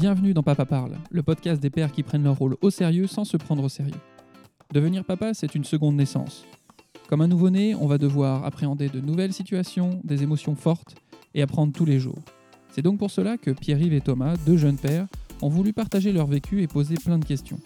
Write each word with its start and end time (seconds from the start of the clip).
Bienvenue 0.00 0.32
dans 0.32 0.44
Papa 0.44 0.64
Parle, 0.64 0.96
le 1.10 1.24
podcast 1.24 1.60
des 1.60 1.70
pères 1.70 1.90
qui 1.90 2.04
prennent 2.04 2.22
leur 2.22 2.38
rôle 2.38 2.56
au 2.60 2.70
sérieux 2.70 3.08
sans 3.08 3.24
se 3.24 3.36
prendre 3.36 3.64
au 3.64 3.68
sérieux. 3.68 3.98
Devenir 4.72 5.04
papa, 5.04 5.34
c'est 5.34 5.56
une 5.56 5.64
seconde 5.64 5.96
naissance. 5.96 6.44
Comme 7.08 7.20
un 7.20 7.26
nouveau-né, 7.26 7.74
on 7.74 7.88
va 7.88 7.98
devoir 7.98 8.44
appréhender 8.44 8.88
de 8.88 9.00
nouvelles 9.00 9.32
situations, 9.32 10.00
des 10.04 10.22
émotions 10.22 10.54
fortes 10.54 10.94
et 11.34 11.42
apprendre 11.42 11.72
tous 11.72 11.84
les 11.84 11.98
jours. 11.98 12.20
C'est 12.70 12.80
donc 12.80 13.00
pour 13.00 13.10
cela 13.10 13.38
que 13.38 13.50
Pierre-Yves 13.50 13.92
et 13.92 14.00
Thomas, 14.00 14.36
deux 14.46 14.56
jeunes 14.56 14.76
pères, 14.76 15.08
ont 15.42 15.48
voulu 15.48 15.72
partager 15.72 16.12
leur 16.12 16.28
vécu 16.28 16.62
et 16.62 16.68
poser 16.68 16.94
plein 16.94 17.18
de 17.18 17.24
questions. 17.24 17.58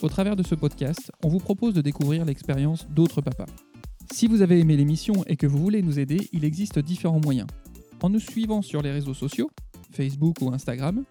Au 0.00 0.08
travers 0.08 0.36
de 0.36 0.44
ce 0.44 0.54
podcast, 0.54 1.10
on 1.24 1.28
vous 1.28 1.40
propose 1.40 1.74
de 1.74 1.80
découvrir 1.80 2.24
l'expérience 2.24 2.86
d'autres 2.88 3.20
papas. 3.20 3.50
Si 4.12 4.28
vous 4.28 4.42
avez 4.42 4.60
aimé 4.60 4.76
l'émission 4.76 5.24
et 5.26 5.34
que 5.34 5.48
vous 5.48 5.58
voulez 5.58 5.82
nous 5.82 5.98
aider, 5.98 6.28
il 6.32 6.44
existe 6.44 6.78
différents 6.78 7.20
moyens. 7.20 7.48
En 8.00 8.10
nous 8.10 8.20
suivant 8.20 8.62
sur 8.62 8.80
les 8.80 8.92
réseaux 8.92 9.12
sociaux, 9.12 9.50
Facebook 9.90 10.36
ou 10.40 10.52
Instagram, 10.52 11.04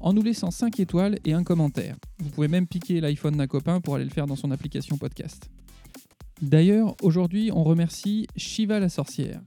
en 0.00 0.12
nous 0.12 0.22
laissant 0.22 0.50
5 0.50 0.80
étoiles 0.80 1.18
et 1.24 1.32
un 1.32 1.44
commentaire. 1.44 1.96
Vous 2.18 2.30
pouvez 2.30 2.48
même 2.48 2.66
piquer 2.66 3.00
l'iPhone 3.00 3.36
d'un 3.36 3.46
copain 3.46 3.80
pour 3.80 3.94
aller 3.94 4.04
le 4.04 4.10
faire 4.10 4.26
dans 4.26 4.36
son 4.36 4.50
application 4.50 4.96
podcast. 4.96 5.50
D'ailleurs, 6.40 6.94
aujourd'hui, 7.02 7.50
on 7.52 7.64
remercie 7.64 8.26
Shiva 8.36 8.78
la 8.78 8.88
sorcière, 8.88 9.40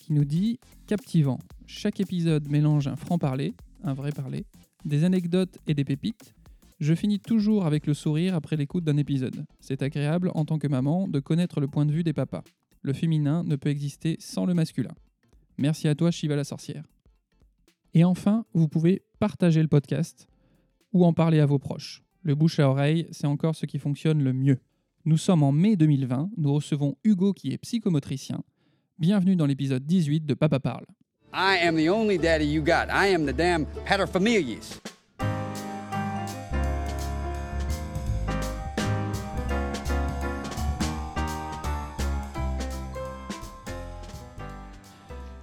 qui 0.00 0.12
nous 0.12 0.24
dit 0.24 0.58
captivant. 0.86 1.38
Chaque 1.66 2.00
épisode 2.00 2.48
mélange 2.48 2.88
un 2.88 2.96
franc-parler, 2.96 3.54
un 3.84 3.94
vrai 3.94 4.12
parler, 4.12 4.44
des 4.84 5.04
anecdotes 5.04 5.58
et 5.66 5.74
des 5.74 5.84
pépites. 5.84 6.34
Je 6.78 6.94
finis 6.94 7.20
toujours 7.20 7.66
avec 7.66 7.86
le 7.86 7.94
sourire 7.94 8.34
après 8.34 8.56
l'écoute 8.56 8.84
d'un 8.84 8.96
épisode. 8.96 9.44
C'est 9.60 9.82
agréable 9.82 10.30
en 10.34 10.44
tant 10.44 10.58
que 10.58 10.66
maman 10.66 11.08
de 11.08 11.20
connaître 11.20 11.60
le 11.60 11.68
point 11.68 11.86
de 11.86 11.92
vue 11.92 12.04
des 12.04 12.12
papas. 12.12 12.42
Le 12.82 12.92
féminin 12.92 13.44
ne 13.44 13.56
peut 13.56 13.68
exister 13.68 14.16
sans 14.18 14.46
le 14.46 14.54
masculin. 14.54 14.94
Merci 15.58 15.88
à 15.88 15.94
toi 15.94 16.10
Shiva 16.10 16.36
la 16.36 16.44
sorcière. 16.44 16.84
Et 17.92 18.04
enfin, 18.04 18.44
vous 18.54 18.68
pouvez 18.68 19.02
partager 19.18 19.62
le 19.62 19.68
podcast 19.68 20.28
ou 20.92 21.04
en 21.04 21.12
parler 21.12 21.40
à 21.40 21.46
vos 21.46 21.58
proches. 21.58 22.04
Le 22.22 22.34
bouche 22.34 22.60
à 22.60 22.68
oreille, 22.68 23.08
c'est 23.10 23.26
encore 23.26 23.56
ce 23.56 23.66
qui 23.66 23.78
fonctionne 23.78 24.22
le 24.22 24.32
mieux. 24.32 24.58
Nous 25.04 25.16
sommes 25.16 25.42
en 25.42 25.50
mai 25.50 25.76
2020, 25.76 26.30
nous 26.36 26.52
recevons 26.52 26.96
Hugo 27.04 27.32
qui 27.32 27.52
est 27.52 27.58
psychomotricien. 27.58 28.42
Bienvenue 28.98 29.34
dans 29.34 29.46
l'épisode 29.46 29.84
18 29.84 30.26
de 30.26 30.34
Papa 30.34 30.60
Parle. 30.60 30.86
I 31.32 31.58
am 31.62 31.76
the 31.76 31.88
only 31.88 32.18
daddy 32.18 32.44
you 32.44 32.62
got. 32.62 32.88
I 32.90 33.14
am 33.14 33.24
the 33.24 33.34
damn 33.34 33.64
paterfamilias. 33.86 34.80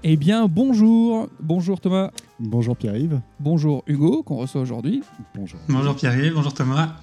Eh 0.09 0.15
bien, 0.15 0.47
bonjour 0.47 1.27
Bonjour 1.41 1.81
Thomas 1.81 2.11
Bonjour 2.39 2.77
Pierre-Yves. 2.77 3.19
Bonjour 3.41 3.83
Hugo, 3.87 4.23
qu'on 4.23 4.37
reçoit 4.37 4.61
aujourd'hui. 4.61 5.03
Bonjour. 5.35 5.59
Bonjour 5.67 5.95
Pierre, 5.97 6.31
bonjour 6.33 6.53
Thomas. 6.53 6.95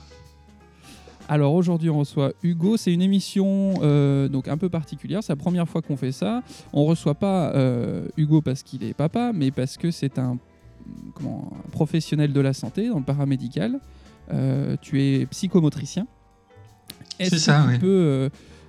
Alors 1.28 1.52
aujourd'hui 1.52 1.90
on 1.90 1.98
reçoit 1.98 2.32
Hugo, 2.42 2.78
c'est 2.78 2.94
une 2.94 3.02
émission 3.02 3.74
euh, 3.82 4.28
donc 4.28 4.48
un 4.48 4.56
peu 4.56 4.70
particulière, 4.70 5.22
c'est 5.22 5.32
la 5.32 5.36
première 5.36 5.68
fois 5.68 5.82
qu'on 5.82 5.98
fait 5.98 6.12
ça. 6.12 6.42
On 6.72 6.86
reçoit 6.86 7.14
pas 7.14 7.50
euh, 7.54 8.08
Hugo 8.16 8.40
parce 8.40 8.62
qu'il 8.62 8.82
est 8.84 8.94
papa, 8.94 9.32
mais 9.34 9.50
parce 9.50 9.76
que 9.76 9.90
c'est 9.90 10.18
un, 10.18 10.38
comment, 11.12 11.52
un 11.62 11.70
professionnel 11.72 12.32
de 12.32 12.40
la 12.40 12.54
santé 12.54 12.88
dans 12.88 13.00
le 13.00 13.04
paramédical. 13.04 13.80
Euh, 14.32 14.76
tu 14.80 15.02
es 15.02 15.26
psychomotricien. 15.26 16.06
Est-ce 17.18 17.28
C'est 17.28 17.36
que 17.36 17.42
ça, 17.42 17.64
tu 17.66 17.72
oui. 17.74 17.78
peux, 17.80 17.86
euh, 17.86 18.28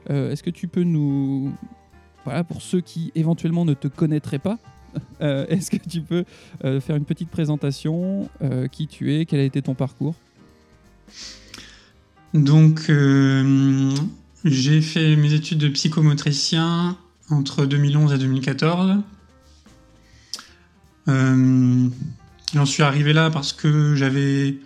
euh, 0.09 0.31
Est-ce 0.33 0.43
que 0.43 0.49
tu 0.49 0.67
peux 0.67 0.83
nous, 0.83 1.53
voilà, 2.25 2.43
pour 2.43 2.61
ceux 2.61 2.81
qui 2.81 3.11
éventuellement 3.15 3.63
ne 3.63 3.73
te 3.73 3.87
connaîtraient 3.87 4.39
pas, 4.39 4.57
euh, 5.21 5.45
est-ce 5.47 5.71
que 5.71 5.77
tu 5.77 6.01
peux 6.01 6.25
euh, 6.63 6.81
faire 6.81 6.95
une 6.95 7.05
petite 7.05 7.29
présentation, 7.29 8.29
euh, 8.41 8.67
qui 8.67 8.87
tu 8.87 9.13
es, 9.15 9.25
quel 9.25 9.39
a 9.39 9.43
été 9.43 9.61
ton 9.61 9.75
parcours? 9.75 10.15
Donc, 12.33 12.91
j'ai 14.43 14.81
fait 14.81 15.15
mes 15.15 15.33
études 15.33 15.59
de 15.59 15.69
psychomotricien 15.69 16.97
entre 17.29 17.65
2011 17.65 18.13
et 18.13 18.17
2014. 18.17 18.97
Euh, 21.07 21.87
J'en 22.53 22.65
suis 22.65 22.83
arrivé 22.83 23.13
là 23.13 23.29
parce 23.29 23.53
que 23.53 23.95
j'avais 23.95 24.57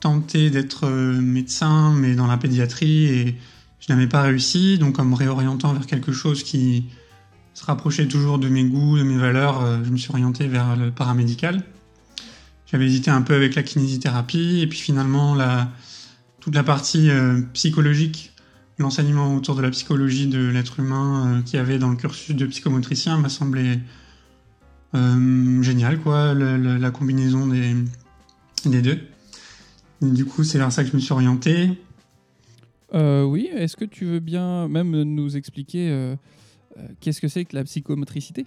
tenté 0.00 0.50
d'être 0.50 0.88
médecin, 0.88 1.92
mais 1.94 2.14
dans 2.14 2.26
la 2.26 2.36
pédiatrie, 2.36 3.06
et 3.06 3.38
je 3.80 3.92
n'avais 3.92 4.06
pas 4.06 4.22
réussi. 4.22 4.78
Donc, 4.78 4.98
en 4.98 5.04
me 5.04 5.14
réorientant 5.14 5.72
vers 5.72 5.86
quelque 5.86 6.12
chose 6.12 6.42
qui 6.42 6.84
se 7.58 7.64
rapprochait 7.64 8.06
toujours 8.06 8.38
de 8.38 8.48
mes 8.48 8.62
goûts, 8.62 8.98
de 8.98 9.02
mes 9.02 9.16
valeurs, 9.16 9.64
euh, 9.64 9.78
je 9.82 9.90
me 9.90 9.96
suis 9.96 10.10
orienté 10.10 10.46
vers 10.46 10.76
le 10.76 10.92
paramédical. 10.92 11.64
J'avais 12.70 12.86
hésité 12.86 13.10
un 13.10 13.22
peu 13.22 13.34
avec 13.34 13.56
la 13.56 13.64
kinésithérapie, 13.64 14.60
et 14.60 14.68
puis 14.68 14.78
finalement, 14.78 15.34
la, 15.34 15.68
toute 16.38 16.54
la 16.54 16.62
partie 16.62 17.10
euh, 17.10 17.40
psychologique, 17.54 18.32
l'enseignement 18.78 19.34
autour 19.34 19.56
de 19.56 19.62
la 19.62 19.70
psychologie 19.70 20.28
de 20.28 20.38
l'être 20.38 20.78
humain 20.78 21.38
euh, 21.38 21.42
qu'il 21.42 21.56
y 21.56 21.60
avait 21.60 21.78
dans 21.78 21.90
le 21.90 21.96
cursus 21.96 22.36
de 22.36 22.46
psychomotricien 22.46 23.18
m'a 23.18 23.28
semblé 23.28 23.80
génial, 24.94 25.98
quoi, 25.98 26.32
la 26.32 26.90
combinaison 26.90 27.46
des, 27.46 27.74
des 28.64 28.80
deux. 28.80 28.98
Du 30.00 30.24
coup, 30.24 30.44
c'est 30.44 30.56
vers 30.56 30.72
ça 30.72 30.82
que 30.82 30.90
je 30.90 30.94
me 30.94 31.00
suis 31.00 31.12
orienté. 31.12 31.70
Oui, 32.94 33.50
est-ce 33.52 33.76
que 33.76 33.84
tu 33.84 34.06
veux 34.06 34.20
bien 34.20 34.66
même 34.68 35.02
nous 35.02 35.36
expliquer 35.36 36.16
qu'est-ce 37.00 37.20
que 37.20 37.28
c'est 37.28 37.44
que 37.44 37.56
la 37.56 37.64
psychomotricité? 37.64 38.46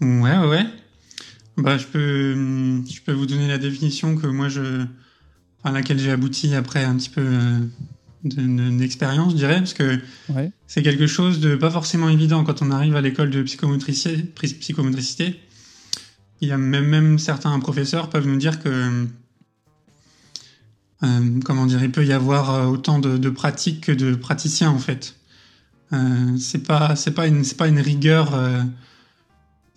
Ouais, 0.00 0.36
ouais, 0.38 0.46
ouais. 0.46 0.66
Bah, 1.56 1.78
je 1.78 1.86
peux, 1.86 2.32
hum, 2.34 2.84
je 2.88 3.00
peux 3.00 3.12
vous 3.12 3.26
donner 3.26 3.48
la 3.48 3.58
définition 3.58 4.14
que 4.16 4.26
moi 4.26 4.48
je, 4.48 4.84
à 5.64 5.72
laquelle 5.72 5.98
j'ai 5.98 6.10
abouti 6.10 6.54
après 6.54 6.84
un 6.84 6.96
petit 6.96 7.08
peu 7.08 7.22
euh, 7.24 7.58
de- 8.24 8.78
d'expérience, 8.78 9.32
je 9.32 9.36
dirais, 9.38 9.56
parce 9.58 9.72
que 9.74 9.98
Ouais. 10.28 10.52
c'est 10.66 10.82
quelque 10.82 11.06
chose 11.06 11.40
de 11.40 11.56
pas 11.56 11.70
forcément 11.70 12.08
évident 12.10 12.44
quand 12.44 12.60
on 12.60 12.70
arrive 12.70 12.94
à 12.94 13.00
l'école 13.00 13.30
de 13.30 13.42
psychomotricité. 13.42 14.22
psychomotricité. 14.60 15.40
Il 16.42 16.48
y 16.48 16.52
a 16.52 16.58
même, 16.58 16.86
même 16.86 17.18
certains 17.18 17.58
professeurs 17.58 18.10
peuvent 18.10 18.26
nous 18.26 18.36
dire 18.36 18.62
que, 18.62 19.06
euh, 21.02 21.40
comment 21.44 21.64
dire, 21.64 21.82
il 21.82 21.90
peut 21.90 22.04
y 22.04 22.12
avoir 22.12 22.50
euh, 22.54 22.66
autant 22.66 22.98
de, 22.98 23.16
de 23.16 23.30
pratiques 23.30 23.80
que 23.86 23.92
de 23.92 24.14
praticiens 24.14 24.70
en 24.70 24.78
fait. 24.78 25.15
Euh, 25.92 26.36
c'est 26.38 26.66
pas, 26.66 26.96
c'est 26.96 27.12
pas 27.12 27.26
une, 27.26 27.44
c'est 27.44 27.56
pas 27.56 27.68
une 27.68 27.80
rigueur, 27.80 28.34
euh, 28.34 28.62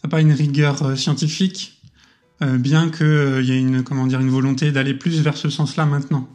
pas 0.09 0.21
une 0.21 0.31
rigueur 0.31 0.81
euh, 0.83 0.95
scientifique, 0.95 1.79
euh, 2.41 2.57
bien 2.57 2.89
que 2.89 3.39
il 3.41 3.49
y 3.49 3.51
ait 3.51 3.59
une, 3.59 3.83
comment 3.83 4.07
dire, 4.07 4.19
une 4.19 4.29
volonté 4.29 4.71
d'aller 4.71 4.93
plus 4.93 5.21
vers 5.21 5.37
ce 5.37 5.49
sens-là 5.49 5.85
maintenant. 5.85 6.27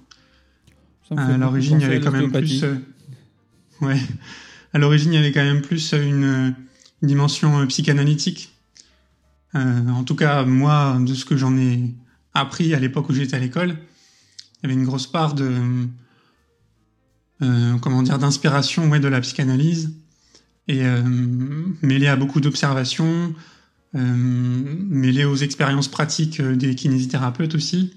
À 1.17 1.37
l'origine, 1.37 1.79
il 1.81 1.83
y 1.83 1.87
avait 1.87 2.01
quand 2.01 2.13
même 2.13 2.33
plus. 2.33 2.65
Ouais. 3.81 4.01
À 4.73 4.79
l'origine, 4.79 5.13
il 5.13 5.17
y 5.17 5.19
avait 5.19 5.33
quand 5.33 5.45
même 5.45 5.61
plus 5.61 5.93
une, 5.93 6.55
une 7.03 7.09
dimension 7.09 7.67
psychanalytique. 7.67 8.55
Euh, 9.55 9.89
en 9.89 10.03
tout 10.05 10.17
cas, 10.17 10.45
moi, 10.45 10.99
de 11.01 11.15
ce 11.15 11.25
que 11.25 11.37
j'en 11.37 11.57
ai 11.57 11.95
appris 12.33 12.75
à 12.75 12.81
l'époque 12.81 13.09
où 13.09 13.13
j'étais 13.13 13.37
à 13.37 13.39
l'école, 13.39 13.71
il 13.71 14.63
y 14.63 14.67
avait 14.67 14.75
une 14.75 14.85
grosse 14.85 15.07
part 15.07 15.35
de. 15.35 15.51
Euh, 17.43 17.79
comment 17.79 18.03
dire, 18.03 18.19
d'inspiration 18.19 18.89
ouais, 18.91 19.01
de 19.01 19.09
la 19.09 19.21
psychanalyse, 19.21 19.93
et 20.69 20.85
euh, 20.85 21.03
mêlée 21.83 22.07
à 22.07 22.17
beaucoup 22.17 22.41
d'observations, 22.41 23.35
euh, 23.95 24.01
mêlée 24.01 25.25
aux 25.25 25.37
expériences 25.37 25.87
pratiques 25.87 26.41
euh, 26.41 26.57
des 26.57 26.75
kinésithérapeutes 26.75 27.55
aussi. 27.55 27.95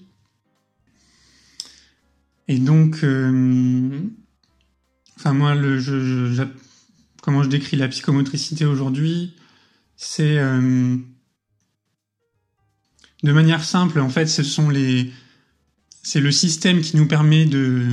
Et 2.48 2.60
donc, 2.60 3.04
euh, 3.04 4.00
enfin 5.18 5.34
moi, 5.34 5.56
le, 5.56 5.80
comment 7.24 7.42
je 7.42 7.50
décris 7.50 7.78
la 7.78 7.88
psychomotricité 7.88 8.66
aujourd'hui, 8.66 9.34
c'est 9.96 10.38
de 10.38 11.02
manière 13.24 13.64
simple. 13.64 14.00
En 14.00 14.10
fait, 14.10 14.28
ce 14.28 14.44
sont 14.44 14.70
les, 14.70 15.12
c'est 16.04 16.22
le 16.22 16.32
système 16.32 16.82
qui 16.82 16.96
nous 16.96 17.08
permet 17.08 17.46
de 17.46 17.86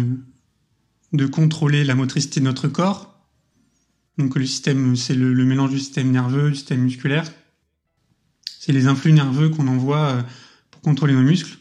de 1.15 1.27
contrôler 1.27 1.85
la 1.85 1.95
motricité 1.95 2.41
de 2.41 2.45
notre 2.45 2.69
corps. 2.69 3.15
Donc 4.19 4.37
le 4.37 4.45
système, 4.45 4.97
c'est 4.97 5.15
le, 5.15 5.33
mélange 5.45 5.71
du 5.71 5.79
système 5.79 6.11
nerveux, 6.11 6.51
du 6.51 6.57
système 6.57 6.81
musculaire. 6.81 7.33
C'est 8.59 8.73
les 8.73 8.87
influx 8.87 9.13
nerveux 9.13 9.49
qu'on 9.49 9.69
envoie 9.69 10.09
euh, 10.09 10.23
pour 10.71 10.81
contrôler 10.83 11.15
nos 11.15 11.23
muscles. 11.23 11.57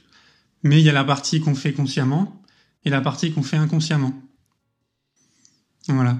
Mais 0.63 0.79
il 0.79 0.83
y 0.83 0.89
a 0.89 0.93
la 0.93 1.03
partie 1.03 1.39
qu'on 1.39 1.55
fait 1.55 1.73
consciemment 1.73 2.41
et 2.83 2.89
la 2.89 3.01
partie 3.01 3.31
qu'on 3.31 3.43
fait 3.43 3.57
inconsciemment. 3.57 4.13
Voilà. 5.87 6.17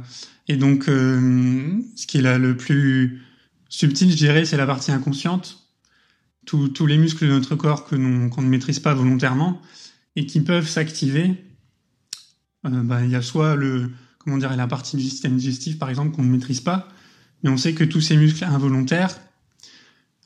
Et 0.48 0.58
donc, 0.58 0.88
euh, 0.88 1.80
ce 1.96 2.06
qui 2.06 2.18
est 2.18 2.22
là 2.22 2.38
le 2.38 2.56
plus 2.56 3.22
subtil, 3.70 4.12
je 4.12 4.18
dirais, 4.18 4.46
c'est 4.46 4.58
la 4.58 4.68
partie 4.68 4.92
inconsciente. 4.92 5.60
Tous- 6.46 6.86
les 6.86 6.98
muscles 6.98 7.26
de 7.26 7.32
notre 7.32 7.56
corps 7.56 7.86
que 7.86 7.96
qu'on 8.28 8.42
ne 8.42 8.48
maîtrise 8.48 8.80
pas 8.80 8.94
volontairement 8.94 9.62
et 10.16 10.26
qui 10.26 10.42
peuvent 10.42 10.68
s'activer. 10.68 11.53
Euh, 12.66 12.84
bah, 12.84 13.04
Il 13.04 13.12
y 13.12 13.16
a 13.16 13.22
soit 13.22 13.56
le, 13.56 13.92
comment 14.20 14.38
dire, 14.38 14.56
la 14.56 14.68
partie 14.68 14.98
du 14.98 15.04
système 15.04 15.38
digestif, 15.38 15.78
par 15.78 15.90
exemple, 15.90 16.16
qu'on 16.16 16.24
ne 16.24 16.32
maîtrise 16.32 16.62
pas, 16.62 16.88
mais 17.44 17.50
on 17.50 17.58
sait 17.58 17.74
que 17.74 17.84
tous 17.84 18.02
ces 18.02 18.18
muscles 18.18 18.44
involontaires, 18.46 19.16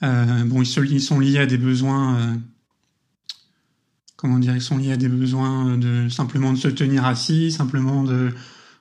euh, 0.03 0.43
bon, 0.45 0.61
ils, 0.61 1.01
sont 1.01 1.19
liés 1.19 1.39
à 1.39 1.47
des 1.47 1.57
besoins 1.57 2.17
euh, 2.17 2.35
comment 4.15 4.37
dire, 4.37 4.55
ils 4.55 4.61
sont 4.61 4.77
liés 4.77 4.91
à 4.91 4.97
des 4.97 5.09
besoins 5.09 5.77
de 5.77 6.07
simplement 6.09 6.53
de 6.53 6.57
se 6.57 6.67
tenir 6.67 7.05
assis, 7.05 7.51
simplement 7.51 8.03
de, 8.03 8.31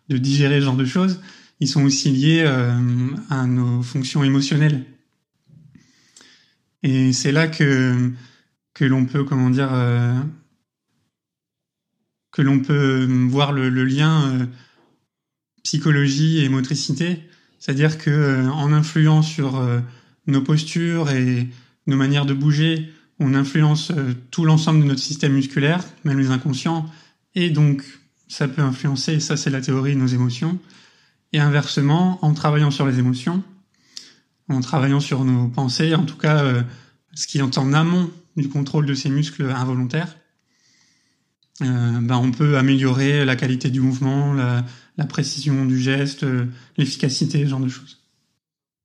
de 0.08 0.18
digérer 0.18 0.60
ce 0.60 0.66
genre 0.66 0.76
de 0.76 0.84
choses. 0.84 1.20
Ils 1.60 1.68
sont 1.68 1.84
aussi 1.84 2.10
liés 2.10 2.42
à 3.30 3.46
nos 3.46 3.82
fonctions 3.82 4.22
émotionnelles. 4.22 4.84
Et 6.82 7.14
c'est 7.14 7.32
là 7.32 7.48
que 7.48 8.12
que 8.74 8.84
l'on 8.84 9.06
peut, 9.06 9.24
comment 9.24 9.48
dire, 9.48 9.70
que 12.36 12.42
l'on 12.42 12.60
peut 12.60 13.06
voir 13.30 13.52
le, 13.52 13.70
lien 13.70 14.46
psychologie 15.64 16.44
et 16.44 16.50
motricité, 16.50 17.22
c'est-à-dire 17.58 17.98
que 17.98 18.10
euh, 18.10 18.48
en 18.50 18.72
influant 18.72 19.22
sur 19.22 19.56
euh, 19.56 19.80
nos 20.26 20.42
postures 20.42 21.10
et 21.10 21.48
nos 21.86 21.96
manières 21.96 22.26
de 22.26 22.34
bouger, 22.34 22.90
on 23.18 23.34
influence 23.34 23.90
euh, 23.90 24.12
tout 24.30 24.44
l'ensemble 24.44 24.82
de 24.82 24.84
notre 24.84 25.00
système 25.00 25.32
musculaire, 25.32 25.82
même 26.04 26.18
les 26.18 26.30
inconscients, 26.30 26.86
et 27.34 27.50
donc 27.50 27.82
ça 28.28 28.48
peut 28.48 28.62
influencer, 28.62 29.18
ça 29.18 29.36
c'est 29.36 29.50
la 29.50 29.62
théorie, 29.62 29.96
nos 29.96 30.06
émotions. 30.06 30.58
Et 31.32 31.40
inversement, 31.40 32.24
en 32.24 32.34
travaillant 32.34 32.70
sur 32.70 32.86
les 32.86 32.98
émotions, 32.98 33.42
en 34.48 34.60
travaillant 34.60 35.00
sur 35.00 35.24
nos 35.24 35.48
pensées, 35.48 35.94
en 35.94 36.04
tout 36.04 36.16
cas 36.16 36.44
ce 37.14 37.26
qui 37.26 37.38
est 37.38 37.58
en 37.58 37.72
amont 37.72 38.10
du 38.36 38.48
contrôle 38.48 38.86
de 38.86 38.94
ces 38.94 39.10
muscles 39.10 39.50
involontaires, 39.50 40.16
ben 41.60 42.16
on 42.16 42.30
peut 42.32 42.58
améliorer 42.58 43.24
la 43.24 43.36
qualité 43.36 43.70
du 43.70 43.80
mouvement, 43.80 44.32
la, 44.34 44.64
la 44.96 45.06
précision 45.06 45.64
du 45.64 45.78
geste, 45.78 46.24
euh, 46.24 46.46
l'efficacité, 46.76 47.44
ce 47.44 47.48
genre 47.50 47.60
de 47.60 47.68
choses. 47.68 48.02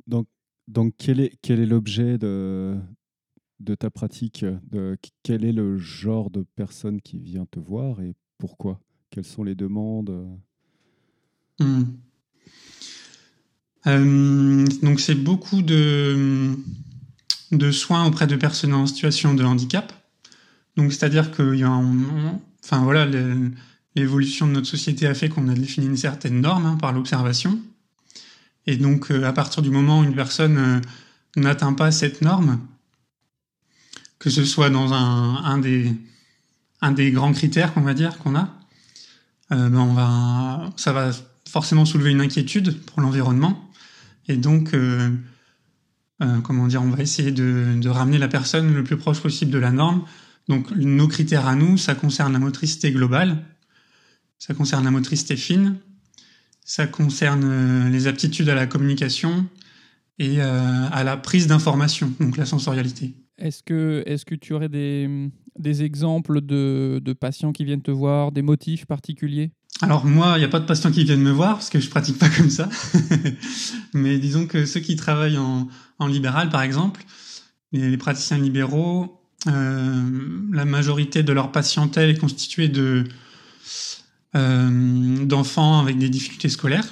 Donc, 0.07 0.27
donc 0.67 0.93
quel 0.97 1.19
est 1.19 1.37
quel 1.41 1.59
est 1.59 1.65
l'objet 1.65 2.17
de, 2.17 2.77
de 3.59 3.75
ta 3.75 3.89
pratique 3.89 4.45
de, 4.71 4.97
Quel 5.23 5.45
est 5.45 5.51
le 5.51 5.77
genre 5.77 6.29
de 6.29 6.45
personne 6.55 7.01
qui 7.01 7.19
vient 7.19 7.45
te 7.45 7.59
voir 7.59 8.01
et 8.01 8.15
pourquoi? 8.37 8.79
Quelles 9.09 9.25
sont 9.25 9.43
les 9.43 9.55
demandes? 9.55 10.39
Hmm. 11.59 11.83
euh, 13.87 14.65
Donc 14.81 14.99
c'est 14.99 15.15
beaucoup 15.15 15.61
de, 15.61 16.55
de 17.51 17.71
soins 17.71 18.05
auprès 18.05 18.27
de 18.27 18.35
personnes 18.35 18.73
en 18.73 18.85
situation 18.85 19.33
de 19.33 19.43
handicap. 19.43 19.93
Donc 20.77 20.93
c'est-à-dire 20.93 21.31
qu'il 21.31 21.55
y 21.55 21.63
a 21.63 21.69
enfin 22.63 22.83
voilà, 22.83 23.07
l'évolution 23.95 24.47
de 24.47 24.53
notre 24.53 24.67
société 24.67 25.07
a 25.07 25.13
fait 25.13 25.29
qu'on 25.29 25.47
a 25.47 25.53
défini 25.53 25.87
une 25.87 25.97
certaine 25.97 26.41
norme 26.41 26.65
hein, 26.65 26.77
par 26.79 26.93
l'observation. 26.93 27.59
Et 28.67 28.77
donc, 28.77 29.11
euh, 29.11 29.23
à 29.23 29.33
partir 29.33 29.61
du 29.61 29.69
moment 29.69 29.99
où 29.99 30.03
une 30.03 30.15
personne 30.15 30.57
euh, 30.57 30.79
n'atteint 31.35 31.73
pas 31.73 31.91
cette 31.91 32.21
norme, 32.21 32.59
que 34.19 34.29
ce 34.29 34.45
soit 34.45 34.69
dans 34.69 34.93
un, 34.93 35.57
des, 35.57 37.11
grands 37.11 37.33
critères 37.33 37.73
qu'on 37.73 37.81
va 37.81 37.95
dire 37.95 38.19
qu'on 38.19 38.35
a, 38.35 38.49
euh, 39.51 39.69
ben 39.69 40.71
ça 40.77 40.93
va 40.93 41.11
forcément 41.49 41.85
soulever 41.85 42.11
une 42.11 42.21
inquiétude 42.21 42.79
pour 42.85 43.01
l'environnement. 43.01 43.71
Et 44.27 44.37
donc, 44.37 44.75
comment 46.43 46.63
on 46.63 46.89
va 46.91 47.01
essayer 47.01 47.31
de, 47.31 47.89
ramener 47.89 48.19
la 48.19 48.27
personne 48.27 48.73
le 48.73 48.83
plus 48.83 48.95
proche 48.95 49.19
possible 49.19 49.51
de 49.51 49.57
la 49.57 49.71
norme. 49.71 50.05
Donc, 50.47 50.71
nos 50.71 51.07
critères 51.07 51.47
à 51.47 51.55
nous, 51.55 51.77
ça 51.77 51.95
concerne 51.95 52.33
la 52.33 52.39
motricité 52.39 52.91
globale, 52.91 53.43
ça 54.39 54.53
concerne 54.53 54.83
la 54.83 54.91
motricité 54.91 55.35
fine, 55.35 55.77
ça 56.65 56.87
concerne 56.87 57.43
euh, 57.43 57.89
les 57.89 58.07
aptitudes 58.07 58.49
à 58.49 58.55
la 58.55 58.67
communication 58.67 59.47
et 60.19 60.41
euh, 60.41 60.87
à 60.91 61.03
la 61.03 61.17
prise 61.17 61.47
d'information, 61.47 62.13
donc 62.19 62.37
la 62.37 62.45
sensorialité. 62.45 63.13
Est-ce 63.37 63.63
que, 63.63 64.03
est 64.05 64.23
que 64.23 64.35
tu 64.35 64.53
aurais 64.53 64.69
des, 64.69 65.29
des 65.57 65.83
exemples 65.83 66.41
de, 66.41 67.01
de, 67.03 67.13
patients 67.13 67.51
qui 67.51 67.65
viennent 67.65 67.81
te 67.81 67.91
voir, 67.91 68.31
des 68.31 68.43
motifs 68.43 68.85
particuliers? 68.85 69.51
Alors 69.81 70.05
moi, 70.05 70.33
il 70.35 70.39
n'y 70.39 70.45
a 70.45 70.49
pas 70.49 70.59
de 70.59 70.65
patients 70.65 70.91
qui 70.91 71.03
viennent 71.03 71.21
me 71.21 71.31
voir 71.31 71.53
parce 71.53 71.71
que 71.71 71.79
je 71.79 71.89
pratique 71.89 72.19
pas 72.19 72.29
comme 72.29 72.51
ça. 72.51 72.69
Mais 73.93 74.19
disons 74.19 74.45
que 74.45 74.65
ceux 74.65 74.79
qui 74.79 74.95
travaillent 74.95 75.39
en, 75.39 75.67
en 75.97 76.07
libéral, 76.07 76.49
par 76.49 76.61
exemple, 76.61 77.03
les, 77.71 77.97
praticiens 77.97 78.37
libéraux, 78.37 79.20
la 79.45 80.65
majorité 80.65 81.23
de 81.23 81.33
leur 81.33 81.51
patientèle 81.51 82.11
est 82.11 82.17
constituée 82.17 82.67
de 82.67 83.05
euh, 84.33 85.25
d'enfants 85.25 85.79
avec 85.79 85.97
des 85.97 86.07
difficultés 86.07 86.47
scolaires, 86.47 86.87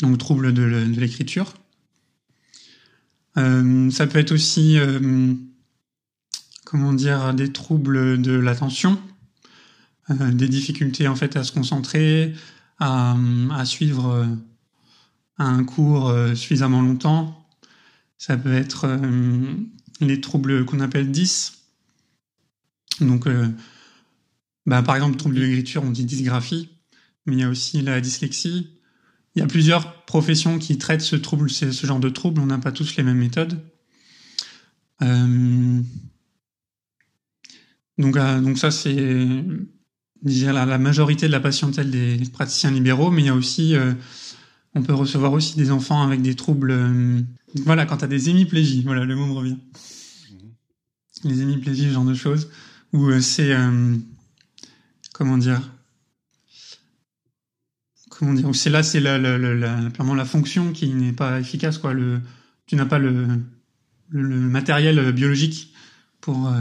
donc 0.00 0.18
troubles 0.18 0.52
de, 0.52 0.62
l'écriture. 0.62 1.54
Euh, 3.38 3.90
ça 3.90 4.06
peut 4.06 4.18
être 4.18 4.32
aussi, 4.32 4.78
euh, 4.78 5.32
comment 6.66 6.92
dire, 6.92 7.32
des 7.32 7.50
troubles 7.50 8.20
de 8.20 8.32
l'attention, 8.32 9.00
des 10.10 10.48
difficultés 10.48 11.08
en 11.08 11.16
fait 11.16 11.36
à 11.36 11.44
se 11.44 11.52
concentrer, 11.52 12.34
à, 12.80 13.16
suivre 13.64 14.28
un 15.38 15.64
cours 15.64 16.12
suffisamment 16.34 16.82
longtemps. 16.82 17.48
Ça 18.18 18.36
peut 18.36 18.52
être 18.52 18.88
les 20.00 20.20
troubles 20.20 20.64
qu'on 20.64 20.80
appelle 20.80 21.10
10, 21.10 21.58
donc 23.00 23.26
bah, 24.66 24.82
par 24.82 24.94
exemple, 24.94 25.16
trouble 25.16 25.34
de 25.34 25.40
l'écriture, 25.40 25.82
on 25.82 25.90
dit 25.90 26.04
dysgraphie, 26.04 26.68
mais 27.26 27.34
il 27.34 27.40
y 27.40 27.42
a 27.42 27.48
aussi 27.48 27.82
la 27.82 28.00
dyslexie. 28.00 28.68
Il 29.34 29.40
y 29.40 29.42
a 29.42 29.46
plusieurs 29.46 30.04
professions 30.04 30.58
qui 30.58 30.78
traitent 30.78 31.02
ce 31.02 31.86
genre 31.86 32.00
de 32.00 32.08
trouble. 32.08 32.40
On 32.40 32.46
n'a 32.46 32.58
pas 32.58 32.72
tous 32.72 32.96
les 32.96 33.02
mêmes 33.02 33.18
méthodes. 33.18 33.60
Euh, 35.02 35.80
donc, 37.98 38.16
euh, 38.16 38.40
donc 38.40 38.58
ça, 38.58 38.70
c'est 38.70 38.94
la, 40.22 40.66
la, 40.66 40.78
majorité 40.78 41.26
de 41.26 41.32
la 41.32 41.40
patientèle 41.40 41.90
des 41.90 42.18
praticiens 42.32 42.70
libéraux, 42.70 43.10
mais 43.10 43.22
il 43.22 43.26
y 43.26 43.30
a 43.30 43.34
aussi, 43.34 43.74
euh, 43.74 43.94
on 44.74 44.82
peut 44.82 44.94
recevoir 44.94 45.32
aussi 45.32 45.56
des 45.56 45.70
enfants 45.70 46.02
avec 46.02 46.22
des 46.22 46.34
troubles. 46.34 46.74
voilà, 47.64 47.86
quand 47.86 47.98
tu 47.98 48.04
as 48.04 48.08
des 48.08 48.30
hémiplégies, 48.30 48.82
voilà, 48.84 49.04
le 49.04 49.16
mot 49.16 49.26
me 49.26 49.32
revient. 49.32 49.58
Mmh. 51.24 51.28
Les 51.28 51.42
hémiplégies, 51.42 51.88
ce 51.88 51.92
genre 51.92 52.04
de 52.04 52.14
choses, 52.14 52.48
où 52.92 53.10
c'est 53.20 53.54
comment 55.20 55.36
dire 55.36 55.60
comment 58.08 58.32
dire 58.32 58.54
c'est 58.54 58.70
là 58.70 58.82
c'est 58.82 59.00
la, 59.00 59.18
la, 59.18 59.36
la, 59.38 60.24
fonction 60.24 60.72
qui 60.72 60.88
n'est 60.88 61.12
pas 61.12 61.40
efficace 61.40 61.78
quoi 61.78 61.92
le 61.92 62.20
tu 62.66 62.76
n'as 62.76 62.86
pas 62.86 62.98
le, 62.98 63.26
le, 64.08 64.36
matériel 64.36 65.12
biologique 65.12 65.74
pour 66.20 66.48
euh, 66.48 66.52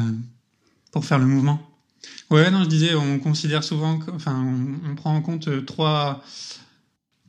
pour 0.92 1.06
faire 1.06 1.20
le 1.20 1.25
mouvement 1.25 1.62
ouais 2.32 2.51
non 2.51 2.63
je 2.63 2.70
disais 2.70 2.96
on 2.96 3.20
considère 3.20 3.63
souvent 3.63 4.00
enfin 4.13 4.46
on, 4.89 4.96
prend 4.96 5.16
en 5.16 5.22
compte 5.22 5.48
euh, 5.48 5.62
trois 5.62 6.22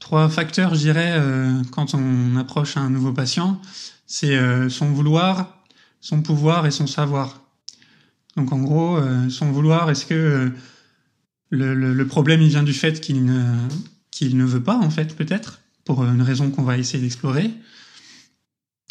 trois 0.01 0.29
facteurs 0.29 0.75
je 0.75 0.81
dirais 0.81 1.15
euh, 1.17 1.63
quand 1.71 1.95
on 1.95 2.37
approche 2.37 2.77
un 2.77 2.91
nouveau 2.91 3.13
patient 3.13 3.61
c'est 4.07 4.37
son 4.69 4.87
vouloir 4.87 5.63
son 6.01 6.21
pouvoir 6.21 6.67
et 6.67 6.73
son 6.73 6.89
savoir 6.89 7.41
donc 8.37 8.53
en 8.53 8.59
gros 8.59 8.99
son 9.29 9.53
vouloir 9.53 9.89
est-ce 9.89 10.05
que 10.05 10.53
le, 11.51 12.05
problème, 12.05 12.43
il 12.43 12.49
vient 12.49 12.63
du 12.63 12.73
fait 12.73 13.01
qu'il 13.01 13.25
ne, 13.25 13.43
qu'il 14.11 14.37
ne 14.37 14.45
veut 14.45 14.63
pas, 14.63 14.77
en 14.77 14.91
fait, 14.91 15.17
peut-être, 15.17 15.61
pour 15.85 16.05
une 16.05 16.23
raison 16.23 16.51
qu'on 16.51 16.63
va 16.63 16.79
essayer 16.79 17.03
d'explorer? 17.03 17.51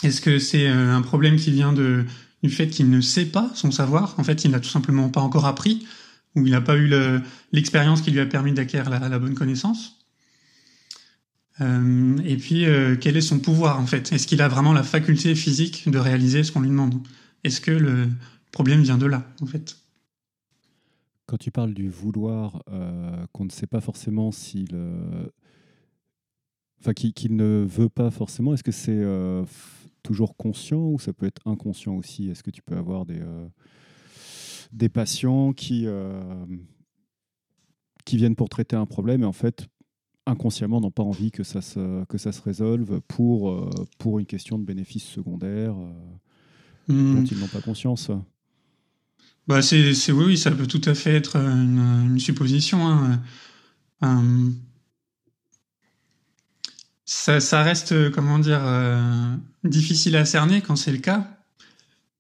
Est-ce 0.04 0.22
que 0.22 0.40
c'est 0.40 0.68
euh, 0.68 0.96
un 0.96 1.02
problème 1.02 1.38
qui 1.38 1.52
vient 1.52 1.74
de, 1.74 2.06
du 2.44 2.50
fait 2.50 2.68
qu'il 2.68 2.90
ne 2.90 3.02
sait 3.02 3.26
pas 3.26 3.52
son 3.56 3.72
savoir? 3.72 4.16
En 4.18 4.24
fait, 4.24 4.46
il 4.46 4.52
n'a 4.52 4.60
tout 4.60 4.70
simplement 4.70 5.10
pas 5.10 5.22
encore 5.22 5.46
appris, 5.46 5.88
ou 6.36 6.46
il 6.46 6.52
n'a 6.52 6.62
pas 6.62 6.78
eu 6.78 6.92
l'expérience 7.52 8.02
qui 8.02 8.12
lui 8.12 8.20
a 8.20 8.26
permis 8.26 8.54
d'acquérir 8.54 8.90
la, 8.90 9.20
bonne 9.20 9.34
connaissance. 9.34 9.99
Euh, 11.62 12.18
et 12.24 12.38
puis, 12.38 12.66
euh, 12.66 12.96
quel 13.00 13.18
est 13.18 13.22
son 13.22 13.40
pouvoir, 13.40 13.80
en 13.80 13.86
fait? 13.86 14.12
Est-ce 14.12 14.28
qu'il 14.28 14.42
a 14.42 14.48
vraiment 14.48 14.74
la 14.74 14.84
faculté 14.84 15.36
physique 15.36 15.90
de 15.90 15.98
réaliser 15.98 16.44
ce 16.44 16.52
qu'on 16.52 16.62
lui 16.62 16.70
demande? 16.70 16.96
Est-ce 17.44 17.62
que 17.62 17.72
le 17.72 18.08
problème 18.52 18.82
vient 18.82 18.98
de 18.98 19.06
là, 19.06 19.26
en 19.42 19.46
fait? 19.46 19.78
Quand 21.26 21.38
tu 21.38 21.52
parles 21.52 21.74
du 21.74 21.90
vouloir, 21.90 22.64
euh, 22.72 23.26
qu'on 23.34 23.46
ne 23.46 23.52
sait 23.52 23.68
pas 23.68 23.82
forcément 23.82 24.32
s'il. 24.32 24.76
Enfin, 26.82 26.94
qu'il 26.94 27.36
ne 27.36 27.66
veut 27.68 27.90
pas 27.90 28.10
forcément, 28.10 28.54
est-ce 28.54 28.64
que 28.64 28.72
c'est 28.72 29.04
toujours 30.02 30.38
conscient 30.38 30.80
ou 30.80 30.98
ça 30.98 31.12
peut 31.12 31.26
être 31.26 31.42
inconscient 31.46 31.94
aussi? 31.96 32.30
Est-ce 32.30 32.42
que 32.42 32.52
tu 32.52 32.62
peux 32.62 32.78
avoir 32.78 33.06
des, 33.06 33.20
des 34.72 34.88
patients 34.88 35.52
qui, 35.52 35.88
qui 38.06 38.16
viennent 38.16 38.38
pour 38.38 38.48
traiter 38.48 38.78
un 38.78 38.86
problème 38.86 39.24
et 39.24 39.26
en 39.26 39.34
fait, 39.34 39.68
inconsciemment, 40.30 40.80
n'ont 40.82 40.92
pas 40.92 41.04
envie 41.04 41.32
que 41.32 41.44
ça 41.44 41.62
se, 41.62 42.06
que 42.06 42.18
ça 42.18 42.32
se 42.32 42.42
résolve 42.42 43.02
pour, 43.08 43.70
pour 43.98 44.20
une 44.20 44.26
question 44.26 44.58
de 44.58 44.64
bénéfice 44.64 45.04
secondaire 45.04 45.74
mmh. 46.88 47.16
dont 47.16 47.24
ils 47.24 47.40
n'ont 47.40 47.48
pas 47.48 47.62
conscience 47.62 48.12
bah 49.48 49.64
c'est, 49.64 49.96
c'est 49.96 50.12
oui, 50.12 50.38
ça 50.38 50.52
peut 50.52 50.68
tout 50.68 50.82
à 50.86 50.94
fait 50.94 51.16
être 51.16 51.36
une, 51.36 52.20
supposition. 52.20 52.88
Hein. 52.88 53.20
Euh, 54.04 54.52
ça, 57.04 57.40
ça, 57.40 57.64
reste, 57.64 58.12
comment 58.12 58.38
dire, 58.38 58.62
euh, 58.62 59.36
difficile 59.64 60.16
à 60.18 60.26
cerner 60.26 60.62
quand 60.62 60.76
c'est 60.76 60.92
le 60.92 61.00
cas. 61.00 61.28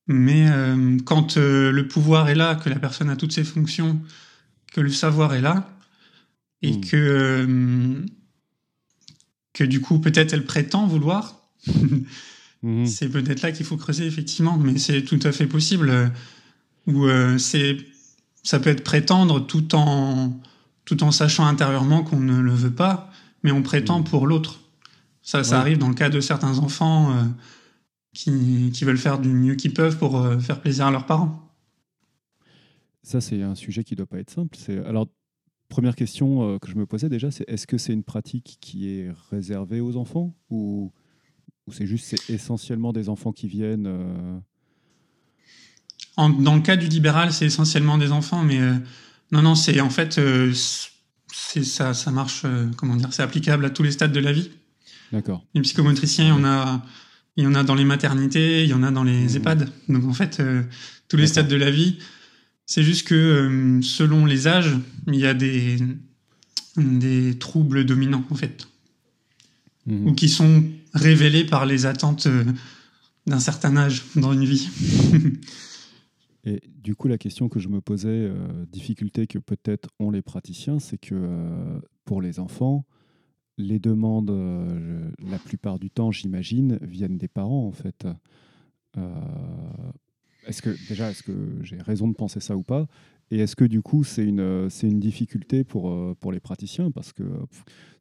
Mais 0.08 0.50
euh, 0.50 0.98
quand 1.06 1.38
euh, 1.38 1.72
le 1.72 1.88
pouvoir 1.88 2.30
est 2.30 2.36
là, 2.36 2.56
que 2.56 2.68
la 2.68 2.80
personne 2.80 3.12
a 3.12 3.16
toutes 3.16 3.32
ses 3.32 3.44
fonctions, 3.44 4.02
que 4.74 4.82
le 4.82 4.90
savoir 4.90 5.36
est 5.36 5.42
là, 5.42 5.70
et 6.62 6.74
Mm. 6.78 6.82
que, 6.82 6.96
euh, 6.98 8.06
que 9.54 9.64
du 9.64 9.82
coup, 9.82 10.00
peut-être 10.00 10.34
elle 10.34 10.46
prétend 10.46 10.88
vouloir, 10.88 11.36
Mhm. 12.64 12.86
c'est 12.86 13.10
peut-être 13.10 13.42
là 13.42 13.52
qu'il 13.52 13.66
faut 13.66 13.78
creuser, 13.78 14.06
effectivement, 14.06 14.58
mais 14.58 14.78
c'est 14.78 15.04
tout 15.04 15.20
à 15.24 15.32
fait 15.32 15.48
possible. 15.48 16.12
Ou 16.88 17.06
euh, 17.06 17.38
c'est, 17.38 17.78
ça 18.44 18.60
peut 18.60 18.70
être 18.70 18.84
prétendre 18.84 19.46
tout 19.46 19.76
en, 19.76 20.40
tout 20.86 21.04
en 21.04 21.12
sachant 21.12 21.46
intérieurement 21.46 22.04
qu'on 22.04 22.20
ne 22.20 22.40
le 22.40 22.52
veut 22.54 22.72
pas, 22.74 23.12
mais 23.44 23.52
on 23.52 23.62
prétend 23.62 24.00
Mm. 24.00 24.04
pour 24.06 24.28
l'autre. 24.28 24.60
Ça, 25.22 25.44
ça 25.44 25.56
Ouais. 25.56 25.62
arrive 25.62 25.78
dans 25.78 25.90
le 25.90 25.94
cas 25.96 26.10
de 26.10 26.20
certains 26.22 26.58
enfants 26.60 27.16
euh, 27.16 27.24
qui, 28.14 28.72
qui 28.74 28.84
veulent 28.86 28.98
faire 28.98 29.20
du 29.20 29.30
mieux 29.30 29.56
qu'ils 29.56 29.74
peuvent 29.74 29.98
pour 29.98 30.18
euh, 30.18 30.40
faire 30.40 30.60
plaisir 30.62 30.88
à 30.88 30.92
leurs 30.92 31.06
parents. 31.06 31.46
Ça, 33.04 33.22
c'est 33.22 33.42
un 33.42 33.56
sujet 33.56 33.84
qui 33.84 33.96
doit 33.96 34.06
pas 34.08 34.18
être 34.20 34.30
simple. 34.32 34.58
C'est 34.58 34.84
alors 34.86 35.08
première 35.70 35.96
question 35.96 36.56
euh, 36.56 36.58
que 36.60 36.70
je 36.70 36.76
me 36.76 36.86
posais 36.86 37.10
déjà, 37.10 37.32
c'est 37.32 37.46
est-ce 37.50 37.66
que 37.68 37.78
c'est 37.78 37.94
une 37.94 38.04
pratique 38.04 38.58
qui 38.60 38.90
est 38.90 39.12
réservée 39.32 39.80
aux 39.80 39.96
enfants 39.98 40.36
ou, 40.50 40.92
ou 41.68 41.72
c'est 41.72 41.86
juste 41.88 42.06
c'est 42.06 42.30
essentiellement 42.34 42.92
des 42.92 43.08
enfants 43.10 43.32
qui 43.32 43.48
viennent 43.48 43.88
euh, 43.88 44.40
En- 46.18 46.30
dans 46.30 46.56
le 46.56 46.62
cas 46.62 46.76
du 46.76 46.88
libéral, 46.88 47.32
c'est 47.32 47.46
essentiellement 47.46 47.98
des 47.98 48.12
enfants, 48.12 48.44
mais 48.44 48.60
euh, 48.60 48.74
non, 49.32 49.42
non, 49.42 49.56
c'est 49.56 49.80
en 49.80 49.90
fait, 49.90 50.18
euh, 50.18 50.52
c'est 51.32 51.64
ça, 51.64 51.94
ça 51.94 52.12
marche. 52.12 52.46
comment 52.78 52.96
dire, 52.96 53.14
c'est 53.14 53.24
applicable 53.24 53.66
à 53.66 53.70
tous 53.70 53.84
les 53.84 53.92
stades 53.92 54.12
de 54.12 54.20
la 54.20 54.32
vie. 54.34 54.50
D'accord. 55.12 55.46
Les 55.54 55.62
psychomotriciens, 55.62 56.26
il 56.26 56.30
y 56.30 56.32
en 56.32 56.44
a, 56.46 56.84
il 57.38 57.44
y 57.44 57.48
en 57.48 57.56
a 57.56 57.64
dans 57.64 57.76
les 57.76 57.86
maternités, 57.86 58.64
il 58.64 58.70
y 58.70 58.74
en 58.74 58.84
a 58.84 58.92
dans 58.92 59.04
les 59.04 59.22
Mhm. 59.28 59.36
EHPAD. 59.38 59.70
Donc 59.88 60.04
en 60.06 60.14
fait, 60.14 60.42
tous 61.08 61.18
les 61.18 61.28
stades 61.28 61.48
de 61.48 61.56
la 61.56 61.72
vie, 61.72 62.00
c'est 62.72 62.84
juste 62.84 63.08
que 63.08 63.16
euh, 63.16 63.82
selon 63.82 64.26
les 64.28 64.48
âges, 64.48 64.78
il 65.08 65.16
y 65.16 65.26
a 65.26 65.34
des 65.34 65.78
des 66.78 67.38
troubles 67.40 67.84
dominants 67.84 68.24
en 68.30 68.36
fait, 68.36 68.68
Mhm. 69.88 70.08
ou 70.08 70.14
qui 70.14 70.30
sont 70.30 70.64
révélés 70.94 71.46
par 71.46 71.66
les 71.66 71.88
attentes 71.88 72.28
euh, 72.28 72.44
d'un 73.26 73.40
certain 73.40 73.76
âge 73.76 74.04
dans 74.16 74.34
une 74.34 74.46
vie. 74.46 74.70
Et 76.46 76.62
du 76.84 76.96
coup, 76.96 77.08
la 77.08 77.18
question 77.18 77.50
que 77.50 77.60
je 77.60 77.70
me 77.70 77.82
posais, 77.82 78.08
euh, 78.08 78.36
difficulté 78.72 79.26
que 79.26 79.40
peut-être 79.40 79.90
ont 80.00 80.12
les 80.12 80.22
praticiens, 80.22 80.80
c'est 80.80 81.00
que 81.00 81.16
euh, 81.16 81.80
pour 82.06 82.22
les 82.22 82.40
enfants, 82.40 82.86
les 83.58 83.80
demandes, 83.80 84.30
euh, 84.30 85.10
la 85.28 85.40
plupart 85.40 85.80
du 85.80 85.90
temps, 85.90 86.12
j'imagine, 86.12 86.78
viennent 86.84 87.18
des 87.18 87.28
parents 87.28 87.66
en 87.68 87.72
fait. 87.72 88.08
Euh, 90.50 90.52
est-ce 90.52 90.62
que 90.62 90.70
déjà, 90.90 91.12
est-ce 91.12 91.24
que 91.24 91.34
j'ai 91.62 91.78
raison 91.82 92.08
de 92.08 92.14
penser 92.16 92.40
ça 92.40 92.56
ou 92.56 92.64
pas? 92.64 92.88
Et 93.32 93.38
est-ce 93.38 93.56
que 93.56 93.64
du 93.66 93.82
coup, 93.84 94.04
c'est 94.04 94.26
une, 94.26 94.40
euh, 94.40 94.70
c'est 94.70 94.88
une 94.88 95.00
difficulté 95.00 95.64
pour, 95.64 95.90
euh, 95.92 96.16
pour 96.20 96.32
les 96.32 96.40
praticiens? 96.40 96.90
Parce 96.90 97.14
que, 97.14 97.24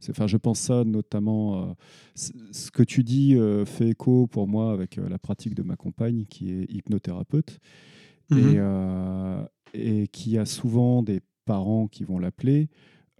c'est- 0.00 0.10
enfin, 0.12 0.26
je 0.26 0.38
pense 0.38 0.58
ça 0.58 0.84
notamment. 0.84 1.62
euh, 1.62 1.72
ce 2.14 2.70
que 2.70 2.82
tu 2.82 3.04
dis 3.04 3.36
euh, 3.36 3.64
fait 3.66 3.90
écho 3.90 4.26
pour 4.26 4.48
moi 4.48 4.72
avec 4.72 4.98
euh, 4.98 5.08
la 5.08 5.18
pratique 5.18 5.54
de 5.54 5.62
ma 5.62 5.76
compagne 5.76 6.24
qui 6.28 6.50
est 6.52 6.64
hypnothérapeute 6.72 7.58
Mhm. 8.30 8.38
et, 8.38 8.54
euh, 8.58 9.44
et 9.74 10.08
qui 10.08 10.38
a 10.38 10.46
souvent 10.46 11.02
des 11.02 11.20
parents 11.44 11.88
qui 11.88 12.04
vont 12.04 12.18
l'appeler 12.18 12.68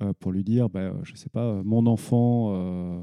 euh, 0.02 0.12
pour 0.18 0.32
lui 0.32 0.44
dire, 0.44 0.70
bah, 0.70 0.94
je 1.04 1.14
sais 1.16 1.28
pas, 1.28 1.44
euh, 1.44 1.62
mon 1.64 1.86
enfant, 1.86 2.52
euh, 2.54 3.02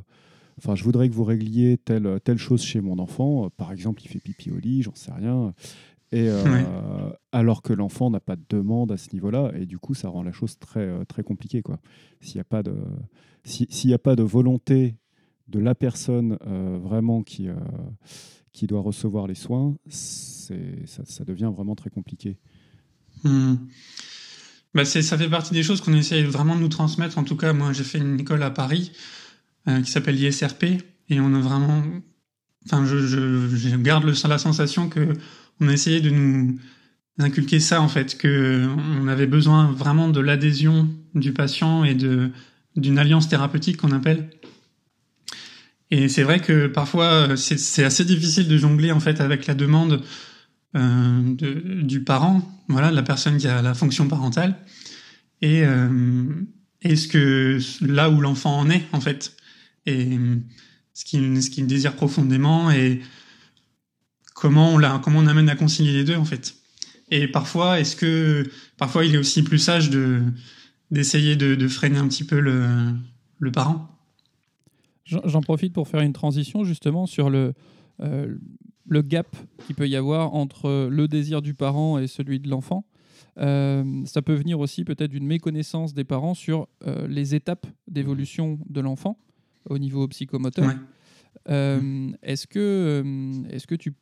enfin, 0.58 0.76
je 0.76 0.84
voudrais 0.84 1.10
que 1.10 1.14
vous 1.14 1.24
régliez 1.26 1.78
telle, 1.78 2.20
telle 2.24 2.38
chose 2.38 2.64
chez 2.64 2.82
mon 2.82 3.00
enfant. 3.00 3.46
Euh, 3.46 3.50
Par 3.58 3.72
exemple, 3.72 4.02
il 4.04 4.08
fait 4.10 4.20
pipi 4.20 4.52
au 4.52 4.58
lit, 4.58 4.82
j'en 4.84 4.96
sais 4.96 5.12
rien. 5.12 5.54
Et 6.12 6.30
euh, 6.30 6.44
Ouais. 6.46 6.66
alors 7.32 7.62
que 7.62 7.74
l'enfant 7.74 8.10
n'a 8.10 8.20
pas 8.20 8.36
de 8.36 8.44
demande 8.50 8.92
à 8.92 8.98
ce 8.98 9.10
niveau-là, 9.14 9.52
et 9.56 9.66
du 9.66 9.78
coup, 9.80 9.94
ça 9.94 10.08
rend 10.10 10.24
la 10.24 10.32
chose 10.32 10.58
très, 10.60 10.82
euh, 10.82 11.04
très 11.06 11.24
compliquée. 11.24 11.62
quoi. 11.62 11.80
S'il 12.22 12.36
n'y 12.36 12.42
a 12.42 12.46
pas 12.46 12.64
de, 12.64 12.76
si- 13.44 13.68
s'il 13.70 13.90
y 13.90 13.94
a 13.94 14.00
pas 14.00 14.16
de 14.16 14.24
volonté 14.24 14.96
de 15.48 15.60
la 15.60 15.76
personne 15.76 16.38
euh, 16.48 16.78
vraiment 16.82 17.22
qui, 17.24 17.50
euh, 17.50 17.56
qui 18.54 18.68
doit 18.68 18.82
recevoir 18.82 19.28
les 19.28 19.36
soins, 19.36 19.76
c'est, 19.88 20.86
ça, 20.88 21.04
ça 21.06 21.24
devient 21.26 21.52
vraiment 21.56 21.76
très 21.76 21.90
compliqué. 21.90 22.38
Hmm. 23.24 23.56
Bah 24.74 24.86
c'est, 24.86 25.02
ça 25.02 25.18
fait 25.18 25.30
partie 25.30 25.54
des 25.54 25.64
choses 25.64 25.82
qu'on 25.82 25.94
essaie 25.94 26.22
vraiment 26.24 26.56
de 26.56 26.62
nous 26.62 26.68
transmettre. 26.70 27.18
En 27.18 27.24
tout 27.24 27.38
cas, 27.38 27.54
moi, 27.54 27.74
j'ai 27.74 27.84
fait 27.84 27.98
une 28.00 28.20
école 28.20 28.44
à 28.44 28.52
Paris 28.52 28.92
qui 29.84 29.90
s'appelle 29.90 30.16
l'ISRP 30.16 30.64
et 31.10 31.20
on 31.20 31.34
a 31.34 31.40
vraiment, 31.40 31.82
enfin, 32.66 32.86
je, 32.86 32.98
je, 33.06 33.48
je 33.56 33.76
garde 33.78 34.04
le, 34.04 34.14
la 34.28 34.38
sensation 34.38 34.90
que 34.90 35.14
on 35.60 35.68
a 35.68 35.74
essayé 35.74 36.02
de 36.02 36.10
nous 36.10 36.60
inculquer 37.20 37.60
ça 37.60 37.82
en 37.82 37.88
fait, 37.88 38.18
que 38.18 38.68
on 39.00 39.08
avait 39.08 39.28
besoin 39.28 39.72
vraiment 39.72 40.10
de 40.10 40.20
l'adhésion 40.20 40.90
du 41.14 41.32
patient 41.34 41.84
et 41.84 41.96
de 41.96 42.32
d'une 42.76 43.00
alliance 43.00 43.30
thérapeutique 43.30 43.78
qu'on 43.78 43.94
appelle. 43.94 44.30
Et 45.92 46.10
c'est 46.10 46.24
vrai 46.24 46.40
que 46.40 46.68
parfois 46.68 47.38
c'est, 47.38 47.84
assez 47.84 48.04
difficile 48.04 48.48
de 48.48 48.58
jongler 48.58 48.92
en 48.92 49.00
fait 49.00 49.22
avec 49.22 49.48
la 49.48 49.54
demande 49.54 50.02
euh, 50.76 51.36
de, 51.36 51.82
du 51.84 52.04
parent, 52.04 52.42
voilà, 52.68 52.92
de 52.92 52.96
la 52.96 53.04
personne 53.04 53.38
qui 53.38 53.48
a 53.48 53.62
la 53.62 53.74
fonction 53.74 54.08
parentale, 54.10 54.58
et, 55.42 55.64
euh, 55.64 56.28
et 56.82 56.96
ce 56.98 57.08
que 57.08 57.60
là 57.82 58.10
où 58.10 58.20
l'enfant 58.20 58.58
en 58.60 58.70
est 58.70 58.84
en 58.92 59.00
fait, 59.00 59.38
et 59.86 60.18
ce 60.96 61.06
qu'il 61.06 61.68
désire 61.68 61.96
profondément, 61.96 62.72
et 62.72 63.02
comment 64.34 64.74
on 64.74 65.28
amène 65.28 65.50
à 65.50 65.56
concilier 65.56 65.92
les 65.92 66.04
deux 66.04 66.16
en 66.16 66.26
fait. 66.26 66.56
Et 67.12 67.28
parfois, 67.28 67.80
est-ce 67.80 67.96
que 67.96 68.50
parfois 68.78 69.06
il 69.06 69.14
est 69.14 69.18
aussi 69.20 69.44
plus 69.44 69.60
sage 69.60 69.92
de 69.92 70.24
d'essayer 70.92 71.36
de, 71.36 71.68
freiner 71.68 71.98
un 71.98 72.08
petit 72.08 72.24
peu 72.24 72.40
le, 72.40 72.94
le 73.40 73.52
parent. 73.52 73.90
J'en 75.04 75.22
j'en 75.26 75.42
profite 75.42 75.74
pour 75.74 75.88
faire 75.88 76.02
une 76.02 76.14
transition 76.14 76.64
justement 76.64 77.06
sur 77.06 77.30
le, 77.30 77.54
euh, 78.02 78.36
le 78.88 79.02
gap 79.02 79.36
qu'il 79.66 79.76
peut 79.76 79.90
y 79.90 79.96
avoir 79.96 80.34
entre 80.34 80.88
le 80.90 81.08
désir 81.08 81.42
du 81.42 81.54
parent 81.54 81.98
et 81.98 82.08
celui 82.08 82.40
de 82.40 82.50
l'enfant. 82.50 82.86
Euh, 83.38 83.84
ça 84.06 84.22
peut 84.22 84.34
venir 84.34 84.60
aussi 84.60 84.86
peut-être 84.86 85.12
d'une 85.12 85.26
méconnaissance 85.26 85.94
des 85.94 86.06
parents 86.06 86.36
sur 86.36 86.68
euh, 86.88 87.08
les 87.08 87.36
étapes 87.36 87.68
d'évolution 87.88 88.60
de 88.70 88.80
l'enfant 88.80 89.18
au 89.70 89.78
niveau 89.78 90.08
psychomoteur. 90.08 90.68
Ouais. 90.68 90.76
Euh, 91.50 92.12
est-ce 92.24 92.48
que, 92.48 92.60
euh, 92.60 93.50
est-ce 93.50 93.68
que 93.68 93.76
tu, 93.76 93.94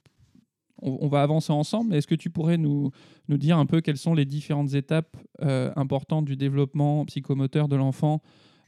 on, 0.81 0.99
on 1.01 1.07
va 1.07 1.23
avancer 1.23 1.51
ensemble, 1.51 1.91
mais 1.91 1.97
est-ce 1.97 2.07
que 2.07 2.15
tu 2.15 2.29
pourrais 2.29 2.57
nous, 2.57 2.91
nous 3.27 3.37
dire 3.37 3.57
un 3.57 3.65
peu 3.65 3.81
quelles 3.81 3.97
sont 3.97 4.13
les 4.13 4.25
différentes 4.25 4.73
étapes 4.73 5.17
euh, 5.41 5.71
importantes 5.75 6.25
du 6.25 6.35
développement 6.35 7.05
psychomoteur 7.05 7.67
de 7.67 7.75
l'enfant? 7.75 8.21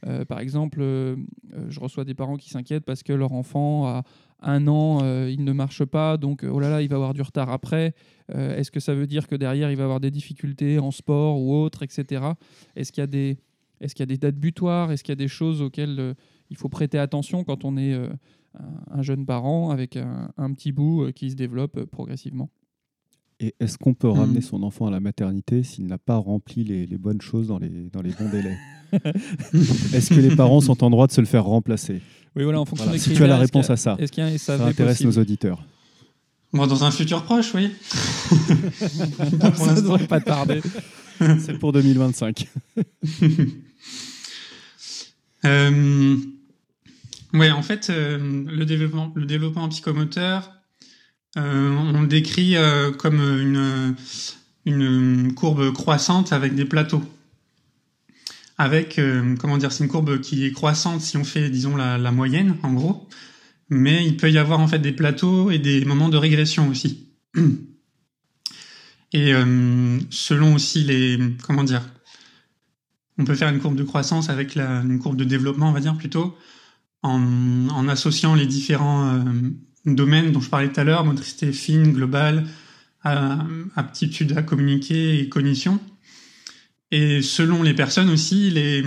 Euh, 0.06 0.24
Par 0.24 0.40
exemple, 0.40 0.80
je 0.80 1.80
reçois 1.80 2.04
des 2.04 2.14
parents 2.14 2.36
qui 2.36 2.50
s'inquiètent 2.50 2.84
parce 2.84 3.02
que 3.02 3.14
leur 3.14 3.32
enfant 3.32 3.86
a 3.86 4.04
un 4.40 4.68
an, 4.68 5.00
il 5.26 5.42
ne 5.42 5.52
marche 5.52 5.84
pas, 5.86 6.18
donc 6.18 6.44
oh 6.44 6.60
là 6.60 6.68
là, 6.68 6.82
il 6.82 6.88
va 6.88 6.96
avoir 6.96 7.14
du 7.14 7.22
retard 7.22 7.50
après. 7.50 7.94
Est-ce 8.28 8.70
que 8.70 8.78
ça 8.78 8.94
veut 8.94 9.06
dire 9.06 9.26
que 9.26 9.34
derrière, 9.34 9.70
il 9.70 9.76
va 9.78 9.84
avoir 9.84 9.98
des 9.98 10.10
difficultés 10.10 10.78
en 10.78 10.90
sport 10.90 11.40
ou 11.40 11.54
autre, 11.54 11.82
etc. 11.82 12.22
Est-ce 12.76 12.92
qu'il 12.92 13.00
y 13.00 13.04
a 13.04 13.06
des, 13.06 13.38
est-ce 13.80 13.94
qu'il 13.94 14.02
y 14.02 14.04
a 14.04 14.06
des 14.06 14.18
dates 14.18 14.36
butoirs? 14.36 14.92
Est-ce 14.92 15.02
qu'il 15.02 15.12
y 15.12 15.14
a 15.14 15.16
des 15.16 15.28
choses 15.28 15.62
auxquelles 15.62 16.14
il 16.50 16.56
faut 16.56 16.68
prêter 16.68 16.98
attention 16.98 17.44
quand 17.44 17.64
on 17.64 17.76
est 17.76 17.92
euh, 17.94 18.08
un, 18.58 18.98
un 18.98 19.02
jeune 19.02 19.26
parent 19.26 19.70
avec 19.70 19.96
un, 19.96 20.30
un 20.36 20.52
petit 20.52 20.72
bout 20.72 21.04
euh, 21.04 21.12
qui 21.12 21.30
se 21.30 21.36
développe 21.36 21.76
euh, 21.78 21.86
progressivement 21.86 22.50
Et 23.40 23.54
est-ce 23.60 23.76
qu'on 23.78 23.94
peut 23.94 24.08
Hmm. 24.08 24.18
ramener 24.20 24.40
son 24.40 24.62
enfant 24.62 24.86
à 24.86 24.90
la 24.90 25.00
maternité 25.00 25.62
s'il 25.62 25.86
n'a 25.86 25.98
pas 25.98 26.16
rempli 26.16 26.64
les, 26.64 26.86
les 26.86 26.98
bonnes 26.98 27.20
choses 27.20 27.48
dans 27.48 27.58
les, 27.58 27.68
dans 27.92 28.02
les 28.02 28.12
bons 28.12 28.28
délais 28.30 28.56
Est-ce 29.92 30.08
que 30.14 30.20
les 30.20 30.34
parents 30.36 30.60
sont 30.60 30.82
en 30.84 30.90
droit 30.90 31.06
de 31.06 31.12
se 31.12 31.20
le 31.20 31.26
faire 31.26 31.44
remplacer 31.44 32.00
Oui, 32.36 32.44
voilà, 32.44 32.60
en 32.60 32.64
fonction 32.64 32.84
Voilà, 32.86 32.98
des 32.98 33.04
Si 33.04 33.12
tu 33.12 33.22
as 33.24 33.26
la 33.26 33.34
est-ce 33.42 33.50
qu'il 33.52 33.58
y 33.58 33.60
réponse 33.60 33.70
a- 33.70 33.72
à 33.74 33.76
ça, 33.76 33.96
Est-ce 33.98 34.12
qu'il 34.12 34.24
y 34.24 34.26
a 34.26 34.38
ça 34.38 34.64
intéresse 34.64 35.02
nos 35.04 35.18
auditeurs. 35.18 35.64
Bon, 36.52 36.66
dans 36.66 36.84
un 36.84 36.90
futur 36.92 37.24
proche, 37.24 37.52
oui. 37.54 37.70
Ça 37.90 39.28
l'instant. 39.48 39.74
devrait 39.74 40.06
pas 40.06 40.20
tarder. 40.20 40.60
C'est 41.18 41.58
pour 41.58 41.72
2025. 41.72 42.48
Euh, 45.44 46.16
ouais, 47.34 47.50
en 47.50 47.62
fait, 47.62 47.90
euh, 47.90 48.44
le 48.46 48.64
développement, 48.64 49.12
le 49.14 49.26
développement 49.26 49.68
psychomoteur, 49.68 50.52
euh, 51.36 51.70
on 51.70 52.00
le 52.00 52.06
décrit 52.06 52.56
euh, 52.56 52.92
comme 52.92 53.20
une, 53.20 53.94
une 54.64 55.34
courbe 55.34 55.72
croissante 55.72 56.32
avec 56.32 56.54
des 56.54 56.64
plateaux. 56.64 57.02
Avec, 58.58 58.98
comment 59.38 59.58
dire, 59.58 59.70
c'est 59.70 59.84
une 59.84 59.90
courbe 59.90 60.18
qui 60.22 60.46
est 60.46 60.52
croissante 60.52 61.02
si 61.02 61.18
on 61.18 61.24
fait, 61.24 61.50
disons, 61.50 61.76
la, 61.76 61.98
la 61.98 62.10
moyenne, 62.10 62.56
en 62.62 62.72
gros. 62.72 63.06
Mais 63.68 64.06
il 64.06 64.16
peut 64.16 64.30
y 64.30 64.38
avoir 64.38 64.60
en 64.60 64.66
fait 64.66 64.78
des 64.78 64.92
plateaux 64.92 65.50
et 65.50 65.58
des 65.58 65.84
moments 65.84 66.08
de 66.08 66.16
régression 66.16 66.66
aussi. 66.70 67.10
Et 69.12 69.32
selon 70.08 70.54
aussi 70.54 70.84
les, 70.84 71.18
comment 71.42 71.64
dire, 71.64 71.82
on 73.18 73.24
peut 73.24 73.34
faire 73.34 73.50
une 73.50 73.60
courbe 73.60 73.76
de 73.76 73.84
croissance 73.84 74.30
avec 74.30 74.54
la, 74.54 74.80
une 74.80 74.98
courbe 74.98 75.16
de 75.16 75.24
développement, 75.24 75.68
on 75.68 75.72
va 75.72 75.80
dire 75.80 75.96
plutôt, 75.96 76.36
en, 77.02 77.68
en 77.68 77.88
associant 77.88 78.34
les 78.34 78.46
différents 78.46 79.14
euh, 79.14 79.22
domaines 79.84 80.32
dont 80.32 80.40
je 80.40 80.50
parlais 80.50 80.70
tout 80.70 80.80
à 80.80 80.84
l'heure, 80.84 81.04
motricité 81.04 81.52
fine, 81.52 81.92
globale, 81.92 82.46
aptitude 83.76 84.36
à 84.36 84.42
communiquer 84.42 85.20
et 85.20 85.28
cognition. 85.28 85.78
Et 86.90 87.22
selon 87.22 87.62
les 87.62 87.74
personnes 87.74 88.10
aussi, 88.10 88.50
les, 88.50 88.84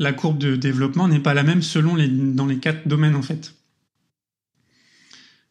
la 0.00 0.12
courbe 0.12 0.38
de 0.38 0.56
développement 0.56 1.06
n'est 1.06 1.20
pas 1.20 1.34
la 1.34 1.44
même 1.44 1.62
selon 1.62 1.94
les, 1.94 2.08
dans 2.08 2.46
les 2.46 2.58
quatre 2.58 2.88
domaines 2.88 3.14
en 3.14 3.22
fait. 3.22 3.54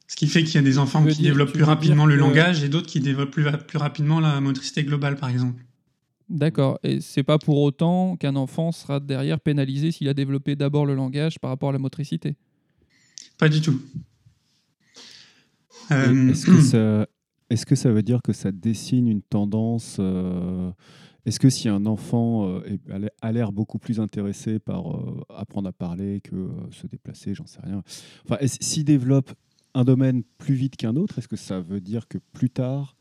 Ce 0.08 0.16
qui 0.16 0.28
fait 0.28 0.44
qu'il 0.44 0.56
y 0.56 0.58
a 0.58 0.62
des 0.62 0.78
enfants 0.80 1.06
qui 1.06 1.22
développent 1.22 1.54
plus 1.54 1.64
rapidement 1.64 2.06
le 2.06 2.16
langage 2.16 2.64
et 2.64 2.68
d'autres 2.68 2.88
qui 2.88 3.00
développent 3.00 3.32
plus, 3.32 3.46
plus 3.68 3.78
rapidement 3.78 4.20
la 4.20 4.42
motricité 4.42 4.84
globale, 4.84 5.16
par 5.16 5.30
exemple. 5.30 5.64
D'accord. 6.30 6.80
Et 6.84 7.02
c'est 7.02 7.24
pas 7.24 7.40
pour 7.40 7.60
autant 7.60 8.16
qu'un 8.16 8.36
enfant 8.36 8.72
sera 8.72 9.00
derrière 9.00 9.40
pénalisé 9.40 9.92
s'il 9.92 10.08
a 10.08 10.14
développé 10.14 10.56
d'abord 10.56 10.86
le 10.86 10.94
langage 10.94 11.40
par 11.40 11.50
rapport 11.50 11.70
à 11.70 11.74
la 11.74 11.80
motricité? 11.80 12.36
Pas 13.40 13.50
du 13.50 13.62
tout. 13.62 13.82
Euh, 15.92 16.30
est-ce 16.30 16.46
que, 16.46 16.62
ça, 16.62 17.08
est 17.50 17.66
que, 17.66 17.76
ça 17.76 17.92
veut 17.92 18.04
dire 18.04 18.22
que 18.22 18.34
ça 18.34 18.52
dessine 18.52 19.08
une 19.08 19.24
tendance 19.24 19.98
euh, 20.00 20.72
Est-ce 21.26 21.40
que 21.40 21.50
si 21.50 21.68
un 21.68 21.88
enfant 21.88 22.48
euh, 22.48 23.10
a 23.22 23.32
l'air 23.32 23.52
beaucoup 23.52 23.80
plus 23.80 24.00
intéressé 24.00 24.60
par 24.60 24.84
apprendre 25.36 25.70
à 25.70 25.72
parler 25.72 26.22
que 26.22 26.50
se 26.70 26.86
déplacer, 26.86 27.34
j'en 27.34 27.48
sais 27.48 27.62
rien, 27.64 27.82
enfin, 28.26 28.38
s'il 28.46 28.86
développe 28.86 29.34
un 29.74 29.84
domaine 29.84 30.24
plus 30.38 30.56
vite 30.56 30.76
qu'un 30.76 30.96
autre, 30.96 31.18
est-ce 31.18 31.28
que 31.28 31.36
ça 31.38 31.60
veut 31.60 31.82
dire 31.82 32.08
que 32.08 32.20
plus 32.34 32.50
tard, 32.50 32.96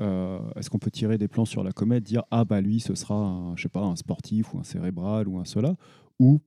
est-ce 0.00 0.70
qu'on 0.70 0.78
peut 0.78 0.90
tirer 0.90 1.18
des 1.18 1.28
plans 1.28 1.44
sur 1.44 1.62
la 1.62 1.72
comète, 1.72 2.04
dire 2.04 2.22
ah 2.30 2.44
bah 2.44 2.60
lui 2.60 2.80
ce 2.80 2.94
sera 2.94 3.14
un, 3.14 3.56
je 3.56 3.62
sais 3.62 3.68
pas, 3.68 3.80
un 3.80 3.96
sportif 3.96 4.54
ou 4.54 4.58
un 4.58 4.64
cérébral 4.64 5.28
ou 5.28 5.38
un 5.38 5.44
cela, 5.44 5.74
ou 6.18 6.40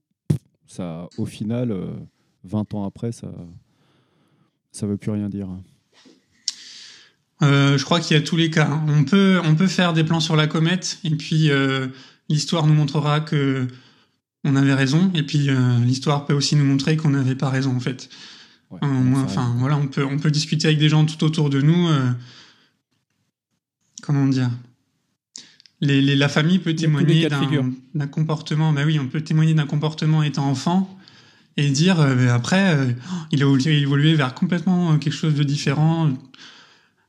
ça, 0.66 1.08
au 1.18 1.26
final, 1.26 1.74
20 2.44 2.74
euh, 2.74 2.76
ans 2.76 2.84
après, 2.84 3.12
ça 3.12 3.28
ça 4.72 4.86
veut 4.86 4.96
plus 4.96 5.12
rien 5.12 5.28
dire? 5.28 5.48
Euh, 7.42 7.78
Je 7.78 7.84
crois 7.84 8.00
qu'il 8.00 8.16
y 8.16 8.20
a 8.20 8.22
tous 8.22 8.36
les 8.36 8.50
cas. 8.50 8.80
On 8.88 9.04
peut, 9.04 9.40
on 9.44 9.54
peut 9.54 9.68
faire 9.68 9.92
des 9.92 10.02
plans 10.02 10.20
sur 10.20 10.34
la 10.34 10.48
comète 10.48 10.98
et 11.04 11.10
puis 11.10 11.50
l'histoire 12.28 12.66
nous 12.66 12.74
montrera 12.74 13.20
que 13.20 13.68
on 14.46 14.56
avait 14.56 14.74
raison 14.74 15.10
et 15.14 15.22
puis 15.22 15.48
l'histoire 15.84 16.26
peut 16.26 16.34
aussi 16.34 16.56
nous 16.56 16.64
montrer 16.64 16.96
qu'on 16.96 17.10
n'avait 17.10 17.36
pas 17.36 17.50
raison 17.50 17.76
en 17.76 17.80
fait 17.80 18.08
enfin, 18.82 19.54
voilà, 19.58 19.76
on 19.76 19.86
peut, 19.86 20.04
on 20.04 20.18
peut 20.18 20.30
discuter 20.30 20.68
avec 20.68 20.78
des 20.78 20.88
gens 20.88 21.04
tout 21.04 21.22
autour 21.24 21.50
de 21.50 21.60
nous. 21.60 21.88
Euh, 24.04 24.12
comment 24.12 24.26
dire 24.26 24.50
les, 25.80 26.16
La 26.16 26.28
famille 26.28 26.58
peut 26.58 26.74
témoigner 26.74 27.28
d'un 27.94 28.06
comportement. 28.06 28.72
Bah 28.72 28.82
oui, 28.86 28.98
on 28.98 29.08
peut 29.08 29.20
témoigner 29.20 29.54
d'un 29.54 29.66
comportement 29.66 30.22
étant 30.22 30.48
enfant 30.48 30.98
et 31.56 31.68
dire 31.70 32.00
euh, 32.00 32.14
bah, 32.14 32.34
après, 32.34 32.74
euh, 32.74 32.92
il 33.30 33.42
a 33.42 33.70
évolué 33.70 34.14
vers 34.14 34.34
complètement 34.34 34.98
quelque 34.98 35.12
chose 35.12 35.34
de 35.34 35.42
différent. 35.42 36.10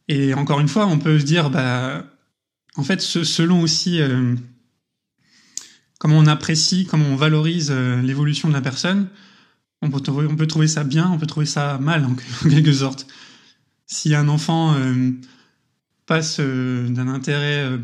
Et 0.07 0.33
encore 0.33 0.59
une 0.59 0.67
fois, 0.67 0.85
on 0.87 0.99
peut 0.99 1.19
se 1.19 1.25
dire, 1.25 1.49
bah, 1.49 2.05
en 2.75 2.83
fait, 2.83 3.01
selon 3.01 3.61
aussi 3.61 3.99
comment 5.99 6.17
on 6.19 6.27
apprécie, 6.27 6.85
comment 6.85 7.07
on 7.07 7.15
valorise 7.15 7.71
l'évolution 7.71 8.49
de 8.49 8.53
la 8.53 8.61
personne, 8.61 9.07
on 9.81 9.89
peut, 9.89 9.99
trouver, 9.99 10.27
on 10.27 10.35
peut 10.35 10.47
trouver 10.47 10.67
ça 10.67 10.83
bien, 10.83 11.09
on 11.11 11.17
peut 11.17 11.25
trouver 11.25 11.45
ça 11.45 11.77
mal 11.79 12.05
en, 12.05 12.15
quelque 12.49 12.73
sorte. 12.73 13.07
Si 13.87 14.15
un 14.15 14.27
enfant 14.27 14.73
euh, 14.75 15.11
passe 16.05 16.37
euh, 16.39 16.87
d'un 16.89 17.07
intérêt 17.07 17.63
euh, 17.63 17.77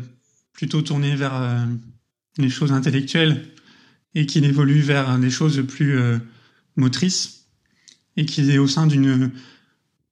plutôt 0.52 0.82
tourné 0.82 1.16
vers 1.16 1.66
les 2.38 2.50
choses 2.50 2.72
intellectuelles 2.72 3.48
et 4.14 4.26
qu'il 4.26 4.44
évolue 4.44 4.80
vers 4.80 5.18
des 5.18 5.30
choses 5.30 5.64
plus 5.66 5.98
motrices 6.76 7.46
et 8.16 8.26
qu'il 8.26 8.50
est 8.50 8.58
au 8.58 8.68
sein 8.68 8.86
d'une 8.86 9.32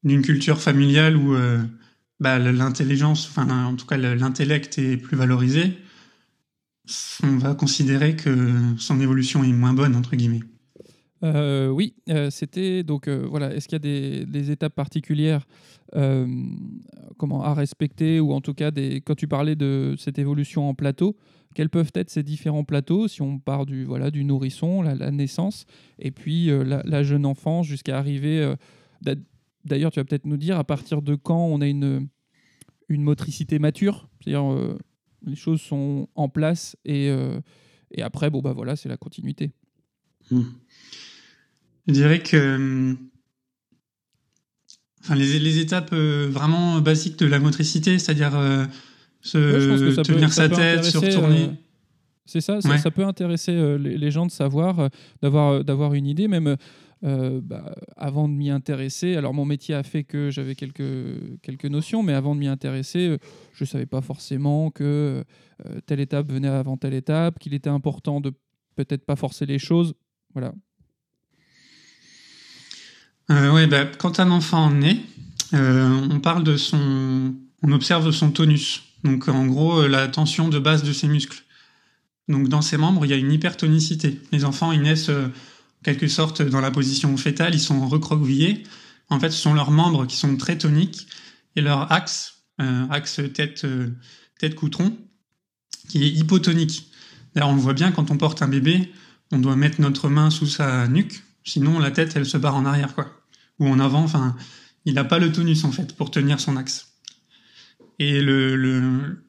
d'une 0.02 0.23
culture 0.23 0.59
familiale 0.59 1.17
où 1.17 1.37
bah, 2.19 2.38
l'intelligence, 2.38 3.29
enfin 3.29 3.67
en 3.67 3.76
tout 3.76 3.85
cas 3.85 3.99
l'intellect 3.99 4.78
est 4.78 4.97
plus 4.97 5.17
valorisé, 5.17 5.78
on 7.23 7.37
va 7.37 7.54
considérer 7.54 8.17
que 8.17 8.58
son 8.78 8.99
évolution 8.99 9.45
est 9.45 9.52
moins 9.52 9.75
bonne 9.75 9.95
entre 9.95 10.17
guillemets. 10.17 10.43
Euh, 11.23 11.69
oui, 11.69 11.95
euh, 12.09 12.30
c'était 12.30 12.83
donc 12.83 13.09
euh, 13.09 13.26
voilà. 13.28 13.54
Est-ce 13.54 13.69
qu'il 13.69 13.76
y 13.76 14.21
a 14.21 14.25
des, 14.25 14.50
étapes 14.50 14.75
particulières 14.75 15.47
comment 17.17 17.43
à 17.43 17.52
respecter 17.52 18.21
ou 18.21 18.33
en 18.33 18.41
tout 18.41 18.54
cas 18.54 18.71
des, 18.71 19.00
quand 19.00 19.17
tu 19.17 19.26
parlais 19.26 19.56
de 19.56 19.97
cette 19.99 20.21
évolution 20.21 20.69
en 20.69 20.75
plateau, 20.75 21.17
quels 21.52 21.69
peuvent 21.69 21.91
être 21.95 22.11
ces 22.11 22.23
différents 22.23 22.63
plateaux 22.63 23.09
si 23.09 23.23
on 23.23 23.41
part 23.41 23.67
du 23.67 23.85
voilà 23.85 24.13
du 24.13 24.23
nourrisson, 24.23 24.83
la, 24.83 25.11
naissance 25.11 25.67
et 25.99 26.13
puis 26.13 26.47
la, 26.47 27.02
jeune 27.02 27.26
enfance 27.26 27.67
jusqu'à 27.67 27.99
arriver. 27.99 28.54
D'ailleurs, 29.65 29.91
tu 29.91 29.99
vas 29.99 30.04
peut-être 30.04 30.26
nous 30.26 30.37
dire 30.37 30.59
à 30.59 30.65
partir 30.65 31.02
de 31.02 31.17
quand 31.17 31.45
on 31.45 31.61
a 31.61 31.67
une 31.67 32.09
une 32.89 33.02
motricité 33.02 33.59
mature, 33.59 34.09
c'est-à-dire 34.21 34.76
les 35.26 35.37
choses 35.37 35.61
sont 35.61 36.09
en 36.15 36.28
place 36.28 36.76
et, 36.85 37.09
et 37.91 38.02
après 38.02 38.30
bon 38.30 38.43
bah 38.43 38.52
voilà 38.52 38.76
c'est 38.76 38.89
la 38.89 38.97
continuité. 38.97 39.50
Mmh. 40.30 40.43
Je 41.91 41.93
dirais 41.93 42.21
que 42.21 42.95
enfin, 45.00 45.17
les, 45.17 45.59
étapes 45.59 45.91
euh, 45.93 46.29
vraiment 46.31 46.81
basiques 46.81 47.19
de 47.19 47.26
la 47.26 47.41
motricité, 47.41 47.99
c'est-à-dire 47.99 48.37
euh, 48.37 48.65
se 49.23 50.00
tenir 50.03 50.33
sa 50.33 50.49
tête, 50.49 50.85
se 50.85 50.99
retourner. 50.99 51.43
Euh, 51.43 51.53
c'est 52.26 52.41
ça, 52.41 52.61
ça, 52.61 52.91
peut 52.93 53.05
intéresser 53.05 53.76
les, 53.81 54.11
gens 54.13 54.25
de 54.25 54.31
savoir, 54.31 54.89
d'avoir, 55.21 55.65
d'avoir 55.65 55.95
une 55.95 56.07
idée, 56.07 56.29
même 56.29 56.57
bah, 57.03 57.75
avant 57.97 58.29
de 58.29 58.35
m'y 58.35 58.50
intéresser. 58.50 59.17
Alors, 59.17 59.35
mon 59.35 59.45
métier 59.45 59.75
a 59.75 59.83
fait 59.83 60.05
que 60.05 60.31
j'avais 60.31 60.55
quelques, 60.55 61.41
quelques 61.43 61.65
notions, 61.65 62.05
mais 62.05 62.13
avant 62.13 62.37
de 62.37 62.41
m'y 62.41 62.47
intéresser, 62.47 63.17
je 63.53 63.65
ne 63.65 63.67
savais 63.67 63.87
pas 63.87 64.00
forcément 64.00 64.71
que 64.71 65.25
telle 65.87 65.99
étape 65.99 66.31
venait 66.31 66.47
avant 66.47 66.76
telle 66.76 66.95
étape, 66.95 67.41
qu'il 67.41 67.53
était 67.53 67.69
important 67.69 68.21
de 68.21 68.31
peut-être 68.76 69.05
pas 69.05 69.17
forcer 69.17 69.45
les 69.45 69.59
choses. 69.59 69.95
Voilà, 70.33 70.55
euh, 73.30 73.50
Oui, 73.52 73.66
bah, 73.66 73.84
quand 73.84 74.21
un 74.21 74.30
enfant 74.30 74.71
naît, 74.71 75.00
euh, 75.54 76.08
on 76.10 76.21
parle 76.21 76.45
de 76.45 76.56
son, 76.56 77.34
on 77.62 77.73
observe 77.73 78.10
son 78.10 78.30
tonus. 78.30 78.82
Donc 79.04 79.28
en 79.28 79.47
gros, 79.47 79.80
euh, 79.80 79.88
la 79.88 80.08
tension 80.08 80.49
de 80.49 80.58
base 80.58 80.82
de 80.82 80.93
ses 80.93 81.08
muscles. 81.08 81.45
Donc 82.28 82.49
dans 82.49 82.62
ses 82.62 82.76
membres, 82.76 83.04
il 83.04 83.10
y 83.10 83.14
a 83.14 83.16
une 83.16 83.32
hypertonicité. 83.32 84.21
Les 84.32 84.45
enfants, 84.45 84.73
ils 84.73 84.82
naissent 84.82 85.08
en 85.08 85.30
quelque 85.82 86.06
sorte 86.06 86.43
dans 86.43 86.60
la 86.60 86.71
position 86.71 87.16
fétale, 87.16 87.54
ils 87.54 87.60
sont 87.60 87.88
recroquevillés. 87.88 88.62
En 89.08 89.19
fait, 89.19 89.30
ce 89.30 89.38
sont 89.38 89.54
leurs 89.54 89.73
membres 89.73 90.06
qui 90.06 90.16
sont 90.16 90.36
très 90.36 90.56
toniques 90.56 91.08
et 91.56 91.60
leur 91.60 91.90
axe, 91.90 92.45
axe 92.58 93.21
tête 93.34 93.66
tête 94.38 94.54
coutron, 94.54 94.97
qui 95.88 96.04
est 96.04 96.08
hypotonique. 96.08 96.90
D'ailleurs, 97.34 97.50
on 97.50 97.54
le 97.54 97.60
voit 97.60 97.75
bien 97.75 97.93
quand 97.93 98.10
on 98.10 98.16
porte 98.16 98.43
un 98.43 98.49
bébé, 98.49 98.93
on 99.32 99.38
doit 99.38 99.56
mettre 99.56 99.80
notre 99.80 100.08
main 100.08 100.30
sous 100.30 100.47
sa 100.47 100.88
nuque, 100.88 101.23
sinon 101.45 101.78
la 101.78 101.90
tête 101.90 102.12
elle 102.16 102.26
se 102.26 102.36
barre 102.36 102.56
en 102.56 102.64
arrière 102.64 102.95
quoi 102.95 103.20
ou 103.61 103.69
en 103.69 103.79
avant. 103.79 104.03
Enfin, 104.03 104.35
il 104.85 104.95
n'a 104.95 105.05
pas 105.05 105.19
le 105.19 105.31
tonus 105.31 105.65
en 105.65 105.71
fait 105.71 105.95
pour 105.95 106.11
tenir 106.11 106.41
son 106.41 106.57
axe. 106.57 106.95
Et 107.99 108.21
le, 108.21 109.23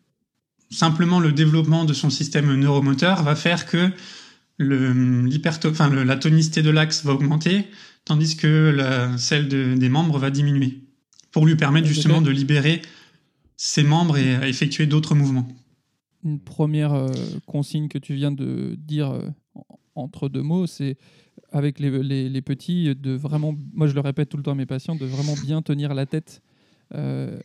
simplement 0.72 1.20
le 1.20 1.34
développement 1.34 1.86
de 1.86 1.94
son 1.94 2.10
système 2.10 2.56
neuromoteur 2.56 3.22
va 3.22 3.36
faire 3.36 3.66
que 3.66 3.92
le, 4.58 5.30
enfin, 5.66 5.90
la 5.90 6.16
tonicité 6.16 6.62
de 6.62 6.70
l'axe 6.70 7.04
va 7.04 7.14
augmenter, 7.14 7.68
tandis 8.06 8.38
que 8.38 8.74
la, 8.76 9.18
celle 9.18 9.48
des 9.78 9.90
membres 9.90 10.18
va 10.18 10.30
diminuer, 10.30 10.84
pour 11.32 11.46
lui 11.46 11.56
permettre 11.56 11.88
justement 11.88 12.22
de 12.22 12.32
libérer 12.32 12.82
ses 13.58 13.84
membres 13.84 14.18
et 14.18 14.34
effectuer 14.48 14.86
d'autres 14.86 15.16
mouvements. 15.16 15.48
Une 16.24 16.40
première 16.40 16.94
euh, 16.94 17.12
consigne 17.46 17.88
que 17.88 17.98
tu 17.98 18.14
viens 18.14 18.32
de 18.32 18.76
dire 18.78 19.12
euh, 19.12 19.28
entre 19.96 20.30
deux 20.30 20.42
mots, 20.42 20.68
c'est 20.68 20.98
avec 21.52 21.80
les, 21.80 22.42
petits, 22.42 22.96
de 22.96 23.12
vraiment, 23.12 23.56
moi 23.74 23.88
je 23.88 23.94
le 23.94 24.00
répète 24.00 24.30
tout 24.30 24.38
le 24.38 24.44
temps 24.44 24.52
à 24.52 24.56
mes 24.56 24.66
patients, 24.66 24.96
de 24.96 25.06
vraiment 25.06 25.34
bien 25.44 25.62
tenir 25.62 25.94
la 25.94 26.06
tête 26.06 26.42
euh, 26.96 27.38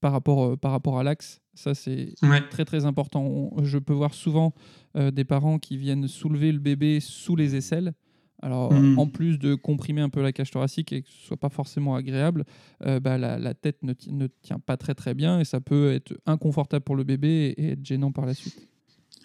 par, 0.00 0.12
rapport, 0.12 0.44
euh, 0.44 0.56
par 0.56 0.70
rapport 0.70 0.98
à 0.98 1.02
l'axe. 1.02 1.40
Ça, 1.54 1.74
c'est 1.74 2.14
très 2.50 2.64
très 2.64 2.84
important. 2.84 3.50
je 3.62 3.78
peux 3.78 3.92
voir 3.92 4.12
souvent 4.12 4.52
euh, 4.96 5.10
des 5.10 5.24
parents 5.24 5.58
qui 5.58 5.78
viennent 5.78 6.08
soulever 6.08 6.52
le 6.52 6.58
bébé 6.58 7.00
sous 7.00 7.36
les 7.36 7.56
aisselles. 7.56 7.94
Alors, 8.42 8.74
mmh. 8.74 8.98
en 8.98 9.06
plus 9.06 9.38
de 9.38 9.54
comprimer 9.54 10.02
un 10.02 10.10
peu 10.10 10.20
la 10.20 10.32
cage 10.32 10.50
thoracique 10.50 10.92
et 10.92 11.02
que 11.02 11.08
ce 11.08 11.28
soit 11.28 11.36
pas 11.38 11.48
forcément 11.48 11.94
agréable, 11.94 12.44
bah, 12.80 13.16
la, 13.16 13.54
tête 13.54 13.82
ne, 13.82 13.94
ne, 14.08 14.26
tient 14.42 14.58
pas 14.58 14.76
très 14.76 14.94
très 14.94 15.14
bien 15.14 15.40
et 15.40 15.44
ça 15.44 15.60
peut 15.60 15.92
être 15.92 16.12
inconfortable 16.26 16.84
pour 16.84 16.96
le 16.96 17.04
bébé 17.04 17.54
et, 17.56 17.70
être 17.70 17.84
gênant 17.84 18.12
par 18.12 18.26
la 18.26 18.34
suite. 18.34 18.68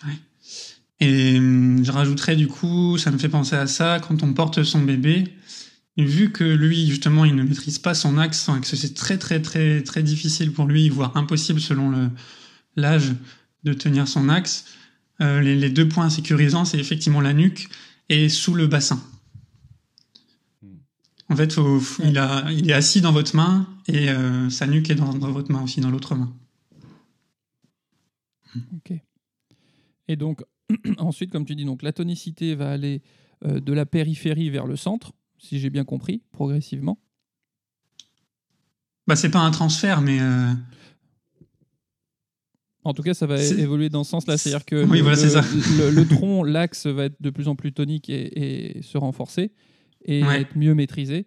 Ouais. 0.06 0.14
Et 1.00 1.38
hum, 1.38 1.84
je 1.84 1.92
rajouterais 1.92 2.36
du 2.36 2.48
coup, 2.48 2.98
ça 2.98 3.12
me 3.12 3.18
fait 3.18 3.30
penser 3.30 3.56
à 3.56 3.68
ça, 3.68 4.00
quand 4.00 4.24
on 4.24 4.34
porte 4.34 4.64
son 4.64 4.82
bébé, 4.82 5.24
vu 5.98 6.32
que 6.32 6.44
lui, 6.44 6.88
justement, 6.88 7.26
il 7.26 7.36
ne 7.36 7.44
maîtrise 7.44 7.80
pas 7.80 7.94
son 7.94 8.18
axe, 8.18 8.50
que 8.62 8.76
c'est 8.76 8.94
très 8.94 9.18
très 9.18 9.42
très 9.42 9.82
très 9.84 10.04
difficile 10.04 10.52
pour 10.52 10.66
lui, 10.66 10.90
voire 10.90 11.16
impossible 11.18 11.60
selon 11.60 12.12
l'âge 12.76 13.14
de 13.64 13.74
tenir 13.74 14.08
son 14.08 14.30
axe, 14.30 14.66
euh, 15.22 15.42
les, 15.42 15.70
deux 15.70 15.88
points 15.88 16.10
sécurisants, 16.10 16.64
c'est 16.66 16.80
effectivement 16.80 17.20
la 17.22 17.34
nuque 17.34 17.70
et 18.08 18.30
sous 18.30 18.56
le 18.56 18.68
bassin. 18.68 19.02
En 21.32 21.36
fait, 21.36 21.58
il, 22.04 22.18
est 22.70 22.74
assis 22.74 23.02
dans 23.02 23.12
votre 23.12 23.36
main 23.36 23.68
et 23.88 24.10
euh, 24.10 24.50
sa 24.50 24.66
nuque 24.66 24.90
est 24.90 24.96
dans 24.96 25.12
votre 25.12 25.52
main 25.52 25.62
aussi, 25.62 25.80
dans 25.80 25.92
l'autre 25.92 26.16
main. 26.16 26.34
Ok. 28.56 28.98
Et 30.08 30.16
donc, 30.16 30.44
ensuite, 30.98 31.32
comme 31.32 31.46
tu 31.46 31.56
dis, 31.56 31.66
donc, 31.66 31.82
la 31.84 31.92
tonicité 31.94 32.56
va 32.56 32.72
aller 32.72 33.02
euh, 33.46 33.60
de 33.60 33.74
la 33.74 33.86
périphérie 33.86 34.50
vers 34.50 34.66
le 34.68 34.76
centre, 34.76 35.14
si 35.38 35.60
j'ai 35.60 35.70
bien 35.70 35.84
compris, 35.86 36.22
progressivement. 36.32 37.00
Bah, 39.08 39.16
c'est 39.16 39.32
pas 39.32 39.40
un 39.40 39.52
transfert, 39.52 40.02
mais 40.02 40.20
euh, 40.22 40.52
En 42.84 42.94
tout 42.94 43.02
cas, 43.04 43.14
ça 43.14 43.26
va 43.26 43.42
évoluer 43.44 43.90
dans 43.90 44.04
ce 44.04 44.12
sens-là. 44.12 44.38
C'est-à-dire 44.38 44.66
que 44.66 44.84
Oui, 44.86 44.98
le, 44.98 45.04
voilà, 45.04 45.18
c'est 45.18 45.30
ça. 45.30 45.42
le- 45.78 45.90
le 45.92 46.08
tronc, 46.08 46.44
l'axe 46.44 46.86
va 46.86 47.06
être 47.06 47.22
de 47.22 47.30
plus 47.30 47.48
en 47.48 47.56
plus 47.56 47.72
tonique 47.74 48.10
et, 48.10 48.78
et 48.78 48.82
se 48.82 48.98
renforcer 48.98 49.52
et 50.06 50.24
Ouais. 50.24 50.42
être 50.42 50.56
mieux 50.58 50.74
maîtrisé. 50.76 51.26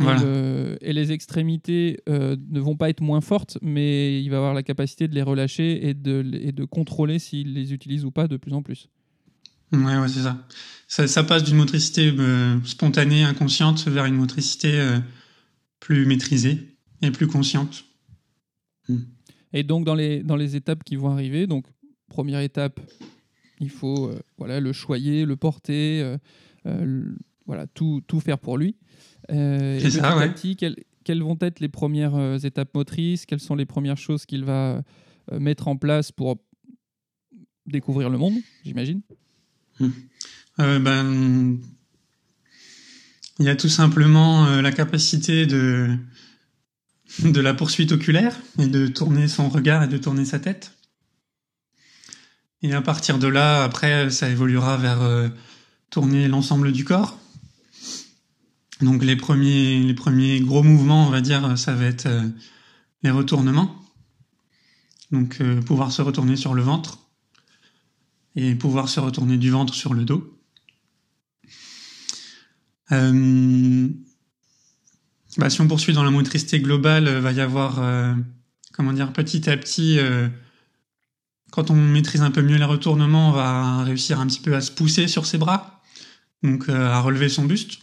Et, 0.00 0.04
Voilà. 0.04 0.22
le- 0.22 0.78
et 0.80 0.92
les 0.92 1.10
extrémités 1.10 1.98
euh, 2.08 2.36
ne 2.50 2.60
vont 2.60 2.76
pas 2.76 2.88
être 2.88 3.00
moins 3.00 3.20
fortes, 3.20 3.58
mais 3.62 4.22
il 4.22 4.28
va 4.30 4.36
avoir 4.36 4.54
la 4.54 4.62
capacité 4.62 5.08
de 5.08 5.14
les 5.14 5.22
relâcher 5.22 5.88
et 5.88 5.94
de, 5.94 6.24
et 6.40 6.52
de 6.52 6.64
contrôler 6.64 7.18
s'il 7.18 7.52
les 7.54 7.72
utilise 7.72 8.04
ou 8.04 8.10
pas 8.12 8.28
de 8.28 8.36
plus 8.36 8.52
en 8.52 8.62
plus. 8.62 8.88
ouais, 9.72 9.98
ouais, 9.98 10.08
c'est 10.08 10.20
ça. 10.22 10.46
ça. 10.86 11.08
ça 11.08 11.24
passe 11.24 11.42
d'une 11.42 11.56
motricité 11.56 12.12
euh, 12.16 12.60
spontanée, 12.64 13.24
inconsciente, 13.24 13.86
vers 13.88 14.04
une 14.04 14.14
motricité 14.14 14.78
euh, 14.78 14.98
plus 15.80 16.06
maîtrisée 16.06 16.76
et 17.02 17.10
plus 17.10 17.26
consciente. 17.26 17.84
Et 19.52 19.62
donc, 19.62 19.84
dans 19.84 19.94
les, 19.94 20.22
dans 20.22 20.36
les 20.36 20.56
étapes 20.56 20.84
qui 20.84 20.96
vont 20.96 21.10
arriver, 21.10 21.46
donc, 21.46 21.66
première 22.08 22.40
étape, 22.40 22.80
il 23.60 23.70
faut 23.70 24.08
euh, 24.08 24.18
voilà, 24.38 24.60
le 24.60 24.72
choyer, 24.72 25.24
le 25.24 25.36
porter, 25.36 26.00
euh, 26.02 26.16
euh, 26.66 27.04
voilà, 27.46 27.66
tout, 27.66 28.00
tout 28.06 28.20
faire 28.20 28.38
pour 28.38 28.56
lui. 28.58 28.76
Euh, 29.30 29.78
C'est 29.78 29.86
petit 29.86 29.96
ça, 29.98 30.10
à 30.10 30.16
ouais. 30.16 30.32
petit, 30.32 30.56
quelles, 30.56 30.76
quelles 31.04 31.22
vont 31.22 31.36
être 31.40 31.60
les 31.60 31.68
premières 31.68 32.14
euh, 32.14 32.38
étapes 32.38 32.74
motrices? 32.74 33.26
Quelles 33.26 33.40
sont 33.40 33.54
les 33.54 33.66
premières 33.66 33.98
choses 33.98 34.26
qu'il 34.26 34.44
va 34.44 34.82
euh, 35.32 35.38
mettre 35.38 35.68
en 35.68 35.76
place 35.76 36.12
pour 36.12 36.38
découvrir 37.66 38.08
le 38.08 38.18
monde, 38.18 38.34
j'imagine? 38.64 39.02
Euh, 40.58 40.78
ben, 40.78 41.58
il 43.38 43.44
y 43.44 43.48
a 43.48 43.56
tout 43.56 43.68
simplement 43.68 44.46
euh, 44.46 44.62
la 44.62 44.72
capacité 44.72 45.46
de, 45.46 45.94
de 47.24 47.40
la 47.40 47.54
poursuite 47.54 47.92
oculaire 47.92 48.36
et 48.58 48.66
de 48.66 48.86
tourner 48.86 49.28
son 49.28 49.48
regard 49.48 49.82
et 49.82 49.88
de 49.88 49.98
tourner 49.98 50.24
sa 50.24 50.38
tête. 50.38 50.72
Et 52.62 52.72
à 52.72 52.82
partir 52.82 53.18
de 53.18 53.28
là, 53.28 53.62
après, 53.62 54.10
ça 54.10 54.28
évoluera 54.28 54.76
vers 54.78 55.02
euh, 55.02 55.28
tourner 55.90 56.26
l'ensemble 56.26 56.72
du 56.72 56.84
corps. 56.84 57.20
Donc 58.80 59.02
les 59.02 59.16
premiers, 59.16 60.40
gros 60.40 60.62
mouvements, 60.62 61.06
on 61.06 61.10
va 61.10 61.20
dire, 61.20 61.58
ça 61.58 61.74
va 61.74 61.86
être 61.86 62.06
euh, 62.06 62.28
les 63.02 63.10
retournements. 63.10 63.74
Donc 65.10 65.38
euh, 65.40 65.60
pouvoir 65.62 65.90
se 65.90 66.02
retourner 66.02 66.36
sur 66.36 66.54
le 66.54 66.62
ventre 66.62 66.98
et 68.36 68.54
pouvoir 68.54 68.88
se 68.88 69.00
retourner 69.00 69.36
du 69.36 69.50
ventre 69.50 69.74
sur 69.74 69.94
le 69.94 70.04
dos. 70.04 70.38
Euh, 72.92 73.88
bah, 75.38 75.50
si 75.50 75.60
on 75.60 75.66
poursuit 75.66 75.92
dans 75.92 76.04
la 76.04 76.10
motricité 76.10 76.60
globale, 76.60 77.08
va 77.08 77.32
y 77.32 77.40
avoir, 77.40 77.82
comment 78.72 78.92
dire, 78.92 79.12
petit 79.12 79.50
à 79.50 79.56
petit, 79.56 79.98
quand 81.50 81.70
on 81.70 81.74
maîtrise 81.74 82.22
un 82.22 82.30
peu 82.30 82.42
mieux 82.42 82.56
les 82.56 82.64
retournements, 82.64 83.30
on 83.30 83.32
va 83.32 83.82
réussir 83.84 84.20
un 84.20 84.26
petit 84.26 84.40
peu 84.40 84.54
à 84.54 84.60
se 84.60 84.70
pousser 84.70 85.06
sur 85.06 85.26
ses 85.26 85.38
bras, 85.38 85.82
donc 86.42 86.68
à 86.68 87.00
relever 87.00 87.28
son 87.28 87.44
buste. 87.44 87.78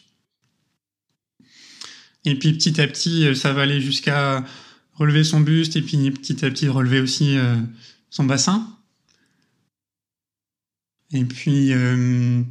Et 2.26 2.36
puis 2.36 2.54
petit 2.54 2.82
à 2.82 2.88
petit, 2.88 3.28
euh, 3.28 3.36
ça 3.36 3.54
va 3.54 3.62
aller 3.62 3.80
jusqu'à 3.80 4.44
relever 4.94 5.24
son 5.24 5.40
buste 5.42 5.76
et 5.76 5.82
puis 5.82 5.98
petit 6.12 6.44
à 6.44 6.50
petit 6.50 6.68
relever 6.68 7.00
aussi 7.00 7.38
euh, 7.38 7.56
son 8.10 8.26
bassin. 8.26 8.68
Et 11.12 11.24
puis, 11.24 11.72
euh, 11.72 12.42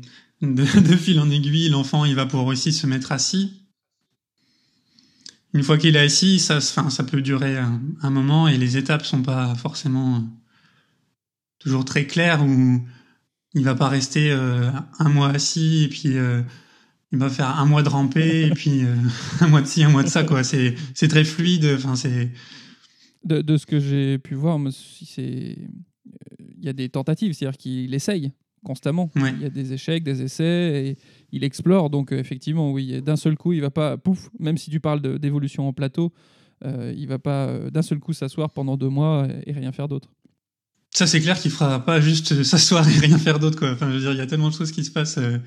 de, 0.41 0.65
fil 0.97 1.19
en 1.19 1.29
aiguille, 1.31 1.69
l'enfant, 1.69 2.05
il 2.05 2.15
va 2.15 2.25
pouvoir 2.25 2.47
aussi 2.47 2.73
se 2.73 2.87
mettre 2.87 3.11
assis. 3.11 3.53
Une 5.53 5.63
fois 5.63 5.77
qu'il 5.77 5.97
est 5.97 6.01
assis, 6.01 6.39
ça, 6.39 6.59
enfin, 6.59 6.91
ça 6.91 7.05
peut 7.05 7.21
durer 7.21 7.57
un, 7.59 8.11
moment 8.11 8.49
et 8.49 8.57
les 8.57 8.77
étapes 8.77 9.05
sont 9.05 9.23
pas 9.23 9.55
forcément 9.55 10.25
toujours 11.61 11.85
très 11.85 12.07
claires 12.07 12.45
où 12.45 12.85
il 13.55 13.65
va 13.65 13.77
pas 13.77 13.89
rester 13.89 14.33
un 14.33 15.09
mois 15.09 15.29
assis 15.29 15.85
et 15.85 15.89
puis 15.89 16.17
il 17.13 17.19
va 17.19 17.29
faire 17.31 17.59
un 17.59 17.65
mois 17.67 17.83
de 17.83 17.89
ramper 17.89 18.47
et 18.47 18.51
puis 18.51 18.85
euh, 18.85 18.95
un 19.41 19.49
mois 19.49 19.61
de 19.63 19.67
ci, 19.67 19.85
un 19.85 19.89
mois 19.91 20.03
de 20.03 20.09
ça, 20.09 20.25
quoi. 20.25 20.43
C'est, 20.45 20.75
c'est 20.95 21.09
très 21.09 21.25
fluide. 21.25 21.65
Enfin, 21.77 21.95
c'est, 21.97 22.31
de, 23.25 23.41
de 23.41 23.57
ce 23.57 23.67
que 23.67 23.79
j'ai 23.81 24.19
pu 24.19 24.35
voir, 24.35 24.59
c'est, 24.71 25.23
euh, 25.23 26.45
il 26.59 26.65
y 26.65 26.69
a 26.69 26.73
des 26.73 26.89
tentatives, 26.89 27.33
c'est-à-dire 27.33 27.57
qu'il 27.59 27.95
essaye 27.95 28.33
constamment. 28.65 29.11
Ouais. 29.17 29.33
Il 29.37 29.43
y 29.43 29.45
a 29.45 29.51
des 29.51 29.73
échecs, 29.75 30.03
des 30.03 30.23
essais, 30.23 30.87
et 30.89 30.97
il 31.33 31.45
explore. 31.45 31.91
Donc 31.91 32.13
euh, 32.13 32.19
effectivement, 32.19 32.73
oui, 32.73 33.01
d'un 33.03 33.17
seul 33.17 33.37
coup, 33.37 33.53
il 33.53 33.61
va 33.61 33.71
pas, 33.71 33.97
pouf, 33.97 34.31
même 34.39 34.57
si 34.57 34.71
tu 34.71 34.81
parles 34.81 35.01
de- 35.03 35.19
d'évolution 35.19 35.69
en 35.69 35.73
plateau, 35.73 36.13
euh, 36.65 36.95
il 36.97 37.07
va 37.09 37.19
pas 37.19 37.47
euh, 37.49 37.71
d'un 37.71 37.83
seul 37.83 37.99
coup 37.99 38.13
s'asseoir 38.15 38.51
pendant 38.51 38.77
deux 38.77 38.89
mois 38.89 39.29
et, 39.47 39.51
et 39.51 39.53
rien 39.53 39.71
faire 39.73 39.87
d'autre. 39.89 40.11
Ça, 40.95 41.07
c'est 41.07 41.21
clair 41.21 41.39
qu'il 41.39 41.51
fera 41.51 41.85
pas 41.85 42.01
juste 42.01 42.43
s'asseoir 42.45 42.89
et 42.89 42.99
rien 42.99 43.19
faire 43.19 43.39
d'autre, 43.39 43.59
quoi. 43.59 43.73
Enfin, 43.73 43.89
je 43.91 43.95
veux 43.97 44.01
dire, 44.01 44.13
il 44.13 44.19
y 44.19 44.21
a 44.23 44.27
tellement 44.27 44.49
de 44.49 44.55
choses 44.55 44.71
qui 44.73 44.85
se 44.85 44.91
passent 44.93 45.19
euh, 45.19 45.39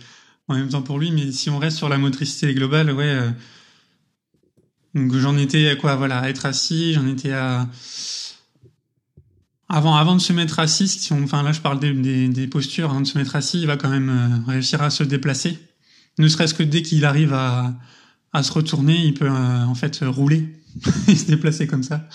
en 0.47 0.55
même 0.55 0.69
temps 0.69 0.81
pour 0.81 0.99
lui, 0.99 1.11
mais 1.11 1.31
si 1.31 1.49
on 1.49 1.59
reste 1.59 1.77
sur 1.77 1.89
la 1.89 1.97
motricité 1.97 2.53
globale, 2.53 2.91
ouais. 2.91 3.03
euh, 3.05 3.29
donc 4.95 5.13
j'en 5.15 5.37
étais 5.37 5.67
à 5.69 5.75
quoi, 5.75 5.95
voilà, 5.95 6.19
à 6.19 6.29
être 6.29 6.45
assis, 6.45 6.93
j'en 6.93 7.07
étais 7.07 7.31
à 7.31 7.67
avant, 9.69 9.95
avant 9.95 10.15
de 10.15 10.21
se 10.21 10.31
mettre 10.31 10.59
assis, 10.59 10.87
si 10.87 11.11
on, 11.11 11.23
enfin 11.23 11.43
là, 11.43 11.51
je 11.51 11.59
parle 11.59 11.79
des, 11.79 11.91
des, 11.93 12.29
des 12.29 12.47
postures, 12.47 12.89
avant 12.89 13.01
de 13.01 13.07
se 13.07 13.17
mettre 13.17 13.35
assis, 13.35 13.59
il 13.59 13.67
va 13.67 13.75
quand 13.75 13.89
même 13.89 14.09
euh, 14.09 14.49
réussir 14.51 14.81
à 14.81 14.89
se 14.89 15.03
déplacer. 15.03 15.59
Ne 16.19 16.27
serait-ce 16.29 16.53
que 16.53 16.63
dès 16.63 16.81
qu'il 16.83 17.03
arrive 17.03 17.33
à, 17.33 17.75
à 18.31 18.43
se 18.43 18.51
retourner, 18.53 18.95
il 19.05 19.13
peut 19.13 19.29
euh, 19.29 19.65
en 19.65 19.75
fait 19.75 19.99
rouler 20.03 20.55
et 21.09 21.15
se 21.15 21.25
déplacer 21.25 21.67
comme 21.67 21.83
ça. 21.83 22.07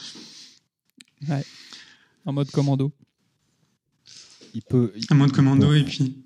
En 2.24 2.32
mode 2.32 2.50
commando. 2.50 2.90
Il 4.54 4.62
peut, 4.62 4.92
Un 5.10 5.14
mode 5.14 5.32
commando 5.32 5.68
peut- 5.68 5.76
et 5.76 5.84
puis. 5.84 6.21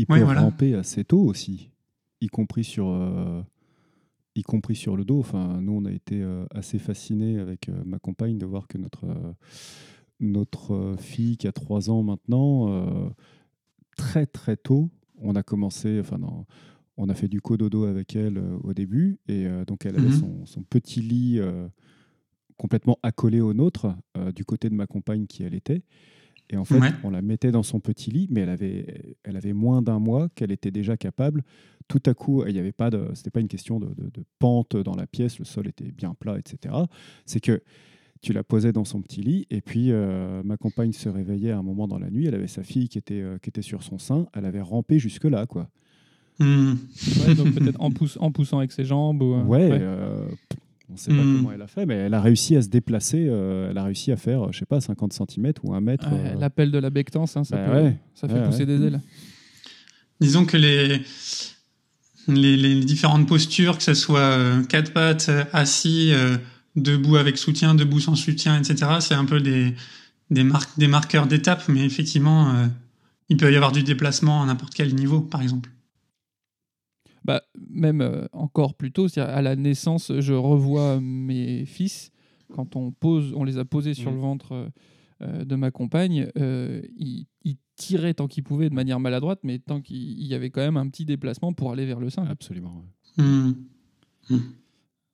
Il 0.00 0.06
peut 0.06 0.14
Ouais, 0.14 0.24
voilà. 0.24 0.40
ramper 0.40 0.74
assez 0.74 1.04
tôt 1.04 1.20
aussi, 1.20 1.70
y 2.22 2.28
compris 2.28 2.64
sur, 2.64 2.88
euh, 2.88 3.42
y 4.34 4.42
compris 4.42 4.74
sur 4.74 4.96
le 4.96 5.04
dos. 5.04 5.18
Enfin, 5.18 5.60
nous, 5.60 5.72
on 5.72 5.84
a 5.84 5.92
été 5.92 6.22
euh, 6.22 6.46
assez 6.54 6.78
fascinés 6.78 7.38
avec 7.38 7.68
euh, 7.68 7.82
ma 7.84 7.98
compagne 7.98 8.38
de 8.38 8.46
voir 8.46 8.66
que 8.66 8.78
notre, 8.78 9.04
notre 10.20 10.96
fille 10.98 11.36
qui 11.36 11.46
a 11.48 11.52
3 11.52 11.90
ans 11.90 12.02
maintenant, 12.02 13.12
très 13.96 14.24
très 14.26 14.56
tôt, 14.56 14.88
on 15.18 15.36
a 15.36 15.42
commencé, 15.42 16.00
enfin, 16.00 16.16
non, 16.16 16.46
on 16.96 17.10
a 17.10 17.14
fait 17.14 17.28
du 17.28 17.42
cododo 17.42 17.84
avec 17.84 18.16
elle 18.16 18.38
au 18.62 18.72
début, 18.72 19.18
et 19.28 19.46
donc 19.66 19.84
elle 19.84 19.96
avait 19.96 20.06
Mhm. 20.06 20.12
son, 20.12 20.46
son 20.46 20.62
petit 20.62 21.02
lit 21.02 21.40
complètement 22.56 22.98
accolé 23.02 23.40
au 23.42 23.52
nôtre, 23.54 23.94
du 24.34 24.44
côté 24.46 24.70
de 24.70 24.74
ma 24.74 24.86
compagne 24.86 25.26
qui 25.26 25.42
elle 25.42 25.54
était. 25.54 25.82
Et 26.52 26.56
en 26.56 26.64
fait, 26.64 26.78
Ouais. 26.78 26.90
on 27.04 27.10
la 27.10 27.22
mettait 27.22 27.52
dans 27.52 27.62
son 27.62 27.78
petit 27.80 28.10
lit, 28.10 28.26
mais 28.30 28.40
elle 28.40 28.48
avait, 28.48 29.14
elle 29.22 29.36
avait 29.36 29.52
moins 29.52 29.82
d'un 29.82 29.98
mois 30.00 30.28
qu'elle 30.34 30.50
était 30.50 30.70
déjà 30.72 30.96
capable. 30.96 31.44
Tout 31.88 32.02
à 32.06 32.14
coup, 32.14 32.44
il 32.46 32.52
n'y 32.52 32.58
avait 32.58 32.72
pas 32.72 32.90
de, 32.90 33.06
c'était 33.14 33.30
pas 33.30 33.40
une 33.40 33.48
question 33.48 33.78
de, 33.80 33.86
de- 33.86 34.10
de 34.12 34.24
pente 34.38 34.76
dans 34.76 34.94
la 34.96 35.06
pièce, 35.06 35.38
le 35.38 35.44
sol 35.44 35.68
était 35.68 35.90
bien 35.92 36.14
plat, 36.18 36.38
etc. 36.38 36.74
C'est 37.24 37.40
que 37.40 37.62
tu 38.20 38.32
la 38.32 38.42
posais 38.44 38.72
dans 38.72 38.84
son 38.84 39.00
petit 39.00 39.22
lit, 39.22 39.46
et 39.50 39.60
puis 39.60 39.92
euh, 39.92 40.42
ma 40.44 40.56
compagne 40.56 40.92
se 40.92 41.08
réveillait 41.08 41.52
à 41.52 41.58
un 41.58 41.62
moment 41.62 41.86
dans 41.88 41.98
la 41.98 42.10
nuit. 42.10 42.26
Elle 42.26 42.34
avait 42.34 42.48
sa 42.48 42.62
fille 42.64 42.88
qui 42.88 42.98
était, 42.98 43.20
euh, 43.22 43.38
qui 43.38 43.48
était 43.48 43.62
sur 43.62 43.82
son 43.82 43.98
sein. 43.98 44.26
Elle 44.34 44.44
avait 44.44 44.60
rampé 44.60 44.98
jusque 44.98 45.24
là, 45.24 45.46
quoi. 45.46 45.70
Hmm. 46.40 46.74
Ouais, 47.26 47.34
donc 47.34 47.54
peut-être 47.54 47.80
en, 47.80 47.90
pousse- 47.90 48.18
en 48.20 48.30
poussant 48.32 48.58
avec 48.58 48.72
ses 48.72 48.84
jambes. 48.84 49.22
Ou, 49.22 49.34
euh, 49.34 49.44
Ouais. 49.44 49.70
ouais. 49.70 49.80
Euh, 50.90 50.92
on 50.92 50.94
ne 50.94 50.98
sait 50.98 51.10
pas 51.10 51.22
Hmm. 51.22 51.36
comment 51.36 51.52
elle 51.52 51.62
a 51.62 51.66
fait, 51.66 51.86
mais 51.86 51.94
elle 51.94 52.14
a 52.14 52.20
réussi 52.20 52.56
à 52.56 52.62
se 52.62 52.68
déplacer. 52.68 53.26
euh, 53.28 53.70
elle 53.70 53.78
a 53.78 53.84
réussi 53.84 54.12
à 54.12 54.16
faire, 54.16 54.52
je 54.52 54.58
sais 54.58 54.66
pas, 54.66 54.80
50 54.80 55.12
cm 55.12 55.52
ou 55.62 55.74
un 55.74 55.80
mètre. 55.80 56.10
Ouais, 56.12 56.32
euh, 56.34 56.38
L'appel 56.40 56.70
de 56.70 56.78
la 56.78 56.90
bectance, 56.90 57.36
hein, 57.36 57.44
ça, 57.44 57.56
bah 57.56 57.64
peut- 57.66 57.82
ouais. 57.84 57.96
ça 58.14 58.28
fait 58.28 58.34
Ouais, 58.34 58.44
pousser 58.46 58.60
ouais. 58.60 58.66
des 58.66 58.86
ailes. 58.86 59.00
Disons 60.20 60.44
que 60.44 60.56
les, 60.56 61.00
les, 62.28 62.56
les 62.56 62.80
différentes 62.84 63.26
postures, 63.26 63.76
que 63.78 63.82
ce 63.82 63.94
soit 63.94 64.18
euh, 64.20 64.62
quatre 64.64 64.92
pattes, 64.92 65.26
euh, 65.28 65.44
assis, 65.52 66.10
euh, 66.12 66.36
debout 66.76 67.16
avec 67.16 67.38
soutien, 67.38 67.74
debout 67.74 68.00
sans 68.00 68.14
soutien, 68.14 68.58
etc., 68.60 68.98
c'est 69.00 69.14
un 69.14 69.24
peu 69.24 69.40
des, 69.40 69.74
des, 70.30 70.44
marques, 70.44 70.78
des 70.78 70.88
marqueurs 70.88 71.26
d'étape, 71.26 71.62
mais 71.68 71.84
effectivement, 71.84 72.50
euh, 72.54 72.66
il 73.28 73.36
peut 73.36 73.50
y 73.52 73.56
avoir 73.56 73.72
du 73.72 73.82
déplacement 73.82 74.42
à 74.42 74.46
n'importe 74.46 74.74
quel 74.74 74.94
niveau, 74.94 75.20
par 75.20 75.40
exemple. 75.42 75.70
Bah, 77.24 77.42
même 77.68 78.00
euh, 78.00 78.26
encore 78.32 78.74
plus 78.74 78.92
tôt, 78.92 79.08
c'est-à-dire 79.08 79.34
à 79.34 79.42
la 79.42 79.56
naissance, 79.56 80.12
je 80.20 80.32
revois 80.32 81.00
mes 81.00 81.64
fils 81.66 82.10
quand 82.50 82.76
on 82.76 82.90
pose, 82.90 83.32
on 83.34 83.44
les 83.44 83.58
a 83.58 83.64
posés 83.64 83.94
sur 83.94 84.10
le 84.10 84.18
ventre 84.18 84.52
euh, 84.52 84.68
euh, 85.22 85.44
de 85.44 85.54
ma 85.54 85.70
compagne, 85.70 86.30
euh, 86.38 86.82
ils, 86.96 87.26
ils 87.44 87.56
tiraient 87.76 88.14
tant 88.14 88.26
qu'ils 88.26 88.42
pouvaient 88.42 88.70
de 88.70 88.74
manière 88.74 89.00
maladroite, 89.00 89.40
mais 89.42 89.58
tant 89.58 89.80
qu'il 89.80 90.18
il 90.18 90.26
y 90.26 90.34
avait 90.34 90.50
quand 90.50 90.62
même 90.62 90.76
un 90.76 90.88
petit 90.88 91.04
déplacement 91.04 91.52
pour 91.52 91.72
aller 91.72 91.86
vers 91.86 92.00
le 92.00 92.10
sein. 92.10 92.24
Absolument. 92.24 92.82
ouais. 93.18 93.24
Hmm. 93.24 93.52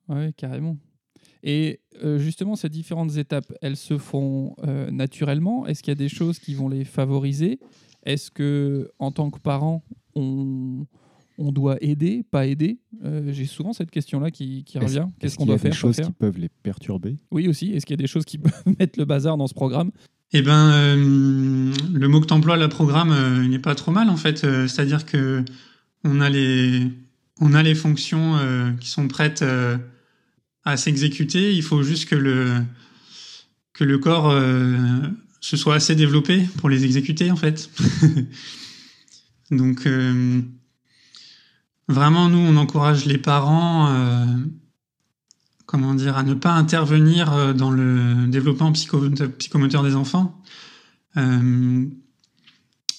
Oui, 0.09 0.33
carrément. 0.35 0.77
Et 1.43 1.81
euh, 2.03 2.19
justement, 2.19 2.57
ces 2.57 2.69
différentes 2.69 3.17
étapes, 3.17 3.53
elles 3.63 3.77
se 3.77 3.99
font 3.99 4.55
euh, 4.65 4.91
naturellement? 4.91 5.67
Est-ce 5.67 5.83
qu'il 5.83 5.91
y 5.91 5.93
a 5.93 5.97
des 5.97 6.09
choses 6.09 6.39
qui 6.39 6.55
vont 6.55 6.69
les 6.69 6.85
favoriser? 6.85 7.59
Est-ce 8.05 8.31
que, 8.31 8.91
en 8.99 9.11
tant 9.11 9.31
que 9.31 9.41
parent, 9.41 9.83
on, 10.15 10.87
on 11.39 11.53
doit 11.53 11.77
aider, 11.83 12.23
pas 12.31 12.47
aider 12.47 12.79
Euh, 13.05 13.31
J'ai 13.33 13.45
souvent 13.47 13.73
cette 13.73 13.91
question-là 13.91 14.31
qui, 14.31 14.65
qui 14.65 14.79
Est-ce- 14.79 14.85
revient. 14.87 14.99
est-ce 14.99 15.19
Qu'est-ce 15.21 15.37
qu'on 15.37 15.45
qu'il 15.45 15.51
y 15.51 15.55
a 15.55 15.57
doit 15.57 15.63
faire 15.63 15.71
des 15.71 15.77
choses 15.77 15.97
faire 15.97 16.07
qui 16.07 16.13
peuvent 16.13 16.39
les 16.39 16.49
perturber? 16.63 17.17
Oui, 17.31 17.47
aussi. 17.49 17.73
Est-ce 17.73 17.85
qu'il 17.87 17.93
y 17.95 18.01
a 18.01 18.03
des 18.03 18.07
choses 18.07 18.25
qui 18.25 18.39
peuvent 18.39 18.63
mettre 18.79 18.99
le 18.99 19.05
bazar 19.05 19.37
dans 19.37 19.47
ce 19.47 19.55
programme? 19.55 19.91
Eh 20.33 20.43
ben, 20.43 20.71
euh, 20.73 21.73
le 21.95 22.09
mot 22.09 22.21
que 22.21 22.27
t'emploies, 22.27 22.57
la 22.57 22.69
programme, 22.69 23.13
euh, 23.13 23.43
il 23.45 23.51
n'est 23.51 23.59
pas 23.61 23.75
trop 23.75 23.93
mal 23.93 24.09
en 24.11 24.17
fait. 24.17 24.45
Euh, 24.45 24.67
C'est-à-dire 24.67 25.05
que 25.07 25.45
on 26.05 26.21
a 26.21 26.29
les, 26.31 26.83
on 27.41 27.55
a 27.55 27.63
les 27.63 27.75
fonctions 27.75 28.37
euh, 28.37 28.73
qui 28.81 28.89
sont 28.89 29.07
prêtes 29.09 29.43
euh, 29.43 29.77
à 30.65 30.77
s'exécuter. 30.77 31.53
Il 31.55 31.63
faut 31.63 31.83
juste 31.83 32.09
que 32.09 32.17
le, 32.17 32.55
que 33.73 33.85
le 33.85 33.99
corps 33.99 34.31
euh, 34.31 34.77
se 35.41 35.57
soit 35.57 35.75
assez 35.77 35.95
développé 35.95 36.43
pour 36.59 36.69
les 36.71 36.85
exécuter 36.85 37.31
en 37.31 37.37
fait. 37.37 37.71
Donc, 39.51 39.87
euh, 39.87 40.41
vraiment, 41.89 42.29
nous, 42.29 42.39
on 42.39 42.57
encourage 42.57 43.05
les 43.07 43.19
parents. 43.19 43.89
euh, 43.91 44.25
comment 45.67 45.95
dire, 45.95 46.17
à 46.17 46.23
ne 46.23 46.35
pas 46.35 46.53
intervenir 46.53 47.33
euh, 47.33 47.53
dans 47.53 47.73
le 47.73 48.29
développement 48.29 48.71
psycho- 48.73 49.11
psychomoteur 49.39 49.83
des 49.83 49.97
enfants. 49.97 50.41
Euh, 51.17 51.85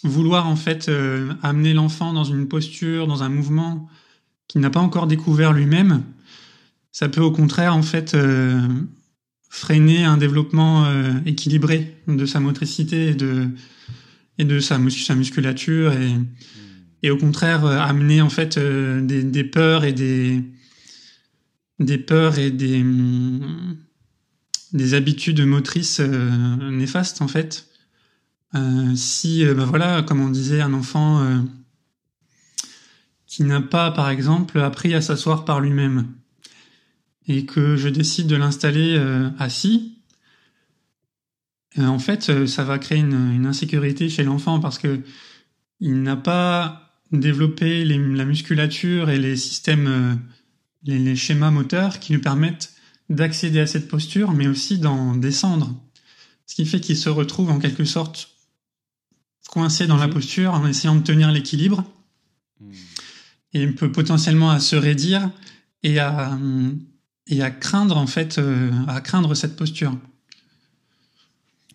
vouloir 0.04 0.48
en 0.48 0.56
fait 0.56 0.92
amener 1.44 1.74
l'enfant 1.74 2.14
dans 2.14 2.24
une 2.24 2.48
posture, 2.48 3.08
dans 3.08 3.24
un 3.24 3.30
mouvement 3.30 3.90
qu'il 4.48 4.62
n'a 4.62 4.70
pas 4.70 4.80
encore 4.80 5.08
découvert 5.08 5.54
lui-même, 5.54 6.04
ça 6.92 7.10
peut 7.10 7.22
au 7.22 7.32
contraire 7.32 7.76
en 7.76 7.82
fait 7.82 8.16
freiner 9.50 10.06
un 10.06 10.18
développement 10.18 10.86
équilibré 11.26 11.98
de 12.08 12.26
sa 12.26 12.40
motricité 12.40 13.16
et 14.38 14.44
de, 14.46 14.60
sa, 14.60 14.78
mus- 14.78 15.04
sa 15.04 15.16
musculature 15.16 15.92
et 17.04 17.12
au 17.12 17.18
contraire 17.18 17.66
euh, 17.66 17.78
amener 17.78 18.22
en 18.22 18.30
fait 18.30 18.58
euh, 18.58 19.02
des, 19.02 19.44
peurs 19.44 19.84
et 19.84 19.94
des, 19.94 20.42
des 21.80 21.98
peurs 21.98 22.40
et 22.40 22.52
des, 22.52 22.84
des 24.74 24.94
habitudes 24.94 25.42
motrices 25.42 26.00
euh, 26.00 26.72
néfastes 26.72 27.22
en 27.22 27.28
fait. 27.28 27.66
Si, 28.96 29.46
bah 29.46 29.66
voilà, 29.66 30.02
comme 30.02 30.20
on 30.20 30.30
disait, 30.30 30.62
un 30.62 30.74
enfant 30.74 31.46
qui 33.28 33.44
n'a 33.44 33.62
pas, 33.62 33.92
par 33.92 34.10
exemple, 34.10 34.60
appris 34.60 34.96
à 34.96 35.02
s'asseoir 35.02 35.46
par 35.46 35.60
lui-même 35.60 36.08
et 37.28 37.46
que 37.46 37.76
je 37.76 37.88
décide 37.88 38.26
de 38.26 38.36
l'installer 38.36 38.98
assis, 39.38 40.02
en 41.78 42.00
fait, 42.00 42.48
ça 42.48 42.64
va 42.64 42.80
créer 42.80 42.98
une, 42.98 43.32
une 43.36 43.46
insécurité 43.46 44.10
chez 44.10 44.24
l'enfant 44.24 44.60
parce 44.60 44.80
que 44.80 45.02
il 45.80 46.02
n'a 46.02 46.16
pas 46.16 46.87
développé 47.12 47.86
les- 47.86 47.98
la 48.16 48.26
musculature 48.26 49.10
et 49.10 49.18
les 49.20 49.36
systèmes 49.38 49.88
euh, 49.88 50.16
les, 50.84 51.00
les 51.00 51.16
schémas 51.16 51.52
moteurs 51.52 52.00
qui 52.00 52.14
lui 52.14 52.22
permettent 52.22 52.74
d'accéder 53.10 53.60
à 53.60 53.68
cette 53.68 53.88
posture, 53.88 54.32
mais 54.32 54.48
aussi 54.48 54.78
d'en 54.80 55.16
descendre. 55.16 55.74
Ce 56.46 56.56
qui 56.56 56.66
fait 56.66 56.80
qu'il 56.80 56.96
se 56.98 57.10
retrouve 57.10 57.50
en 57.50 57.60
quelque 57.60 57.84
sorte 57.86 58.30
coincé 59.50 59.88
dans 59.88 59.98
la 59.98 60.08
Mhm. 60.08 60.14
posture 60.14 60.54
en 60.54 60.66
essayant 60.68 60.96
de 60.96 61.02
tenir 61.04 61.32
l'équilibre 61.32 61.84
et 63.54 63.64
il 63.64 63.76
peut 63.76 63.92
potentiellement 63.92 64.50
à 64.52 64.60
se 64.60 64.76
raidir 64.76 65.30
et 65.84 66.00
à, 66.00 66.32
hum, 66.32 66.80
et 67.28 67.42
à 67.42 67.50
craindre 67.52 67.98
en 67.98 68.08
fait, 68.08 68.38
euh, 68.38 68.72
à 68.88 69.00
craindre 69.02 69.36
cette 69.36 69.56
posture. 69.56 69.98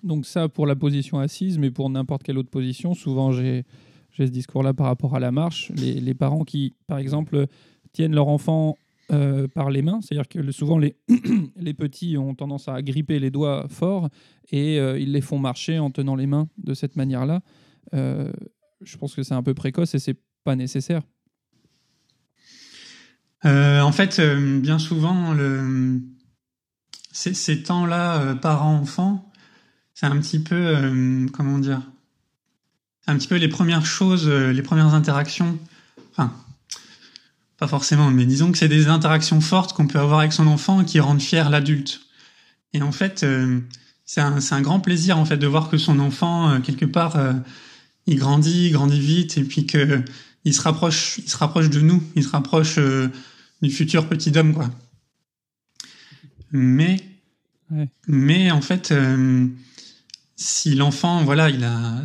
Donc 0.02 0.26
ça 0.26 0.48
pour 0.48 0.66
la 0.66 0.74
position 0.76 1.18
assise, 1.18 1.58
mais 1.58 1.70
pour 1.70 1.88
n'importe 1.90 2.22
quelle 2.24 2.38
autre 2.38 2.50
position, 2.50 2.94
souvent 2.94 3.32
j'ai 3.32 3.64
j'ai 4.12 4.26
ce 4.26 4.32
discours-là 4.32 4.74
par 4.74 4.86
rapport 4.86 5.14
à 5.16 5.20
la 5.20 5.32
marche. 5.32 5.70
Les, 5.74 6.14
parents 6.14 6.44
qui, 6.44 6.74
par 6.86 6.98
exemple, 6.98 7.46
tiennent 7.92 8.14
leur 8.14 8.28
enfant 8.28 8.76
euh, 9.12 9.48
par 9.48 9.70
les 9.70 9.82
mains, 9.82 10.00
c'est-à-dire 10.00 10.28
que 10.28 10.52
souvent 10.52 10.78
les, 10.78 10.96
les 11.56 11.74
petits 11.74 12.16
ont 12.16 12.34
tendance 12.34 12.68
à 12.68 12.80
gripper 12.82 13.18
les 13.18 13.30
doigts 13.30 13.66
fort 13.68 14.08
et 14.50 14.78
euh, 14.78 14.98
ils 14.98 15.12
les 15.12 15.20
font 15.20 15.38
marcher 15.38 15.78
en 15.78 15.90
tenant 15.90 16.14
les 16.14 16.26
mains 16.26 16.48
de 16.58 16.74
cette 16.74 16.96
manière-là. 16.96 17.40
Euh, 17.94 18.32
je 18.82 18.96
pense 18.96 19.14
que 19.14 19.22
c'est 19.22 19.34
un 19.34 19.42
peu 19.42 19.54
précoce 19.54 19.94
et 19.94 19.98
c'est 19.98 20.18
pas 20.44 20.56
nécessaire. 20.56 21.02
En 23.44 23.90
fait, 23.90 24.20
bien 24.60 24.78
souvent, 24.78 25.36
ces, 27.10 27.34
ces 27.34 27.62
temps-là, 27.64 28.36
parents-enfants, 28.36 29.32
c'est 29.94 30.06
un 30.06 30.16
petit 30.20 30.38
peu, 30.38 31.26
comment 31.32 31.58
dire, 31.58 31.91
un 33.06 33.16
petit 33.16 33.28
peu 33.28 33.36
les 33.36 33.48
premières 33.48 33.86
choses, 33.86 34.28
euh, 34.28 34.52
les 34.52 34.62
premières 34.62 34.94
interactions. 34.94 35.58
Enfin, 36.12 36.32
pas 37.58 37.66
forcément, 37.66 38.10
mais 38.10 38.26
disons 38.26 38.52
que 38.52 38.58
c'est 38.58 38.68
des 38.68 38.88
interactions 38.88 39.40
fortes 39.40 39.72
qu'on 39.72 39.86
peut 39.86 39.98
avoir 39.98 40.20
avec 40.20 40.32
son 40.32 40.46
enfant 40.46 40.82
et 40.82 40.84
qui 40.84 41.00
rendent 41.00 41.22
fier 41.22 41.50
l'adulte. 41.50 42.00
Et 42.72 42.82
en 42.82 42.92
fait, 42.92 43.22
euh, 43.22 43.60
c'est 44.04 44.20
un, 44.20 44.38
un 44.50 44.60
grand 44.62 44.80
plaisir 44.80 45.18
en 45.18 45.24
fait 45.24 45.36
de 45.36 45.46
voir 45.46 45.68
que 45.68 45.78
son 45.78 45.98
enfant 46.00 46.50
euh, 46.50 46.58
quelque 46.60 46.86
part, 46.86 47.16
euh, 47.16 47.32
il 48.06 48.16
grandit, 48.16 48.66
il 48.66 48.72
grandit 48.72 49.00
vite 49.00 49.38
et 49.38 49.44
puis 49.44 49.66
que 49.66 50.02
il 50.44 50.54
se 50.54 50.62
rapproche, 50.62 51.18
il 51.18 51.28
se 51.28 51.36
rapproche 51.36 51.70
de 51.70 51.80
nous, 51.80 52.02
il 52.16 52.24
se 52.24 52.30
rapproche 52.30 52.78
du 53.62 53.70
futur 53.70 54.08
petit 54.08 54.36
homme, 54.36 54.54
quoi. 54.54 54.68
Mais, 56.50 56.96
Ouais. 57.72 57.88
mais 58.06 58.50
en 58.50 58.60
fait, 58.60 58.90
euh, 58.90 59.46
si 60.36 60.74
l'enfant, 60.74 61.24
voilà, 61.24 61.50
il 61.50 61.62
a 61.64 62.02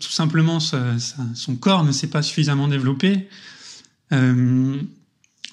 tout 0.00 0.10
simplement 0.10 0.58
son 0.60 1.56
corps 1.56 1.84
ne 1.84 1.92
s'est 1.92 2.08
pas 2.08 2.22
suffisamment 2.22 2.68
développé, 2.68 3.28
euh, 4.12 4.80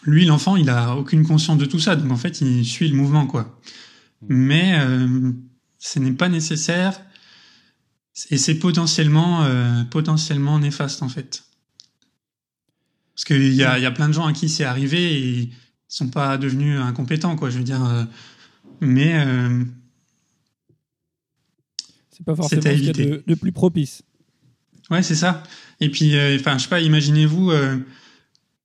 lui, 0.03 0.25
l'enfant, 0.25 0.55
il 0.55 0.69
a 0.69 0.95
aucune 0.95 1.25
conscience 1.25 1.57
de 1.57 1.65
tout 1.65 1.79
ça, 1.79 1.95
donc 1.95 2.11
en 2.11 2.17
fait, 2.17 2.41
il 2.41 2.65
suit 2.65 2.89
le 2.89 2.95
mouvement, 2.95 3.27
quoi. 3.27 3.59
Mais 4.27 4.79
euh, 4.79 5.31
ce 5.79 5.99
n'est 5.99 6.11
pas 6.11 6.29
nécessaire 6.29 7.01
et 8.29 8.37
c'est 8.37 8.55
potentiellement, 8.55 9.43
euh, 9.43 9.83
potentiellement 9.85 10.59
néfaste, 10.59 11.03
en 11.03 11.09
fait. 11.09 11.43
Parce 13.15 13.25
qu'il 13.25 13.53
y 13.53 13.63
a, 13.63 13.77
y 13.79 13.85
a 13.85 13.91
plein 13.91 14.07
de 14.07 14.13
gens 14.13 14.25
à 14.25 14.33
qui 14.33 14.49
c'est 14.49 14.63
arrivé 14.63 15.13
et 15.13 15.29
ils 15.29 15.53
sont 15.87 16.09
pas 16.09 16.37
devenus 16.37 16.79
incompétents, 16.79 17.35
quoi. 17.35 17.49
Je 17.49 17.57
veux 17.57 17.63
dire, 17.63 18.07
mais 18.79 19.13
C'est 22.21 22.25
pas 22.25 22.35
forcément 22.35 22.61
ce 22.61 22.67
à 22.67 22.73
qu'il 22.75 22.91
de, 22.91 23.23
de 23.25 23.35
plus 23.35 23.51
propice. 23.51 24.03
ouais, 24.91 25.01
c'est 25.01 25.15
ça. 25.15 25.41
Et 25.79 25.89
puis, 25.89 26.15
euh, 26.15 26.37
enfin, 26.39 26.57
je 26.59 26.63
sais 26.63 26.69
pas, 26.69 26.79
imaginez-vous, 26.79 27.49
euh, 27.49 27.77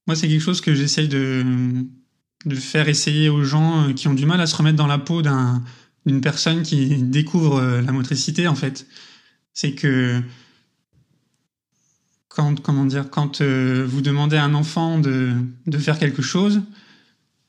moi, 0.07 0.15
c'est 0.15 0.29
quelque 0.29 0.43
chose 0.43 0.61
que 0.61 0.75
j'essaye 0.75 1.09
de 1.09 1.43
de 2.45 2.55
faire 2.55 2.89
essayer 2.89 3.29
aux 3.29 3.43
gens 3.43 3.89
euh, 3.89 3.93
qui 3.93 4.09
ont 4.09 4.15
du 4.15 4.27
mal 4.27 4.41
à 4.41 4.47
se 4.47 4.55
remettre 4.55 4.77
dans 4.77 4.87
la 4.87 4.99
peau 4.99 5.23
d'un 5.23 5.63
d'une 6.05 6.21
personne 6.21 6.63
qui 6.63 7.03
découvre 7.03 7.57
euh, 7.57 7.83
la 7.83 7.91
motricité, 7.91 8.47
en 8.47 8.55
fait. 8.55 8.87
C'est 9.55 9.73
que 9.73 10.23
quand 12.29 12.61
comment 12.61 12.85
dire 12.85 13.09
quand 13.11 13.41
euh, 13.41 13.87
vous 13.89 14.03
demandez 14.03 14.37
à 14.37 14.45
un 14.45 14.55
enfant 14.55 14.99
de, 15.01 15.33
de 15.67 15.79
faire 15.79 15.99
quelque 15.99 16.23
chose, 16.23 16.61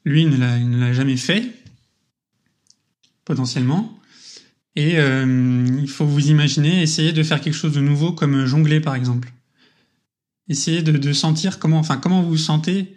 lui 0.05 0.23
il 0.23 0.29
ne 0.29 0.79
l'a 0.79 0.93
jamais 0.93 1.17
fait 1.17 1.53
potentiellement 3.25 3.96
et 4.77 4.99
euh, 4.99 5.65
il 5.81 5.89
faut 5.89 6.05
vous 6.05 6.27
imaginer 6.29 6.83
essayer 6.83 7.11
de 7.11 7.23
faire 7.23 7.41
quelque 7.41 7.55
chose 7.55 7.73
de 7.73 7.81
nouveau 7.81 8.11
comme 8.13 8.45
jongler 8.45 8.79
par 8.79 8.93
exemple. 8.95 9.33
Essayez 10.47 10.83
de, 10.83 10.91
de 10.91 11.13
sentir 11.13 11.57
comment 11.57 11.79
enfin 11.79 11.97
comment 11.97 12.21
vous 12.21 12.29
vous 12.29 12.37
sentez 12.37 12.95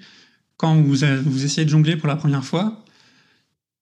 quand 0.58 0.80
vous 0.82 1.04
a- 1.04 1.16
vous 1.16 1.44
essayez 1.44 1.64
de 1.64 1.70
jongler 1.70 1.96
pour 1.96 2.06
la 2.06 2.16
première 2.16 2.44
fois. 2.44 2.84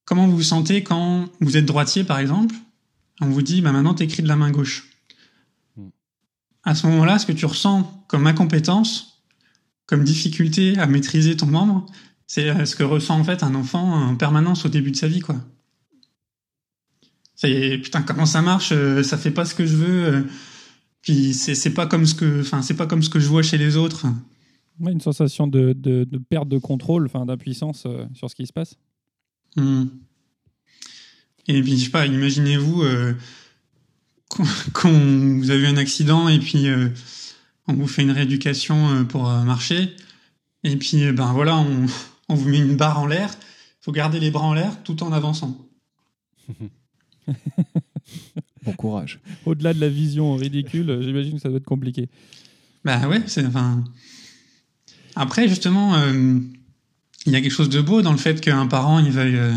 Comment 0.05 0.27
vous 0.29 0.37
vous 0.37 0.43
sentez 0.45 0.83
quand 0.85 1.29
vous 1.41 1.57
êtes 1.57 1.67
droitier 1.67 2.05
par 2.05 2.19
exemple 2.21 2.55
On 3.21 3.27
vous 3.27 3.43
dit 3.43 3.61
bah 3.63 3.73
maintenant 3.73 3.95
t'écris 3.95 4.23
de 4.23 4.29
la 4.29 4.37
main 4.37 4.51
gauche 4.53 4.85
à 6.65 6.75
ce 6.75 6.87
moment-là, 6.87 7.19
ce 7.19 7.27
que 7.27 7.33
tu 7.33 7.47
ressens 7.47 8.05
comme 8.09 8.27
incompétence, 8.27 9.23
comme 9.87 10.05
difficulté 10.05 10.77
à 10.79 10.87
maîtriser 10.87 11.37
ton 11.37 11.47
membre, 11.47 11.87
c'est 12.27 12.51
euh, 12.51 12.65
ce 12.67 12.77
que 12.77 12.83
ressent 12.83 13.19
en 13.19 13.25
fait 13.25 13.43
un 13.43 13.55
enfant 13.55 13.83
en 14.09 14.15
permanence 14.17 14.67
au 14.67 14.69
début 14.69 14.91
de 14.91 14.97
sa 14.97 15.09
vie, 15.09 15.21
quoi. 15.21 15.37
C'est 17.41 17.79
putain 17.79 18.03
comment 18.03 18.27
ça 18.27 18.43
marche, 18.43 18.73
euh, 18.73 19.05
ça 19.05 19.17
fait 19.17 19.31
pas 19.31 19.45
ce 19.45 19.55
que 19.55 19.65
je 19.65 19.77
veux, 19.77 20.05
euh, 20.07 20.23
puis 21.03 21.33
c'est 21.35 21.71
pas 21.73 21.87
comme 21.87 22.05
ce 22.05 22.17
que, 22.17 22.41
enfin 22.41 22.63
c'est 22.63 22.75
pas 22.75 22.89
comme 22.89 23.01
ce 23.01 23.09
que 23.09 23.21
je 23.21 23.29
vois 23.29 23.45
chez 23.45 23.59
les 23.59 23.77
autres. 23.77 24.07
Ouais, 24.81 24.91
une 24.91 25.01
sensation 25.01 25.47
de, 25.47 25.73
de- 25.73 26.03
de 26.03 26.19
perte 26.19 26.49
de 26.49 26.59
contrôle, 26.59 27.07
enfin 27.07 27.27
d'impuissance 27.27 27.85
euh, 27.87 28.05
sur 28.13 28.29
ce 28.29 28.35
qui 28.35 28.45
se 28.45 28.53
passe. 28.53 28.75
Hmm. 29.55 29.85
Et 31.47 31.63
puis 31.63 31.79
je 31.79 31.85
sais 31.85 31.91
pas, 31.91 32.07
imaginez-vous 32.07 32.83
euh, 32.83 33.15
quand, 34.31 34.45
quand 34.73 34.91
vous 34.91 35.51
avez 35.53 35.63
eu 35.63 35.67
un 35.67 35.77
accident 35.77 36.29
et 36.29 36.41
puis 36.41 36.67
euh, 36.67 36.89
on 37.69 37.75
vous 37.75 37.87
fait 37.87 38.03
une 38.03 38.11
rééducation 38.11 39.05
pour 39.05 39.29
marcher 39.29 39.95
et 40.65 40.77
puis 40.77 41.13
ben 41.13 41.33
voilà 41.35 41.57
on, 41.57 41.87
on 42.31 42.35
vous 42.35 42.49
met 42.49 42.59
une 42.59 42.75
barre 42.75 42.99
en 42.99 43.07
l'air, 43.07 43.31
il 43.31 43.85
faut 43.85 43.93
garder 43.93 44.19
les 44.19 44.33
bras 44.33 44.47
en 44.47 44.55
l'air 44.55 44.83
tout 44.83 45.05
en 45.05 45.13
avançant. 45.13 45.57
Bon 48.65 48.73
courage. 48.73 49.21
Au-delà 49.47 49.73
de 49.73 49.81
la 49.81 49.89
vision 49.89 50.35
ridicule, 50.35 50.99
j'imagine 51.03 51.35
que 51.35 51.41
ça 51.41 51.49
doit 51.49 51.59
être 51.59 51.65
compliqué. 51.65 52.09
Bah 52.85 53.09
ouais, 53.09 53.23
c'est 53.27 53.47
enfin. 53.47 53.85
Après, 55.15 55.49
justement, 55.49 55.95
euh, 55.95 56.39
il 57.27 57.33
y 57.33 57.37
a 57.37 57.41
quelque 57.41 57.53
chose 57.53 57.69
de 57.69 57.81
beau 57.81 58.03
dans 58.03 58.13
le 58.13 58.19
fait 58.19 58.41
qu'un 58.41 58.67
parent, 58.67 58.99
il 58.99 59.11
veuille, 59.11 59.37
euh, 59.37 59.53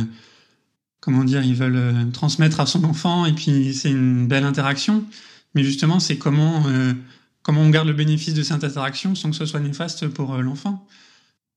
comment 0.99 1.23
dire, 1.23 1.43
il 1.43 1.55
veulent 1.55 1.75
euh, 1.75 2.05
transmettre 2.11 2.59
à 2.59 2.65
son 2.65 2.83
enfant, 2.83 3.25
et 3.25 3.33
puis 3.33 3.73
c'est 3.73 3.89
une 3.89 4.27
belle 4.27 4.43
interaction. 4.43 5.03
Mais 5.55 5.63
justement, 5.63 5.99
c'est 5.99 6.17
comment, 6.17 6.63
euh, 6.67 6.93
comment 7.43 7.61
on 7.61 7.69
garde 7.69 7.87
le 7.87 7.93
bénéfice 7.93 8.33
de 8.33 8.43
cette 8.43 8.63
interaction 8.63 9.15
sans 9.15 9.29
que 9.31 9.35
ce 9.35 9.45
soit 9.45 9.59
néfaste 9.59 10.07
pour 10.07 10.33
euh, 10.33 10.41
l'enfant. 10.41 10.87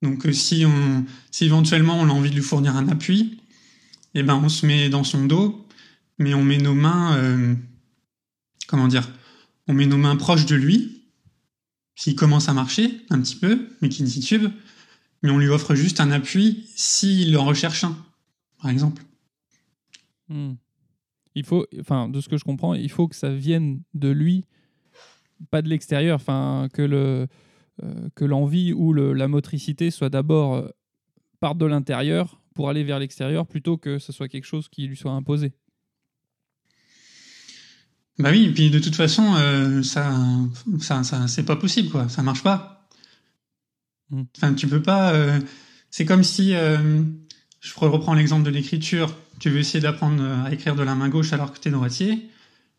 Donc, 0.02 0.26
euh, 0.26 0.32
si 0.32 0.64
on, 0.66 1.04
si 1.30 1.44
éventuellement 1.44 1.98
on 1.98 2.08
a 2.08 2.12
envie 2.12 2.30
de 2.30 2.34
lui 2.34 2.42
fournir 2.42 2.76
un 2.76 2.88
appui, 2.88 3.38
eh 4.14 4.22
ben, 4.22 4.40
on 4.42 4.48
se 4.48 4.66
met 4.66 4.88
dans 4.88 5.04
son 5.04 5.24
dos, 5.24 5.63
mais 6.18 6.34
on 6.34 6.42
met 6.42 6.58
nos 6.58 6.74
mains, 6.74 7.16
euh, 7.16 7.54
comment 8.66 8.88
dire, 8.88 9.08
on 9.66 9.74
met 9.74 9.86
nos 9.86 9.96
mains 9.96 10.16
proches 10.16 10.46
de 10.46 10.56
lui, 10.56 11.02
s'il 11.94 12.16
commence 12.16 12.48
à 12.48 12.54
marcher 12.54 13.04
un 13.10 13.20
petit 13.20 13.36
peu, 13.36 13.68
mais 13.80 13.88
qu'il 13.88 14.06
titube, 14.06 14.50
mais 15.22 15.30
on 15.30 15.38
lui 15.38 15.48
offre 15.48 15.74
juste 15.74 16.00
un 16.00 16.10
appui 16.10 16.68
s'il 16.74 17.36
en 17.36 17.44
recherche 17.44 17.84
un, 17.84 17.96
par 18.60 18.70
exemple. 18.70 19.02
Hmm. 20.28 20.54
Il 21.34 21.44
faut, 21.44 21.66
enfin, 21.80 22.08
de 22.08 22.20
ce 22.20 22.28
que 22.28 22.36
je 22.36 22.44
comprends, 22.44 22.74
il 22.74 22.90
faut 22.90 23.08
que 23.08 23.16
ça 23.16 23.34
vienne 23.34 23.82
de 23.94 24.08
lui, 24.08 24.44
pas 25.50 25.62
de 25.62 25.68
l'extérieur. 25.68 26.16
Enfin, 26.16 26.68
que 26.72 26.82
le 26.82 27.26
euh, 27.82 28.08
que 28.14 28.24
l'envie 28.24 28.72
ou 28.72 28.92
la 28.92 29.26
motricité 29.26 29.90
soit 29.90 30.08
d'abord 30.08 30.54
euh, 30.54 30.68
parte 31.40 31.58
de 31.58 31.66
l'intérieur 31.66 32.40
pour 32.54 32.68
aller 32.68 32.84
vers 32.84 33.00
l'extérieur, 33.00 33.48
plutôt 33.48 33.76
que 33.76 33.98
ce 33.98 34.12
soit 34.12 34.28
quelque 34.28 34.44
chose 34.44 34.68
qui 34.68 34.86
lui 34.86 34.96
soit 34.96 35.10
imposé. 35.10 35.54
Bah 38.18 38.30
oui, 38.30 38.44
et 38.44 38.52
puis 38.52 38.70
de 38.70 38.78
toute 38.78 38.94
façon, 38.94 39.34
euh, 39.36 39.82
ça, 39.82 40.14
ça, 40.80 41.02
ça 41.02 41.26
c'est 41.28 41.42
pas 41.44 41.56
possible, 41.56 41.90
quoi. 41.90 42.08
Ça 42.08 42.22
marche 42.22 42.42
pas. 42.44 42.88
Mm. 44.10 44.22
Enfin, 44.36 44.54
tu 44.54 44.68
peux 44.68 44.82
pas. 44.82 45.12
euh, 45.14 45.40
c'est 45.90 46.04
comme 46.04 46.22
si, 46.22 46.54
euh, 46.54 47.02
je 47.60 47.72
reprends 47.76 48.14
l'exemple 48.14 48.44
de 48.44 48.50
l'écriture. 48.50 49.16
Tu 49.40 49.50
veux 49.50 49.58
essayer 49.58 49.80
d'apprendre 49.80 50.22
à 50.44 50.52
écrire 50.52 50.76
de 50.76 50.82
la 50.84 50.94
main 50.94 51.08
gauche 51.08 51.32
alors 51.32 51.52
que 51.52 51.58
tu 51.58 51.68
es 51.68 51.70
droitier. 51.72 52.28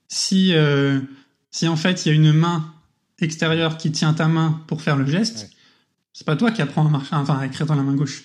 Si, 0.08 0.54
euh, 0.54 1.02
si 1.52 1.68
en 1.68 1.76
fait 1.76 2.06
il 2.06 2.10
y 2.10 2.12
a 2.12 2.16
une 2.16 2.32
main 2.32 2.74
extérieure 3.20 3.78
qui 3.78 3.92
tient 3.92 4.14
ta 4.14 4.28
main 4.28 4.64
pour 4.68 4.82
faire 4.82 4.96
le 4.96 5.06
geste, 5.06 5.38
Ouais. 5.38 5.50
c'est 6.14 6.26
pas 6.26 6.36
toi 6.38 6.52
qui 6.52 6.62
apprends 6.62 6.86
à 6.88 6.90
marcher, 6.90 7.16
enfin 7.16 7.38
à 7.40 7.46
écrire 7.46 7.66
dans 7.66 7.76
la 7.76 7.84
main 7.84 7.96
gauche. 7.96 8.24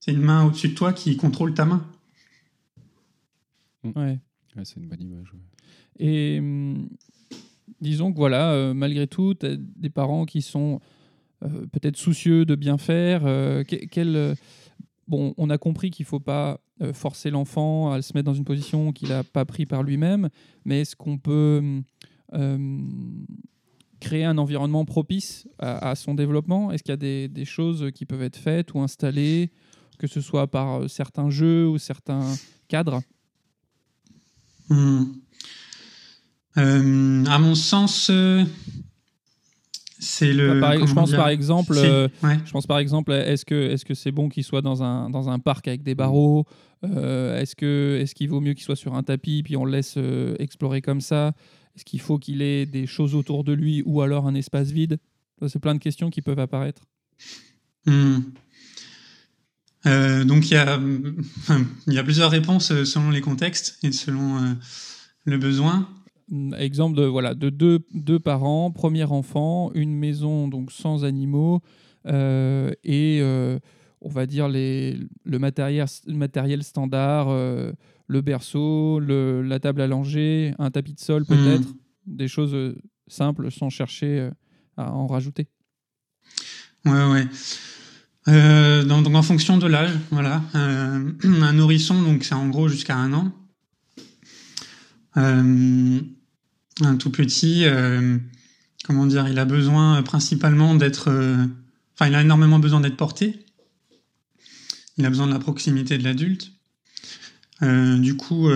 C'est 0.00 0.12
une 0.12 0.20
main 0.20 0.44
au-dessus 0.44 0.68
de 0.70 0.74
toi 0.74 0.92
qui 0.92 1.16
contrôle 1.16 1.54
ta 1.54 1.64
main. 1.64 1.86
Ouais. 3.84 4.18
Ouais, 4.56 4.64
c'est 4.64 4.76
une 4.76 4.88
bonne 4.88 5.00
image. 5.02 5.32
ouais. 5.32 5.40
Et 5.98 6.38
hum, 6.40 6.88
disons 7.80 8.12
que 8.12 8.16
voilà, 8.16 8.52
euh, 8.52 8.74
malgré 8.74 9.06
tout, 9.06 9.34
tu 9.34 9.46
des 9.58 9.90
parents 9.90 10.24
qui 10.24 10.42
sont 10.42 10.80
euh, 11.44 11.66
peut-être 11.72 11.96
soucieux 11.96 12.44
de 12.44 12.54
bien 12.54 12.78
faire. 12.78 13.22
euh, 13.24 13.64
que- 13.64 13.86
quel, 13.86 14.36
bon, 15.08 15.34
on 15.36 15.50
a 15.50 15.58
compris 15.58 15.90
qu'il 15.90 16.04
ne 16.04 16.08
faut 16.08 16.20
pas 16.20 16.60
forcer 16.92 17.30
l'enfant 17.30 17.92
à 17.92 18.02
se 18.02 18.12
mettre 18.14 18.26
dans 18.26 18.34
une 18.34 18.44
position 18.44 18.92
qu'il 18.92 19.08
n'a 19.08 19.22
pas 19.22 19.44
pris 19.44 19.64
par 19.64 19.84
lui-même, 19.84 20.28
mais 20.64 20.80
est-ce 20.80 20.96
qu'on 20.96 21.18
peut 21.18 21.58
hum, 21.62 21.84
euh, 22.34 22.58
créer 24.00 24.24
un 24.24 24.38
environnement 24.38 24.84
propice 24.84 25.48
à, 25.58 25.94
son 25.94 26.14
développement? 26.14 26.72
Est-ce 26.72 26.82
qu'il 26.82 26.92
y 26.92 27.24
a 27.24 27.28
des, 27.28 27.44
choses 27.44 27.90
qui 27.94 28.04
peuvent 28.04 28.22
être 28.22 28.36
faites 28.36 28.74
ou 28.74 28.80
installées, 28.80 29.50
que 29.98 30.06
ce 30.06 30.20
soit 30.20 30.46
par 30.46 30.90
certains 30.90 31.30
jeux 31.30 31.66
ou 31.66 31.78
certains 31.78 32.34
cadres? 32.68 33.02
Hmm. 34.68 35.04
Euh, 36.56 37.24
à 37.26 37.38
mon 37.38 37.54
sens, 37.54 38.08
euh, 38.10 38.44
c'est 39.98 40.32
le. 40.32 40.60
Par- 40.60 40.86
je 40.86 40.94
pense 40.94 41.12
par 41.12 41.28
exemple, 41.28 41.74
euh, 41.76 42.08
ouais. 42.22 42.38
Je 42.44 42.52
pense 42.52 42.66
par 42.66 42.78
exemple, 42.78 43.12
est-ce 43.12 43.44
que 43.44 43.70
est-ce 43.70 43.84
que 43.84 43.94
c'est 43.94 44.12
bon 44.12 44.28
qu'il 44.28 44.44
soit 44.44 44.62
dans 44.62 44.82
un, 44.82 45.10
dans 45.10 45.28
un 45.28 45.38
parc 45.38 45.68
avec 45.68 45.82
des 45.82 45.94
barreaux 45.94 46.46
Est-ce 46.82 47.56
que 47.56 47.98
est-ce 48.00 48.14
qu'il 48.14 48.28
vaut 48.28 48.40
mieux 48.40 48.54
qu'il 48.54 48.64
soit 48.64 48.76
sur 48.76 48.94
un 48.94 49.02
tapis 49.02 49.42
puis 49.42 49.56
on 49.56 49.64
le 49.64 49.72
laisse 49.72 49.98
explorer 50.38 50.82
comme 50.82 51.00
ça? 51.00 51.32
Est-ce 51.74 51.84
qu'il 51.84 52.00
faut 52.00 52.18
qu'il 52.18 52.40
ait 52.40 52.66
des 52.66 52.86
choses 52.86 53.14
autour 53.14 53.42
de 53.42 53.52
lui 53.52 53.82
ou 53.84 54.00
alors 54.00 54.28
un 54.28 54.34
espace 54.34 54.70
vide? 54.70 54.98
C'est 55.48 55.58
plein 55.58 55.74
de 55.74 55.80
questions 55.80 56.10
qui 56.10 56.22
peuvent 56.22 56.38
apparaître. 56.38 56.82
Hmm. 57.86 58.20
Euh, 59.86 60.24
donc 60.24 60.50
il 60.50 60.54
y 60.54 60.56
a, 60.56 60.80
il 61.86 61.92
y 61.92 61.98
a 61.98 62.04
plusieurs 62.04 62.30
réponses 62.30 62.84
selon 62.84 63.10
les 63.10 63.20
contextes 63.20 63.78
et 63.82 63.92
selon 63.92 64.42
euh, 64.42 64.54
le 65.24 65.36
besoin. 65.36 65.88
Exemple 66.58 66.96
de 66.96 67.04
voilà 67.04 67.34
de 67.34 67.50
deux, 67.50 67.80
deux 67.92 68.18
parents, 68.18 68.70
premier 68.70 69.04
enfant, 69.04 69.70
une 69.74 69.94
maison 69.94 70.48
donc 70.48 70.72
sans 70.72 71.04
animaux 71.04 71.60
euh, 72.06 72.70
et 72.82 73.18
euh, 73.20 73.58
on 74.00 74.08
va 74.08 74.24
dire 74.26 74.48
les, 74.48 74.98
le 75.24 75.38
matériel, 75.38 76.62
standard, 76.62 77.28
euh, 77.28 77.72
le 78.06 78.20
berceau, 78.22 79.00
le- 79.00 79.42
la 79.42 79.60
table 79.60 79.82
à 79.82 79.86
langer, 79.86 80.54
un 80.58 80.70
tapis 80.70 80.94
de 80.94 81.00
sol 81.00 81.24
peut-être, 81.26 81.68
des 82.06 82.28
choses 82.28 82.74
simples 83.06 83.50
sans 83.50 83.68
chercher 83.68 84.30
à 84.78 84.92
en 84.92 85.06
rajouter. 85.06 85.46
Ouais, 86.86 86.92
ouais. 88.26 88.84
Donc, 88.84 89.06
en 89.14 89.22
fonction 89.22 89.58
de 89.58 89.66
l'âge, 89.66 89.90
voilà. 90.10 90.42
Un 90.54 91.52
nourrisson, 91.52 92.02
donc 92.02 92.24
c'est 92.24 92.34
en 92.34 92.48
gros 92.48 92.68
jusqu'à 92.68 92.96
un 92.96 93.12
an. 93.12 93.32
Euh, 95.16 96.00
un 96.80 96.96
tout 96.96 97.10
petit, 97.10 97.64
euh, 97.64 98.18
comment 98.84 99.06
dire, 99.06 99.28
il 99.28 99.38
a 99.38 99.44
besoin 99.44 100.02
principalement 100.02 100.74
d'être, 100.74 101.08
euh, 101.08 101.46
enfin, 101.94 102.08
il 102.08 102.14
a 102.14 102.22
énormément 102.22 102.58
besoin 102.58 102.80
d'être 102.80 102.96
porté. 102.96 103.44
Il 104.96 105.06
a 105.06 105.08
besoin 105.08 105.26
de 105.26 105.32
la 105.32 105.38
proximité 105.38 105.98
de 105.98 106.04
l'adulte. 106.04 106.52
Du 107.62 108.14
coup, 108.16 108.50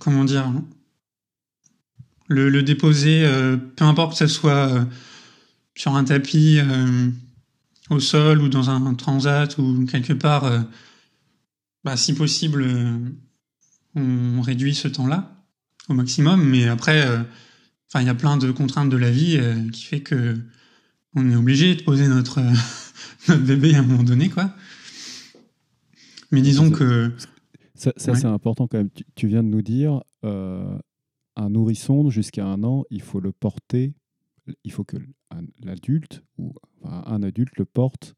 comment 0.00 0.24
dire, 0.24 0.50
le, 2.28 2.62
déposer, 2.62 3.28
peu 3.76 3.84
importe 3.84 4.12
que 4.12 4.18
ce 4.18 4.26
soit 4.26 4.88
sur 5.74 5.94
un 5.94 6.04
tapis, 6.04 6.58
au 7.90 8.00
sol 8.00 8.40
ou 8.40 8.48
dans 8.48 8.70
un 8.70 8.94
transat 8.94 9.58
ou 9.58 9.84
quelque 9.84 10.14
part, 10.14 10.50
bah, 11.84 11.98
si 11.98 12.14
possible, 12.14 12.66
on 13.94 14.40
réduit 14.40 14.74
ce 14.74 14.88
temps-là 14.88 15.44
au 15.88 15.94
maximum. 15.94 16.42
Mais 16.44 16.66
après, 16.68 17.06
euh, 17.06 17.18
enfin, 17.88 18.00
il 18.02 18.06
y 18.06 18.10
a 18.10 18.14
plein 18.14 18.36
de 18.36 18.50
contraintes 18.50 18.90
de 18.90 18.96
la 18.96 19.10
vie 19.10 19.36
euh, 19.38 19.68
qui 19.70 19.84
fait 19.84 20.00
que 20.00 20.36
on 21.14 21.30
est 21.30 21.36
obligé 21.36 21.74
de 21.76 21.82
poser 21.82 22.08
notre, 22.08 22.40
notre 23.28 23.42
bébé 23.42 23.74
à 23.74 23.78
un 23.80 23.82
moment 23.82 24.02
donné, 24.02 24.28
quoi. 24.30 24.52
Mais 26.30 26.40
disons 26.42 26.70
Ça, 26.70 26.76
que 26.78 27.12
Ça, 27.74 27.92
ça, 27.96 28.12
Ouais. 28.12 28.18
c'est 28.18 28.26
important 28.26 28.66
quand 28.66 28.78
même. 28.78 28.90
Tu, 28.90 29.04
tu 29.14 29.26
viens 29.28 29.42
de 29.42 29.48
nous 29.48 29.62
dire, 29.62 30.02
euh, 30.24 30.76
un 31.36 31.50
nourrisson 31.50 32.10
jusqu'à 32.10 32.46
un 32.46 32.62
an, 32.64 32.84
il 32.90 33.02
faut 33.02 33.20
le 33.20 33.32
porter, 33.32 33.94
il 34.64 34.72
faut 34.72 34.84
que 34.84 34.96
l'adulte 35.62 36.22
ou 36.38 36.54
enfin, 36.82 37.02
un 37.06 37.22
adulte 37.22 37.56
le 37.58 37.64
porte 37.64 38.14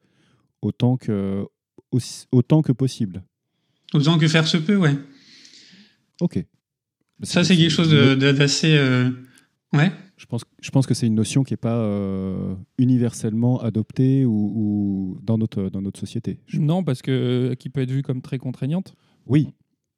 autant 0.62 0.96
que, 0.96 1.44
aussi- 1.92 2.26
autant 2.32 2.62
que 2.62 2.72
possible. 2.72 3.22
autant 3.94 4.18
que 4.18 4.28
faire 4.28 4.46
se 4.46 4.56
peut, 4.58 4.76
ouais. 4.76 4.96
Ok. 6.20 6.44
Ça, 7.22 7.44
c'est 7.44 7.56
quelque 7.56 7.70
chose 7.70 7.90
d'assez, 8.18 8.76
euh, 8.76 9.10
ouais. 9.72 9.90
Je 10.18 10.24
pense, 10.26 10.44
je 10.62 10.70
pense 10.70 10.86
que 10.86 10.94
c'est 10.94 11.06
une 11.06 11.14
notion 11.14 11.44
qui 11.44 11.52
n'est 11.52 11.58
pas 11.58 11.76
euh, 11.76 12.54
universellement 12.78 13.60
adoptée 13.60 14.24
ou, 14.24 14.52
ou 14.54 15.18
dans, 15.22 15.36
notre, 15.38 15.68
dans 15.68 15.82
notre 15.82 16.00
société. 16.00 16.40
Non, 16.54 16.82
parce 16.84 17.02
que 17.02 17.10
euh, 17.50 17.54
qui 17.54 17.68
peut 17.68 17.82
être 17.82 17.90
vue 17.90 18.02
comme 18.02 18.22
très 18.22 18.38
contraignante. 18.38 18.94
Oui, 19.26 19.48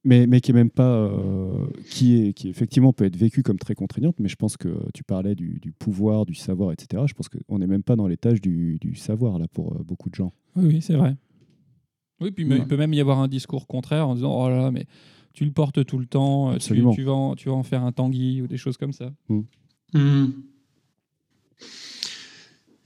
mais, 0.04 0.26
mais 0.26 0.40
qui 0.40 0.50
est 0.50 0.54
même 0.54 0.70
pas. 0.70 0.90
euh, 0.96 1.66
qui, 1.90 2.20
est, 2.28 2.32
qui 2.32 2.48
effectivement 2.48 2.92
peut 2.92 3.04
être 3.04 3.16
vécue 3.16 3.42
comme 3.44 3.58
très 3.58 3.74
contraignante, 3.76 4.16
mais 4.18 4.28
je 4.28 4.34
pense 4.36 4.56
que 4.56 4.68
tu 4.92 5.04
parlais 5.04 5.34
du, 5.36 5.60
du 5.60 5.70
pouvoir, 5.70 6.26
du 6.26 6.34
savoir, 6.34 6.72
etc. 6.72 7.04
Je 7.06 7.14
pense 7.14 7.28
qu'on 7.28 7.58
n'est 7.60 7.66
même 7.68 7.82
pas 7.84 7.94
dans 7.94 8.08
l'étage 8.08 8.40
du, 8.40 8.78
du 8.80 8.94
savoir, 8.96 9.38
là, 9.38 9.46
pour 9.48 9.74
euh, 9.74 9.82
beaucoup 9.84 10.08
de 10.10 10.14
gens. 10.16 10.32
Oui, 10.56 10.66
oui, 10.66 10.82
c'est 10.82 10.94
vrai. 10.96 11.16
Oui, 12.20 12.32
puis 12.32 12.44
Ouais. 12.44 12.58
il 12.58 12.66
peut 12.66 12.76
même 12.76 12.92
y 12.94 13.00
avoir 13.00 13.20
un 13.20 13.28
discours 13.28 13.68
contraire 13.68 14.08
en 14.08 14.14
disant 14.16 14.34
oh 14.44 14.48
là 14.48 14.56
là, 14.56 14.70
mais 14.72 14.86
tu 15.32 15.44
le 15.44 15.52
portes 15.52 15.84
tout 15.84 15.98
le 15.98 16.06
temps, 16.06 16.52
euh, 16.52 16.58
tu, 16.58 16.74
vas 17.04 17.12
en, 17.12 17.34
tu 17.34 17.48
vas 17.48 17.54
en 17.54 17.62
faire 17.62 17.82
un 17.84 17.92
tanguy 17.92 18.42
ou 18.42 18.46
des 18.46 18.56
choses 18.56 18.76
comme 18.76 18.92
ça. 18.92 19.12
Hmm. 19.28 20.30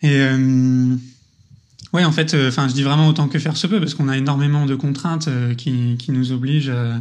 Et 0.03 0.21
euh, 0.21 0.97
ouais, 1.93 2.05
en 2.05 2.13
fait, 2.13 2.35
enfin, 2.35 2.69
je 2.69 2.75
dis 2.75 2.83
vraiment 2.83 3.09
autant 3.09 3.29
que 3.29 3.39
faire 3.39 3.57
se 3.57 3.67
peut 3.67 3.79
parce 3.79 3.95
qu'on 3.95 4.09
a 4.09 4.17
énormément 4.17 4.67
de 4.67 4.75
contraintes 4.75 5.29
euh, 5.29 5.55
qui, 5.55 5.97
qui 5.99 6.13
nous 6.13 6.33
obligent 6.33 6.71
à, 6.71 7.01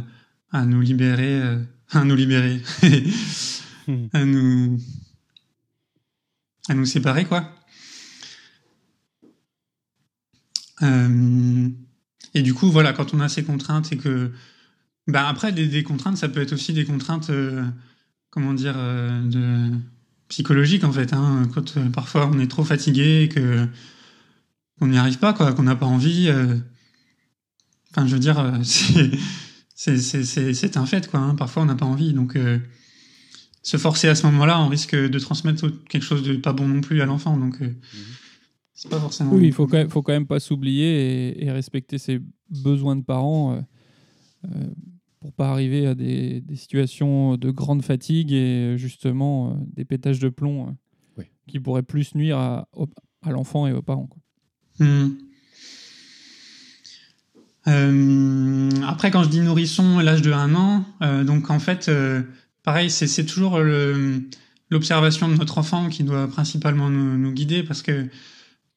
à 0.52 0.64
nous 0.64 0.80
libérer, 0.80 1.40
euh, 1.40 1.58
à 1.90 2.04
nous 2.04 2.14
libérer, 2.14 2.60
à 4.12 4.24
nous 4.24 4.78
à 6.68 6.74
nous 6.74 6.86
séparer, 6.86 7.24
quoi. 7.24 7.52
Euh, 10.82 11.68
et 12.34 12.42
du 12.42 12.54
coup, 12.54 12.70
voilà, 12.70 12.92
quand 12.92 13.14
on 13.14 13.20
a 13.20 13.28
ces 13.28 13.44
contraintes 13.44 13.92
et 13.92 13.96
que. 13.96 14.32
Ben 15.08 15.24
après, 15.24 15.52
des, 15.52 15.66
des 15.66 15.82
contraintes, 15.82 16.16
ça 16.16 16.28
peut 16.28 16.40
être 16.40 16.52
aussi 16.52 16.72
des 16.72 16.84
contraintes, 16.84 17.30
euh, 17.30 17.64
comment 18.30 18.54
dire, 18.54 18.74
euh, 18.76 19.22
de 19.24 19.70
psychologiques 20.28 20.84
en 20.84 20.92
fait. 20.92 21.12
Hein, 21.12 21.48
quand 21.54 21.76
euh, 21.76 21.88
parfois 21.90 22.30
on 22.32 22.38
est 22.38 22.46
trop 22.46 22.64
fatigué 22.64 23.22
et 23.24 23.28
que 23.28 23.66
qu'on 24.78 24.86
n'y 24.88 24.98
arrive 24.98 25.18
pas, 25.18 25.32
quoi, 25.32 25.52
qu'on 25.52 25.64
n'a 25.64 25.76
pas 25.76 25.86
envie. 25.86 26.28
euh, 26.28 26.56
Enfin, 27.90 28.06
je 28.06 28.14
veux 28.14 28.20
dire, 28.20 28.38
euh, 28.38 28.52
c'est 28.62 29.10
c'est- 29.74 29.98
c'est- 29.98 30.24
c'est 30.24 30.54
c'est 30.54 30.76
un 30.76 30.86
fait, 30.86 31.10
quoi. 31.10 31.20
hein, 31.20 31.34
parfois, 31.34 31.62
on 31.62 31.66
n'a 31.66 31.74
pas 31.74 31.84
envie. 31.86 32.12
Donc, 32.12 32.36
euh, 32.36 32.58
se 33.62 33.76
forcer 33.76 34.08
à 34.08 34.14
ce 34.14 34.24
moment-là, 34.26 34.60
on 34.60 34.68
risque 34.68 34.94
de 34.96 35.18
transmettre 35.18 35.66
quelque 35.88 36.02
chose 36.04 36.22
de 36.22 36.36
pas 36.36 36.52
bon 36.52 36.68
non 36.68 36.80
plus 36.80 37.00
à 37.02 37.06
l'enfant. 37.06 37.36
Donc, 37.36 37.60
euh, 37.60 37.68
c'est 38.74 38.88
pas 38.90 38.98
forcément. 39.00 39.34
Oui, 39.34 39.46
il 39.46 39.52
faut 39.52 39.66
quand 39.66 39.76
même, 39.76 39.90
faut 39.90 40.02
quand 40.02 40.12
même 40.12 40.26
pas 40.26 40.40
s'oublier 40.40 41.28
et, 41.40 41.44
et 41.44 41.50
respecter 41.52 41.98
ses 41.98 42.20
besoins 42.50 42.96
de 42.96 43.02
parents 43.04 43.54
euh, 43.56 43.60
euh, 44.46 44.70
pour 45.22 45.32
pas 45.32 45.48
arriver 45.50 45.86
à 45.86 45.94
des, 45.94 46.40
des 46.40 46.56
situations 46.56 47.36
de 47.36 47.50
grande 47.52 47.82
fatigue 47.82 48.32
et 48.32 48.74
justement 48.76 49.50
euh, 49.52 49.54
des 49.76 49.84
pétages 49.84 50.18
de 50.18 50.28
plomb 50.28 50.66
euh, 50.66 50.70
Oui. 51.18 51.24
qui 51.46 51.60
pourraient 51.60 51.84
plus 51.84 52.14
nuire 52.16 52.36
à, 52.38 52.68
à 53.22 53.30
l'enfant 53.30 53.68
et 53.68 53.72
aux 53.72 53.82
parents. 53.82 54.08
quoi. 54.08 54.20
Hmm. 54.84 55.10
Euh, 57.68 58.70
après, 58.86 59.10
quand 59.12 59.22
je 59.22 59.28
dis 59.28 59.40
nourrisson, 59.40 60.00
l'âge 60.00 60.22
de 60.22 60.32
1 60.32 60.54
an, 60.56 60.84
euh, 61.02 61.22
donc 61.22 61.50
en 61.50 61.60
fait, 61.60 61.88
euh, 61.88 62.22
pareil, 62.64 62.90
c'est 62.90 63.06
c'est 63.06 63.24
toujours 63.24 63.60
l'observation 64.70 65.28
de 65.28 65.34
notre 65.36 65.58
enfant 65.58 65.88
qui 65.88 66.02
doit 66.02 66.26
principalement 66.26 66.90
nous, 66.90 67.16
nous 67.16 67.30
guider 67.32 67.62
parce 67.62 67.82
que 67.82 68.08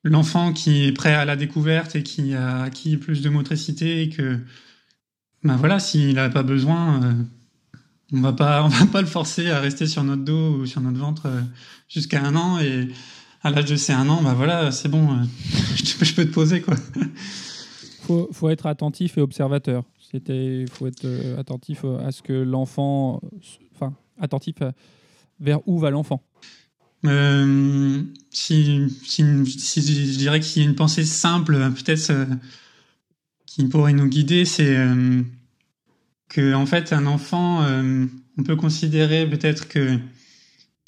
l'enfant 0.04 0.54
qui 0.54 0.86
est 0.86 0.92
prêt 0.92 1.16
à 1.16 1.26
la 1.26 1.36
découverte 1.36 1.96
et 1.96 2.04
qui 2.04 2.36
a 2.36 2.62
acquis 2.62 2.98
plus 2.98 3.24
de 3.24 3.30
motricité 3.30 4.04
et 4.04 4.10
que, 4.10 4.40
ben 5.46 5.56
voilà, 5.56 5.80
s'il 5.80 6.16
n'a 6.16 6.30
pas 6.30 6.44
besoin, 6.44 7.02
euh, 7.04 7.14
on 8.12 8.22
va 8.22 8.34
pas, 8.34 8.64
on 8.66 8.68
va 8.68 8.86
pas 8.88 9.02
le 9.02 9.08
forcer 9.08 9.50
à 9.50 9.60
rester 9.62 9.88
sur 9.88 10.04
notre 10.04 10.24
dos 10.24 10.58
ou 10.58 10.66
sur 10.66 10.82
notre 10.82 10.98
ventre 11.00 11.28
euh, 11.28 11.42
jusqu'à 11.88 12.22
un 12.24 12.36
an 12.36 12.60
et 12.60 12.90
à 13.44 13.52
l'âge 13.52 13.66
de 13.66 13.76
ces 13.76 13.94
un 13.94 14.10
an, 14.10 14.22
bah 14.24 14.34
voilà, 14.34 14.72
c'est 14.72 14.90
bon, 14.90 15.14
euh, 15.14 15.24
je, 15.76 16.14
peux- 16.14 16.26
te 16.26 16.32
poser 16.32 16.62
quoi. 16.62 16.76
faut, 18.02 18.28
faut 18.34 18.50
être 18.50 18.66
attentif 18.66 19.18
et 19.18 19.22
observateur. 19.22 19.84
C'était, 20.12 20.66
faut 20.72 20.88
être 20.88 21.06
attentif 21.38 21.84
à 22.04 22.12
ce 22.12 22.22
que 22.22 22.34
l'enfant, 22.34 23.22
enfin, 23.76 23.94
attentif 24.20 24.56
vers 25.40 25.60
où 25.68 25.78
va 25.78 25.90
l'enfant. 25.92 26.24
Si, 28.32 28.88
si, 29.04 29.24
si- 29.46 30.12
je 30.14 30.18
dirais 30.18 30.40
qu'il 30.40 30.64
y 30.64 30.66
a 30.66 30.70
une 30.70 30.76
pensée 30.76 31.04
simple, 31.06 31.54
peut-être 31.72 32.12
qui 33.56 33.64
pourrait 33.70 33.94
nous 33.94 34.08
guider, 34.08 34.44
c'est 34.44 34.76
euh, 34.76 35.22
que 36.28 36.54
en 36.54 36.66
fait 36.66 36.92
un 36.92 37.06
enfant, 37.06 37.64
euh, 37.64 38.06
on 38.38 38.44
peut 38.44 38.58
considérer 38.58 39.30
peut-être 39.30 39.70
que 39.70 39.98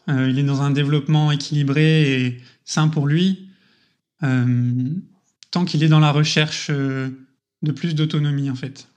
euh, 0.09 0.29
il 0.29 0.37
est 0.37 0.43
dans 0.43 0.61
un 0.61 0.71
développement 0.71 1.31
équilibré 1.31 2.25
et 2.25 2.41
sain 2.65 2.89
pour 2.89 3.07
lui, 3.07 3.47
euh, 4.23 4.89
tant 5.49 5.63
qu'il 5.63 5.81
est 5.81 5.87
dans 5.87 6.01
la 6.01 6.11
recherche 6.11 6.69
de 6.69 7.71
plus 7.73 7.95
d'autonomie 7.95 8.49
en 8.49 8.55
fait. 8.55 8.89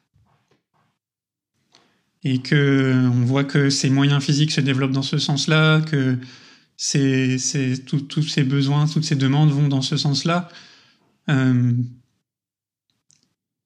Et 2.24 2.38
que 2.38 3.06
on 3.06 3.24
voit 3.24 3.44
que 3.44 3.70
ses 3.70 3.88
moyens 3.88 4.22
physiques 4.22 4.50
se 4.50 4.60
développent 4.60 4.90
dans 4.90 5.02
ce 5.02 5.18
sens-là, 5.18 5.80
que 5.80 6.18
ses, 6.76 7.36
tous 7.86 8.22
ses 8.22 8.42
besoins, 8.42 8.88
toutes 8.88 9.04
ses 9.04 9.14
demandes 9.14 9.50
vont 9.50 9.68
dans 9.68 9.80
ce 9.80 9.96
sens-là. 9.96 10.48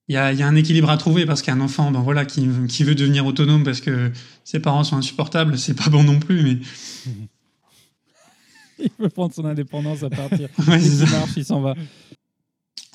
Il 0.09 0.15
y, 0.15 0.19
a, 0.19 0.33
il 0.33 0.39
y 0.39 0.43
a 0.43 0.47
un 0.47 0.55
équilibre 0.55 0.91
à 0.91 0.99
trouver 0.99 1.25
parce 1.25 1.41
qu'un 1.41 1.61
enfant, 1.63 1.91
ben 1.91 2.01
voilà, 2.01 2.27
qui, 2.27 2.47
qui 2.69 2.85
veut 2.85 2.95
devenir 2.95 3.25
autonome 3.25 3.65
parce 3.65 3.81
que 3.81 4.11
ses 4.45 4.61
parents 4.61 4.85
sont 4.85 4.97
insupportables, 4.97 5.57
c'est 5.59 5.73
pas 5.75 5.89
bon 5.89 6.05
non 6.05 6.21
plus. 6.21 6.43
Mais 6.43 6.59
Il 8.79 8.91
veut 8.99 9.09
prendre 9.09 9.33
son 9.33 9.45
indépendance 9.45 10.03
à 10.03 10.11
partir. 10.11 10.49
Ouais, 10.69 10.81
ça. 10.81 11.07
marche, 11.19 11.33
il 11.37 11.45
s'en 11.45 11.61
va. 11.61 11.75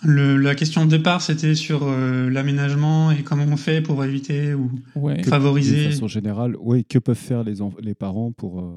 Le- 0.04 0.38
la 0.38 0.54
question 0.56 0.86
de 0.86 0.92
départ, 0.92 1.22
c'était 1.22 1.56
sur 1.56 1.82
euh, 1.84 2.30
l'aménagement 2.30 3.12
et 3.12 3.24
comment 3.24 3.44
on 3.46 3.58
fait 3.58 3.82
pour 3.82 4.04
éviter 4.04 4.54
ou 4.54 4.72
Ouais. 4.96 5.24
Favoriser. 5.24 5.90
façon 5.90 6.08
générale, 6.08 6.56
oui, 6.60 6.86
que 6.86 7.00
peuvent 7.00 7.18
faire 7.18 7.44
les, 7.44 7.96
parents 7.96 8.32
pour. 8.32 8.60
euh, 8.62 8.72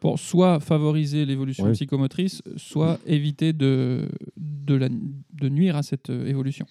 pour 0.00 0.18
soit 0.18 0.60
favoriser 0.60 1.24
l'évolution 1.26 1.64
Ouais. 1.64 1.72
psychomotrice, 1.72 2.42
soit 2.56 2.98
éviter 3.06 3.52
de, 3.52 4.08
de, 4.36 4.74
la, 4.74 4.88
de 4.88 5.48
nuire 5.48 5.76
à 5.76 5.82
cette 5.82 6.10
euh, 6.10 6.26
évolution. 6.26 6.66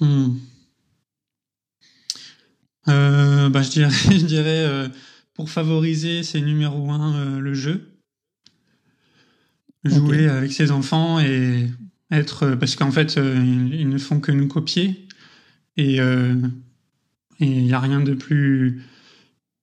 Hmm. 0.00 0.36
Euh, 2.88 3.48
bah, 3.48 3.62
je 3.62 3.70
dirais, 3.70 3.90
je 4.10 4.24
dirais 4.24 4.64
euh, 4.64 4.88
pour 5.34 5.50
favoriser, 5.50 6.22
c'est 6.22 6.40
numéro 6.40 6.90
un 6.90 7.16
euh, 7.16 7.40
le 7.40 7.54
jeu. 7.54 7.92
Jouer 9.84 10.28
avec 10.28 10.52
ses 10.52 10.72
enfants 10.72 11.20
et 11.20 11.70
être. 12.10 12.56
Parce 12.56 12.74
qu'en 12.74 12.90
fait, 12.90 13.14
ils, 13.16 13.72
ils 13.72 13.88
ne 13.88 13.98
font 13.98 14.18
que 14.18 14.32
nous 14.32 14.48
copier. 14.48 15.06
Et 15.76 15.98
il 17.38 17.62
n'y 17.64 17.72
a 17.72 17.78
rien 17.78 18.00
de 18.00 18.14
plus 18.14 18.82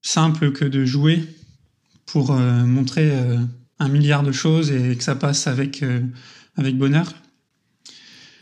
simple 0.02 0.54
que 0.54 0.64
de 0.64 0.86
jouer 0.86 1.28
pour 2.06 2.32
montrer 2.32 3.12
un 3.80 3.90
milliard 3.90 4.24
de 4.24 4.32
choses 4.32 4.72
et 4.72 4.96
que 4.96 5.04
ça 5.04 5.16
passe 5.16 5.48
avec, 5.48 5.84
avec 6.56 6.78
bonheur. 6.78 7.14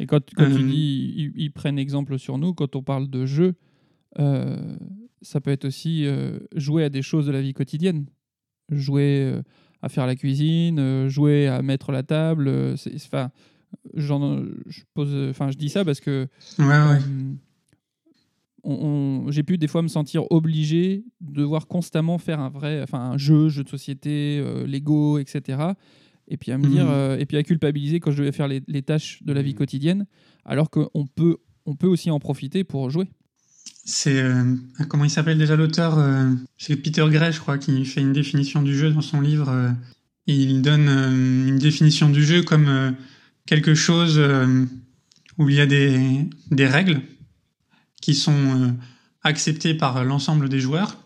Et 0.02 0.08
quand, 0.08 0.22
quand 0.36 0.48
tu 0.48 0.62
Euh, 0.64 0.68
dis 0.70 1.14
ils, 1.16 1.32
ils 1.36 1.52
prennent 1.52 1.78
exemple 1.80 2.18
sur 2.18 2.38
nous, 2.38 2.54
quand 2.54 2.76
on 2.76 2.82
parle 2.84 3.08
de 3.10 3.26
jeu, 3.26 3.54
euh, 4.20 4.76
ça 5.22 5.40
peut 5.40 5.52
être 5.52 5.66
aussi 5.66 6.06
euh, 6.08 6.40
jouer 6.56 6.84
à 6.84 6.90
des 6.90 7.02
choses 7.04 7.28
de 7.28 7.32
la 7.32 7.42
vie 7.42 7.54
quotidienne. 7.54 8.06
Jouer 8.72 9.20
euh, 9.32 9.42
à 9.82 9.90
faire 9.90 10.08
la 10.08 10.16
cuisine, 10.16 10.80
euh, 10.80 11.08
jouer 11.10 11.48
à 11.48 11.62
mettre 11.62 11.92
la 11.92 12.04
table. 12.04 12.48
euh, 12.48 12.76
Enfin, 12.96 13.30
je, 13.96 14.82
pose, 14.94 15.10
je 15.12 15.58
dis 15.58 15.70
ça 15.70 15.86
parce 15.86 16.00
que 16.00 16.28
Ouais, 16.58 16.66
ouais. 16.66 17.00
euh, 17.02 17.34
on- 18.64 19.26
on- 19.28 19.32
j'ai 19.32 19.44
pu 19.44 19.58
des 19.58 19.68
fois 19.68 19.82
me 19.82 19.88
sentir 19.88 20.24
obligé 20.32 21.04
de 21.20 21.34
devoir 21.42 21.68
constamment 21.68 22.18
faire 22.18 22.40
un 22.40 22.50
vrai, 22.50 22.82
enfin 22.84 23.00
un 23.12 23.18
jeu, 23.18 23.50
jeu 23.50 23.64
de 23.64 23.70
société, 23.70 24.40
euh, 24.44 24.66
Lego, 24.68 25.18
etc. 25.20 25.74
Et 26.34 26.38
puis 26.38 26.52
à 26.54 26.58
me 26.58 26.66
dire, 26.68 26.86
Mhm. 26.86 26.92
euh, 26.92 27.18
et 27.20 27.26
puis 27.26 27.36
à 27.38 27.44
culpabiliser 27.44 28.00
quand 28.00 28.12
je 28.12 28.18
devais 28.20 28.32
faire 28.32 28.48
les, 28.48 28.62
les 28.68 28.82
tâches 28.82 29.22
de 29.24 29.34
la 29.34 29.42
vie 29.42 29.54
quotidienne, 29.54 30.06
alors 30.46 30.70
qu'on 30.70 31.06
peut, 31.14 31.38
on 31.66 31.76
peut 31.76 31.88
aussi 31.88 32.10
en 32.10 32.20
profiter 32.20 32.64
pour 32.64 32.90
jouer. 32.90 33.08
C'est 33.84 34.22
euh, 34.22 34.56
comment 34.88 35.04
il 35.04 35.10
s'appelle 35.10 35.38
déjà 35.38 35.56
l'auteur 35.58 36.00
euh, 36.00 36.32
C'est 36.58 36.78
Peter 36.78 37.06
Gray, 37.12 37.34
je 37.34 37.40
crois, 37.40 37.58
qui 37.58 37.84
fait 37.86 38.00
une 38.02 38.14
définition 38.14 38.62
du 38.62 38.76
jeu 38.78 38.92
dans 38.92 39.02
son 39.02 39.20
livre. 39.22 39.74
et 40.28 40.34
il 40.36 40.62
donne 40.62 40.88
euh, 40.88 41.48
une 41.50 41.58
définition 41.60 42.10
du 42.10 42.24
jeu 42.24 42.44
comme 42.44 42.68
euh, 42.70 42.92
quelque 43.46 43.74
chose 43.76 44.16
euh, 44.18 44.66
où 45.38 45.50
il 45.50 45.56
y 45.56 45.60
a 45.62 45.66
des, 45.66 46.00
des 46.52 46.68
règles 46.68 47.02
qui 48.02 48.14
sont 48.16 48.32
euh, 48.34 48.72
acceptées 49.24 49.74
par 49.74 50.04
l'ensemble 50.06 50.48
des 50.48 50.60
joueurs. 50.62 50.98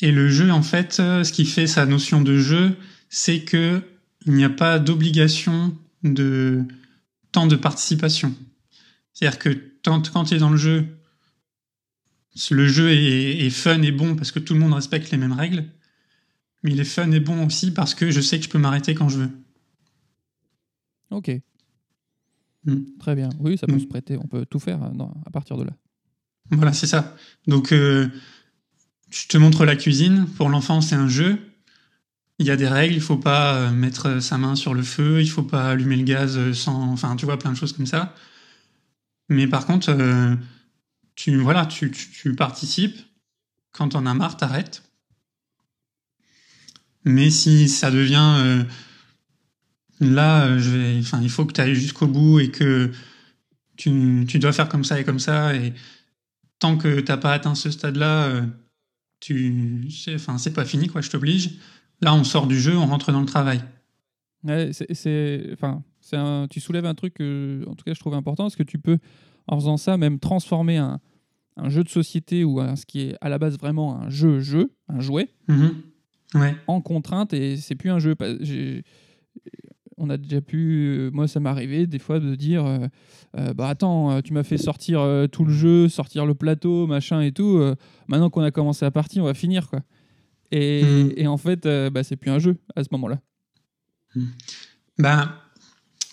Et 0.00 0.10
le 0.12 0.28
jeu, 0.28 0.50
en 0.50 0.62
fait, 0.62 0.94
ce 0.94 1.32
qui 1.32 1.44
fait 1.44 1.66
sa 1.66 1.84
notion 1.86 2.20
de 2.22 2.36
jeu, 2.38 2.76
c'est 3.08 3.44
que 3.44 3.82
il 4.26 4.32
n'y 4.34 4.44
a 4.44 4.50
pas 4.50 4.78
d'obligation 4.78 5.76
de 6.02 6.64
temps 7.32 7.46
de 7.46 7.56
participation. 7.56 8.34
C'est-à-dire 9.12 9.38
que 9.38 9.72
quand, 9.84 10.10
quand 10.12 10.24
tu 10.24 10.34
es 10.34 10.38
dans 10.38 10.50
le 10.50 10.56
jeu, 10.56 10.86
le 12.50 12.66
jeu 12.68 12.90
est, 12.90 13.38
est 13.46 13.50
fun 13.50 13.80
et 13.82 13.92
bon 13.92 14.14
parce 14.16 14.30
que 14.32 14.38
tout 14.38 14.54
le 14.54 14.60
monde 14.60 14.74
respecte 14.74 15.10
les 15.10 15.18
mêmes 15.18 15.32
règles, 15.32 15.64
mais 16.62 16.72
il 16.72 16.80
est 16.80 16.84
fun 16.84 17.10
et 17.12 17.20
bon 17.20 17.46
aussi 17.46 17.70
parce 17.72 17.94
que 17.94 18.10
je 18.10 18.20
sais 18.20 18.38
que 18.38 18.44
je 18.44 18.50
peux 18.50 18.58
m'arrêter 18.58 18.94
quand 18.94 19.08
je 19.08 19.18
veux. 19.20 19.30
Ok. 21.10 21.30
Mm. 22.64 22.76
Très 22.98 23.14
bien. 23.14 23.30
Oui, 23.40 23.56
ça 23.58 23.66
peut 23.66 23.74
Mm. 23.76 23.80
se 23.80 23.86
prêter. 23.86 24.16
On 24.18 24.26
peut 24.26 24.44
tout 24.46 24.58
faire 24.58 24.78
dans- 24.92 25.14
à 25.26 25.30
partir 25.30 25.56
de 25.56 25.64
là. 25.64 25.72
Voilà, 26.50 26.72
c'est 26.72 26.86
ça. 26.86 27.16
Donc, 27.46 27.72
euh, 27.72 28.08
je 29.10 29.26
te 29.26 29.36
montre 29.38 29.64
la 29.64 29.76
cuisine. 29.76 30.26
Pour 30.36 30.48
l'enfant, 30.48 30.80
c'est 30.80 30.94
un 30.94 31.08
jeu. 31.08 31.38
Il 32.38 32.46
y 32.46 32.50
a 32.50 32.56
des 32.56 32.68
règles. 32.68 32.94
Il 32.94 33.00
faut 33.00 33.16
pas 33.16 33.54
euh, 33.54 33.70
mettre 33.70 34.20
sa 34.20 34.38
main 34.38 34.54
sur 34.54 34.74
le 34.74 34.82
feu. 34.82 35.20
Il 35.20 35.30
faut 35.30 35.42
pas 35.42 35.70
allumer 35.70 35.96
le 35.96 36.04
gaz 36.04 36.38
euh, 36.38 36.52
sans. 36.52 36.92
Enfin, 36.92 37.16
tu 37.16 37.24
vois, 37.24 37.38
plein 37.38 37.52
de 37.52 37.56
choses 37.56 37.72
comme 37.72 37.86
ça. 37.86 38.14
Mais 39.28 39.46
par 39.46 39.66
contre, 39.66 39.90
euh, 39.90 40.34
tu 41.14 41.36
voilà, 41.36 41.66
tu, 41.66 41.90
tu, 41.90 42.34
participes. 42.34 42.96
Quand 43.72 43.90
t'en 43.90 44.06
as 44.06 44.14
marre, 44.14 44.36
t'arrêtes. 44.36 44.82
Mais 47.04 47.30
si 47.30 47.68
ça 47.68 47.90
devient 47.90 48.36
euh, 48.38 48.64
là, 50.00 50.46
euh, 50.46 51.00
enfin, 51.00 51.20
il 51.22 51.30
faut 51.30 51.44
que 51.44 51.52
tu 51.52 51.60
ailles 51.60 51.74
jusqu'au 51.74 52.06
bout 52.06 52.40
et 52.40 52.50
que 52.50 52.92
tu, 53.76 54.24
tu 54.28 54.38
dois 54.38 54.52
faire 54.52 54.68
comme 54.68 54.84
ça 54.84 55.00
et 55.00 55.04
comme 55.04 55.18
ça 55.18 55.54
et 55.54 55.72
tant 56.58 56.76
que 56.76 57.00
t'as 57.00 57.16
pas 57.16 57.32
atteint 57.32 57.54
ce 57.54 57.70
stade-là, 57.70 58.24
euh, 58.26 58.42
tu, 59.20 59.88
enfin, 60.14 60.38
c'est 60.38 60.52
pas 60.52 60.64
fini 60.64 60.88
quoi. 60.88 61.00
Je 61.00 61.10
t'oblige. 61.10 61.50
Là, 62.00 62.14
on 62.14 62.24
sort 62.24 62.46
du 62.46 62.58
jeu, 62.58 62.76
on 62.76 62.86
rentre 62.86 63.12
dans 63.12 63.20
le 63.20 63.26
travail. 63.26 63.60
Ouais, 64.44 64.70
c'est- 64.72 65.52
enfin, 65.52 65.82
un, 66.12 66.46
tu 66.48 66.60
soulèves 66.60 66.86
un 66.86 66.94
truc 66.94 67.14
que, 67.14 67.64
en 67.66 67.74
tout 67.74 67.84
cas, 67.84 67.92
je 67.94 67.98
trouve 68.00 68.14
important, 68.14 68.44
parce 68.44 68.56
que 68.56 68.62
tu 68.62 68.78
peux, 68.78 68.98
en 69.48 69.56
faisant 69.56 69.76
ça, 69.76 69.96
même 69.96 70.18
transformer 70.20 70.76
un, 70.76 71.00
un 71.56 71.68
jeu 71.68 71.82
de 71.82 71.88
société 71.88 72.44
ou 72.44 72.60
un- 72.60 72.76
ce 72.76 72.86
qui 72.86 73.00
est 73.00 73.16
à 73.20 73.28
la 73.28 73.38
base 73.38 73.58
vraiment 73.58 74.00
un 74.00 74.08
jeu-jeu, 74.10 74.70
un 74.88 75.00
jouet, 75.00 75.28
Mhm. 75.48 75.72
Ouais. 76.34 76.54
en 76.68 76.80
contrainte 76.80 77.32
et 77.32 77.56
c'est 77.56 77.74
plus 77.74 77.90
un 77.90 77.98
jeu. 77.98 78.14
On 80.00 80.10
a 80.10 80.16
déjà 80.16 80.40
pu, 80.40 80.86
euh, 80.86 81.10
moi 81.12 81.26
ça 81.26 81.40
m'est 81.40 81.48
arrivé 81.48 81.88
des 81.88 81.98
fois 81.98 82.20
de 82.20 82.36
dire, 82.36 82.64
euh, 82.64 82.86
euh, 83.36 83.52
bah 83.54 83.68
attends, 83.68 84.22
tu 84.22 84.32
m'as 84.32 84.44
fait 84.44 84.56
sortir 84.58 85.00
tout 85.32 85.44
le 85.44 85.52
jeu, 85.52 85.88
sortir 85.88 86.24
le 86.24 86.34
plateau, 86.34 86.86
machin 86.86 87.20
et 87.22 87.32
tout. 87.32 87.60
maintenant 88.06 88.30
qu'on 88.30 88.42
a 88.42 88.52
commencé 88.52 88.84
la 88.84 88.92
partie, 88.92 89.20
on 89.20 89.24
va 89.24 89.34
finir 89.34 89.68
quoi. 89.68 89.80
Et, 90.50 90.82
Mhm. 90.82 91.12
et 91.16 91.26
en 91.26 91.36
fait, 91.36 91.66
euh, 91.66 91.90
bah, 91.90 92.02
c'est 92.02 92.16
plus 92.16 92.30
un 92.30 92.38
jeu 92.38 92.56
à 92.74 92.82
ce 92.84 92.88
moment-là. 92.92 93.20
Ben, 94.98 95.32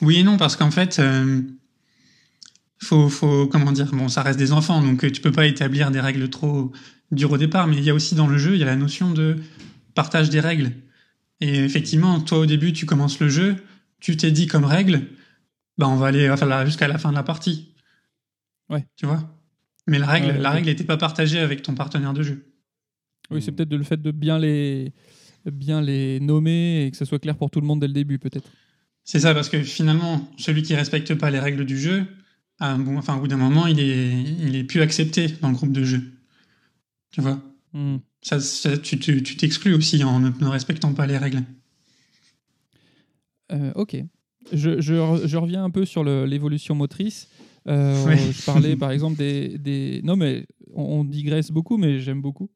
oui 0.02 0.18
et 0.18 0.24
non, 0.24 0.38
parce 0.38 0.56
qu'en 0.56 0.72
fait, 0.72 1.00
euh, 1.00 1.42
faut, 2.78 3.10
faut, 3.10 3.48
comment 3.48 3.72
dire, 3.72 3.92
bon, 3.94 4.10
ça 4.10 4.22
reste 4.22 4.38
des 4.38 4.52
enfants, 4.52 4.82
donc 4.82 5.04
euh, 5.04 5.12
tu 5.12 5.22
peux 5.22 5.32
pas 5.32 5.46
établir 5.48 5.92
des 5.92 6.00
règles 6.00 6.30
trop 6.30 6.72
dures 7.12 7.32
au 7.32 7.38
départ, 7.38 7.68
mais 7.68 7.78
il 7.78 7.84
y 7.84 7.90
a 7.90 7.94
aussi 7.94 8.16
dans 8.16 8.28
le 8.28 8.38
jeu, 8.38 8.54
il 8.54 8.60
y 8.60 8.64
a 8.64 8.68
la 8.68 8.76
notion 8.76 9.12
de 9.12 9.38
partage 9.94 10.30
des 10.30 10.40
règles. 10.40 10.72
Et 11.42 11.56
effectivement, 11.64 12.20
toi 12.20 12.40
au 12.40 12.46
début, 12.46 12.74
tu 12.74 12.86
commences 12.86 13.20
le 13.20 13.30
jeu, 13.30 13.56
tu 14.00 14.18
t'es 14.18 14.32
dit 14.32 14.48
comme 14.48 14.66
règle, 14.66 15.08
ben 15.78 15.88
on 15.88 15.96
va 15.96 16.08
aller 16.08 16.30
jusqu'à 16.66 16.88
la 16.88 16.98
fin 16.98 17.10
de 17.10 17.16
la 17.16 17.24
partie. 17.24 17.74
Ouais. 18.70 18.86
Tu 18.96 19.06
vois? 19.06 19.24
Mais 19.88 20.00
la 20.00 20.08
règle, 20.08 20.32
la 20.40 20.52
règle 20.52 20.68
n'était 20.68 20.84
pas 20.84 20.98
partagée 20.98 21.40
avec 21.40 21.62
ton 21.62 21.76
partenaire 21.76 22.14
de 22.14 22.24
jeu. 22.24 22.46
Oui, 23.32 23.42
c'est 23.42 23.52
Mhm. 23.52 23.58
peut-être 23.58 23.74
le 23.74 23.84
fait 23.84 24.02
de 24.02 24.12
bien 24.12 24.38
les, 24.40 24.92
bien 25.52 25.82
les 25.82 26.20
nommer 26.20 26.86
et 26.86 26.92
que 26.92 26.98
ça 26.98 27.06
soit 27.06 27.20
clair 27.20 27.36
pour 27.38 27.50
tout 27.52 27.60
le 27.62 27.68
monde 27.68 27.80
dès 27.82 27.88
le 27.88 27.94
début, 27.94 28.20
peut-être. 28.20 28.50
C'est 29.04 29.20
ça, 29.20 29.34
parce 29.34 29.50
que 29.50 29.62
finalement, 29.64 30.28
celui 30.38 30.64
qui 30.64 30.76
respecte 30.76 31.14
pas 31.16 31.30
les 31.32 31.40
règles 31.40 31.66
du 31.66 31.78
jeu, 31.78 32.06
à 32.60 32.76
bon, 32.78 32.98
enfin, 32.98 33.18
au 33.18 33.20
bout 33.20 33.28
d'un 33.28 33.38
moment, 33.38 33.68
il 33.68 33.80
est, 33.80 34.24
il 34.42 34.56
est 34.56 34.64
plus 34.64 34.82
accepté 34.82 35.28
dans 35.42 35.50
le 35.50 35.56
groupe 35.56 35.72
de 35.72 35.84
jeu. 35.84 36.02
Tu 37.12 37.22
vois? 37.22 37.42
Hmm. 37.74 37.98
ça, 38.22 38.40
ça- 38.40 38.78
Tu 38.78 38.98
tu- 39.00 39.22
tu 39.22 39.36
t'exclus 39.38 39.74
aussi 39.74 40.04
en 40.04 40.20
ne, 40.20 40.30
ne 40.30 40.48
respectant 40.48 40.94
pas 40.94 41.06
les 41.06 41.18
règles. 41.18 41.44
Euh, 43.52 43.72
ok. 43.76 43.98
Je, 44.54 44.80
je 44.82 44.94
re- 44.94 45.28
je 45.28 45.38
reviens 45.38 45.64
un 45.64 45.70
peu 45.70 45.86
sur 45.86 46.04
l'évolution 46.04 46.76
motrice. 46.76 47.28
Euh, 47.68 48.06
Ouais. 48.06 48.18
Je 48.18 48.46
parlais 48.46 48.76
par 48.78 48.92
exemple 48.92 49.18
des, 49.18 49.58
des- 49.58 50.02
Non, 50.04 50.16
mais 50.16 50.46
on, 50.74 51.00
on 51.00 51.04
digresse 51.04 51.52
beaucoup, 51.52 51.78
mais 51.78 52.00
j'aime 52.00 52.22
beaucoup. 52.22 52.50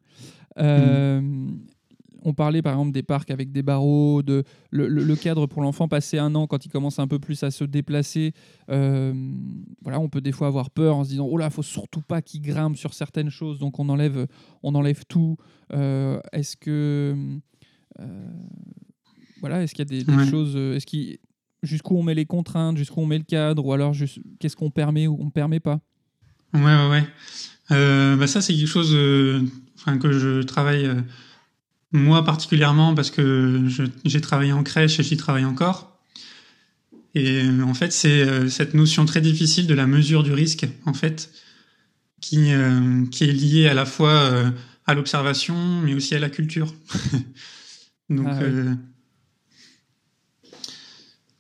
Euh, 0.59 1.21
On 2.25 2.33
parlait 2.33 2.61
par 2.61 2.73
exemple 2.73 2.91
des 2.91 3.01
parcs 3.01 3.31
avec 3.31 3.53
des 3.53 3.63
barreaux, 3.63 4.21
de 4.21 4.43
le, 4.71 4.89
le- 4.89 5.03
le 5.03 5.15
cadre 5.15 5.47
pour 5.47 5.61
l'enfant 5.61 5.87
passé 5.87 6.17
un 6.17 6.35
an 6.35 6.47
quand 6.47 6.65
il 6.65 6.69
commence 6.69 6.99
un 6.99 7.07
peu 7.07 7.17
plus 7.17 7.43
à 7.43 7.49
se 7.51 7.63
déplacer. 7.63 8.33
euh, 8.69 9.13
voilà, 9.83 10.01
on 10.01 10.09
peut 10.09 10.19
des 10.19 10.33
fois 10.33 10.47
avoir 10.47 10.69
peur 10.69 10.97
en 10.97 11.05
se 11.05 11.11
disant 11.11 11.27
oh 11.31 11.37
là, 11.37 11.49
faut 11.49 11.63
surtout 11.63 12.01
pas 12.01 12.21
qu'il 12.21 12.41
grimpe 12.41 12.75
sur 12.75 12.93
certaines 12.93 13.29
choses, 13.29 13.57
donc 13.57 13.79
on 13.79 13.87
enlève, 13.87 14.27
on 14.63 14.75
enlève 14.75 15.05
tout. 15.07 15.37
Euh, 15.71 16.19
est-ce 16.33 16.57
que 16.57 17.15
euh, 18.01 18.31
voilà, 19.39 19.63
est-ce 19.63 19.73
qu'il 19.73 19.89
y 19.89 20.01
a 20.01 20.03
des, 20.03 20.25
choses, 20.29 20.57
est-ce 20.57 21.17
jusqu'où 21.63 21.95
on 21.95 22.03
met 22.03 22.15
les 22.15 22.25
contraintes, 22.25 22.77
jusqu'où 22.77 22.99
on 23.01 23.05
met 23.05 23.17
le 23.17 23.23
cadre, 23.23 23.65
ou 23.65 23.73
alors 23.73 23.93
qu'est-ce 24.39 24.55
qu'on 24.55 24.71
permet 24.71 25.07
ou 25.07 25.17
on 25.21 25.29
permet 25.29 25.59
pas? 25.59 25.79
Ouais, 26.53 26.59
ouais, 26.61 26.89
ouais. 26.89 27.03
Euh, 27.71 28.15
bah 28.15 28.27
ça, 28.27 28.41
c'est 28.41 28.53
quelque 28.53 28.67
chose 28.67 28.93
euh, 28.93 29.41
enfin, 29.79 29.97
que 29.97 30.11
je 30.11 30.41
travaille, 30.43 30.85
euh, 30.85 31.01
moi 31.91 32.23
particulièrement, 32.23 32.93
parce 32.93 33.11
que 33.11 33.63
j'ai 34.05 34.21
travaillé 34.21 34.51
en 34.53 34.63
crèche 34.63 34.99
et 34.99 35.03
j'y 35.03 35.17
travaille 35.17 35.45
encore. 35.45 35.99
Et 37.15 37.41
euh, 37.43 37.63
en 37.63 37.73
fait, 37.73 37.91
c'est 37.91 38.21
euh, 38.21 38.49
cette 38.49 38.73
notion 38.75 39.05
très 39.05 39.21
difficile 39.21 39.65
de 39.65 39.73
la 39.73 39.87
mesure 39.87 40.21
du 40.23 40.31
risque, 40.31 40.67
en 40.85 40.93
fait, 40.93 41.31
qui, 42.21 42.51
euh, 42.51 43.05
qui 43.07 43.23
est 43.23 43.31
liée 43.31 43.67
à 43.67 43.73
la 43.73 43.85
fois 43.85 44.11
euh, 44.11 44.51
à 44.85 44.93
l'observation, 44.93 45.81
mais 45.81 45.93
aussi 45.93 46.13
à 46.15 46.19
la 46.19 46.29
culture. 46.29 46.73
Donc, 48.09 48.27
Ah 48.29 48.37
oui. 48.41 48.45
euh, 48.45 48.75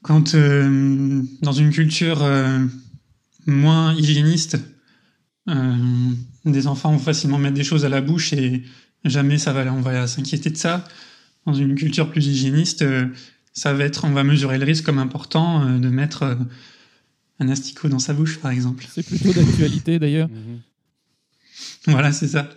quand 0.01 0.35
dans 0.35 1.51
une 1.51 1.71
culture 1.71 2.27
moins 3.45 3.93
hygiéniste, 3.95 4.57
des 6.45 6.67
enfants 6.67 6.91
vont 6.91 6.99
facilement 6.99 7.37
mettre 7.37 7.55
des 7.55 7.63
choses 7.63 7.85
à 7.85 7.89
la 7.89 8.01
bouche 8.01 8.33
et 8.33 8.63
jamais 9.05 9.37
ça 9.37 9.53
va, 9.53 9.71
on 9.73 9.81
va 9.81 10.07
s'inquiéter 10.07 10.49
de 10.49 10.57
ça. 10.57 10.85
Dans 11.45 11.53
une 11.53 11.75
culture 11.75 12.09
plus 12.09 12.27
hygiéniste, 12.27 12.81
euh, 12.81 13.07
ça 13.53 13.73
va 13.73 13.83
être, 13.85 14.05
on 14.05 14.11
va 14.11 14.23
mesurer 14.23 14.57
le 14.57 14.65
risque 14.65 14.85
comme 14.85 14.99
important 14.99 15.63
euh, 15.63 15.79
de 15.79 15.89
mettre 15.89 16.23
euh, 16.23 16.35
un 17.39 17.49
asticot 17.49 17.89
dans 17.89 17.99
sa 17.99 18.13
bouche, 18.13 18.39
par 18.39 18.51
exemple. 18.51 18.85
C'est 18.89 19.05
plutôt 19.05 19.33
d'actualité 19.33 19.99
d'ailleurs. 19.99 20.29
Mhm. 21.85 21.93
Voilà, 21.93 22.13
c'est 22.13 22.27
ça. 22.27 22.49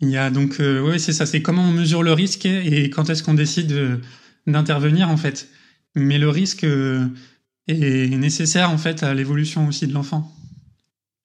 Il 0.00 0.08
y 0.08 0.16
a 0.16 0.30
donc, 0.30 0.60
euh, 0.60 0.80
ouais, 0.80 1.00
c'est 1.00 1.12
ça, 1.12 1.26
c'est 1.26 1.42
comment 1.42 1.64
on 1.64 1.72
mesure 1.72 2.04
le 2.04 2.12
risque 2.12 2.46
et 2.46 2.90
quand 2.90 3.10
est-ce 3.10 3.24
qu'on 3.24 3.34
décide 3.34 4.00
d'intervenir 4.46 5.08
en 5.08 5.16
fait. 5.16 5.48
Mais 5.94 6.18
le 6.18 6.28
risque 6.28 6.64
euh, 6.64 7.06
est 7.66 8.16
nécessaire 8.16 8.70
en 8.70 8.78
fait 8.78 9.02
à 9.02 9.14
l'évolution 9.14 9.68
aussi 9.68 9.86
de 9.86 9.92
l'enfant. 9.92 10.34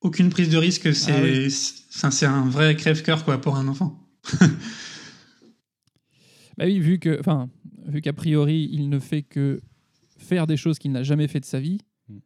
Aucune 0.04 0.30
prise 0.30 0.50
de 0.50 0.58
risque, 0.58 0.94
c'est 0.94 1.12
Ah 1.14 1.22
oui. 1.24 1.50
c'est- 1.50 2.10
c'est 2.12 2.26
un 2.26 2.46
vrai 2.48 2.76
crève-cœur 2.76 3.24
quoi 3.26 3.40
pour 3.40 3.56
un 3.56 3.68
enfant. 3.68 4.00
Bah 6.58 6.66
oui, 6.66 6.80
vu 6.80 7.00
que, 7.00 7.20
enfin, 7.20 7.50
vu 7.88 8.02
qu'a 8.02 8.14
priori 8.14 8.70
il 8.72 8.88
ne 8.90 9.00
fait 9.00 9.24
que 9.24 9.60
faire 10.18 10.46
des 10.46 10.56
choses 10.58 10.78
qu'il 10.78 10.92
n'a 10.92 11.02
jamais 11.04 11.28
fait 11.28 11.40
de 11.40 11.46
sa 11.46 11.60
vie, 11.60 11.80
Mm. 12.10 12.18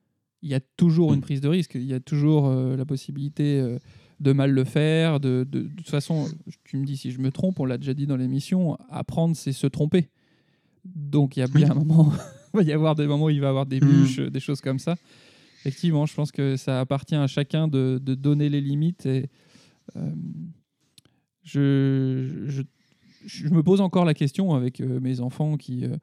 il 0.42 0.50
y 0.50 0.54
a 0.54 0.60
toujours 0.60 1.12
Mm. 1.12 1.16
une 1.16 1.22
prise 1.22 1.40
de 1.42 1.48
risque. 1.48 1.76
Il 1.76 1.86
y 1.86 1.94
a 1.94 2.00
toujours 2.02 2.48
euh, 2.48 2.76
la 2.76 2.86
possibilité 2.86 3.60
euh, 3.62 3.78
de 4.20 4.34
mal 4.34 4.52
le 4.52 4.64
faire. 4.66 5.20
De, 5.22 5.46
de, 5.50 5.62
de 5.62 5.68
toute 5.78 5.90
façon, 5.90 6.28
tu 6.66 6.78
me 6.78 6.86
dis 6.86 6.98
si 6.98 7.12
je 7.12 7.20
me 7.20 7.32
trompe, 7.32 7.60
on 7.62 7.66
l'a 7.66 7.78
déjà 7.78 7.94
dit 7.94 8.06
dans 8.06 8.18
l'émission, 8.18 8.78
apprendre 8.90 9.36
c'est 9.36 9.54
se 9.54 9.68
tromper. 9.68 10.10
Donc 10.84 11.38
il 11.38 11.40
y 11.40 11.44
a 11.44 11.48
bien 11.48 11.68
Oui. 11.68 11.72
un 11.72 11.76
moment, 11.76 12.12
il 12.54 12.58
va 12.58 12.64
y 12.64 12.74
avoir 12.74 12.96
des 12.96 13.08
moments 13.08 13.26
où 13.26 13.30
il 13.30 13.40
va 13.40 13.48
y 13.48 13.50
avoir 13.50 13.66
des 13.66 13.80
Mm. 13.80 13.86
bûches, 13.88 14.20
des 14.20 14.40
choses 14.42 14.60
comme 14.62 14.80
ça. 14.80 14.98
Effectivement, 15.68 16.06
je 16.06 16.14
pense 16.14 16.32
que 16.32 16.56
ça 16.56 16.80
appartient 16.80 17.16
à 17.16 17.28
chacun 17.28 17.68
de, 17.68 18.00
de 18.02 18.16
donner 18.16 18.50
les 18.50 18.62
limites 18.62 19.06
et 19.06 19.30
euh, 19.96 20.12
je, 21.44 22.46
je, 22.48 22.62
je 23.26 23.48
me 23.50 23.62
pose 23.64 23.82
encore 23.82 24.06
la 24.06 24.14
question 24.14 24.54
avec 24.54 24.82
euh, 24.82 25.00
mes 25.00 25.20
enfants 25.20 25.58
qui, 25.58 25.86
euh, 25.86 25.98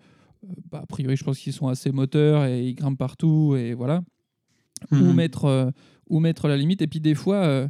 bah, 0.71 0.81
a 0.83 0.87
priori, 0.87 1.17
je 1.17 1.25
pense 1.25 1.39
qu'ils 1.39 1.53
sont 1.53 1.69
assez 1.69 1.91
moteurs 1.91 2.45
et 2.45 2.67
ils 2.67 2.75
grimpent 2.75 2.99
partout 2.99 3.57
et 3.57 3.75
voilà. 3.75 4.03
Où, 4.91 5.13
mettre, 5.13 5.47
euh, 5.47 5.71
où 6.11 6.21
mettre 6.21 6.47
la 6.47 6.59
limite. 6.59 6.83
Et 6.83 6.87
puis 6.87 7.01
des 7.01 7.15
fois, 7.15 7.69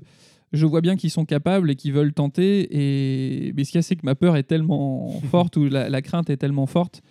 je 0.52 0.66
vois 0.66 0.80
bien 0.80 0.96
qu'ils 0.96 1.12
sont 1.12 1.24
capables 1.24 1.70
et 1.70 1.76
qu'ils 1.76 1.92
veulent 1.92 2.12
tenter. 2.12 2.66
Et... 2.72 3.52
Mais 3.52 3.62
ce 3.62 3.70
qu'il 3.70 3.78
y 3.78 3.80
a, 3.80 3.82
c'est 3.82 3.94
que 3.94 4.04
ma 4.04 4.16
peur 4.16 4.36
est 4.36 4.42
tellement 4.42 5.20
forte 5.30 5.56
ou 5.56 5.66
la, 5.66 5.88
la 5.88 6.02
crainte 6.02 6.28
est 6.30 6.36
tellement 6.36 6.66
forte. 6.66 7.02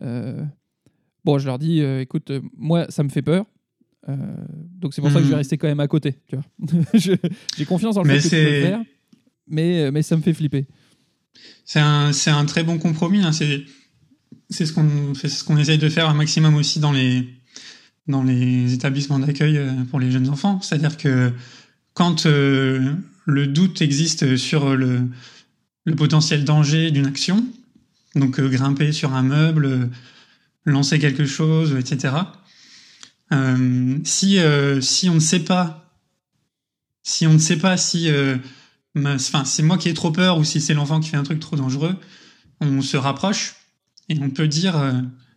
Bon, 0.00 1.38
je 1.38 1.46
leur 1.46 1.58
dis, 1.58 1.80
écoute, 1.80 2.32
moi, 2.56 2.86
ça 2.88 3.04
me 3.04 3.10
fait 3.10 3.22
peur. 3.22 3.46
Euh, 4.08 4.16
donc 4.80 4.92
c'est 4.94 5.00
pour 5.00 5.10
ça 5.10 5.16
que 5.18 5.24
je 5.24 5.28
vais 5.28 5.34
Mhm. 5.34 5.38
rester 5.38 5.56
quand 5.58 5.68
même 5.68 5.80
à 5.80 5.88
côté. 5.88 6.14
tu 6.28 6.36
vois. 6.36 6.44
Je- 6.94 7.12
J'ai 7.56 7.64
confiance 7.64 7.94
dans 7.94 8.02
le 8.02 8.08
Mais 8.08 8.20
fait 8.20 8.28
que 8.28 8.36
tu 8.36 8.42
peux 8.42 8.50
le 8.50 8.60
faire, 8.60 8.80
mais, 9.48 9.80
euh, 9.84 9.90
mais 9.92 10.02
ça 10.02 10.16
me 10.16 10.22
fait 10.22 10.34
flipper. 10.34 10.66
C'est 11.64 11.80
un, 11.80 12.10
un 12.26 12.44
très 12.44 12.62
bon 12.64 12.78
compromis. 12.78 13.20
hein. 13.22 13.32
C'est, 13.32 13.64
ce 14.50 14.72
qu'on, 14.72 15.14
ce 15.14 15.42
qu'on 15.44 15.56
essaye 15.56 15.78
de 15.78 15.88
faire 15.88 16.08
un 16.08 16.14
maximum 16.14 16.54
aussi 16.54 16.80
dans 16.80 16.92
les, 16.92 17.26
dans 18.06 18.22
les 18.22 18.74
établissements 18.74 19.18
d'accueil 19.18 19.56
euh, 19.56 19.72
pour 19.90 19.98
les 20.00 20.10
jeunes 20.10 20.28
enfants. 20.28 20.60
C'est-à-dire 20.60 20.96
que 20.98 21.32
quand 21.94 22.26
euh, 22.26 22.92
le 23.24 23.46
doute 23.46 23.80
existe 23.80 24.36
sur 24.36 24.76
le, 24.76 25.00
le 25.84 25.94
potentiel 25.96 26.44
danger 26.44 26.90
d'une 26.90 27.06
action, 27.06 27.44
donc 28.16 28.38
euh, 28.38 28.48
grimper 28.50 28.92
sur 28.92 29.14
un 29.14 29.22
meuble, 29.22 29.88
lancer 30.66 30.98
quelque 30.98 31.24
chose, 31.24 31.74
etc. 31.78 32.14
euh, 33.32 33.98
si, 34.04 34.38
euh, 34.38 34.80
si 34.80 35.08
on 35.08 35.14
ne 35.14 35.20
sait 35.20 35.44
pas, 35.44 35.90
si 37.02 37.26
on 37.26 37.34
ne 37.34 37.38
sait 37.38 37.58
pas 37.58 37.76
si 37.76 38.10
euh, 38.10 38.36
enfin, 38.96 39.44
c'est 39.44 39.62
moi 39.62 39.78
qui 39.78 39.88
ai 39.88 39.94
trop 39.94 40.10
peur 40.10 40.38
ou 40.38 40.44
si 40.44 40.60
c'est 40.60 40.74
l'enfant 40.74 41.00
qui 41.00 41.10
fait 41.10 41.16
un 41.16 41.22
truc 41.22 41.40
trop 41.40 41.56
dangereux, 41.56 41.96
on 42.60 42.82
se 42.82 42.96
rapproche 42.96 43.56
et 44.08 44.18
on 44.20 44.30
peut 44.30 44.48
dire 44.48 44.74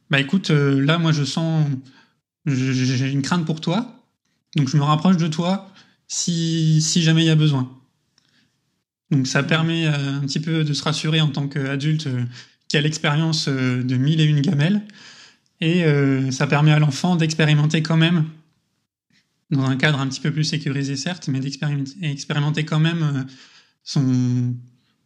bah 0.09 0.19
écoute, 0.19 0.49
là 0.49 0.97
moi 0.97 1.11
je 1.11 1.23
sens 1.23 1.65
j'ai 2.45 3.11
une 3.11 3.21
crainte 3.21 3.45
pour 3.45 3.61
toi, 3.61 4.03
donc 4.55 4.69
je 4.69 4.77
me 4.77 4.83
rapproche 4.83 5.17
de 5.17 5.27
toi 5.27 5.71
si, 6.07 6.81
si 6.81 7.01
jamais 7.01 7.23
il 7.23 7.27
y 7.27 7.31
a 7.31 7.35
besoin. 7.35 7.71
Donc 9.11 9.27
ça 9.27 9.43
permet 9.43 9.87
un 9.87 10.19
petit 10.21 10.39
peu 10.39 10.63
de 10.63 10.73
se 10.73 10.83
rassurer 10.83 11.21
en 11.21 11.29
tant 11.29 11.47
qu'adulte 11.47 12.09
qui 12.67 12.77
a 12.77 12.81
l'expérience 12.81 13.47
de 13.47 13.97
mille 13.97 14.21
et 14.21 14.25
une 14.25 14.41
gamelles 14.41 14.81
et 15.59 15.83
euh, 15.83 16.31
ça 16.31 16.47
permet 16.47 16.71
à 16.71 16.79
l'enfant 16.79 17.15
d'expérimenter 17.15 17.81
quand 17.81 17.97
même 17.97 18.25
dans 19.49 19.63
un 19.63 19.77
cadre 19.77 19.99
un 19.99 20.07
petit 20.07 20.19
peu 20.19 20.31
plus 20.31 20.43
sécurisé 20.43 20.95
certes, 20.95 21.27
mais 21.29 21.39
d'expérimenter 21.39 21.93
expérimenter 22.01 22.65
quand 22.65 22.79
même 22.79 23.03
euh, 23.03 23.23
son, 23.83 24.55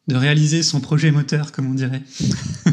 de 0.07 0.15
réaliser 0.15 0.63
son 0.63 0.81
projet 0.81 1.11
moteur, 1.11 1.51
comme 1.51 1.67
on 1.69 1.73
dirait. 1.75 2.01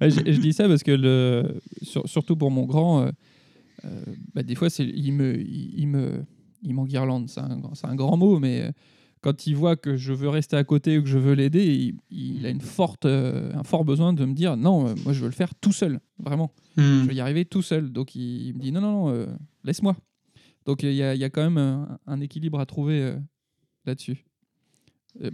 Je, 0.00 0.40
dis 0.40 0.52
ça 0.52 0.66
parce 0.66 0.82
que 0.82 1.60
surtout 2.06 2.36
pour 2.36 2.50
mon 2.50 2.64
grand, 2.64 3.02
euh, 3.02 4.04
bah, 4.34 4.42
des 4.42 4.54
fois 4.54 4.68
il 4.78 5.12
me, 5.12 5.38
il, 5.38 5.86
me, 5.86 6.24
il 6.62 6.74
m'enguirlande. 6.74 7.28
C'est 7.28 7.40
un, 7.40 7.60
un 7.82 7.94
grand 7.94 8.16
mot, 8.16 8.38
mais 8.38 8.72
quand 9.22 9.46
il 9.46 9.54
voit 9.56 9.76
que 9.76 9.96
je 9.96 10.12
veux 10.12 10.28
rester 10.28 10.56
à 10.56 10.64
côté 10.64 10.98
ou 10.98 11.02
que 11.02 11.08
je 11.08 11.18
veux 11.18 11.34
l'aider, 11.34 11.66
il, 12.10 12.36
il 12.38 12.46
a 12.46 12.50
une 12.50 12.60
forte, 12.60 13.04
euh, 13.04 13.52
un 13.54 13.62
fort 13.64 13.84
besoin 13.84 14.12
de 14.12 14.24
me 14.24 14.32
dire 14.34 14.56
non, 14.56 14.88
euh, 14.88 14.94
moi 15.04 15.12
je 15.12 15.20
veux 15.20 15.26
le 15.28 15.32
faire 15.34 15.54
tout 15.54 15.72
seul, 15.72 16.00
vraiment. 16.18 16.52
Hmm. 16.76 17.02
Je 17.02 17.08
vais 17.08 17.14
y 17.16 17.20
arriver 17.20 17.44
tout 17.44 17.62
seul. 17.62 17.92
Donc 17.92 18.14
il, 18.14 18.48
il 18.48 18.54
me 18.54 18.60
dit 18.60 18.72
non, 18.72 18.80
non, 18.80 18.92
non, 18.92 19.08
euh, 19.10 19.26
laisse-moi. 19.64 19.96
Donc 20.66 20.82
il 20.82 20.92
y 20.94 21.02
a, 21.02 21.14
il 21.14 21.20
y 21.20 21.24
a 21.24 21.30
quand 21.30 21.42
même 21.42 21.58
un, 21.58 21.98
un 22.06 22.20
équilibre 22.20 22.58
à 22.60 22.66
trouver 22.66 23.02
euh, 23.02 23.16
là-dessus. 23.84 24.24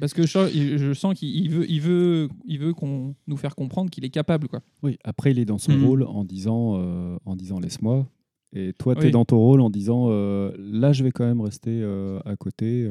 Parce 0.01 0.15
que 0.15 0.23
je, 0.23 0.29
sens- 0.33 0.51
il- 0.55 0.79
je 0.79 0.95
sens 0.95 1.15
qu'il 1.15 1.29
il 1.29 1.51
veut, 1.51 1.71
il 1.71 1.81
veut, 1.83 2.29
il 2.47 2.59
veut 2.59 2.73
qu'on 2.73 3.15
nous 3.27 3.37
faire 3.37 3.55
comprendre 3.55 3.91
qu'il 3.91 4.07
est 4.07 4.11
capable, 4.11 4.49
quoi. 4.49 4.63
Oui, 4.83 4.97
après, 5.05 5.33
il 5.33 5.39
est 5.39 5.45
dans 5.45 5.59
son 5.59 5.73
Mhm. 5.73 5.85
rôle 5.85 6.03
en 6.05 6.25
disant, 6.25 6.79
euh, 6.81 7.19
en 7.27 7.37
disant 7.37 7.61
laisse-moi. 7.61 8.09
Et 8.55 8.73
toi, 8.73 8.95
tu 8.95 9.03
es 9.03 9.05
Oui. 9.07 9.11
dans 9.11 9.27
ton 9.27 9.37
rôle 9.37 9.61
en 9.61 9.69
disant 9.69 10.07
euh, 10.09 10.51
là, 10.59 10.95
je 10.95 11.05
vais 11.05 11.11
quand 11.13 11.27
même 11.27 11.43
rester 11.43 11.83
euh, 11.83 12.19
à 12.25 12.37
côté. 12.37 12.91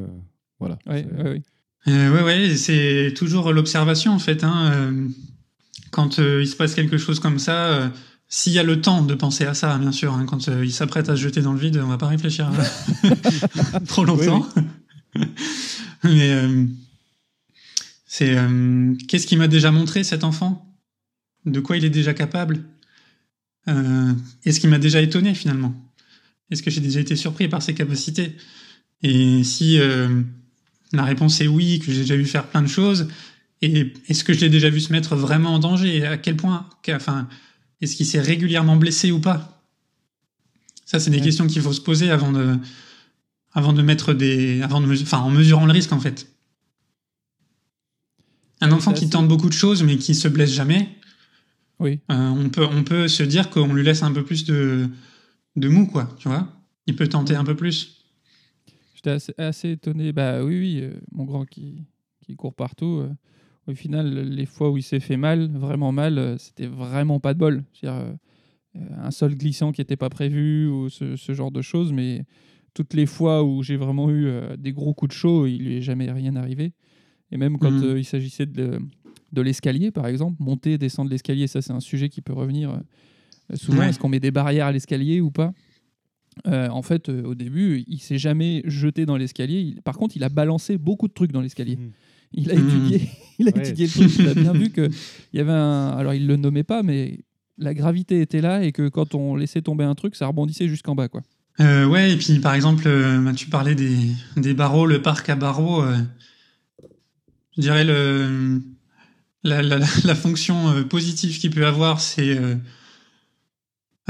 Voilà. 0.58 0.78
Ouais, 0.86 1.06
C'est- 1.08 1.22
ouais, 1.22 1.30
ouais. 1.30 1.42
Euh, 1.88 2.12
ouais, 2.14 2.22
ouais, 2.22 2.56
c'est 2.56 3.12
toujours 3.16 3.52
l'observation 3.52 4.12
en 4.12 4.18
fait. 4.18 4.42
Hein, 4.42 4.70
euh, 4.72 5.08
quand 5.92 6.18
euh, 6.18 6.42
il 6.42 6.48
se 6.48 6.56
passe 6.56 6.74
quelque 6.74 6.98
chose 6.98 7.20
comme 7.20 7.38
ça, 7.38 7.66
euh, 7.66 7.88
s'il 8.28 8.52
y 8.52 8.58
a 8.58 8.64
le 8.64 8.80
temps 8.80 9.02
de 9.02 9.14
penser 9.14 9.44
à 9.44 9.54
ça, 9.54 9.78
bien 9.78 9.92
sûr. 9.92 10.12
hein, 10.12 10.24
quand 10.26 10.48
euh, 10.48 10.64
il 10.64 10.72
s'apprête 10.72 11.08
à 11.08 11.14
se 11.16 11.20
jeter 11.22 11.42
dans 11.42 11.52
le 11.52 11.60
vide, 11.60 11.80
on 11.82 11.86
va 11.86 11.96
pas 11.98 12.08
réfléchir 12.08 12.50
trop 13.86 14.04
longtemps. 14.04 14.48
Mais 16.04 16.32
euh, 16.32 16.64
c'est 18.06 18.36
euh, 18.36 18.94
qu'est-ce 19.08 19.26
qu'il 19.26 19.38
m'a 19.38 19.48
déjà 19.48 19.70
montré 19.70 20.04
cet 20.04 20.24
enfant? 20.24 20.66
De 21.44 21.60
quoi 21.60 21.76
il 21.76 21.84
est 21.84 21.90
déjà 21.90 22.14
capable? 22.14 22.64
Euh, 23.68 24.12
Est-ce 24.44 24.60
qu'il 24.60 24.70
m'a 24.70 24.78
déjà 24.78 25.00
étonné 25.00 25.34
finalement? 25.34 25.74
Est-ce 26.50 26.62
que 26.62 26.70
j'ai 26.70 26.80
déjà 26.80 27.00
été 27.00 27.16
surpris 27.16 27.48
par 27.48 27.62
ses 27.62 27.74
capacités? 27.74 28.36
Et 29.02 29.42
si 29.44 29.78
euh, 29.78 30.22
la 30.92 31.04
réponse 31.04 31.40
est 31.40 31.46
oui, 31.48 31.78
que 31.80 31.90
j'ai 31.92 32.00
déjà 32.00 32.16
vu 32.16 32.24
faire 32.24 32.46
plein 32.46 32.62
de 32.62 32.66
choses. 32.68 33.08
Et 33.62 33.92
est-ce 34.08 34.22
que 34.24 34.32
je 34.32 34.40
l'ai 34.40 34.50
déjà 34.50 34.70
vu 34.70 34.80
se 34.80 34.92
mettre 34.92 35.16
vraiment 35.16 35.54
en 35.54 35.58
danger? 35.58 35.96
Et 35.96 36.06
à 36.06 36.16
quel 36.18 36.36
point 36.36 36.68
Enfin, 36.90 37.28
est-ce 37.80 37.96
qu'il 37.96 38.06
s'est 38.06 38.20
régulièrement 38.20 38.76
blessé 38.76 39.10
ou 39.10 39.20
pas? 39.20 39.62
Ça, 40.84 41.00
c'est 41.00 41.10
des 41.10 41.18
Ouais. 41.18 41.24
questions 41.24 41.46
qu'il 41.46 41.62
faut 41.62 41.72
se 41.72 41.80
poser 41.80 42.10
avant 42.10 42.30
de, 42.32 42.56
avant 43.52 43.72
de 43.72 43.82
mettre 43.82 44.14
des, 44.14 44.62
avant 44.62 44.80
de, 44.80 44.92
enfin, 45.02 45.18
en 45.18 45.30
mesurant 45.30 45.66
le 45.66 45.72
risque 45.72 45.92
en 45.92 46.00
fait. 46.00 46.28
Un 48.60 48.72
enfant 48.72 48.92
qui 48.92 49.08
tente 49.10 49.28
beaucoup 49.28 49.48
de 49.48 49.54
choses 49.54 49.82
mais 49.82 49.96
qui 49.98 50.14
se 50.14 50.28
blesse 50.28 50.52
jamais, 50.52 50.88
Oui. 51.78 52.00
euh, 52.10 52.14
on 52.14 52.48
peut, 52.48 52.64
on 52.64 52.84
peut 52.84 53.08
se 53.08 53.22
dire 53.22 53.50
qu'on 53.50 53.72
lui 53.74 53.82
laisse 53.84 54.02
un 54.02 54.12
peu 54.12 54.24
plus 54.24 54.44
de, 54.44 54.88
de 55.56 55.68
mou, 55.68 55.86
quoi. 55.86 56.14
Tu 56.18 56.28
vois? 56.28 56.48
Il 56.86 56.96
peut 56.96 57.08
tenter 57.08 57.34
un 57.34 57.44
peu 57.44 57.56
plus. 57.56 57.95
J'étais 59.06 59.14
assez, 59.14 59.34
assez 59.38 59.70
étonné. 59.70 60.12
Bah 60.12 60.42
oui, 60.42 60.58
oui, 60.58 60.80
euh, 60.82 60.98
mon 61.12 61.24
grand 61.24 61.44
qui, 61.44 61.84
qui 62.24 62.34
court 62.34 62.54
partout. 62.54 63.02
euh, 63.02 63.10
au 63.68 63.74
final, 63.74 64.28
les 64.28 64.46
fois 64.46 64.70
où 64.70 64.76
il 64.78 64.82
s'est 64.82 64.98
fait 65.00 65.16
mal, 65.16 65.48
vraiment 65.52 65.92
mal, 65.92 66.18
euh, 66.18 66.36
c'était 66.38 66.66
vraiment 66.66 67.20
pas 67.20 67.32
de 67.34 67.38
bol. 67.38 67.62
C'est-à-dire 67.72 68.14
un 68.98 69.10
sol 69.12 69.36
glissant 69.36 69.70
qui 69.72 69.80
n'était 69.80 69.96
pas 69.96 70.10
prévu 70.10 70.66
ou 70.68 70.88
ce, 70.88 71.14
ce 71.16 71.32
genre 71.34 71.50
de 71.52 71.62
choses. 71.62 71.92
Mais 71.92 72.24
toutes 72.74 72.94
les 72.94 73.06
fois 73.06 73.44
où 73.44 73.62
j'ai 73.62 73.76
vraiment 73.76 74.10
eu 74.10 74.28
des 74.58 74.72
gros 74.72 74.92
coups 74.92 75.10
de 75.10 75.14
chaud, 75.18 75.46
il 75.46 75.64
lui 75.64 75.76
est 75.76 75.82
jamais 75.82 76.10
rien 76.10 76.34
arrivé. 76.36 76.72
Et 77.30 77.36
même 77.36 77.58
quand 77.58 77.70
Mhm. 77.70 77.96
il 77.98 78.04
s'agissait 78.04 78.44
de, 78.46 78.78
de 79.32 79.40
l'escalier, 79.42 79.90
par 79.92 80.06
exemple, 80.08 80.36
monter 80.40 80.78
descendre 80.78 81.10
l'escalier, 81.10 81.46
ça 81.46 81.62
c'est 81.62 81.72
un 81.72 81.80
sujet 81.80 82.08
qui 82.08 82.20
peut 82.22 82.34
revenir 82.34 82.80
souvent. 83.54 83.78
Ouais. 83.78 83.88
Est-ce 83.88 83.98
qu'on 83.98 84.08
met 84.10 84.20
des 84.20 84.30
barrières 84.30 84.66
à 84.66 84.72
l'escalier 84.72 85.20
ou 85.20 85.30
pas? 85.30 85.52
Euh, 86.46 86.68
en 86.68 86.82
fait, 86.82 87.08
euh, 87.08 87.22
au 87.24 87.34
début, 87.34 87.82
il 87.88 87.98
s'est 87.98 88.18
jamais 88.18 88.62
jeté 88.66 89.06
dans 89.06 89.16
l'escalier. 89.16 89.60
Il- 89.60 89.82
Par 89.82 89.96
contre, 89.96 90.16
il 90.16 90.22
a 90.24 90.28
balancé 90.28 90.76
beaucoup 90.78 91.08
de 91.08 91.12
trucs 91.14 91.32
dans 91.32 91.40
l'escalier. 91.40 91.76
Mhm. 91.76 91.90
Il 92.32 92.50
a 92.50 92.54
étudié, 92.54 93.08
il 93.38 93.48
a 93.48 93.52
Ouais. 93.56 93.60
étudié 93.60 93.86
le 93.86 93.92
truc. 93.92 94.18
Il 94.18 94.28
a 94.28 94.34
bien 94.34 94.52
vu 94.52 94.70
que 94.70 94.88
il 95.32 95.36
y 95.38 95.40
avait 95.40 95.52
un. 95.52 95.90
Alors, 95.96 96.12
il 96.14 96.26
le 96.26 96.36
nommait 96.36 96.62
pas, 96.64 96.82
mais 96.82 97.20
la 97.58 97.72
gravité 97.72 98.20
était 98.20 98.42
là 98.42 98.62
et 98.64 98.72
que 98.72 98.88
quand 98.88 99.14
on 99.14 99.34
laissait 99.34 99.62
tomber 99.62 99.84
un 99.84 99.94
truc, 99.94 100.14
ça 100.14 100.26
rebondissait 100.26 100.68
jusqu'en 100.68 100.94
bas, 100.94 101.08
quoi. 101.08 101.22
Euh, 101.60 101.86
ouais, 101.86 102.12
et 102.12 102.16
puis 102.18 102.38
par 102.38 102.52
exemple, 102.54 102.84
euh, 102.86 103.18
bah, 103.22 103.32
tu 103.32 103.48
parlais 103.48 103.74
des, 103.74 103.96
des 104.36 104.52
barreaux, 104.52 104.84
le 104.84 105.00
parc 105.00 105.30
à 105.30 105.36
barreaux. 105.36 105.82
euh, 105.82 105.96
je 107.56 107.62
dirais 107.62 107.84
le, 107.84 108.60
la, 109.42 109.62
la, 109.62 109.78
la 109.78 110.14
fonction 110.14 110.68
euh, 110.68 110.82
positive 110.82 111.38
qu'il 111.38 111.50
peut 111.50 111.66
avoir, 111.66 112.00
c'est 112.02 112.36
euh, 112.36 112.56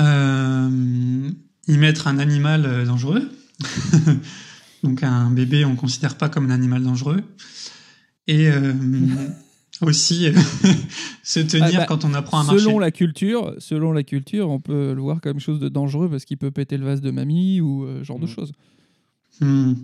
euh, 0.01 1.31
y 1.69 1.77
mettre 1.77 2.07
un 2.09 2.19
animal 2.19 2.65
euh, 2.67 2.85
dangereux. 2.85 3.31
Donc 4.83 5.03
un 5.03 5.31
bébé, 5.31 5.65
on 5.65 5.75
considère 5.77 6.17
pas 6.17 6.29
comme 6.29 6.47
un 6.51 6.55
animal 6.55 6.83
dangereux. 6.83 7.23
Et 8.29 8.49
euh, 8.49 8.73
aussi 9.81 10.27
euh, 10.27 10.33
se 11.23 11.41
tenir 11.41 11.69
Ah 11.75 11.79
bah, 11.79 11.87
quand 11.87 12.05
on 12.05 12.15
apprend 12.15 12.41
à 12.41 12.45
marcher. 12.45 12.61
Selon 12.61 12.79
la 12.79 12.91
culture, 12.91 13.55
selon 13.59 13.93
la 13.93 14.03
culture, 14.03 14.49
on 14.51 14.61
peut 14.61 14.93
le 14.95 15.01
voir 15.01 15.21
comme 15.21 15.41
chose 15.41 15.61
de 15.61 15.69
dangereux 15.69 16.09
parce 16.09 16.25
qu'il 16.25 16.39
peut 16.39 16.51
péter 16.51 16.77
le 16.77 16.85
vase 16.85 17.01
de 17.01 17.11
mamie 17.11 17.61
ou 17.61 17.85
euh, 17.85 18.01
ce 18.01 18.05
genre 18.05 18.19
de 18.19 18.27
Mhm. 18.27 18.31
choses. 18.35 18.53
Hmm. 19.41 19.75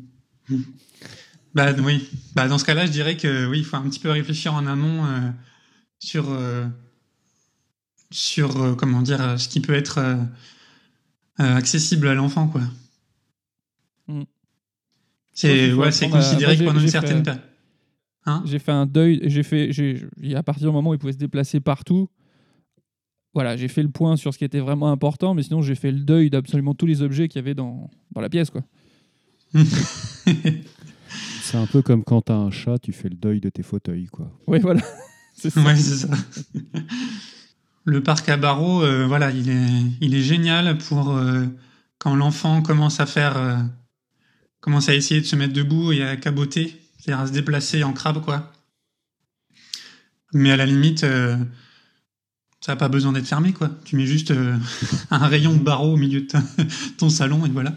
Bah 1.55 1.73
oui. 1.85 2.09
Bah 2.35 2.49
dans 2.49 2.57
ce 2.59 2.65
cas-là, 2.65 2.87
je 2.87 2.91
dirais 2.93 3.17
que 3.17 3.47
oui, 3.47 3.59
il 3.59 3.65
faut 3.65 3.77
un 3.77 3.83
petit 3.83 4.01
peu 4.01 4.11
réfléchir 4.11 4.55
en 4.55 4.67
amont 4.67 5.05
euh, 5.05 5.31
sur 5.99 6.27
sur 8.11 8.77
comment 8.77 9.03
dire 9.03 9.39
ce 9.39 9.49
qui 9.49 9.61
peut 9.61 9.75
être 9.75 10.01
euh, 11.41 11.57
accessible 11.57 12.09
à 12.09 12.15
l'enfant 12.15 12.49
quoi. 12.49 12.63
Hmm. 14.09 14.23
C'est 15.33 15.73
ouais, 15.73 15.91
c'est 15.93 16.09
considéré 16.09 16.57
que 16.59 16.65
pendant 16.65 16.81
une 16.81 16.89
certaine 16.89 17.23
période. 17.23 17.43
Hein 18.25 18.43
J'ai 18.47 18.59
fait 18.59 18.73
un 18.73 18.87
deuil, 18.87 19.21
j'ai 19.25 19.43
fait, 19.43 19.73
j'ai, 19.73 20.07
à 20.35 20.43
partir 20.43 20.69
du 20.69 20.73
moment 20.73 20.91
où 20.91 20.95
il 20.95 20.99
pouvait 20.99 21.13
se 21.13 21.19
déplacer 21.19 21.59
partout, 21.59 22.09
voilà, 23.35 23.57
j'ai 23.57 23.69
fait 23.69 23.83
le 23.83 23.89
point 23.89 24.17
sur 24.17 24.33
ce 24.33 24.39
qui 24.39 24.45
était 24.45 24.61
vraiment 24.61 24.93
important, 24.93 25.35
mais 25.35 25.43
sinon 25.43 25.61
j'ai 25.63 25.75
fait 25.75 25.91
le 25.91 26.01
deuil 26.01 26.31
d'absolument 26.31 26.75
tous 26.75 26.87
les 26.87 27.03
objets 27.03 27.29
qu'il 27.29 27.41
y 27.41 27.45
avait 27.45 27.55
dans, 27.55 27.91
dans 28.13 28.21
la 28.21 28.29
pièce, 28.29 28.51
quoi. 28.51 28.63
C'est 31.43 31.59
un 31.59 31.67
peu 31.67 31.83
comme 31.83 32.05
quand 32.05 32.23
tu 32.23 32.33
as 32.33 32.37
un 32.37 32.51
chat, 32.51 32.79
tu 32.79 32.93
fais 32.93 33.09
le 33.09 33.17
deuil 33.17 33.41
de 33.41 33.51
tes 33.51 33.63
fauteuils. 33.63 34.07
Quoi. 34.07 34.31
Oui, 34.47 34.61
voilà. 34.61 34.81
C'est 35.35 35.51
ça. 35.51 35.61
Ouais, 35.63 35.75
c'est 35.77 36.07
ça. 36.07 36.09
Le 37.85 38.03
parc 38.03 38.29
à 38.29 38.37
barreaux, 38.37 38.83
euh, 38.83 39.07
voilà, 39.07 39.31
il 39.33 39.51
est, 39.51 39.83
il 40.01 40.15
est 40.15 40.23
génial 40.23 40.79
pour 40.79 41.11
euh, 41.11 41.45
quand 41.99 42.15
l'enfant 42.15 42.63
commence 42.63 43.01
à 43.01 43.07
faire, 43.07 43.37
euh, 43.37 43.57
commence 44.61 44.89
à 44.89 44.95
essayer 44.95 45.21
de 45.21 45.27
se 45.27 45.35
mettre 45.35 45.53
debout 45.53 45.91
et 45.91 46.05
à 46.05 46.17
caboter, 46.17 46.81
c'est-à-dire 46.99 47.25
à 47.25 47.27
se 47.27 47.33
déplacer 47.33 47.83
en 47.83 47.93
crabe, 47.93 48.23
quoi. 48.23 48.53
Mais 50.33 50.53
à 50.53 50.57
la 50.57 50.65
limite, 50.65 51.01
ça 51.01 51.39
n'a 52.69 52.77
pas 52.77 52.89
besoin 52.89 53.13
d'être 53.13 53.27
fermé, 53.27 53.53
quoi. 53.53 53.71
Tu 53.85 53.97
mets 53.97 54.07
juste 54.07 54.33
un 55.11 55.27
rayon 55.27 55.55
de 55.55 55.63
barreaux 55.63 55.95
au 55.95 55.97
milieu 55.97 56.23
de 56.23 56.29
ton 56.99 57.11
salon 57.11 57.45
et 57.45 57.51
voilà. 57.51 57.77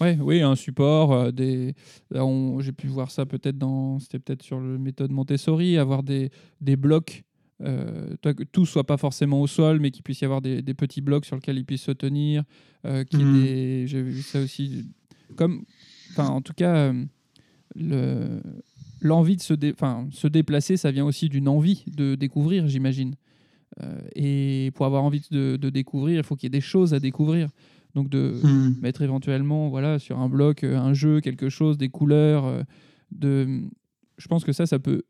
Ouais, 0.00 0.18
oui, 0.20 0.42
un 0.42 0.56
support, 0.56 1.30
J'ai 1.30 2.72
pu 2.72 2.88
voir 2.88 3.12
ça 3.12 3.26
peut-être 3.26 3.56
dans. 3.56 4.00
C'était 4.00 4.18
peut-être 4.18 4.42
sur 4.42 4.58
le 4.58 4.76
méthode 4.76 5.12
Montessori, 5.12 5.78
avoir 5.78 6.02
des, 6.02 6.30
des 6.60 6.74
blocs. 6.76 7.22
Euh, 7.62 8.16
que 8.22 8.42
tout 8.44 8.66
soit 8.66 8.84
pas 8.84 8.96
forcément 8.96 9.40
au 9.40 9.46
sol, 9.46 9.78
mais 9.80 9.90
qu'il 9.90 10.02
puisse 10.02 10.20
y 10.20 10.24
avoir 10.24 10.40
des, 10.40 10.62
des 10.62 10.74
petits 10.74 11.00
blocs 11.00 11.24
sur 11.24 11.36
lesquels 11.36 11.58
il 11.58 11.64
puisse 11.64 11.82
se 11.82 11.92
tenir. 11.92 12.44
euh, 12.84 13.04
qu'il 13.04 13.20
des- 13.32 13.86
J'ai 13.86 14.02
vu 14.02 14.22
ça 14.22 14.40
aussi. 14.40 14.86
Comme, 15.36 15.64
enfin, 16.10 16.26
en 16.28 16.40
tout 16.40 16.52
cas, 16.54 16.74
euh, 16.74 17.04
le 17.76 18.40
l'envie 19.00 19.36
de 19.36 19.42
se, 19.42 19.54
dé- 19.54 19.72
enfin, 19.72 20.06
se 20.12 20.28
déplacer, 20.28 20.76
ça 20.76 20.90
vient 20.92 21.04
aussi 21.04 21.28
d'une 21.28 21.48
envie 21.48 21.84
de 21.88 22.14
découvrir, 22.14 22.68
j'imagine. 22.68 23.14
Et 24.14 24.70
pour 24.74 24.86
avoir 24.86 25.02
envie 25.02 25.22
de, 25.30 25.56
de 25.56 25.70
découvrir, 25.70 26.18
il 26.18 26.22
faut 26.24 26.36
qu'il 26.36 26.46
y 26.46 26.48
ait 26.48 26.50
des 26.50 26.60
choses 26.60 26.92
à 26.94 27.00
découvrir. 27.00 27.48
Donc 27.94 28.08
de, 28.08 28.34
Hmm. 28.42 28.74
mettre 28.80 29.02
éventuellement 29.02 29.68
voilà 29.68 29.98
sur 29.98 30.18
un 30.18 30.28
bloc 30.28 30.64
un 30.64 30.94
jeu 30.94 31.20
quelque 31.20 31.48
chose 31.50 31.76
des 31.76 31.88
couleurs 31.90 32.64
de 33.10 33.60
je 34.16 34.28
pense 34.28 34.44
que 34.44 34.52
ça 34.52 34.64
ça 34.64 34.78
peut 34.78 35.02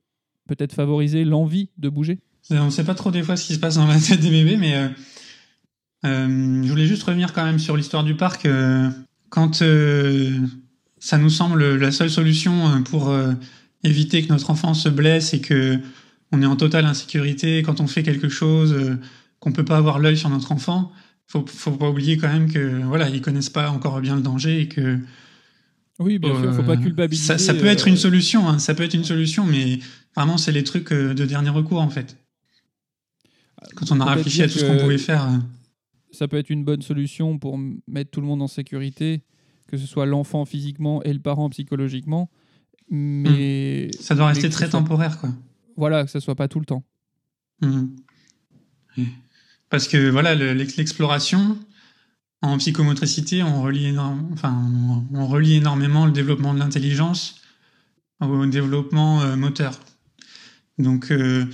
peut-être 0.49 0.73
favoriser 0.73 1.25
l'envie 1.25 1.71
de 1.79 1.89
bouger 1.89 2.19
On 2.51 2.67
ne 2.67 2.71
sait 2.71 2.85
pas 2.85 2.95
trop 2.95 3.11
des 3.11 3.23
fois 3.23 3.37
ce 3.37 3.47
qui 3.47 3.55
se 3.55 3.59
passe 3.59 3.77
dans 3.77 3.87
la 3.87 3.99
tête 3.99 4.21
des 4.21 4.31
bébés, 4.31 4.57
mais 4.57 4.75
euh, 4.77 4.89
euh, 6.05 6.63
je 6.63 6.69
voulais 6.69 6.87
juste 6.87 7.03
revenir 7.05 7.33
quand 7.33 7.45
même 7.45 7.59
sur 7.59 7.77
l'histoire 7.77 8.05
du 8.05 8.15
parc. 8.15 8.47
euh, 8.47 8.91
quand 9.31 9.63
euh, 9.63 10.31
ça 10.99 11.17
nous 11.19 11.31
semble 11.31 11.77
la 11.77 11.91
seule 11.93 12.11
solution 12.11 12.69
euh, 12.69 12.81
pour 12.81 13.09
euh, 13.11 13.33
éviter 13.85 14.23
que 14.23 14.29
notre 14.29 14.51
enfant 14.51 14.75
se 14.75 14.89
blesse 14.89 15.33
et 15.35 15.41
que 15.41 15.79
on 16.33 16.43
est 16.43 16.47
en 16.47 16.57
totale 16.57 16.85
insécurité 16.87 17.63
quand 17.63 17.81
on 17.81 17.87
fait 17.87 18.03
quelque 18.03 18.29
chose, 18.29 18.73
euh, 18.73 18.97
qu'on 19.39 19.53
peut 19.53 19.65
pas 19.65 19.77
avoir 19.77 19.99
l'œil 19.99 20.17
sur 20.17 20.29
notre 20.31 20.53
enfant, 20.53 20.93
faut, 21.27 21.45
faut 21.47 21.73
pas 21.73 21.89
oublier 21.89 22.17
quand 22.19 22.29
même 22.29 22.51
que 22.53 22.83
voilà, 22.85 23.09
ils 23.09 23.21
connaissent 23.23 23.51
pas 23.51 23.71
encore 23.71 24.01
bien 24.01 24.17
le 24.17 24.23
danger 24.23 24.61
et 24.63 24.69
que 24.69 24.99
Oui, 25.99 26.19
bien 26.19 26.35
sûr, 26.41 26.55
faut 26.55 26.63
pas 26.63 26.73
Euh, 26.73 26.77
culpabiliser. 26.77 27.27
Ça, 27.27 27.39
ça 27.39 27.55
peut 27.55 27.67
être 27.67 27.87
euh, 27.87 27.91
une 27.91 27.97
solution, 27.97 28.49
hein, 28.49 28.59
ça 28.59 28.75
peut 28.75 28.83
être 28.83 28.95
une 28.95 29.05
solution, 29.05 29.45
mais 29.47 29.79
vraiment, 30.17 30.37
c'est 30.39 30.53
les 30.53 30.65
trucs 30.65 30.93
euh, 30.93 31.15
de 31.15 31.25
dernier 31.25 31.51
recours, 31.51 31.81
en 31.81 31.91
fait. 31.91 32.17
Quand 33.77 33.91
on 33.93 34.01
a 34.01 34.15
réfléchi 34.15 34.43
à 34.43 34.49
tout 34.49 34.59
ce 34.59 34.65
qu'on 34.65 34.79
pouvait 34.79 34.99
faire. 34.99 35.25
euh, 35.29 35.39
ça 36.11 36.29
peut 36.29 36.37
être 36.37 36.51
une 36.51 36.65
bonne 36.65 36.83
solution 36.83 37.39
pour 37.39 37.59
mettre 37.89 38.11
tout 38.11 38.21
le 38.21 38.27
monde 38.27 38.43
en 38.43 38.47
sécurité, 38.49 39.23
que 39.67 39.77
ce 39.79 39.87
soit 39.87 40.05
l'enfant 40.07 40.45
physiquement 40.45 41.03
et 41.05 41.13
le 41.13 41.21
parent 41.21 41.49
psychologiquement. 41.51 42.31
Mais 42.91 43.91
Ça 43.99 44.15
doit 44.15 44.27
rester 44.27 44.51
très 44.51 44.67
soit- 44.69 44.79
temporaire, 44.79 45.19
quoi. 45.19 45.31
voilà, 45.77 46.05
que 46.05 46.11
ce 46.11 46.21
soit 46.21 46.35
pas 46.35 46.49
tout 46.49 46.59
le 46.61 46.67
temps. 46.67 46.85
Oui. 47.63 49.09
Parce 49.71 49.89
que 49.89 50.11
voilà, 50.11 50.35
le- 50.35 50.53
l'ex- 50.53 50.77
l'exploration 50.77 51.59
en 52.43 52.59
psychomotricité, 52.59 53.43
on 53.43 53.63
relie, 53.63 53.87
énorme- 53.87 54.29
enfin, 54.33 54.71
on 55.15 55.27
relie 55.27 55.55
énormément 55.55 56.05
le 56.07 56.13
développement 56.13 56.53
de 56.53 56.59
l'intelligence 56.59 57.41
au 58.21 58.45
développement 58.47 59.23
euh, 59.23 59.37
moteur. 59.37 59.79
Donc, 60.79 61.11
euh, 61.11 61.47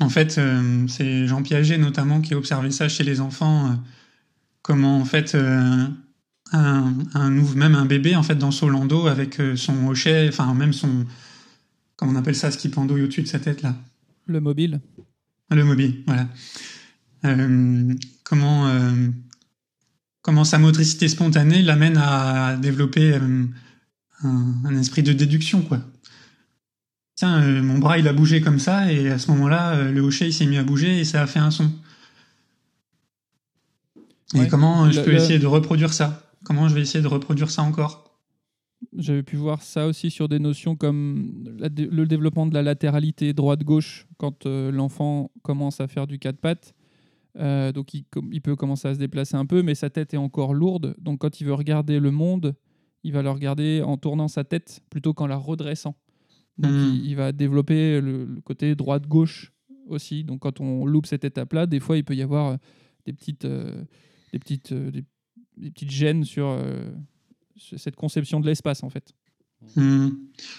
en 0.00 0.08
fait, 0.08 0.38
euh, 0.38 0.86
c'est 0.88 1.26
Jean 1.26 1.42
Piaget 1.42 1.78
notamment 1.78 2.20
qui 2.20 2.34
a 2.34 2.38
observé 2.38 2.70
ça 2.70 2.88
chez 2.88 3.04
les 3.04 3.20
enfants, 3.20 3.66
euh, 3.66 3.74
comment 4.62 4.98
en 4.98 5.04
fait 5.04 5.34
euh, 5.34 5.86
un, 6.52 6.94
même 7.54 7.74
un 7.74 7.84
bébé 7.84 8.16
en 8.16 8.22
fait 8.22 8.34
dans 8.34 8.50
son 8.50 8.68
landau 8.70 9.06
avec 9.06 9.40
son 9.56 9.88
hochet, 9.88 10.28
enfin 10.28 10.52
même 10.54 10.72
son, 10.72 11.04
comment 11.96 12.12
on 12.12 12.16
appelle 12.16 12.34
ça, 12.34 12.50
ce 12.50 12.58
qui 12.58 12.70
pendouille 12.70 13.02
au-dessus 13.02 13.22
de 13.22 13.28
sa 13.28 13.38
tête 13.38 13.62
là. 13.62 13.76
Le 14.26 14.40
mobile. 14.40 14.80
Le 15.50 15.64
mobile, 15.64 16.02
voilà. 16.06 16.28
Comment, 18.24 18.72
comment 20.22 20.44
sa 20.44 20.58
motricité 20.58 21.08
spontanée 21.08 21.62
l'amène 21.62 21.98
à 21.98 22.56
développer 22.56 23.14
un, 23.14 23.48
un 24.22 24.78
esprit 24.78 25.02
de 25.02 25.12
déduction, 25.12 25.62
quoi. 25.62 25.80
Tiens, 27.20 27.42
euh, 27.42 27.62
mon 27.62 27.76
bras 27.76 27.98
il 27.98 28.08
a 28.08 28.14
bougé 28.14 28.40
comme 28.40 28.58
ça, 28.58 28.90
et 28.90 29.10
à 29.10 29.18
ce 29.18 29.30
moment-là, 29.32 29.74
euh, 29.74 29.92
le 29.92 30.00
hochet 30.00 30.28
il 30.28 30.32
s'est 30.32 30.46
mis 30.46 30.56
à 30.56 30.64
bouger 30.64 31.00
et 31.00 31.04
ça 31.04 31.20
a 31.20 31.26
fait 31.26 31.38
un 31.38 31.50
son. 31.50 31.70
Et 34.34 34.48
comment 34.48 34.86
euh, 34.86 34.90
je 34.90 35.00
Le- 35.00 35.04
peux 35.04 35.10
le- 35.10 35.16
essayer 35.18 35.38
de 35.38 35.46
reproduire 35.46 35.92
ça? 35.92 36.22
Comment 36.44 36.66
je 36.66 36.74
vais 36.74 36.80
essayer 36.80 37.02
de 37.02 37.08
reproduire 37.08 37.50
ça 37.50 37.62
encore? 37.62 38.16
J'avais 38.96 39.22
pu 39.22 39.36
voir 39.36 39.60
ça 39.60 39.86
aussi 39.86 40.10
sur 40.10 40.30
des 40.30 40.38
notions 40.38 40.76
comme 40.76 41.44
la 41.58 41.68
le 41.68 42.06
développement 42.06 42.46
de 42.46 42.54
la 42.54 42.62
latéralité 42.62 43.34
droite-gauche 43.34 44.06
quand 44.16 44.46
euh, 44.46 44.72
l'enfant 44.72 45.30
commence 45.42 45.82
à 45.82 45.88
faire 45.88 46.06
du 46.06 46.18
quatre 46.18 46.38
pattes. 46.38 46.72
Donc 47.74 47.92
il 47.92 48.40
peut 48.40 48.56
commencer 48.56 48.88
à 48.88 48.94
se 48.94 48.98
déplacer 48.98 49.36
un 49.36 49.44
peu, 49.44 49.62
mais 49.62 49.74
sa 49.74 49.90
tête 49.90 50.14
est 50.14 50.16
encore 50.16 50.54
lourde. 50.54 50.96
Donc 50.98 51.18
quand 51.20 51.38
il 51.42 51.46
veut 51.46 51.52
regarder 51.52 52.00
le 52.00 52.10
monde, 52.10 52.54
il 53.04 53.12
va 53.12 53.20
le 53.20 53.30
regarder 53.30 53.82
en 53.82 53.98
tournant 53.98 54.28
sa 54.28 54.42
tête 54.42 54.80
plutôt 54.88 55.12
qu'en 55.12 55.26
la 55.26 55.36
redressant. 55.36 55.94
Donc 56.58 56.72
Hmm. 56.72 56.90
il, 56.94 57.06
il 57.06 57.16
va 57.16 57.32
développer 57.32 58.00
le, 58.00 58.24
le 58.24 58.40
côté 58.42 58.74
droite-gauche 58.74 59.52
aussi. 59.88 60.24
Donc 60.24 60.40
quand 60.40 60.60
on 60.60 60.84
loupe 60.86 61.06
cette 61.06 61.24
étape-là, 61.24 61.66
des 61.66 61.80
fois 61.80 61.96
il 61.96 62.04
peut 62.04 62.14
y 62.14 62.22
avoir 62.22 62.48
euh, 62.52 62.56
des 63.06 63.12
petites, 63.12 63.44
euh, 63.46 63.84
des 64.32 64.38
petites, 64.38 64.72
euh, 64.72 64.90
des, 64.90 65.04
des 65.56 65.70
petites 65.70 65.90
gênes 65.90 66.24
sur 66.24 66.48
euh, 66.48 66.90
sur 67.56 67.78
cette 67.78 67.96
conception 67.96 68.40
de 68.40 68.46
l'espace 68.46 68.82
en 68.82 68.90
fait. 68.90 69.12
Hmm. 69.76 70.08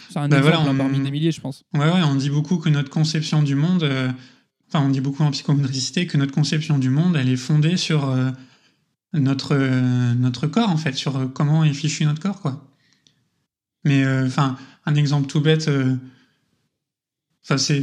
C'est 0.10 0.18
un 0.20 0.28
Bah 0.28 0.38
exemple 0.38 0.56
voilà, 0.58 0.70
hein, 0.70 0.74
on- 0.74 0.78
parmi 0.78 1.00
des 1.00 1.12
milliers, 1.12 1.32
je 1.32 1.42
pense. 1.42 1.64
Ouais, 1.74 1.80
ouais, 1.80 2.04
on 2.04 2.16
dit 2.16 2.30
beaucoup 2.30 2.58
que 2.58 2.70
notre 2.70 2.90
conception 2.92 3.42
du 3.42 3.56
monde, 3.56 3.84
enfin, 4.68 4.86
on 4.86 4.90
dit 4.90 5.02
beaucoup 5.02 5.24
en 5.24 5.32
psychomotricité 5.32 6.06
que 6.08 6.18
notre 6.18 6.34
conception 6.34 6.78
du 6.78 6.90
monde, 6.92 7.16
elle 7.16 7.30
est 7.30 7.36
fondée 7.38 7.78
sur 7.78 8.16
notre, 9.14 9.56
notre 10.14 10.46
corps, 10.48 10.70
en 10.70 10.78
fait, 10.78 10.94
sur 10.94 11.32
comment 11.34 11.64
est 11.64 11.74
fichu 11.74 12.06
notre 12.06 12.22
corps, 12.22 12.42
quoi. 12.42 12.71
Mais, 13.84 14.04
euh, 14.04 14.26
enfin, 14.28 14.58
un 14.86 14.96
exemple 14.96 15.28
tout 15.28 15.42
bête, 15.42 15.68
euh, 15.68 15.96
enfin, 17.44 17.58
c'est 17.58 17.82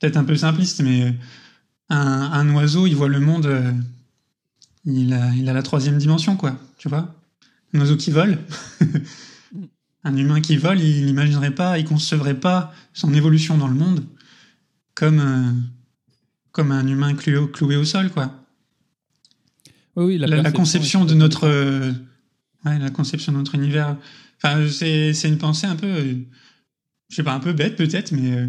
peut-être 0.00 0.16
un 0.16 0.24
peu 0.24 0.36
simpliste, 0.36 0.80
mais 0.82 1.02
euh, 1.04 1.12
un, 1.90 2.30
un 2.32 2.54
oiseau, 2.54 2.86
il 2.86 2.94
voit 2.96 3.08
le 3.08 3.20
monde, 3.20 3.46
euh, 3.46 3.72
il, 4.84 5.12
a, 5.12 5.30
il 5.34 5.48
a 5.48 5.52
la 5.52 5.62
troisième 5.62 5.98
dimension, 5.98 6.36
quoi, 6.36 6.58
tu 6.78 6.88
vois. 6.88 7.14
Un 7.72 7.80
oiseau 7.80 7.96
qui 7.96 8.10
vole. 8.10 8.38
Un 10.06 10.16
humain 10.18 10.42
qui 10.42 10.58
vole, 10.58 10.80
il 10.80 11.06
n'imaginerait 11.06 11.54
pas, 11.54 11.78
il 11.78 11.86
concevrait 11.86 12.38
pas 12.38 12.74
son 12.92 13.14
évolution 13.14 13.56
dans 13.56 13.68
le 13.68 13.74
monde 13.74 14.04
comme, 14.94 15.18
euh, 15.18 15.50
comme 16.52 16.72
un 16.72 16.86
humain 16.86 17.14
cloué, 17.14 17.38
au- 17.38 17.46
cloué 17.48 17.76
au 17.76 17.84
sol, 17.86 18.10
quoi. 18.10 18.30
Oui, 19.96 20.04
oui, 20.04 20.18
La, 20.18 20.52
conception 20.52 21.06
de 21.06 21.14
notre, 21.14 21.44
euh, 21.48 21.90
ouais, 22.66 22.78
la 22.78 22.90
conception 22.90 23.32
de 23.32 23.38
notre 23.38 23.54
univers. 23.54 23.96
Enfin, 24.44 24.68
c'est, 24.68 25.28
une 25.28 25.38
pensée 25.38 25.66
un 25.66 25.76
peu, 25.76 25.88
je 27.08 27.16
sais 27.16 27.22
pas, 27.22 27.32
un 27.32 27.40
peu 27.40 27.54
bête 27.54 27.76
peut-être, 27.76 28.12
mais 28.12 28.36
euh, 28.36 28.46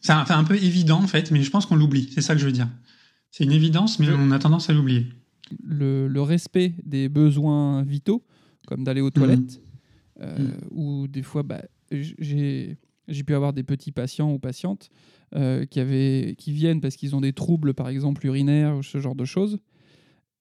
c'est 0.00 0.12
un, 0.12 0.44
peu 0.44 0.56
évident 0.56 1.02
en 1.02 1.06
fait, 1.06 1.30
mais 1.30 1.42
je 1.42 1.50
pense 1.50 1.66
qu'on 1.66 1.76
l'oublie. 1.76 2.10
C'est 2.14 2.22
ça 2.22 2.34
que 2.34 2.40
je 2.40 2.46
veux 2.46 2.52
dire. 2.52 2.68
C'est 3.30 3.44
une 3.44 3.52
évidence, 3.52 3.98
mais 3.98 4.08
on 4.10 4.30
a 4.30 4.38
tendance 4.38 4.70
à 4.70 4.72
l'oublier. 4.72 5.06
le, 5.62 6.08
le 6.08 6.22
respect 6.22 6.72
des 6.84 7.10
besoins 7.10 7.82
vitaux, 7.82 8.24
comme 8.66 8.84
d'aller 8.84 9.02
aux 9.02 9.10
toilettes, 9.10 9.60
euh, 10.22 10.52
ou 10.70 11.06
des 11.06 11.22
fois, 11.22 11.42
bah, 11.42 11.62
j'ai 11.90 12.76
pu 13.26 13.34
avoir 13.34 13.52
des 13.52 13.64
petits 13.64 13.92
patients 13.92 14.32
ou 14.32 14.38
patientes 14.38 14.88
euh, 15.34 15.66
qui, 15.66 15.80
avaient, 15.80 16.36
qui 16.38 16.52
viennent 16.52 16.80
parce 16.80 16.96
qu'ils 16.96 17.14
ont 17.14 17.20
des 17.20 17.32
troubles, 17.32 17.74
par 17.74 17.88
exemple, 17.88 18.24
urinaires 18.24 18.76
ou 18.76 18.82
ce 18.82 18.98
genre 18.98 19.14
de 19.14 19.24
choses. 19.26 19.58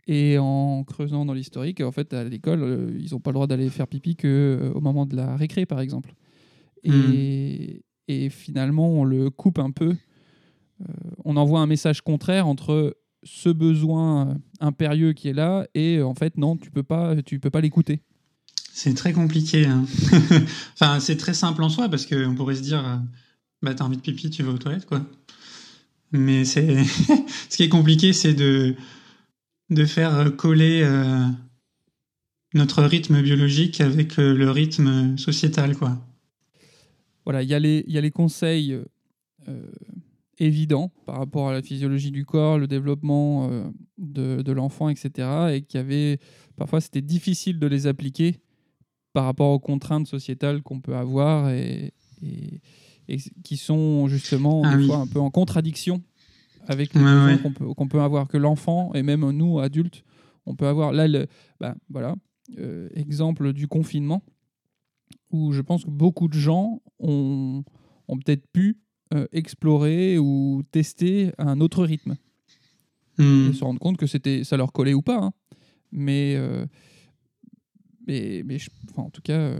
Et 0.07 0.37
en 0.37 0.83
creusant 0.83 1.25
dans 1.25 1.33
l'historique, 1.33 1.79
en 1.81 1.91
fait, 1.91 2.13
à 2.13 2.23
l'école, 2.25 2.61
euh, 2.61 2.97
ils 2.99 3.11
n'ont 3.11 3.19
pas 3.19 3.31
le 3.31 3.35
droit 3.35 3.47
d'aller 3.47 3.69
faire 3.69 3.87
pipi 3.87 4.15
que 4.15 4.59
euh, 4.61 4.79
moment 4.79 5.05
de 5.05 5.15
la 5.15 5.37
récré, 5.37 5.65
par 5.65 5.79
exemple. 5.79 6.13
Et, 6.83 7.85
et 8.09 8.29
finalement, 8.29 8.89
on 8.89 9.05
le 9.05 9.29
coupe 9.29 9.59
un 9.59 9.71
peu. 9.71 9.95
Euh, 10.81 10.93
on 11.23 11.37
envoie 11.37 11.61
un 11.61 11.67
message 11.67 12.01
contraire 12.01 12.47
entre 12.47 12.97
ce 13.23 13.47
besoin 13.47 14.37
impérieux 14.59 15.13
qui 15.13 15.29
est 15.29 15.33
là 15.33 15.65
et 15.73 16.01
en 16.01 16.13
fait, 16.13 16.37
non, 16.37 16.57
tu 16.57 16.71
peux 16.71 16.83
pas, 16.83 17.15
tu 17.21 17.39
peux 17.39 17.49
pas 17.49 17.61
l'écouter. 17.61 18.01
C'est 18.73 18.95
très 18.95 19.13
compliqué. 19.13 19.65
hein. 19.65 19.85
enfin, 20.73 20.99
c'est 20.99 21.15
très 21.15 21.33
simple 21.33 21.63
en 21.63 21.69
soi 21.69 21.87
parce 21.87 22.05
qu'on 22.05 22.35
pourrait 22.35 22.55
se 22.55 22.63
dire, 22.63 23.01
bah 23.61 23.73
t'as 23.73 23.85
envie 23.85 23.95
de 23.95 24.01
pipi, 24.01 24.29
tu 24.29 24.43
vas 24.43 24.51
aux 24.51 24.57
toilettes, 24.57 24.85
quoi. 24.85 25.01
Mais 26.11 26.43
c'est, 26.43 26.83
ce 27.49 27.55
qui 27.55 27.63
est 27.63 27.69
compliqué, 27.69 28.11
c'est 28.11 28.33
de 28.33 28.75
de 29.69 29.85
faire 29.85 30.13
euh, 30.15 30.29
coller 30.29 30.81
euh, 30.83 31.25
notre 32.53 32.83
rythme 32.83 33.21
biologique 33.21 33.81
avec 33.81 34.19
euh, 34.19 34.33
le 34.33 34.51
rythme 34.51 35.17
sociétal, 35.17 35.75
quoi. 35.75 35.97
Voilà, 37.25 37.41
il 37.41 37.49
y, 37.49 37.53
a 37.53 37.59
les- 37.59 37.83
il 37.87 37.93
y 37.93 37.97
a 37.97 38.01
les 38.01 38.11
conseils 38.11 38.73
euh, 39.47 39.71
évidents 40.39 40.91
par 41.05 41.17
rapport 41.17 41.49
à 41.49 41.53
la 41.53 41.61
physiologie 41.61 42.11
du 42.11 42.25
corps, 42.25 42.57
le 42.59 42.67
développement 42.67 43.49
de, 43.97 44.41
de 44.41 44.51
l'enfant, 44.51 44.89
etc. 44.89 45.27
Et 45.53 45.61
qui 45.61 45.77
avait 45.77 46.19
parfois 46.57 46.81
c'était 46.81 47.01
difficile 47.01 47.59
de 47.59 47.67
les 47.67 47.87
appliquer 47.87 48.39
par 49.13 49.25
rapport 49.25 49.51
aux 49.51 49.59
contraintes 49.59 50.07
sociétales 50.07 50.61
qu'on 50.63 50.81
peut 50.81 50.95
avoir 50.95 51.49
et, 51.51 51.93
et- 52.23 52.59
et 53.09 53.17
qui 53.43 53.57
sont 53.57 54.07
justement 54.07 54.61
Ah 54.65 54.71
des 54.71 54.77
oui. 54.81 54.87
fois 54.87 54.97
un 54.97 55.07
peu 55.07 55.19
en 55.19 55.29
contradiction 55.29 56.01
avec 56.67 56.93
les 56.93 57.01
Ouais, 57.01 57.05
besoins 57.13 57.35
ouais. 57.35 57.41
qu'on 57.41 57.51
peut, 57.53 57.73
qu'on 57.73 57.87
peut 57.87 58.01
avoir, 58.01 58.27
que 58.27 58.37
l'enfant 58.37 58.93
et 58.93 59.03
même 59.03 59.29
nous 59.31 59.59
adultes, 59.59 60.03
on 60.45 60.55
peut 60.55 60.67
avoir. 60.67 60.91
Là, 60.93 61.07
le, 61.07 61.27
bah, 61.59 61.75
voilà, 61.89 62.15
euh, 62.57 62.89
exemple 62.93 63.53
du 63.53 63.67
confinement 63.67 64.23
où 65.31 65.51
je 65.51 65.61
pense 65.61 65.85
que 65.85 65.89
beaucoup 65.89 66.27
de 66.27 66.33
gens 66.37 66.81
ont, 66.99 67.63
ont 68.07 68.17
peut-être 68.17 68.45
pu 68.51 68.77
euh, 69.13 69.27
explorer 69.31 70.17
ou 70.17 70.63
tester 70.71 71.31
un 71.37 71.59
autre 71.61 71.83
rythme 71.85 72.15
Hmm. 73.19 73.49
et 73.49 73.53
se 73.53 73.63
rendre 73.63 73.79
compte 73.79 73.97
que 73.97 74.07
c'était 74.07 74.43
ça 74.43 74.57
leur 74.57 74.71
collait 74.73 74.95
ou 74.95 75.03
pas. 75.03 75.19
hein. 75.21 75.33
Mais, 75.91 76.33
euh, 76.35 76.65
mais, 78.07 78.41
mais 78.43 78.57
je- 78.57 78.71
enfin, 78.89 79.03
en 79.03 79.09
tout 79.11 79.21
cas, 79.21 79.51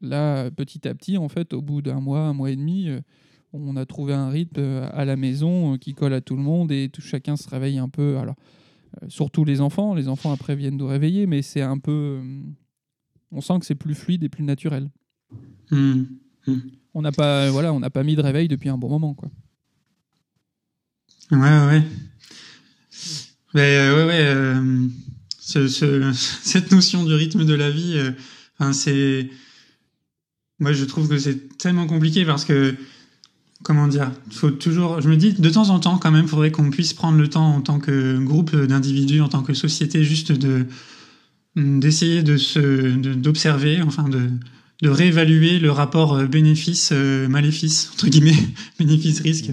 là, 0.00 0.50
petit 0.52 0.86
à 0.86 0.94
petit, 0.94 1.18
en 1.18 1.28
fait, 1.28 1.52
au 1.52 1.62
bout 1.62 1.82
d'un 1.82 1.98
mois, 2.00 2.20
un 2.20 2.32
mois 2.32 2.50
et 2.50 2.54
demi, 2.56 2.88
on 3.52 3.76
a 3.76 3.84
trouvé 3.86 4.14
un 4.14 4.28
rythme 4.30 4.60
euh, 4.60 4.88
à 4.92 5.04
la 5.04 5.16
maison 5.16 5.74
euh, 5.74 5.76
qui 5.76 5.94
colle 5.94 6.12
à 6.14 6.20
tout 6.20 6.36
le 6.36 6.42
monde 6.42 6.70
et 6.72 6.88
tout, 6.88 7.02
chacun 7.02 7.36
se 7.36 7.48
réveille 7.48 7.78
un 7.78 7.88
peu. 7.88 8.18
Alors, 8.18 8.36
euh, 9.02 9.06
surtout 9.08 9.44
les 9.44 9.60
enfants. 9.60 9.94
Les 9.94 10.08
enfants 10.08 10.32
après 10.32 10.56
viennent 10.56 10.76
nous 10.76 10.86
réveiller, 10.86 11.26
mais 11.26 11.42
c'est 11.42 11.62
un 11.62 11.78
peu. 11.78 12.20
on 13.32 13.40
sent 13.40 13.58
que 13.60 13.66
c'est 13.66 13.74
plus 13.74 13.94
fluide 13.94 14.22
et 14.24 14.28
plus 14.28 14.44
naturel. 14.44 14.90
Hmm. 15.70 16.04
On 16.94 17.02
n'a 17.02 17.12
pas, 17.12 17.50
voilà, 17.50 17.72
on 17.72 17.78
n'a 17.80 17.90
pas 17.90 18.02
mis 18.02 18.16
de 18.16 18.22
réveil 18.22 18.48
depuis 18.48 18.68
un 18.68 18.78
bon 18.78 18.88
moment, 18.88 19.14
quoi. 19.14 19.30
Ouais, 21.30 21.38
ouais, 21.38 21.66
ouais. 21.66 21.82
Mais, 23.54 23.76
euh, 23.76 23.96
ouais, 23.96 24.04
ouais. 24.08 24.24
euh, 24.26 24.88
ce- 25.38 25.68
ce- 25.68 26.12
cette 26.42 26.72
notion 26.72 27.04
du 27.04 27.14
rythme 27.14 27.44
de 27.44 27.54
la 27.54 27.70
vie, 27.70 27.94
euh, 27.96 28.10
enfin, 28.58 28.72
c'est. 28.72 29.28
Moi, 30.58 30.72
je 30.72 30.84
trouve 30.84 31.08
que 31.08 31.18
c'est 31.18 31.56
tellement 31.58 31.86
compliqué 31.86 32.24
parce 32.24 32.44
que. 32.44 32.74
Comment 33.62 33.88
dire 33.88 34.10
faut 34.30 34.50
toujours. 34.50 35.00
Je 35.02 35.08
me 35.08 35.16
dis, 35.16 35.34
de 35.34 35.50
temps 35.50 35.68
en 35.68 35.80
temps, 35.80 35.98
quand 35.98 36.10
même, 36.10 36.24
il 36.24 36.28
faudrait 36.28 36.50
qu'on 36.50 36.70
puisse 36.70 36.94
prendre 36.94 37.18
le 37.18 37.28
temps 37.28 37.56
en 37.56 37.60
tant 37.60 37.78
que 37.78 38.18
groupe 38.18 38.56
d'individus, 38.56 39.20
en 39.20 39.28
tant 39.28 39.42
que 39.42 39.52
société, 39.52 40.02
juste 40.02 40.32
de. 40.32 40.66
d'essayer 41.56 42.22
de 42.22 42.38
se 42.38 42.94
d'observer, 43.16 43.82
enfin 43.82 44.08
de, 44.08 44.30
de 44.80 44.88
réévaluer 44.88 45.58
le 45.58 45.70
rapport 45.70 46.22
bénéfice-maléfice, 46.24 47.90
entre 47.92 48.08
guillemets, 48.08 48.48
bénéfice-risque, 48.78 49.50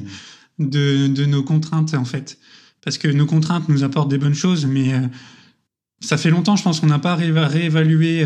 de, 0.58 1.08
de 1.08 1.26
nos 1.26 1.43
contraintes 1.43 1.93
en 1.93 2.05
fait. 2.05 2.38
Parce 2.82 2.97
que 2.97 3.10
nos 3.10 3.26
contraintes 3.26 3.68
nous 3.68 3.84
apportent 3.84 4.10
des 4.10 4.18
bonnes 4.18 4.36
choses, 4.36 4.66
mais 4.66 4.93
ça 5.99 6.16
fait 6.16 6.30
longtemps, 6.30 6.55
je 6.55 6.64
pense, 6.64 6.80
qu'on 6.80 6.88
n'a 6.88 6.99
pas 6.99 7.16
réévalué 7.16 8.26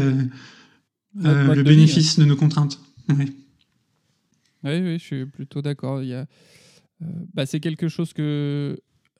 le 1.15 1.63
bénéfice 1.63 2.19
de 2.19 2.25
nos 2.25 2.36
contraintes. 2.36 2.79
Oui, 4.64 4.80
oui, 4.82 4.99
je 4.99 5.03
suis 5.03 5.26
plutôt 5.26 5.62
d'accord. 5.62 6.03
Il 6.03 6.09
y 6.09 6.14
a, 6.14 6.26
bah, 7.34 7.45
c'est 7.45 7.59
quelque 7.59 7.88
chose 7.88 8.14
que, 8.14 8.80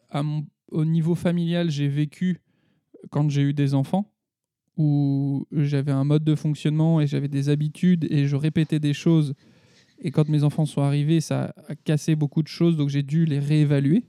à 0.10 0.24
mon, 0.24 0.46
au 0.72 0.86
niveau 0.86 1.16
familial, 1.16 1.70
j'ai 1.70 1.88
vécu 1.88 2.40
quand 3.10 3.30
j'ai 3.30 3.42
eu 3.42 3.54
des 3.54 3.74
enfants, 3.74 4.12
où 4.78 5.46
j'avais 5.52 5.92
un 5.92 6.04
mode 6.04 6.24
de 6.24 6.36
fonctionnement 6.36 7.02
et 7.02 7.08
j'avais 7.08 7.28
des 7.28 7.50
habitudes 7.50 8.08
et 8.10 8.28
je 8.28 8.36
répétais 8.36 8.80
des 8.80 8.94
choses. 8.94 9.34
Et 10.00 10.12
quand 10.12 10.30
mes 10.30 10.44
enfants 10.44 10.66
sont 10.66 10.82
arrivés, 10.82 11.22
ça 11.22 11.54
a 11.68 11.76
cassé 11.76 12.16
beaucoup 12.16 12.42
de 12.42 12.48
choses, 12.48 12.78
donc 12.78 12.90
j'ai 12.90 13.04
dû 13.04 13.26
les 13.26 13.40
réévaluer. 13.40 14.06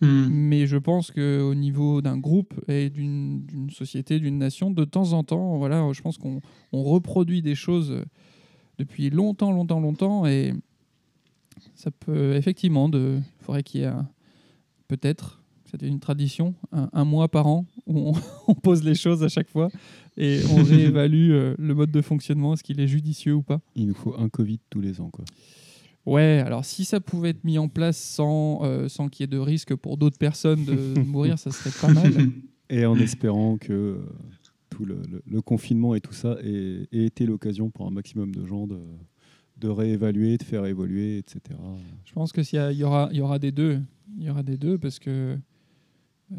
Hmm. 0.00 0.28
Mais 0.30 0.66
je 0.66 0.78
pense 0.78 1.10
qu'au 1.10 1.54
niveau 1.54 2.00
d'un 2.00 2.16
groupe 2.16 2.54
et 2.68 2.88
d'une 2.88 3.68
société, 3.70 4.18
d'une 4.18 4.38
nation, 4.38 4.70
de 4.70 4.84
temps 4.84 5.12
en 5.12 5.24
temps, 5.24 5.58
voilà, 5.58 5.86
je 5.92 6.00
pense 6.00 6.16
qu'on 6.16 6.40
reproduit 6.72 7.42
des 7.42 7.54
choses 7.54 8.02
depuis 8.80 9.10
longtemps, 9.10 9.52
longtemps, 9.52 9.80
longtemps. 9.80 10.26
Et 10.26 10.52
ça 11.74 11.90
peut 11.90 12.34
effectivement, 12.34 12.90
il 12.92 13.22
faudrait 13.40 13.62
qu'il 13.62 13.82
y 13.82 13.84
ait 13.84 13.92
peut-être, 14.88 15.42
c'était 15.70 15.86
une 15.86 16.00
tradition, 16.00 16.54
un, 16.72 17.04
mois 17.04 17.28
par 17.28 17.46
an 17.46 17.66
où 17.86 18.12
on, 18.48 18.54
pose 18.54 18.82
les 18.82 18.94
choses 18.96 19.22
à 19.22 19.28
chaque 19.28 19.48
fois 19.48 19.68
et 20.16 20.40
on 20.50 20.62
réévalue 20.64 21.30
euh, 21.30 21.54
le 21.58 21.74
mode 21.74 21.92
de 21.92 22.02
fonctionnement, 22.02 22.54
est-ce 22.54 22.64
qu'il 22.64 22.80
est 22.80 22.88
judicieux 22.88 23.34
ou 23.34 23.42
pas. 23.42 23.60
Il 23.76 23.86
nous 23.86 23.94
faut 23.94 24.14
un 24.18 24.28
Covid 24.28 24.58
tous 24.68 24.80
les 24.80 25.00
ans. 25.00 25.10
Quoi. 25.10 25.24
Ouais, 26.06 26.42
alors 26.44 26.64
si 26.64 26.84
ça 26.84 27.00
pouvait 27.00 27.30
être 27.30 27.44
mis 27.44 27.58
en 27.58 27.68
place 27.68 27.98
sans, 27.98 28.60
euh, 28.64 28.88
sans 28.88 29.08
qu'il 29.08 29.22
y 29.22 29.24
ait 29.24 29.28
de 29.28 29.38
risque 29.38 29.74
pour 29.74 29.96
d'autres 29.96 30.18
personnes 30.18 30.64
de 30.64 31.00
mourir, 31.06 31.38
ça 31.38 31.50
serait 31.50 31.70
pas 31.80 31.92
mal. 31.92 32.12
Et 32.68 32.86
en 32.86 32.96
espérant 32.96 33.58
que 33.58 33.72
euh, 33.72 33.98
tout 34.80 35.20
le, 35.26 35.42
confinement 35.42 35.94
et 35.94 36.00
tout 36.00 36.12
ça 36.12 36.36
ait, 36.42 36.88
ait 36.92 37.04
été 37.04 37.26
l'occasion 37.26 37.70
pour 37.70 37.86
un 37.86 37.90
maximum 37.90 38.34
de 38.34 38.46
gens 38.46 38.66
de, 38.66 38.78
de 39.58 39.68
réévaluer, 39.68 40.38
de 40.38 40.42
faire 40.42 40.64
évoluer, 40.66 41.18
etc. 41.18 41.58
Je 42.04 42.12
pense 42.12 42.32
que 42.32 42.42
s'il 42.42 42.58
y, 42.72 42.84
aura, 42.84 43.08
il 43.12 43.18
y 43.18 43.20
aura 43.20 43.38
des 43.38 43.52
deux. 43.52 43.80
Il 44.16 44.24
y 44.24 44.30
aura 44.30 44.42
des 44.42 44.56
deux 44.56 44.78
parce 44.78 44.98
que 44.98 45.38
euh, 46.32 46.36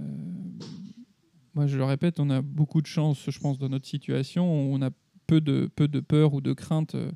moi, 1.53 1.67
je 1.67 1.77
le 1.77 1.83
répète, 1.83 2.19
on 2.19 2.29
a 2.29 2.41
beaucoup 2.41 2.81
de 2.81 2.87
chance, 2.87 3.29
je 3.29 3.39
pense, 3.39 3.57
dans 3.57 3.69
notre 3.69 3.87
situation. 3.87 4.45
On 4.45 4.81
a 4.81 4.89
peu 5.27 5.39
de, 5.39 5.69
peu 5.75 5.87
de 5.87 5.99
peur 5.99 6.33
ou 6.33 6.41
de 6.41 6.53
crainte 6.53 6.95
euh, 6.95 7.11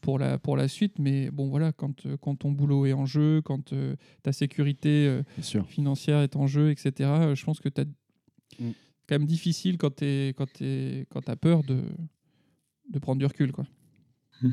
pour 0.00 0.18
la, 0.18 0.38
pour 0.38 0.56
la 0.56 0.68
suite. 0.68 0.98
Mais 0.98 1.30
bon, 1.30 1.48
voilà, 1.48 1.72
quand, 1.72 2.06
euh, 2.06 2.16
quand 2.16 2.36
ton 2.36 2.50
boulot 2.50 2.86
est 2.86 2.94
en 2.94 3.06
jeu, 3.06 3.42
quand 3.42 3.74
ta 4.22 4.32
sécurité 4.32 5.20
financière 5.68 6.20
est 6.20 6.34
en 6.36 6.46
jeu, 6.46 6.70
etc., 6.70 7.10
je 7.34 7.44
pense 7.44 7.60
que 7.60 7.68
tu 7.68 7.82
as 7.82 7.84
mm. 8.58 8.72
Quand 9.08 9.18
même 9.18 9.26
difficile 9.26 9.78
quand 9.78 9.96
tu 9.96 10.34
quand 10.36 11.28
as 11.28 11.36
peur 11.36 11.62
de, 11.62 11.82
de 12.90 12.98
prendre 12.98 13.18
du 13.18 13.26
recul. 13.26 13.52
Quoi. 13.52 13.66
Mm 14.42 14.50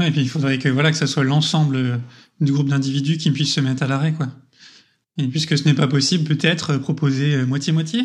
et 0.00 0.10
puis 0.10 0.20
il 0.20 0.28
faudrait 0.28 0.58
que 0.58 0.68
voilà 0.68 0.90
que 0.90 0.96
ce 0.96 1.06
soit 1.06 1.24
l'ensemble 1.24 2.00
du 2.40 2.52
groupe 2.52 2.68
d'individus 2.68 3.16
qui 3.18 3.30
puisse 3.30 3.52
se 3.52 3.60
mettre 3.60 3.82
à 3.82 3.86
l'arrêt, 3.86 4.12
quoi. 4.12 4.28
Et 5.18 5.28
puisque 5.28 5.56
ce 5.56 5.64
n'est 5.64 5.74
pas 5.74 5.88
possible, 5.88 6.24
peut-être 6.24 6.76
proposer 6.76 7.34
euh, 7.34 7.46
moitié-moitié. 7.46 8.02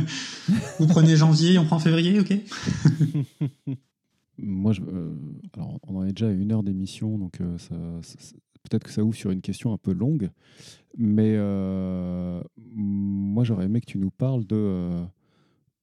Vous 0.78 0.86
prenez 0.86 1.16
janvier, 1.16 1.58
on 1.58 1.64
prend 1.64 1.78
février, 1.78 2.20
ok 2.20 2.38
Moi, 4.38 4.74
je, 4.74 4.82
euh, 4.82 5.14
alors 5.54 5.78
on 5.86 5.96
en 5.96 6.04
est 6.04 6.12
déjà 6.12 6.28
à 6.28 6.32
une 6.32 6.52
heure 6.52 6.62
d'émission, 6.62 7.16
donc 7.16 7.40
euh, 7.40 7.56
ça, 7.56 7.74
peut-être 8.64 8.84
que 8.84 8.90
ça 8.90 9.04
ouvre 9.04 9.16
sur 9.16 9.30
une 9.30 9.42
question 9.42 9.72
un 9.72 9.78
peu 9.78 9.92
longue. 9.92 10.30
Mais 10.96 11.36
moi, 12.56 13.44
j'aurais 13.44 13.66
aimé 13.66 13.80
que 13.80 13.86
tu 13.86 13.98
nous 13.98 14.10
parles 14.10 14.46
de, 14.46 14.90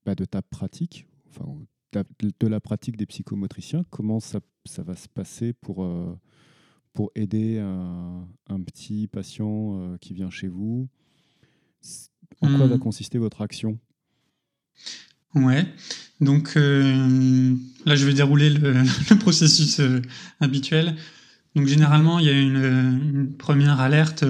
bah, 0.05 0.15
de 0.15 0.25
ta 0.25 0.41
pratique, 0.41 1.07
enfin, 1.29 1.45
de 1.93 2.47
la 2.47 2.59
pratique 2.59 2.97
des 2.97 3.05
psychomotriciens, 3.05 3.85
comment 3.89 4.19
ça, 4.19 4.39
ça 4.65 4.83
va 4.83 4.95
se 4.95 5.07
passer 5.07 5.53
pour, 5.53 5.83
euh, 5.83 6.17
pour 6.93 7.11
aider 7.15 7.59
un, 7.59 8.27
un 8.47 8.61
petit 8.61 9.07
patient 9.07 9.79
euh, 9.79 9.97
qui 9.97 10.13
vient 10.13 10.29
chez 10.29 10.47
vous? 10.47 10.87
En 12.41 12.55
quoi 12.57 12.67
va 12.67 12.77
hmm. 12.77 12.79
consister 12.79 13.17
votre 13.17 13.41
action? 13.41 13.77
Ouais, 15.35 15.65
donc 16.19 16.57
euh, 16.57 17.55
là 17.85 17.95
je 17.95 18.05
vais 18.05 18.13
dérouler 18.13 18.49
le, 18.49 18.83
processus 19.19 19.81
habituel. 20.39 20.95
Donc 21.55 21.67
généralement 21.67 22.19
il 22.19 22.25
y 22.25 22.29
a 22.29 22.39
une, 22.39 23.33
première 23.37 23.79
alerte 23.79 24.23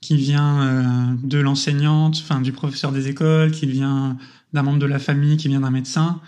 qui 0.00 0.16
vient 0.16 1.16
de 1.22 1.38
l'enseignante, 1.38 2.18
enfin 2.22 2.40
du 2.40 2.52
professeur 2.52 2.90
des 2.90 3.08
écoles, 3.08 3.50
qui 3.50 3.66
vient 3.66 4.16
d'un 4.52 4.62
membre 4.62 4.78
de 4.78 4.86
la 4.86 4.98
famille, 4.98 5.36
qui 5.36 5.48
vient 5.48 5.60
d'un 5.60 5.70
médecin 5.70 6.20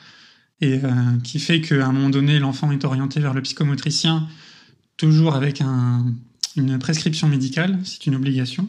et 0.62 0.80
euh, 0.82 0.90
qui 1.24 1.40
fait 1.40 1.60
qu'à 1.60 1.86
un 1.86 1.92
moment 1.92 2.08
donné, 2.08 2.38
l'enfant 2.38 2.70
est 2.70 2.84
orienté 2.84 3.20
vers 3.20 3.34
le 3.34 3.42
psychomotricien, 3.42 4.28
toujours 4.96 5.34
avec 5.34 5.60
une 6.56 6.78
prescription 6.78 7.28
médicale, 7.28 7.80
c'est 7.84 8.06
une 8.06 8.14
obligation. 8.14 8.68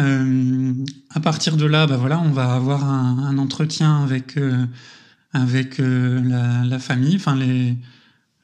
Euh, 0.00 0.74
à 1.10 1.20
partir 1.20 1.56
de 1.56 1.64
là, 1.64 1.86
bah 1.86 1.96
voilà, 1.96 2.20
on 2.20 2.30
va 2.30 2.54
avoir 2.54 2.84
un, 2.84 3.38
entretien 3.38 4.02
avec 4.02 4.36
euh, 4.36 4.66
avec 5.32 5.78
la, 5.78 6.78
famille, 6.78 7.16
enfin 7.16 7.36
les, 7.36 7.76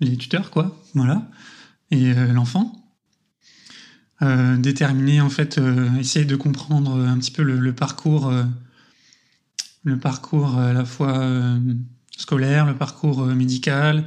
les 0.04 0.16
tuteurs 0.16 0.50
quoi, 0.50 0.80
voilà, 0.94 1.28
et 1.90 2.14
l'enfant. 2.14 2.72
déterminer 4.20 5.20
en 5.20 5.30
fait, 5.30 5.60
essayer 5.98 6.24
de 6.24 6.36
comprendre 6.36 6.92
un 6.92 7.18
petit 7.18 7.30
peu 7.30 7.42
le 7.42 7.72
parcours 7.74 8.32
le 9.84 9.98
parcours 9.98 10.58
à 10.58 10.72
la 10.72 10.84
fois 10.84 11.18
euh, 11.18 11.58
scolaire, 12.16 12.66
le 12.66 12.74
parcours 12.74 13.22
euh, 13.22 13.34
médical, 13.34 14.04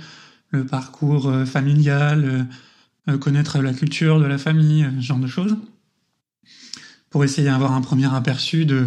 le 0.49 0.65
parcours 0.65 1.27
euh, 1.27 1.45
familial, 1.45 2.47
connaître 3.21 3.59
la 3.59 3.73
culture 3.73 4.19
de 4.19 4.25
la 4.25 4.37
famille, 4.37 4.85
ce 4.97 5.01
genre 5.01 5.19
de 5.19 5.27
choses, 5.27 5.55
pour 7.09 7.23
essayer 7.23 7.47
d'avoir 7.47 7.71
un 7.71 7.79
premier 7.79 8.13
aperçu 8.13 8.65
de, 8.65 8.85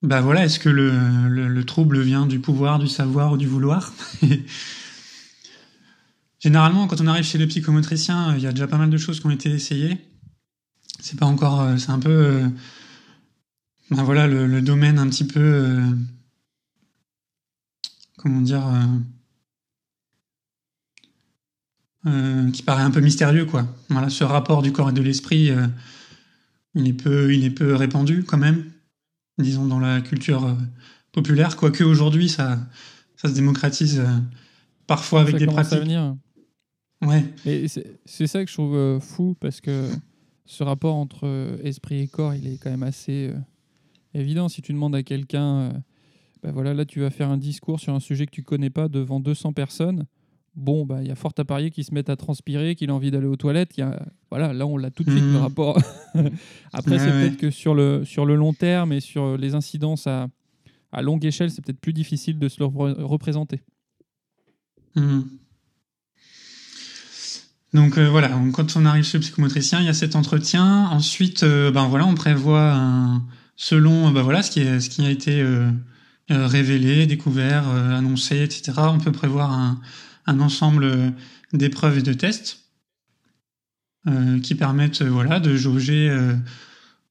bah 0.00 0.20
voilà, 0.20 0.44
est-ce 0.44 0.60
que 0.60 0.68
le, 0.68 1.64
trouble 1.64 2.00
vient 2.02 2.24
du 2.26 2.38
pouvoir, 2.38 2.78
du 2.78 2.86
savoir 2.86 3.32
ou 3.32 3.36
du 3.36 3.48
vouloir? 3.48 3.92
Généralement, 6.46 6.86
quand 6.86 7.00
on 7.00 7.08
arrive 7.08 7.24
chez 7.24 7.38
le 7.38 7.46
psychomotricien, 7.48 8.36
il 8.36 8.42
y 8.42 8.46
a 8.46 8.52
déjà 8.52 8.68
pas 8.68 8.78
mal 8.78 8.88
de 8.88 8.96
choses 8.96 9.18
qui 9.18 9.26
ont 9.26 9.30
été 9.30 9.50
essayées. 9.50 9.98
C'est 11.00 11.18
pas 11.18 11.26
encore, 11.26 11.66
c'est 11.76 11.90
un 11.90 11.98
peu 11.98 12.48
ben 13.90 14.02
voilà 14.02 14.26
le, 14.26 14.60
domaine 14.62 14.98
un 14.98 15.08
petit 15.08 15.26
peu 15.26 15.40
euh, 15.40 15.80
comment 18.16 18.40
dire 18.40 18.66
euh, 18.66 18.86
euh, 22.06 22.50
qui 22.50 22.62
paraît 22.62 22.82
un 22.82 22.90
peu 22.90 23.00
mystérieux 23.00 23.44
quoi 23.44 23.66
voilà 23.88 24.10
ce 24.10 24.24
rapport 24.24 24.62
du 24.62 24.72
corps 24.72 24.90
et 24.90 24.92
de 24.92 25.02
l'esprit 25.02 25.52
il 26.74 26.88
est 26.88 26.92
peu 26.92 27.32
il 27.32 27.44
est 27.44 27.50
peu 27.50 27.74
répandu 27.76 28.24
quand 28.24 28.38
même 28.38 28.64
disons 29.38 29.66
dans 29.66 29.78
la 29.78 30.00
culture 30.00 30.56
populaire 31.12 31.56
quoique 31.56 31.84
aujourd'hui 31.84 32.28
ça 32.28 32.58
ça 33.16 33.28
se 33.28 33.34
démocratise 33.34 34.02
parfois 34.88 35.20
avec 35.20 35.36
des 35.36 35.46
pratiques 35.46 35.88
ouais 37.06 37.24
et 37.44 37.66
c'est 37.68 38.26
ça 38.26 38.44
que 38.44 38.50
je 38.50 38.54
trouve 38.54 39.00
fou 39.00 39.36
parce 39.40 39.60
que 39.60 39.88
ce 40.44 40.62
rapport 40.62 40.94
entre 40.94 41.58
esprit 41.64 42.00
et 42.00 42.08
corps 42.08 42.34
il 42.34 42.46
est 42.46 42.58
quand 42.58 42.70
même 42.70 42.82
assez 42.82 43.32
évident. 44.18 44.48
Si 44.48 44.62
tu 44.62 44.72
demandes 44.72 44.94
à 44.94 45.02
quelqu'un, 45.02 45.72
ben 46.42 46.52
voilà, 46.52 46.74
là 46.74 46.84
tu 46.84 47.00
vas 47.00 47.10
faire 47.10 47.30
un 47.30 47.38
discours 47.38 47.80
sur 47.80 47.94
un 47.94 48.00
sujet 48.00 48.26
que 48.26 48.30
tu 48.30 48.42
connais 48.42 48.70
pas 48.70 48.88
devant 48.88 49.20
200 49.20 49.52
personnes. 49.52 50.06
Bon, 50.54 50.86
bah, 50.86 51.02
il 51.02 51.08
y 51.08 51.10
a 51.10 51.14
fort 51.14 51.32
à 51.36 51.44
parier 51.44 51.70
qu'il 51.70 51.84
se 51.84 51.92
mette 51.92 52.08
à 52.08 52.16
transpirer, 52.16 52.76
qu'il 52.76 52.88
a 52.88 52.94
envie 52.94 53.10
d'aller 53.10 53.26
aux 53.26 53.36
toilettes. 53.36 53.76
Y 53.76 53.82
a, 53.82 54.06
voilà, 54.30 54.54
là, 54.54 54.66
on 54.66 54.78
l'a 54.78 54.90
tout 54.90 55.04
de 55.04 55.10
suite, 55.10 55.22
le 55.22 55.32
mmh. 55.32 55.36
rapport. 55.36 55.78
Après, 56.72 56.98
c'est 56.98 57.10
peut-être 57.10 57.36
que 57.36 57.50
sur 57.50 57.74
le, 57.74 58.06
sur 58.06 58.24
le 58.24 58.36
long 58.36 58.54
terme 58.54 58.90
et 58.94 59.00
sur 59.00 59.36
les 59.36 59.54
incidences 59.54 60.06
à, 60.06 60.28
à 60.92 61.02
longue 61.02 61.26
échelle, 61.26 61.50
c'est 61.50 61.62
peut-être 61.62 61.80
plus 61.80 61.92
difficile 61.92 62.38
de 62.38 62.48
se 62.48 62.58
le 62.58 62.64
représenter. 62.64 63.60
Mmh. 64.94 65.20
Donc 67.74 67.98
euh, 67.98 68.08
voilà, 68.08 68.30
quand 68.52 68.76
on 68.76 68.86
arrive 68.86 69.04
chez 69.04 69.18
le 69.18 69.22
psychomotricien, 69.22 69.80
il 69.80 69.86
y 69.86 69.88
a 69.88 69.94
cet 69.94 70.16
entretien. 70.16 70.86
Ensuite, 70.86 71.42
euh, 71.42 71.70
ben 71.70 71.86
voilà, 71.88 72.06
on 72.06 72.14
prévoit 72.14 73.20
selon 73.56 74.10
voilà 74.12 74.42
ce 74.42 74.50
qui 74.50 75.04
a 75.04 75.10
été 75.10 75.40
euh, 75.40 75.70
révélé, 76.30 77.06
découvert, 77.06 77.68
annoncé, 77.68 78.42
etc. 78.42 78.72
On 78.78 78.98
peut 78.98 79.12
prévoir 79.12 79.52
un, 79.52 80.40
ensemble 80.40 81.12
d'épreuves 81.52 81.98
et 81.98 82.02
de 82.02 82.12
tests 82.12 82.62
qui 84.42 84.54
permettent 84.54 85.02
voilà 85.02 85.40
de 85.40 85.56
jauger 85.56 86.16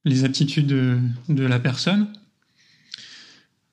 les 0.06 0.24
aptitudes 0.24 0.66
de, 0.66 0.98
de, 1.28 1.44
la 1.44 1.58
personne. 1.58 2.08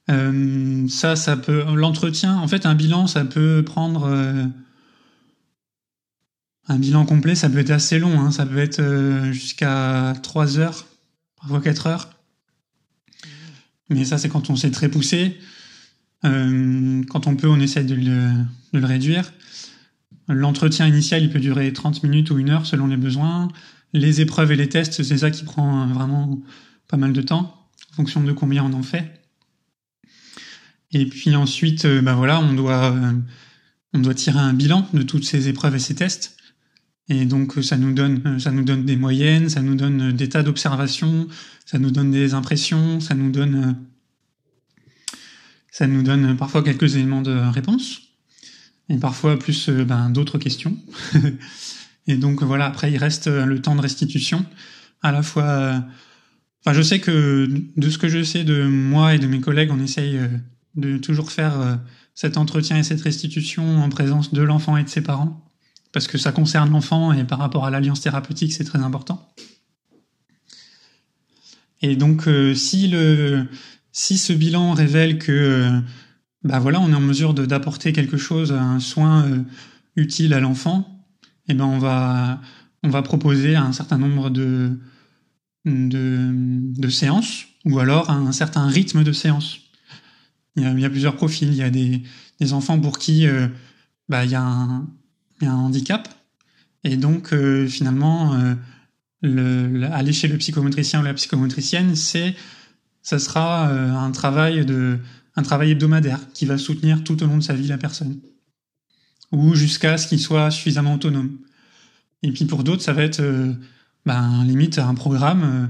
Ça, 0.07 1.15
ça 1.15 1.37
peut. 1.37 1.63
L'entretien, 1.73 2.37
en 2.37 2.47
fait, 2.47 2.65
un 2.65 2.75
bilan, 2.75 3.07
ça 3.07 3.23
peut 3.23 3.63
prendre. 3.65 4.51
Un 6.67 6.79
bilan 6.79 7.05
complet, 7.05 7.35
ça 7.35 7.49
peut 7.49 7.59
être 7.59 7.71
assez 7.71 7.99
long. 7.99 8.19
hein. 8.19 8.31
Ça 8.31 8.45
peut 8.45 8.57
être 8.57 8.79
euh, 8.79 9.31
jusqu'à 9.31 10.13
3 10.23 10.59
heures, 10.59 10.85
parfois 11.39 11.61
4 11.61 11.87
heures. 11.87 12.09
Mais 13.89 14.05
ça, 14.05 14.17
c'est 14.17 14.29
quand 14.29 14.49
on 14.49 14.55
s'est 14.55 14.71
très 14.71 14.89
poussé. 14.89 15.37
Euh, 16.25 17.03
quand 17.09 17.27
on 17.27 17.35
peut, 17.35 17.49
on 17.49 17.59
essaie 17.59 17.83
de 17.83 17.95
le, 17.95 18.29
de 18.73 18.79
le 18.79 18.85
réduire. 18.85 19.33
L'entretien 20.29 20.87
initial, 20.87 21.21
il 21.21 21.29
peut 21.29 21.41
durer 21.41 21.73
30 21.73 22.01
minutes 22.03 22.31
ou 22.31 22.39
une 22.39 22.49
heure 22.49 22.65
selon 22.65 22.87
les 22.87 22.95
besoins. 22.95 23.49
Les 23.91 24.21
épreuves 24.21 24.53
et 24.53 24.55
les 24.55 24.69
tests, 24.69 25.03
c'est 25.03 25.17
ça 25.17 25.31
qui 25.31 25.43
prend 25.43 25.83
euh, 25.83 25.93
vraiment 25.93 26.41
pas 26.87 26.95
mal 26.97 27.11
de 27.11 27.21
temps, 27.21 27.67
en 27.91 27.95
fonction 27.95 28.23
de 28.23 28.31
combien 28.31 28.63
on 28.63 28.73
en 28.73 28.83
fait. 28.83 29.19
Et 30.91 31.07
puis 31.07 31.35
ensuite, 31.35 31.87
bah 31.87 32.13
voilà, 32.13 32.39
on 32.39 32.53
doit, 32.53 32.95
on 33.93 33.99
doit 33.99 34.13
tirer 34.13 34.37
un 34.37 34.53
bilan 34.53 34.87
de 34.93 35.01
toutes 35.01 35.25
ces 35.25 35.49
épreuves 35.49 35.75
et 35.75 35.79
ces 35.79 35.95
tests. 35.95 36.37
Et 37.09 37.25
donc, 37.25 37.57
euh, 37.57 37.61
ça 37.61 37.77
nous 37.77 37.93
donne, 37.93 38.21
euh, 38.25 38.39
ça 38.39 38.51
nous 38.51 38.63
donne 38.63 38.85
des 38.85 38.95
moyennes, 38.95 39.49
ça 39.49 39.61
nous 39.61 39.75
donne 39.75 40.09
euh, 40.09 40.13
des 40.13 40.29
tas 40.29 40.43
d'observations, 40.43 41.27
ça 41.65 41.77
nous 41.77 41.91
donne 41.91 42.11
des 42.11 42.33
impressions, 42.33 42.99
ça 43.01 43.13
nous 43.13 43.29
donne, 43.29 43.77
ça 45.69 45.87
nous 45.87 46.03
donne 46.03 46.37
parfois 46.37 46.63
quelques 46.63 46.95
éléments 46.95 47.21
de 47.21 47.31
réponse, 47.31 48.01
et 48.89 48.97
parfois 48.97 49.37
plus 49.37 49.69
ben, 49.69 50.09
d'autres 50.09 50.37
questions. 50.37 50.77
et 52.07 52.15
donc 52.15 52.41
voilà, 52.41 52.67
après 52.67 52.91
il 52.91 52.97
reste 52.97 53.27
le 53.27 53.61
temps 53.61 53.75
de 53.75 53.81
restitution, 53.81 54.45
à 55.01 55.11
la 55.11 55.23
fois. 55.23 55.83
Enfin, 56.61 56.73
je 56.73 56.81
sais 56.81 56.99
que 56.99 57.49
de 57.75 57.89
ce 57.89 57.97
que 57.97 58.07
je 58.07 58.23
sais 58.23 58.45
de 58.45 58.65
moi 58.65 59.15
et 59.15 59.19
de 59.19 59.27
mes 59.27 59.41
collègues, 59.41 59.71
on 59.71 59.79
essaye 59.79 60.17
de 60.75 60.97
toujours 60.97 61.31
faire 61.31 61.79
cet 62.15 62.37
entretien 62.37 62.77
et 62.77 62.83
cette 62.83 63.01
restitution 63.01 63.83
en 63.83 63.89
présence 63.89 64.33
de 64.33 64.41
l'enfant 64.41 64.77
et 64.77 64.83
de 64.83 64.89
ses 64.89 65.01
parents, 65.01 65.43
parce 65.93 66.07
que 66.07 66.17
ça 66.17 66.31
concerne 66.31 66.71
l'enfant 66.71 67.13
et 67.13 67.23
par 67.23 67.39
rapport 67.39 67.65
à 67.65 67.69
l'alliance 67.69 68.01
thérapeutique, 68.01 68.51
c'est 68.51 68.65
très 68.65 68.79
important. 68.79 69.33
Et 71.81 71.95
donc, 71.95 72.27
euh, 72.27 72.55
si 72.55 72.87
le 72.87 73.45
si 73.91 74.17
ce 74.17 74.33
bilan 74.33 74.73
révèle 74.73 75.19
que 75.19 75.31
euh, 75.31 75.79
bah 76.43 76.59
voilà, 76.59 76.81
on 76.81 76.91
est 76.91 76.95
en 76.95 76.99
mesure 76.99 77.33
d'apporter 77.33 77.93
quelque 77.93 78.17
chose, 78.17 78.51
un 78.51 78.79
soin 78.79 79.25
euh, 79.25 79.43
utile 79.95 80.33
à 80.33 80.39
l'enfant, 80.39 81.05
et 81.47 81.53
ben 81.53 81.65
on 81.65 81.77
va 81.77 83.01
proposer 83.03 83.55
un 83.55 83.71
certain 83.71 83.97
nombre 83.97 84.29
de 84.29 84.79
séances 86.89 87.45
ou 87.65 87.79
alors 87.79 88.09
un 88.09 88.31
certain 88.31 88.67
rythme 88.67 89.03
de 89.03 89.11
séance. 89.11 89.59
Il 90.55 90.79
y 90.79 90.85
a, 90.85 90.89
plusieurs 90.89 91.15
profils. 91.15 91.49
Il 91.49 91.55
y 91.55 91.63
a 91.63 91.69
des, 91.69 92.01
enfants 92.53 92.79
pour 92.79 92.97
qui 92.99 93.25
bah, 94.09 94.25
il, 94.25 94.31
y 94.31 94.35
a 94.35 94.43
un, 94.43 94.87
a 95.45 95.51
un 95.51 95.55
handicap. 95.57 96.07
Et 96.83 96.97
donc, 96.97 97.33
euh, 97.33 97.67
finalement, 97.67 98.33
euh, 98.35 98.55
le, 99.21 99.67
le- 99.67 99.87
aller 99.91 100.13
chez 100.13 100.27
le 100.27 100.37
psychomotricien 100.37 100.99
ou 101.01 101.03
la 101.03 101.13
psychomotricienne, 101.13 101.95
c'est, 101.95 102.35
ça 103.01 103.19
sera 103.19 103.69
euh, 103.69 103.91
un, 103.93 104.11
travail 104.11 104.65
de, 104.65 104.99
un 105.35 105.43
travail 105.43 105.71
hebdomadaire 105.71 106.19
qui 106.33 106.45
va 106.45 106.57
soutenir 106.57 107.03
tout 107.03 107.21
au 107.23 107.27
long 107.27 107.37
de 107.37 107.43
sa 107.43 107.53
vie 107.53 107.67
la 107.67 107.77
personne. 107.77 108.19
Ou 109.31 109.55
jusqu'à 109.55 109.97
ce 109.97 110.07
qu'il 110.07 110.19
soit 110.19 110.51
suffisamment 110.51 110.95
autonome. 110.95 111.37
Et 112.21 112.31
puis 112.31 112.45
pour 112.45 112.63
d'autres, 112.63 112.83
ça 112.83 112.93
va 112.93 113.03
être 113.03 113.21
ben, 114.05 114.43
limite 114.45 114.77
un 114.79 114.93
programme. 114.93 115.69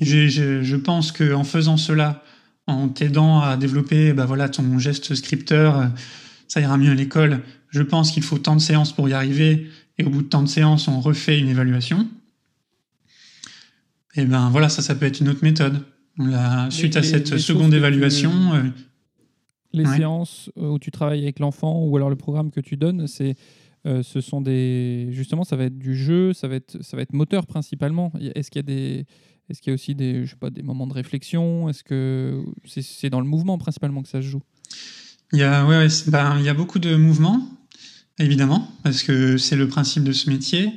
j'ai- 0.00 0.28
je, 0.28 0.62
je 0.62 0.76
pense 0.76 1.10
que 1.12 1.32
en 1.32 1.44
faisant 1.44 1.76
cela, 1.76 2.22
en 2.66 2.88
t'aidant 2.88 3.40
à 3.40 3.56
développer 3.56 4.12
ben 4.12 4.26
voilà, 4.26 4.48
ton 4.48 4.78
geste 4.78 5.14
scripteur, 5.14 5.88
ça 6.48 6.60
ira 6.60 6.76
mieux 6.76 6.90
à 6.90 6.94
l'école. 6.94 7.42
Je 7.76 7.82
pense 7.82 8.10
qu'il 8.10 8.22
faut 8.22 8.38
tant 8.38 8.56
de 8.56 8.60
séances 8.62 8.92
pour 8.94 9.06
y 9.06 9.12
arriver, 9.12 9.66
et 9.98 10.04
au 10.04 10.08
bout 10.08 10.22
de 10.22 10.28
tant 10.28 10.42
de 10.42 10.48
séances, 10.48 10.88
on 10.88 10.98
refait 10.98 11.38
une 11.38 11.48
évaluation. 11.48 12.08
Et 14.14 14.24
ben 14.24 14.48
voilà, 14.48 14.70
ça, 14.70 14.80
ça 14.80 14.94
peut 14.94 15.04
être 15.04 15.20
une 15.20 15.28
autre 15.28 15.42
méthode. 15.44 15.84
La, 16.18 16.70
suite 16.70 16.96
à 16.96 17.02
cette 17.02 17.30
les 17.32 17.38
seconde 17.38 17.72
tu- 17.72 17.76
évaluation, 17.76 18.32
euh, 18.54 18.62
Les 19.74 19.84
Ouais. 19.84 19.96
séances 19.98 20.50
euh, 20.56 20.70
où 20.70 20.78
tu 20.78 20.90
travailles 20.90 21.22
avec 21.22 21.38
l'enfant 21.38 21.82
ou 21.84 21.94
alors 21.96 22.08
le 22.08 22.16
programme 22.16 22.50
que 22.50 22.60
tu 22.60 22.78
donnes, 22.78 23.06
c'est 23.06 23.34
euh, 23.86 24.02
ce 24.02 24.22
sont 24.22 24.40
des 24.40 25.08
justement 25.10 25.44
ça 25.44 25.54
va 25.56 25.64
être 25.64 25.76
du 25.78 25.94
jeu, 25.94 26.32
ça 26.32 26.48
va 26.48 26.54
être 26.54 26.82
ça 26.82 26.96
va 26.96 27.02
être 27.02 27.12
moteur 27.12 27.46
principalement. 27.46 28.10
Est-ce 28.34 28.50
qu'il 28.50 28.60
y 28.60 28.64
a 28.64 28.70
des 28.74 29.04
est-ce 29.50 29.60
qu'il 29.60 29.70
y 29.70 29.72
a 29.72 29.74
aussi 29.74 29.94
des 29.94 30.24
je 30.24 30.30
sais 30.30 30.36
pas 30.36 30.48
des 30.48 30.62
moments 30.62 30.86
de 30.86 30.94
réflexion? 30.94 31.68
Est-ce 31.68 31.84
que 31.84 32.42
c'est 32.64 32.80
c'est 32.80 33.10
dans 33.10 33.20
le 33.20 33.26
mouvement 33.26 33.58
principalement 33.58 34.02
que 34.02 34.08
ça 34.08 34.22
se 34.22 34.26
joue? 34.26 34.40
Il 35.32 35.40
y 35.40 35.42
a, 35.42 35.66
ouais, 35.66 35.76
ouais, 35.76 35.88
c'est- 35.90 36.10
ben, 36.10 36.36
il 36.38 36.44
y 36.44 36.48
a 36.48 36.54
beaucoup 36.54 36.78
de 36.78 36.94
mouvements, 36.96 37.46
évidemment, 38.18 38.72
parce 38.82 39.02
que 39.02 39.36
c'est 39.36 39.56
le 39.56 39.68
principe 39.68 40.04
de 40.04 40.12
ce 40.12 40.30
métier. 40.30 40.72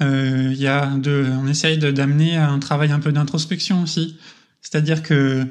Euh, 0.00 0.52
y 0.54 0.66
a 0.66 0.96
de, 0.96 1.26
on 1.42 1.48
essaye 1.48 1.78
d'amener 1.78 2.36
un 2.36 2.58
travail 2.58 2.92
un 2.92 3.00
peu 3.00 3.12
d'introspection 3.12 3.82
aussi. 3.82 4.16
C'est-à-dire 4.62 5.02
que 5.02 5.46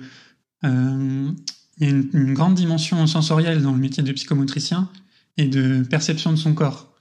euh, 0.63 1.31
il 1.77 1.83
y 1.83 1.87
a 1.87 1.89
une, 1.89 2.09
une 2.13 2.33
grande 2.33 2.55
dimension 2.55 3.05
sensorielle 3.07 3.61
dans 3.61 3.73
le 3.73 3.77
métier 3.77 4.03
de 4.03 4.11
psychomotricien 4.11 4.89
et 5.37 5.47
de 5.47 5.83
perception 5.83 6.31
de 6.31 6.37
son 6.37 6.53
corps. 6.53 6.93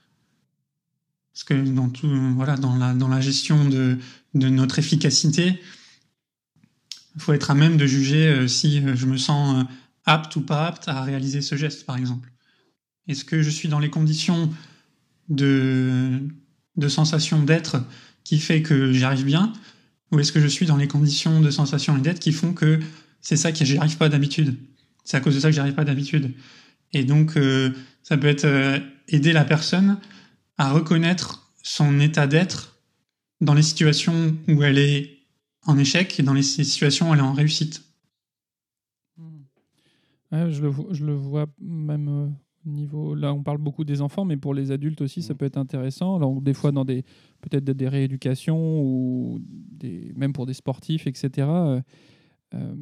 Parce 1.33 1.43
que 1.43 1.53
dans 1.53 1.89
tout, 1.89 2.09
voilà, 2.35 2.57
dans 2.57 2.75
la, 2.75 2.93
dans 2.93 3.07
la 3.07 3.21
gestion 3.21 3.65
de, 3.65 3.97
de 4.33 4.49
notre 4.49 4.79
efficacité, 4.79 5.59
il 7.15 7.21
faut 7.21 7.33
être 7.33 7.51
à 7.51 7.55
même 7.55 7.77
de 7.77 7.85
juger 7.85 8.27
euh, 8.27 8.47
si 8.47 8.79
euh, 8.79 8.95
je 8.95 9.05
me 9.05 9.17
sens 9.17 9.65
apte 10.05 10.35
ou 10.35 10.41
pas 10.41 10.67
apte 10.67 10.87
à 10.87 11.03
réaliser 11.03 11.41
ce 11.41 11.55
geste, 11.55 11.85
par 11.85 11.97
exemple. 11.97 12.31
Est-ce 13.07 13.25
que 13.25 13.41
je 13.41 13.49
suis 13.49 13.69
dans 13.69 13.79
les 13.79 13.89
conditions 13.89 14.51
de, 15.29 16.19
sensation 16.87 17.43
d'être 17.43 17.83
qui 18.23 18.39
fait 18.39 18.61
que 18.61 18.91
j'y 18.91 19.03
arrive 19.03 19.25
bien 19.25 19.53
Ou 20.11 20.19
est-ce 20.19 20.31
que 20.31 20.39
je 20.39 20.47
suis 20.47 20.65
dans 20.65 20.77
les 20.77 20.87
conditions 20.87 21.41
de 21.41 21.49
sensation 21.49 21.97
et 21.97 22.01
d'être 22.01 22.19
qui 22.19 22.31
font 22.31 22.53
que 22.53 22.79
c'est 23.21 23.37
ça 23.37 23.51
que 23.51 23.63
j'y 23.63 23.77
arrive 23.77 23.97
pas 23.97 24.09
d'habitude? 24.09 24.57
C'est 25.03 25.17
à 25.17 25.19
cause 25.21 25.35
de 25.35 25.39
ça 25.39 25.49
que 25.49 25.53
j'y 25.53 25.59
arrive 25.59 25.75
pas 25.75 25.85
d'habitude. 25.85 26.33
Et 26.93 27.03
donc, 27.03 27.37
euh, 27.37 27.71
ça 28.03 28.17
peut 28.17 28.27
être 28.27 28.45
euh, 28.45 28.79
aider 29.07 29.33
la 29.33 29.45
personne 29.45 29.99
à 30.57 30.71
reconnaître 30.71 31.51
son 31.63 31.99
état 31.99 32.27
d'être 32.27 32.77
dans 33.41 33.53
les 33.53 33.61
situations 33.61 34.35
où 34.47 34.63
elle 34.63 34.77
est 34.77 35.17
en 35.65 35.77
échec 35.77 36.19
et 36.19 36.23
dans 36.23 36.33
les 36.33 36.43
situations 36.43 37.09
où 37.09 37.13
elle 37.13 37.19
est 37.19 37.23
en 37.23 37.33
réussite. 37.33 37.83
Ouais, 40.31 40.51
je, 40.51 40.61
le, 40.61 41.13
vois 41.13 41.47
même 41.61 42.07
euh, 42.09 42.27
niveau. 42.67 43.15
Là, 43.15 43.33
on 43.33 43.43
parle 43.43 43.57
beaucoup 43.57 43.83
des 43.83 44.01
enfants, 44.01 44.25
mais 44.25 44.37
pour 44.37 44.53
les 44.53 44.71
adultes 44.71 45.01
aussi, 45.01 45.21
ça 45.21 45.35
peut 45.35 45.45
être 45.45 45.57
intéressant. 45.57 46.15
Alors, 46.15 46.41
des 46.41 46.53
fois, 46.53 46.71
dans 46.71 46.85
des 46.85 47.03
peut-être 47.41 47.63
des, 47.63 47.87
rééducations 47.87 48.81
ou 48.81 49.39
des, 49.41 50.11
même 50.15 50.33
pour 50.33 50.45
des 50.45 50.53
sportifs, 50.53 51.07
etc. 51.07 51.47
euh, 51.47 51.81
euh, 52.53 52.75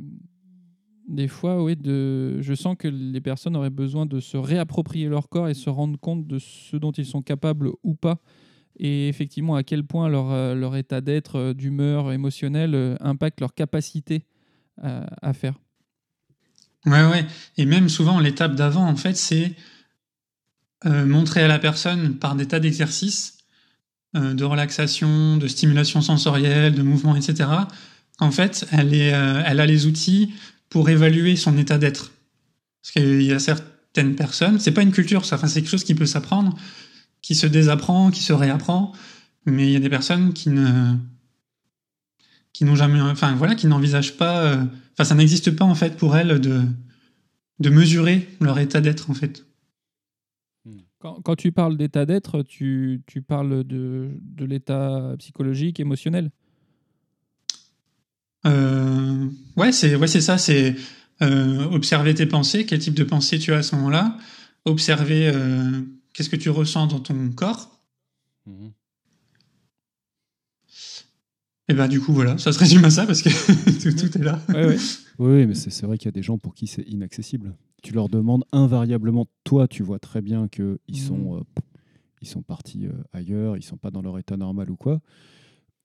des 1.08 1.28
fois, 1.28 1.64
oui, 1.64 1.76
de, 1.76 2.42
je 2.42 2.54
sens 2.56 2.76
que 2.78 2.88
les 2.88 3.22
personnes 3.22 3.56
auraient 3.56 3.70
besoin 3.70 4.06
de 4.06 4.20
se 4.20 4.38
réapproprier 4.38 5.08
leur 5.08 5.30
corps 5.30 5.48
et 5.48 5.54
se 5.54 5.70
rendre 5.70 6.00
compte 6.00 6.26
de 6.26 6.40
ce 6.40 6.78
dont 6.78 6.92
ils 6.92 7.06
sont 7.06 7.22
capables 7.22 7.70
ou 7.84 7.94
pas. 7.94 8.20
Et 8.78 9.08
effectivement, 9.08 9.56
à 9.56 9.64
quel 9.64 9.84
point 9.84 10.10
leur, 10.10 10.32
euh, 10.32 10.56
leur 10.56 10.76
état 10.76 11.02
d'être, 11.02 11.54
d'humeur 11.54 12.12
émotionnelle 12.12 12.98
impacte 13.00 13.40
leur 13.40 13.54
capacité 13.54 14.26
à- 14.82 15.08
à 15.22 15.34
faire. 15.34 15.60
Ouais, 16.86 17.04
ouais. 17.06 17.26
Et 17.58 17.66
même 17.66 17.90
souvent, 17.90 18.20
l'étape 18.20 18.56
d'avant, 18.56 18.88
en 18.88 18.96
fait, 18.96 19.16
c'est 19.16 19.56
euh, 20.86 21.06
montrer 21.06 21.42
à 21.42 21.48
la 21.48 21.58
personne 21.58 22.16
par 22.16 22.36
des 22.36 22.48
tas 22.48 22.60
d'exercices 22.60 23.38
euh, 24.16 24.34
de 24.34 24.44
relaxation, 24.44 25.38
de 25.38 25.48
stimulation 25.48 26.02
sensorielle, 26.02 26.76
de 26.76 26.82
mouvement, 26.84 27.16
etc. 27.16 27.50
qu'en 28.18 28.32
fait, 28.32 28.66
elle, 28.72 28.94
est, 28.94 29.14
euh, 29.14 29.42
elle 29.46 29.60
a 29.60 29.66
les 29.66 29.88
outils 29.88 30.34
pour 30.70 30.90
évaluer 30.90 31.36
son 31.36 31.58
état 31.58 31.78
d'être. 31.78 32.12
Parce 32.82 32.92
qu'il 32.92 33.24
y 33.24 33.32
a 33.32 33.40
certaines 33.40 34.16
personnes, 34.16 34.60
c'est 34.60 34.72
pas 34.72 34.84
une 34.84 34.92
culture, 34.92 35.26
ça, 35.26 35.38
enfin, 35.38 35.48
c'est 35.48 35.62
quelque 35.62 35.72
chose 35.72 35.84
qui 35.84 35.96
peut 35.96 36.06
s'apprendre, 36.06 36.58
qui 37.22 37.36
se 37.36 37.48
désapprend, 37.48 38.12
qui 38.12 38.22
se 38.22 38.34
réapprend, 38.34 38.94
mais 39.46 39.68
il 39.68 39.72
y 39.72 39.76
a 39.76 39.80
des 39.80 39.90
personnes 39.90 40.34
qui 40.34 40.50
ne 40.50 40.94
qui 42.54 42.64
n'ont 42.64 42.76
jamais, 42.76 43.02
enfin 43.02 43.36
voilà, 43.36 43.56
qui 43.56 43.68
n'envisagent 43.68 44.16
pas, 44.16 44.56
enfin 44.94 45.04
ça 45.04 45.16
n'existe 45.16 45.52
pas 45.52 45.66
en 45.66 45.76
fait 45.76 45.98
pour 45.98 46.16
elles 46.16 46.40
de 46.40 46.62
de 47.60 47.70
mesurer 47.70 48.30
leur 48.40 48.60
état 48.60 48.82
d'être 48.82 49.10
en 49.10 49.14
fait. 49.14 49.46
Quand, 51.00 51.22
quand 51.22 51.36
tu 51.36 51.52
parles 51.52 51.78
d'état 51.78 52.06
d'être, 52.06 52.42
tu, 52.44 53.02
tu 53.06 53.22
parles 53.22 53.64
de, 53.64 54.12
de 54.22 54.46
l'état 54.46 55.16
psychologique, 55.18 55.80
émotionnel. 55.80 56.32
Euh, 58.46 59.28
ouais, 59.58 59.72
c'est 59.72 59.96
ouais, 59.96 60.08
ça, 60.08 60.38
c'est 60.38 60.76
euh, 61.22 61.66
observer 61.66 62.14
tes 62.14 62.26
pensées, 62.26 62.66
quel 62.66 62.80
type 62.80 62.94
de 62.94 63.04
pensée 63.04 63.40
tu 63.40 63.54
as 63.54 63.58
à 63.58 63.64
ce 63.64 63.76
moment-là, 63.76 64.18
observer 64.66 65.28
euh, 65.34 65.82
qu'est-ce 66.14 66.30
que 66.30 66.36
tu 66.36 66.50
ressens 66.50 66.88
dans 66.88 67.00
ton 67.00 67.30
corps. 67.32 67.80
Mhm. 68.46 68.72
Et 71.68 71.74
ben 71.74 71.88
du 71.88 72.00
coup 72.00 72.14
voilà, 72.14 72.38
ça 72.38 72.54
se 72.54 72.60
résume 72.60 72.86
à 72.86 72.92
ça 72.92 73.08
parce 73.08 73.24
que 73.24 73.30
tout, 73.82 73.96
tout 73.98 74.18
est 74.20 74.24
là. 74.24 74.40
Ouais, 74.50 74.68
ouais. 74.68 74.78
Oui, 75.18 75.48
mais 75.48 75.56
c'est 75.56 75.84
vrai 75.84 75.98
qu'il 75.98 76.06
y 76.06 76.10
a 76.10 76.12
des 76.12 76.22
gens 76.22 76.38
pour 76.38 76.54
qui 76.54 76.68
c'est 76.68 76.84
inaccessible. 76.84 77.56
Tu 77.86 77.94
leur 77.94 78.10
demandes 78.10 78.44
invariablement, 78.52 79.28
toi, 79.44 79.68
tu 79.68 79.84
vois 79.84 80.00
très 80.00 80.20
bien 80.24 80.48
qu'ils 80.48 80.80
Mhm. 80.90 80.96
sont, 80.96 81.36
euh, 81.38 81.42
ils 82.20 82.28
sont 82.28 82.42
partis 82.42 82.88
euh, 82.88 82.94
ailleurs, 83.14 83.58
ils 83.58 83.62
sont 83.62 83.78
pas 83.78 83.92
dans 83.92 84.02
leur 84.02 84.18
état 84.18 84.38
normal 84.38 84.72
ou 84.72 84.76
quoi. 84.76 85.02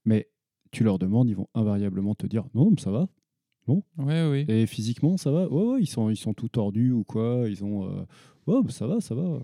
Mais 0.07 0.27
tu 0.71 0.83
leur 0.83 0.99
demandes, 0.99 1.29
ils 1.29 1.37
vont 1.37 1.49
invariablement 1.55 2.15
te 2.15 2.27
dire 2.27 2.45
non, 2.55 2.75
ça 2.79 2.91
va. 2.91 3.07
Ouais, 3.69 4.27
oui. 4.31 4.47
Et 4.49 4.65
physiquement, 4.67 5.19
ça 5.19 5.31
va. 5.31 5.47
Ouais, 5.47 5.75
ouais, 5.75 5.81
ils 5.83 5.87
sont, 5.87 6.09
ils 6.09 6.17
sont 6.17 6.33
tout 6.33 6.49
tordus 6.49 6.91
ou 6.91 7.05
quoi. 7.05 7.45
Ils 7.47 7.63
ont, 7.63 7.85
euh, 7.85 8.03
bah, 8.47 8.63
ça 8.71 8.87
va, 8.87 9.03
ça 9.03 9.15
va. 9.15 9.39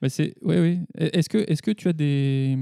Mais 0.00 0.08
c'est, 0.08 0.34
oui, 0.42 0.58
oui. 0.60 0.78
Est-ce 0.96 1.28
que, 1.28 1.38
est-ce 1.50 1.60
que 1.60 1.72
tu 1.72 1.88
as 1.88 1.92
des, 1.92 2.56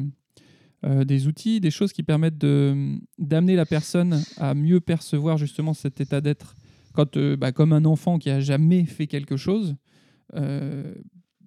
euh, 0.87 1.05
des 1.05 1.27
outils, 1.27 1.61
des 1.61 1.71
choses 1.71 1.93
qui 1.93 2.03
permettent 2.03 2.39
de, 2.39 2.97
d'amener 3.19 3.57
la 3.57 3.67
personne 3.67 4.23
à 4.39 4.55
mieux 4.55 4.81
percevoir 4.81 5.37
justement 5.37 5.75
cet 5.75 6.01
état 6.01 6.23
d'être 6.23 6.57
quand, 6.93 7.17
euh, 7.17 7.37
bah, 7.37 7.53
comme 7.53 7.73
un 7.73 7.85
enfant 7.85 8.19
qui 8.19 8.31
a 8.31 8.41
jamais 8.41 8.85
fait 8.85 9.07
quelque 9.07 9.37
chose, 9.37 9.77
euh, 10.35 10.95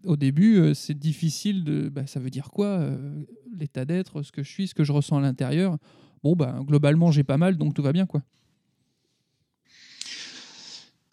au 0.05 0.17
début, 0.17 0.57
euh, 0.57 0.73
c'est 0.73 0.97
difficile 0.97 1.63
de. 1.63 1.89
bah, 1.89 2.07
ça 2.07 2.19
veut 2.19 2.29
dire 2.29 2.49
quoi 2.49 2.87
L'état 3.57 3.85
d'être, 3.85 4.23
ce 4.23 4.31
que 4.31 4.43
je 4.43 4.49
suis, 4.49 4.67
ce 4.67 4.73
que 4.73 4.83
je 4.83 4.91
ressens 4.91 5.17
à 5.17 5.21
l'intérieur? 5.21 5.77
Bon, 6.23 6.35
bah, 6.35 6.59
globalement, 6.65 7.11
j'ai 7.11 7.23
pas 7.23 7.37
mal, 7.37 7.57
donc 7.57 7.73
tout 7.73 7.83
va 7.83 7.93
bien, 7.93 8.05
quoi. 8.05 8.21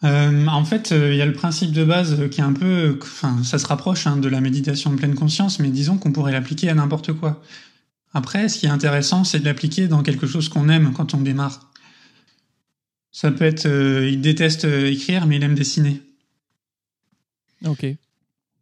En 0.01 0.63
fait, 0.63 0.91
il 0.91 1.15
y 1.15 1.21
a 1.21 1.25
le 1.25 1.33
principe 1.33 1.73
de 1.73 1.83
base 1.83 2.29
qui 2.29 2.39
est 2.39 2.43
un 2.43 2.53
peu, 2.53 2.97
enfin, 3.01 3.43
ça 3.43 3.59
se 3.59 3.67
rapproche 3.67 4.07
hein, 4.07 4.15
de 4.15 4.29
la 4.29 4.39
méditation 4.39 4.91
de 4.91 4.95
pleine 4.95 5.13
conscience, 5.13 5.59
mais 5.59 5.69
disons 5.69 5.97
qu'on 5.97 6.13
pourrait 6.13 6.31
l'appliquer 6.31 6.69
à 6.69 6.73
n'importe 6.73 7.11
quoi. 7.11 7.41
Après, 8.13 8.47
ce 8.47 8.59
qui 8.59 8.65
est 8.65 8.69
intéressant, 8.69 9.25
c'est 9.25 9.39
de 9.39 9.45
l'appliquer 9.45 9.89
dans 9.89 10.01
quelque 10.01 10.25
chose 10.25 10.47
qu'on 10.47 10.69
aime 10.69 10.93
quand 10.93 11.13
on 11.13 11.21
démarre. 11.21 11.68
Ça 13.11 13.31
peut 13.31 13.45
être, 13.45 13.65
euh, 13.65 14.07
il 14.07 14.21
déteste 14.21 14.65
euh, 14.65 14.91
écrire, 14.91 15.25
mais 15.25 15.37
il 15.37 15.43
aime 15.43 15.55
dessiner. 15.55 16.01
Ok. 17.65 17.83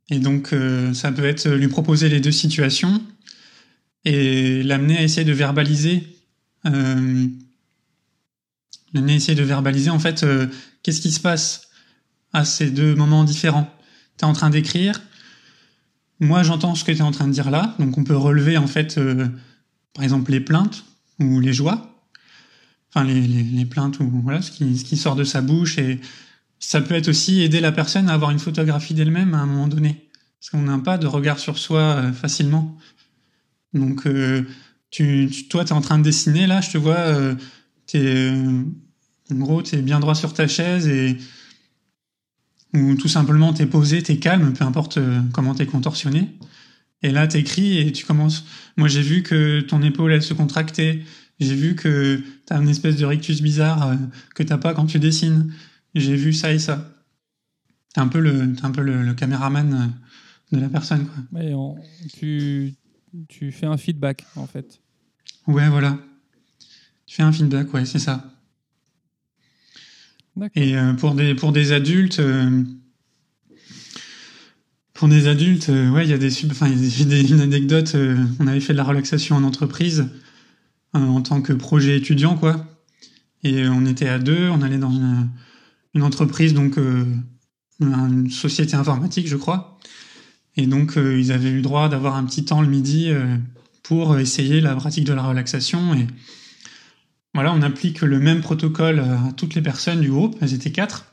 Et 0.10 0.20
donc, 0.20 0.54
euh, 0.54 0.94
ça 0.94 1.12
peut 1.12 1.26
être 1.26 1.50
lui 1.50 1.68
proposer 1.68 2.08
les 2.08 2.22
deux 2.22 2.32
situations 2.32 3.02
et 4.06 4.64
l'amener 4.64 4.98
à 4.98 5.04
essayer 5.04 5.26
de 5.26 5.34
verbaliser. 5.34 6.04
Euh, 6.66 7.28
l'amener 8.94 9.14
à 9.14 9.16
essayer 9.18 9.36
de 9.36 9.44
verbaliser, 9.44 9.90
en 9.90 10.00
fait, 10.00 10.26
qu'est-ce 10.82 11.02
qui 11.02 11.12
se 11.12 11.20
passe 11.20 11.68
à 12.32 12.46
ces 12.46 12.72
deux 12.72 12.96
moments 12.96 13.26
différents. 13.26 13.70
Tu 14.18 14.24
es 14.24 14.28
en 14.28 14.34
train 14.34 14.50
d'écrire. 14.50 15.02
Moi, 16.22 16.42
j'entends 16.44 16.74
ce 16.74 16.86
que 16.86 16.92
tu 16.94 17.00
es 17.00 17.02
en 17.02 17.12
train 17.12 17.28
de 17.28 17.34
dire 17.34 17.52
là. 17.52 17.76
Donc, 17.80 17.98
on 17.98 18.06
peut 18.06 18.16
relever, 18.16 18.58
en 18.58 18.68
fait, 18.68 18.98
par 19.94 20.04
exemple, 20.06 20.32
les 20.32 20.40
plaintes 20.40 20.86
ou 21.20 21.42
les 21.42 21.52
joies. 21.52 21.97
Les, 23.04 23.66
plaintes 23.66 24.00
ou 24.00 24.10
voilà, 24.24 24.42
ce 24.42 24.52
qui, 24.52 24.98
sort 24.98 25.16
de 25.16 25.24
sa 25.24 25.42
bouche 25.42 25.78
et 25.78 26.00
ça 26.60 26.82
peut 26.82 26.96
être 26.96 27.10
aussi 27.10 27.42
aider 27.42 27.60
la 27.60 27.72
personne 27.72 28.10
à 28.10 28.14
avoir 28.14 28.32
une 28.32 28.40
photographie 28.40 28.94
d'elle-même 28.94 29.34
à 29.34 29.40
un 29.40 29.46
moment 29.46 29.68
donné. 29.68 30.10
Parce 30.40 30.50
qu'on 30.50 30.62
n'a 30.62 30.80
pas 30.80 30.98
de 30.98 31.08
regard 31.08 31.40
sur 31.40 31.58
soi 31.58 31.80
euh, 31.80 32.14
facilement. 32.14 32.78
Donc, 33.74 34.06
euh, 34.06 34.44
tu, 34.92 35.30
tu- 35.32 35.48
toi, 35.48 35.66
tu 35.66 35.72
es 35.72 35.74
en 35.74 35.82
train 35.82 35.98
de 35.98 36.04
dessiner, 36.04 36.48
là, 36.48 36.62
je 36.62 36.72
te 36.72 36.78
vois, 36.78 36.98
euh, 36.98 37.36
t'es, 37.86 38.00
euh, 38.00 38.64
en 39.32 39.36
gros, 39.36 39.62
tu 39.62 39.76
es 39.76 39.82
bien 39.82 40.00
droit 40.00 40.16
sur 40.16 40.34
ta 40.34 40.48
chaise 40.48 40.88
et. 40.88 41.18
Ou 42.74 42.96
tout 42.96 43.08
simplement, 43.08 43.54
tu 43.54 43.64
es 43.64 43.66
posé, 43.66 44.04
tu 44.04 44.12
es 44.12 44.18
calme, 44.18 44.54
peu 44.54 44.66
importe 44.66 45.00
comment 45.32 45.56
tu 45.56 45.64
es 45.64 45.66
contorsionné. 45.66 46.38
Et 47.02 47.12
là, 47.12 47.28
tu 47.28 47.38
écris 47.38 47.78
et 47.80 47.92
tu 47.92 48.06
commences. 48.06 48.46
Moi, 48.76 48.88
j'ai 48.88 49.02
vu 49.02 49.24
que 49.24 49.62
ton 49.62 49.82
épaule, 49.82 50.12
elle 50.12 50.24
se 50.24 50.34
contractait. 50.34 51.04
J'ai 51.40 51.56
vu 51.56 51.76
que 51.76 52.18
tu 52.48 52.54
as 52.54 52.58
une 52.58 52.70
espèce 52.70 52.96
de 52.98 53.06
rictus 53.06 53.42
bizarre 53.42 53.88
euh, 53.90 53.96
que 54.36 54.44
t'as 54.44 54.58
pas 54.58 54.74
quand 54.74 54.86
tu 54.86 55.00
dessines 55.00 55.54
j'ai 55.96 56.16
vu 56.16 56.32
ça 56.34 56.54
et 56.54 56.60
ça. 56.60 56.94
T'es 57.94 58.02
un 58.02 58.08
peu 58.08 58.20
le, 58.20 58.54
t'es 58.54 58.66
un 58.66 58.72
peu 58.72 58.82
le, 58.82 59.02
le 59.04 59.14
caméraman 59.16 59.74
euh, 60.54 60.56
de 60.58 60.62
la 60.62 60.70
personne, 60.70 61.08
quoi. 61.08 61.42
On- 61.42 61.76
tu, 62.14 62.74
tu 63.28 63.52
fais 63.52 63.66
un 63.66 63.78
feedback, 63.78 64.24
en 64.36 64.46
fait. 64.46 64.80
Ouais, 65.48 65.68
voilà. 65.70 65.98
Tu 67.08 67.16
fais 67.16 67.24
un 67.24 67.32
feedback, 67.32 67.74
ouais, 67.74 67.86
c'est 67.86 67.98
ça. 68.00 68.32
Et 70.56 70.78
euh, 70.78 70.94
pour 70.94 71.16
des 71.16 71.34
pour 71.34 71.52
des 71.52 71.72
adultes, 71.72 72.20
euh, 72.20 72.64
pour 74.94 75.08
des 75.08 75.28
adultes, 75.28 75.70
euh, 75.70 75.90
ouais, 75.90 76.06
il 76.06 76.10
y 76.10 76.14
a 76.14 76.18
des 76.20 76.30
sub, 76.30 76.52
enfin, 76.52 76.68
il 76.68 77.00
y 77.00 77.02
a 77.02 77.06
des, 77.06 77.32
une 77.32 77.42
anecdote. 77.42 77.96
euh, 77.96 78.24
on 78.40 78.46
avait 78.48 78.60
fait 78.60 78.74
de 78.74 78.78
la 78.78 78.84
relaxation 78.84 79.36
en 79.36 79.44
entreprise 79.44 80.08
en 80.94 81.22
tant 81.22 81.42
que 81.42 81.54
projet 81.54 81.98
étudiant, 81.98 82.36
quoi. 82.36 82.66
Et 83.44 83.64
euh, 83.64 83.72
on 83.72 83.86
était 83.86 84.10
à 84.10 84.20
deux, 84.20 84.50
on 84.50 84.62
allait 84.62 84.78
dans 84.78 84.92
une, 84.92 86.04
entreprise, 86.04 86.54
donc 86.54 86.78
euh, 86.78 87.06
une 87.80 88.30
société 88.30 88.76
informatique, 88.76 89.28
je 89.28 89.36
crois. 89.36 89.80
Et 90.58 90.66
donc 90.66 90.98
euh, 90.98 91.20
ils 91.20 91.32
avaient 91.32 91.52
eu 91.52 91.62
droit 91.62 91.88
d'avoir 91.88 92.16
un 92.16 92.26
petit 92.26 92.44
temps 92.44 92.62
le 92.62 92.68
midi 92.68 93.10
euh, 93.10 93.38
pour 93.84 94.18
essayer 94.18 94.60
la 94.60 94.76
pratique 94.76 95.06
de 95.06 95.14
la 95.14 95.24
relaxation 95.24 95.94
et 95.94 96.08
voilà, 97.34 97.54
on 97.54 97.62
applique 97.62 98.02
le 98.02 98.20
même 98.20 98.42
protocole 98.42 99.00
à 99.00 99.32
toutes 99.38 99.54
les 99.54 99.62
personnes 99.62 100.02
du 100.02 100.10
groupe. 100.10 100.36
Elles 100.42 100.56
étaient 100.56 100.72
quatre. 100.72 101.06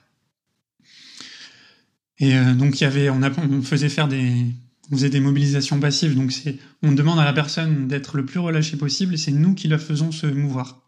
Et 2.19 2.35
euh, 2.35 2.55
donc 2.55 2.81
il 2.81 2.85
y 2.85 2.87
avait, 2.87 3.11
on 3.11 3.63
faisait 3.63 3.91
faire 3.91 4.09
des, 4.09 4.47
on 4.91 4.97
faisait 4.97 5.11
des 5.11 5.21
mobilisations 5.21 5.81
passives. 5.81 6.15
Donc 6.15 6.33
c'est, 6.33 6.59
on 6.83 6.93
demande 6.93 7.19
à 7.19 7.25
la 7.25 7.33
personne 7.33 7.89
d'être 7.89 8.17
le 8.17 8.25
plus 8.25 8.41
relâchée 8.41 8.77
possible 8.77 9.15
et 9.15 9.17
c'est 9.17 9.33
nous 9.33 9.55
qui 9.55 9.69
la 9.69 9.79
faisons 9.79 10.13
se 10.13 10.27
mouvoir. 10.27 10.83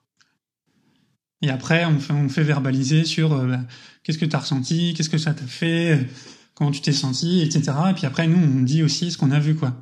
Et 1.43 1.51
après, 1.51 1.85
on 1.85 1.99
fait, 1.99 2.13
on 2.13 2.29
fait 2.29 2.43
verbaliser 2.43 3.05
sur 3.05 3.33
euh, 3.33 3.47
bah, 3.47 3.61
qu'est-ce 4.03 4.19
que 4.19 4.25
tu 4.25 4.35
as 4.35 4.39
ressenti, 4.39 4.95
qu'est-ce 4.95 5.11
que 5.11 5.19
ça 5.19 5.35
t'a 5.35 5.47
fait, 5.47 5.93
euh, 5.93 6.03
comment 6.55 6.71
tu 6.71 6.81
t'es 6.81 6.93
senti, 6.93 7.43
etc. 7.43 7.73
Et 7.91 7.95
puis 7.95 8.07
après, 8.07 8.27
nous, 8.27 8.39
on 8.39 8.63
dit 8.63 8.83
aussi 8.83 9.11
ce 9.11 9.19
qu'on 9.19 9.31
a 9.31 9.39
vu, 9.39 9.55
quoi. 9.55 9.75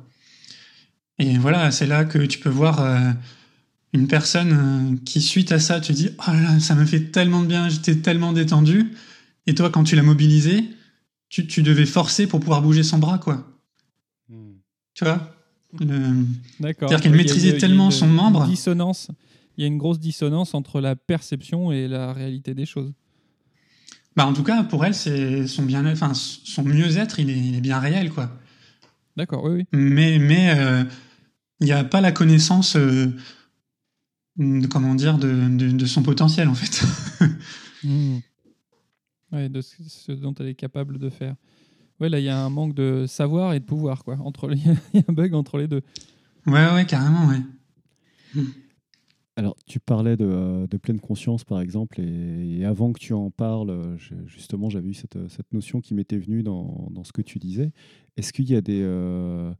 Et 1.17 1.37
voilà, 1.37 1.71
c'est 1.71 1.85
là 1.85 2.03
que 2.03 2.19
tu 2.19 2.39
peux 2.39 2.49
voir 2.49 2.81
euh, 2.81 3.11
une 3.93 4.07
personne 4.07 4.99
qui, 5.05 5.21
suite 5.21 5.53
à 5.53 5.59
ça, 5.59 5.79
te 5.79 5.93
dit 5.93 6.09
Oh 6.27 6.31
là, 6.31 6.59
ça 6.59 6.75
me 6.75 6.85
fait 6.85 7.11
tellement 7.11 7.41
de 7.41 7.47
bien, 7.47 7.69
j'étais 7.69 7.95
tellement 7.95 8.33
détendu. 8.33 8.91
Et 9.47 9.55
toi, 9.55 9.69
quand 9.69 9.85
tu 9.85 9.95
l'as 9.95 10.03
mobilisé, 10.03 10.65
tu, 11.29 11.47
tu 11.47 11.63
devais 11.63 11.85
forcer 11.85 12.27
pour 12.27 12.41
pouvoir 12.41 12.61
bouger 12.61 12.83
son 12.83 12.97
bras, 12.97 13.17
quoi. 13.17 13.54
Tu 14.95 15.03
vois 15.03 15.29
Le- 15.79 16.25
D'accord. 16.59 16.89
C'est-à-dire 16.89 17.01
qu'elle 17.01 17.15
maîtrisait 17.15 17.57
tellement 17.57 17.91
son 17.91 18.07
membre. 18.07 18.47
Dissonance. 18.47 19.11
Il 19.57 19.61
y 19.61 19.63
a 19.65 19.67
une 19.67 19.77
grosse 19.77 19.99
dissonance 19.99 20.53
entre 20.55 20.81
la 20.81 20.95
perception 20.95 21.71
et 21.71 21.87
la 21.87 22.11
réalité 22.13 22.53
des 22.55 22.65
choses. 22.65 22.91
Bah, 24.15 24.25
en 24.25 24.33
tout 24.33 24.43
cas, 24.43 24.63
pour 24.63 24.83
elle, 24.85 24.95
c'est 24.95 25.45
son 25.47 25.63
bien, 25.63 25.85
enfin, 25.85 26.13
son 26.13 26.63
mieux-être, 26.63 27.19
il 27.19 27.29
est, 27.29 27.37
il 27.37 27.55
est 27.55 27.61
bien 27.61 27.79
réel, 27.79 28.09
quoi. 28.11 28.31
D'accord, 29.17 29.43
oui, 29.43 29.51
oui. 29.55 29.65
Mais, 29.73 30.17
mais 30.19 30.57
euh, 30.57 30.83
il 31.59 31.65
n'y 31.65 31.71
a 31.73 31.83
pas 31.83 32.01
la 32.01 32.11
connaissance, 32.13 32.75
euh, 32.77 33.07
de, 34.37 34.67
comment 34.67 34.95
dire, 34.95 35.17
de, 35.17 35.27
de, 35.49 35.71
de 35.71 35.85
son 35.85 36.01
potentiel, 36.03 36.47
en 36.47 36.55
fait. 36.55 36.83
Hmm. 37.83 38.17
Ouais, 39.31 39.47
de 39.47 39.61
ce, 39.61 39.75
ce 39.87 40.11
dont 40.11 40.33
elle 40.39 40.47
est 40.47 40.55
capable 40.55 40.97
de 40.97 41.11
faire. 41.11 41.35
Ouais, 41.99 42.09
là, 42.09 42.19
il 42.19 42.25
y 42.25 42.29
a 42.29 42.37
un 42.43 42.49
manque 42.49 42.73
de 42.75 43.05
savoir 43.07 43.53
et 43.53 43.59
de 43.59 43.65
pouvoir, 43.65 44.03
quoi. 44.03 44.17
Entre 44.19 44.47
les... 44.47 44.57
Il 44.93 44.99
y 44.99 44.99
a 44.99 45.03
un 45.07 45.13
bug 45.13 45.33
entre 45.33 45.57
les 45.57 45.67
deux. 45.67 45.81
ouais, 46.47 46.73
ouais, 46.73 46.85
carrément, 46.85 47.27
ouais. 47.27 47.39
Alors, 49.37 49.57
tu 49.65 49.81
parlais 49.81 50.15
de, 50.15 50.25
euh, 50.25 50.67
de 50.67 50.77
pleine 50.77 50.99
conscience, 51.01 51.43
par 51.43 51.59
exemple, 51.59 51.99
et, 51.99 52.59
et 52.59 52.65
avant 52.65 52.93
que 52.93 52.99
tu 52.99 53.11
en 53.13 53.31
parles, 53.31 53.69
euh, 53.69 53.97
je- 53.97 54.15
justement, 54.27 54.69
j'avais 54.69 54.87
eu 54.89 54.93
cette, 54.93 55.17
cette 55.29 55.51
notion 55.51 55.81
qui 55.81 55.93
m'était 55.93 56.17
venue 56.17 56.41
dans, 56.41 56.87
dans 56.91 57.03
ce 57.03 57.11
que 57.11 57.21
tu 57.21 57.37
disais. 57.37 57.73
Est-ce 58.15 58.31
qu'il 58.31 58.49
y 58.49 58.55
a 58.55 58.61
des, 58.61 58.79
euh, 58.81 59.51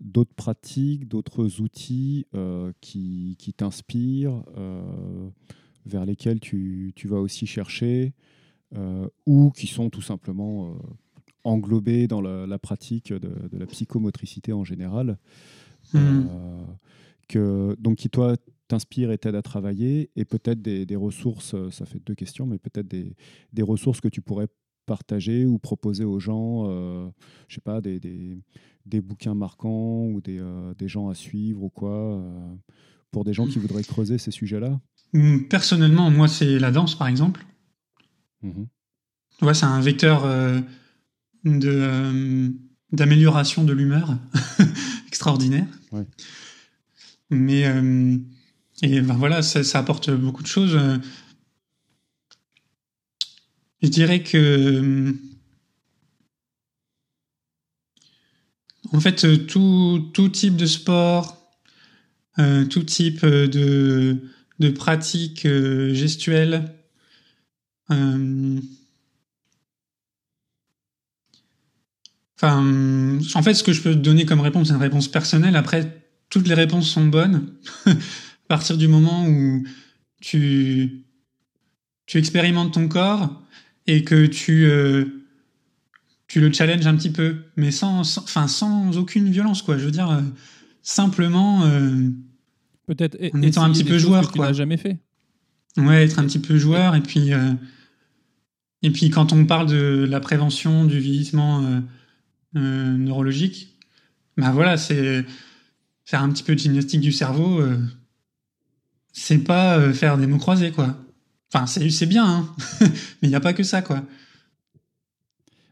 d'autres 0.00 0.34
pratiques, 0.34 1.08
d'autres 1.08 1.62
outils 1.62 2.26
euh, 2.34 2.72
qui, 2.82 3.36
qui 3.38 3.54
t'inspirent, 3.54 4.42
euh, 4.58 5.28
vers 5.86 6.04
lesquels 6.04 6.38
tu, 6.40 6.92
tu 6.94 7.08
vas 7.08 7.18
aussi 7.18 7.46
chercher, 7.46 8.12
euh, 8.76 9.08
ou 9.24 9.50
qui 9.50 9.66
sont 9.66 9.88
tout 9.88 10.02
simplement 10.02 10.76
englobés 11.44 12.06
dans 12.08 12.20
la, 12.20 12.46
la 12.46 12.58
pratique 12.58 13.12
de, 13.12 13.18
de 13.50 13.58
la 13.58 13.66
psychomotricité 13.66 14.52
en 14.52 14.64
général 14.64 15.18
Hmm. 15.92 15.98
euh, 15.98 16.64
que, 17.28 17.76
donc 17.78 17.96
qui 17.98 18.08
toi 18.08 18.36
t'inspire 18.68 19.10
et 19.10 19.18
t'aide 19.18 19.34
à 19.34 19.42
travailler 19.42 20.10
et 20.16 20.24
peut-être 20.24 20.62
des, 20.62 20.86
des 20.86 20.96
ressources, 20.96 21.54
euh, 21.54 21.70
ça 21.70 21.84
fait 21.86 21.98
deux 22.06 22.14
questions, 22.14 22.46
mais 22.46 22.58
peut-être 22.58 22.88
des, 22.88 23.14
des 23.52 23.62
ressources 23.62 24.00
que 24.00 24.08
tu 24.08 24.22
pourrais 24.22 24.46
partager 24.86 25.44
ou 25.44 25.58
proposer 25.58 26.04
aux 26.04 26.18
gens, 26.18 26.64
euh, 26.68 27.08
je 27.48 27.56
sais 27.56 27.60
pas, 27.60 27.80
des, 27.80 28.00
des, 28.00 28.42
des 28.86 29.00
bouquins 29.00 29.34
marquants 29.34 30.06
ou 30.06 30.20
des, 30.20 30.38
euh, 30.38 30.72
des 30.74 30.88
gens 30.88 31.08
à 31.08 31.14
suivre 31.14 31.62
ou 31.64 31.68
quoi, 31.68 32.22
pour 33.10 33.24
des 33.24 33.32
gens 33.34 33.46
qui 33.46 33.58
voudraient 33.58 33.82
creuser 33.82 34.18
ces 34.18 34.30
sujets-là? 34.30 34.80
Hum, 35.14 35.46
Personnellement, 35.48 36.10
moi, 36.10 36.28
c'est 36.28 36.58
la 36.58 36.70
danse, 36.70 36.94
par 36.94 37.08
exemple. 37.08 37.44
Tu 38.42 38.50
vois, 39.44 39.54
c'est 39.54 39.66
un 39.66 39.80
vecteur 39.80 40.24
de, 41.44 41.68
euh, 41.70 42.48
d'amélioration 42.92 43.64
de 43.64 43.72
l'humeur 43.72 44.16
extraordinaire. 45.08 45.66
Ouais. 45.90 46.06
Mais 47.30 47.66
euh, 47.66 48.16
et 48.82 49.00
ben 49.00 49.14
voilà, 49.14 49.42
ça, 49.42 49.64
ça 49.64 49.78
apporte 49.78 50.10
beaucoup 50.10 50.42
de 50.42 50.48
choses. 50.48 50.78
Je 53.82 53.88
dirais 53.88 54.22
que 54.22 55.14
en 58.92 59.00
fait 59.00 59.46
tout, 59.46 60.10
tout 60.12 60.28
type 60.28 60.56
de 60.56 60.66
sport, 60.66 61.38
euh, 62.38 62.64
tout 62.66 62.82
type 62.82 63.24
de, 63.24 64.18
de 64.58 64.70
pratiques 64.70 65.46
gestuelles. 65.46 66.74
Euh, 67.90 68.41
Enfin, 72.42 73.18
en 73.34 73.42
fait, 73.42 73.54
ce 73.54 73.62
que 73.62 73.72
je 73.72 73.82
peux 73.82 73.92
te 73.92 73.98
donner 73.98 74.26
comme 74.26 74.40
réponse, 74.40 74.68
c'est 74.68 74.74
une 74.74 74.80
réponse 74.80 75.06
personnelle. 75.06 75.54
Après, 75.54 76.04
toutes 76.28 76.48
les 76.48 76.54
réponses 76.54 76.90
sont 76.90 77.06
bonnes. 77.06 77.54
à 77.86 77.94
partir 78.48 78.76
du 78.76 78.88
moment 78.88 79.26
où 79.28 79.64
tu, 80.20 81.04
tu 82.06 82.18
expérimentes 82.18 82.74
ton 82.74 82.88
corps 82.88 83.40
et 83.86 84.02
que 84.02 84.26
tu, 84.26 84.64
euh, 84.64 85.04
tu 86.26 86.40
le 86.40 86.52
challenges 86.52 86.86
un 86.86 86.96
petit 86.96 87.12
peu, 87.12 87.36
mais 87.56 87.70
sans, 87.70 88.18
enfin, 88.18 88.48
sans 88.48 88.98
aucune 88.98 89.30
violence, 89.30 89.62
quoi. 89.62 89.78
Je 89.78 89.84
veux 89.84 89.92
dire, 89.92 90.10
euh, 90.10 90.20
simplement. 90.82 91.64
Euh, 91.64 92.08
Peut-être 92.88 93.16
en 93.34 93.42
étant 93.42 93.62
un 93.62 93.70
petit 93.70 93.84
peu 93.84 93.98
joueur, 93.98 94.32
quoi. 94.32 94.52
jamais 94.52 94.76
fait. 94.76 94.98
Ouais, 95.76 96.04
être 96.04 96.18
un 96.18 96.24
petit 96.24 96.40
peu 96.40 96.58
joueur 96.58 96.96
et 96.96 97.00
puis. 97.00 97.30
et 98.82 98.90
puis, 98.90 99.10
quand 99.10 99.32
on 99.32 99.46
parle 99.46 99.68
de 99.68 100.04
la 100.08 100.18
prévention 100.18 100.84
du 100.84 100.98
vieillissement 100.98 101.80
euh, 102.56 102.96
neurologique, 102.96 103.78
ben 104.36 104.52
voilà, 104.52 104.76
c'est 104.76 105.24
faire 106.04 106.22
un 106.22 106.30
petit 106.30 106.42
peu 106.42 106.54
de 106.54 106.58
gymnastique 106.58 107.00
du 107.00 107.12
cerveau. 107.12 107.60
Euh, 107.60 107.78
c'est 109.12 109.38
pas 109.38 109.78
euh, 109.78 109.92
faire 109.92 110.18
des 110.18 110.26
mots 110.26 110.38
croisés, 110.38 110.70
quoi. 110.70 110.96
Enfin, 111.52 111.66
c'est 111.66 112.06
bien, 112.06 112.26
hein 112.26 112.54
mais 112.80 112.88
il 113.22 113.28
n'y 113.28 113.34
a 113.34 113.40
pas 113.40 113.52
que 113.52 113.62
ça, 113.62 113.82
quoi. 113.82 114.04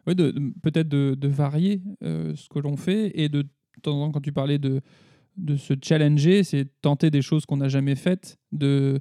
Oui, 0.07 0.15
peut-être 0.15 0.89
de, 0.89 1.29
varier 1.29 1.83
ce 2.03 2.49
que 2.49 2.59
l'on 2.59 2.77
fait 2.77 3.13
et 3.15 3.29
de, 3.29 3.43
de 3.43 3.49
temps 3.83 4.01
en 4.01 4.07
temps, 4.07 4.13
quand 4.13 4.21
tu 4.21 4.33
parlais 4.33 4.59
de, 4.59 4.81
de 5.37 5.57
se 5.57 5.75
challenger, 5.83 6.45
c'est 6.45 6.69
tenter 6.81 7.11
des 7.11 7.23
choses 7.23 7.47
qu'on 7.47 7.59
n'a 7.59 7.69
jamais 7.69 7.95
faites, 7.95 8.39
de, 8.53 9.01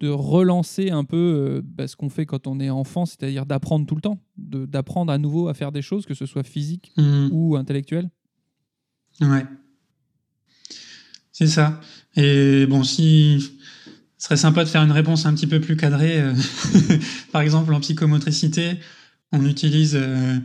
de 0.00 0.08
relancer 0.08 0.90
un 0.90 1.04
peu 1.04 1.16
euh, 1.16 1.62
bah, 1.62 1.86
ce 1.86 1.94
qu'on 1.94 2.08
fait 2.08 2.26
quand 2.26 2.46
on 2.46 2.58
est 2.58 2.70
enfant, 2.70 3.06
c'est-à-dire 3.06 3.46
d'apprendre 3.46 3.86
tout 3.86 3.94
le 3.94 4.00
temps, 4.00 4.18
d'apprendre 4.36 5.12
à 5.12 5.18
nouveau 5.18 5.48
à 5.48 5.54
faire 5.54 5.72
des 5.72 5.82
choses, 5.82 6.06
que 6.06 6.14
ce 6.14 6.26
soit 6.26 6.42
physique 6.42 6.92
mmh. 6.96 7.28
ou 7.30 7.56
intellectuel. 7.56 8.10
Ouais. 9.20 9.44
C'est 11.32 11.46
ça. 11.46 11.80
Et 12.16 12.66
bon, 12.66 12.82
si 12.82 13.52
ce 14.16 14.24
serait 14.26 14.36
sympa 14.36 14.64
de 14.64 14.68
faire 14.68 14.82
une 14.82 14.92
réponse 14.92 15.26
un 15.26 15.34
petit 15.34 15.46
peu 15.46 15.60
plus 15.60 15.76
cadrée, 15.76 16.20
euh, 16.20 16.34
par 17.32 17.42
exemple 17.42 17.72
en 17.72 17.80
psychomotricité, 17.80 18.78
on 19.32 19.46
utilise 19.46 19.96
euh, 19.96 20.38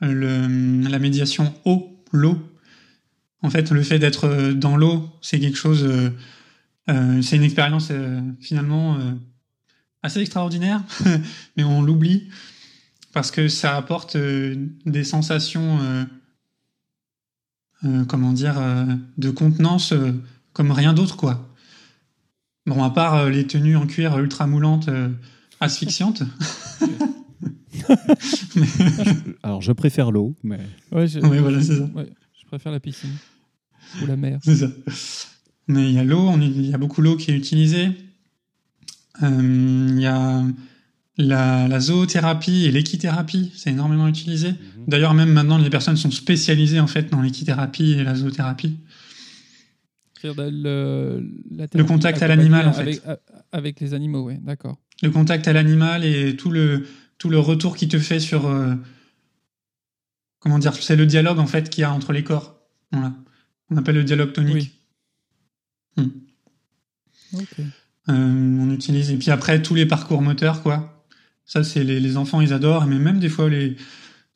le, 0.00 0.88
la 0.88 0.98
médiation 0.98 1.54
eau, 1.64 2.02
l'eau. 2.12 2.38
En 3.42 3.50
fait, 3.50 3.70
le 3.70 3.82
fait 3.82 3.98
d'être 3.98 4.52
dans 4.52 4.76
l'eau, 4.76 5.10
c'est 5.20 5.38
quelque 5.38 5.58
chose 5.58 5.84
euh, 5.84 6.10
c'est 6.86 7.36
une 7.36 7.42
expérience 7.42 7.88
euh, 7.90 8.20
finalement 8.40 8.96
euh, 8.96 9.12
assez 10.02 10.20
extraordinaire, 10.20 10.82
mais 11.56 11.64
on 11.64 11.82
l'oublie 11.82 12.28
parce 13.12 13.30
que 13.30 13.48
ça 13.48 13.76
apporte 13.76 14.16
des 14.16 15.04
sensations, 15.04 15.78
comment 18.08 18.32
dire, 18.32 18.60
de 19.18 19.30
contenance 19.30 19.94
comme 20.52 20.72
rien 20.72 20.94
d'autre, 20.94 21.16
quoi. 21.16 21.48
Bon, 22.66 22.82
à 22.82 22.90
part 22.90 23.30
les 23.30 23.46
tenues 23.46 23.76
en 23.76 23.86
cuir 23.86 24.18
ultra 24.18 24.48
moulantes, 24.48 24.90
asphyxiantes. 25.60 26.24
Alors, 29.44 29.62
je 29.62 29.70
préfère 29.70 30.10
l'eau, 30.10 30.34
mais. 30.42 30.58
Ouais, 30.90 31.06
je... 31.06 31.20
voilà, 31.20 31.62
c'est 31.62 31.78
ça. 31.78 31.88
je 31.96 32.46
préfère 32.46 32.72
la 32.72 32.80
piscine 32.80 33.14
ou 34.02 34.06
la 34.06 34.16
mer. 34.16 34.40
C'est 34.42 34.56
ça. 34.56 34.66
Mais 35.66 35.88
il 35.88 35.94
y 35.94 35.98
a 35.98 36.04
l'eau, 36.04 36.30
il 36.38 36.66
y 36.66 36.74
a 36.74 36.78
beaucoup 36.78 37.00
l'eau 37.00 37.16
qui 37.16 37.30
est 37.30 37.36
utilisée. 37.36 37.88
Euh, 39.22 39.86
il 39.90 40.00
y 40.00 40.06
a 40.06 40.42
la, 41.16 41.68
la, 41.68 41.80
zoothérapie 41.80 42.64
et 42.64 42.72
l'équithérapie, 42.72 43.52
c'est 43.54 43.70
énormément 43.70 44.08
utilisé. 44.08 44.50
Mhm. 44.50 44.56
D'ailleurs, 44.88 45.14
même 45.14 45.32
maintenant, 45.32 45.58
les 45.58 45.70
personnes 45.70 45.96
sont 45.96 46.10
spécialisées 46.10 46.80
en 46.80 46.86
fait 46.86 47.10
dans 47.10 47.22
l'équithérapie 47.22 47.92
et 47.92 48.04
la 48.04 48.14
zoothérapie. 48.14 48.76
Le, 50.24 51.22
le 51.74 51.84
contact 51.84 52.22
à 52.22 52.28
l'animal, 52.28 52.66
en 52.68 52.72
fait. 52.72 52.80
Avec, 52.80 53.02
avec 53.52 53.80
les 53.80 53.92
animaux, 53.92 54.22
oui, 54.22 54.38
d'accord. 54.40 54.78
Le 55.02 55.10
contact 55.10 55.46
à 55.48 55.52
l'animal 55.52 56.04
et 56.04 56.34
tout 56.34 56.50
le, 56.50 56.86
tout 57.18 57.28
le 57.28 57.38
retour 57.38 57.76
qui 57.76 57.88
te 57.88 57.98
fait 57.98 58.20
sur. 58.20 58.46
Euh, 58.46 58.74
comment 60.38 60.58
dire 60.58 60.74
C'est 60.74 60.96
le 60.96 61.04
dialogue, 61.04 61.38
en 61.38 61.46
fait, 61.46 61.68
qu'il 61.68 61.82
y 61.82 61.84
a 61.84 61.92
entre 61.92 62.12
les 62.12 62.24
corps. 62.24 62.58
Voilà. 62.90 63.12
On 63.70 63.76
appelle 63.76 63.96
le 63.96 64.04
dialogue 64.04 64.32
tonique. 64.32 64.54
Oui. 64.54 64.72
Hmm. 65.96 66.08
Euh, 68.08 68.12
on 68.12 68.70
utilise 68.70 69.10
et 69.10 69.16
puis 69.16 69.30
après 69.30 69.62
tous 69.62 69.74
les 69.74 69.86
parcours 69.86 70.20
moteurs 70.20 70.62
quoi. 70.62 71.04
Ça 71.46 71.64
c'est 71.64 71.84
les, 71.84 72.16
enfants 72.16 72.40
ils 72.40 72.52
adorent 72.52 72.86
mais 72.86 72.98
même 72.98 73.18
des 73.18 73.28
fois 73.28 73.48
les 73.48 73.76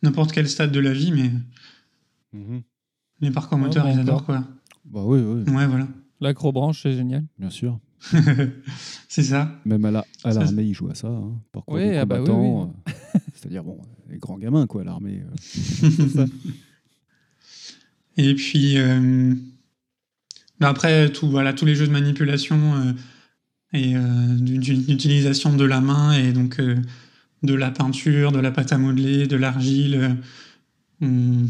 n'importe 0.02 0.32
quel 0.32 0.48
stade 0.48 0.72
de 0.72 0.80
la 0.80 0.92
vie 0.92 1.12
mais 1.12 1.30
mhm. 2.32 2.62
les 3.20 3.30
parcours 3.30 3.58
moteurs 3.58 3.88
ils 3.88 3.98
adorent 3.98 4.24
quoi. 4.24 4.44
Bah 4.84 5.02
oui 5.04 5.20
oui. 5.20 5.52
Ouais 5.52 5.66
voilà. 5.66 5.86
L'acrobranche 6.20 6.82
c'est 6.82 6.94
génial. 6.94 7.24
Bien 7.38 7.50
sûr. 7.50 7.78
c'est 9.08 9.24
ça. 9.24 9.60
Même 9.64 9.84
à 9.84 10.04
à 10.24 10.32
l'armée 10.32 10.62
ils 10.62 10.74
jouent 10.74 10.90
à 10.90 10.94
ça. 10.94 11.08
Hein. 11.08 11.32
Parcours 11.52 11.74
oui, 11.74 11.96
ah 11.96 12.06
bah 12.06 12.20
euh, 12.26 12.66
C'est-à-dire 13.34 13.64
bon 13.64 13.78
les 14.08 14.18
grands 14.18 14.38
gamins 14.38 14.66
quoi 14.66 14.82
l'armée. 14.82 15.22
Euh. 15.82 16.26
Et 18.16 18.34
puis 18.34 18.76
mais 20.60 20.66
après, 20.66 21.10
tout, 21.12 21.28
voilà, 21.28 21.52
tous 21.52 21.64
les 21.64 21.74
jeux 21.74 21.86
de 21.86 21.92
manipulation 21.92 22.74
euh, 22.74 22.92
et 23.72 23.96
euh, 23.96 24.34
d'utilisation 24.38 25.54
de 25.54 25.64
la 25.64 25.80
main 25.80 26.12
et 26.12 26.32
donc 26.32 26.58
euh, 26.58 26.76
de 27.42 27.54
la 27.54 27.70
peinture, 27.70 28.32
de 28.32 28.40
la 28.40 28.50
pâte 28.50 28.72
à 28.72 28.78
modeler, 28.78 29.26
de 29.26 29.36
l'argile. 29.36 30.16
Hmm. 31.00 31.46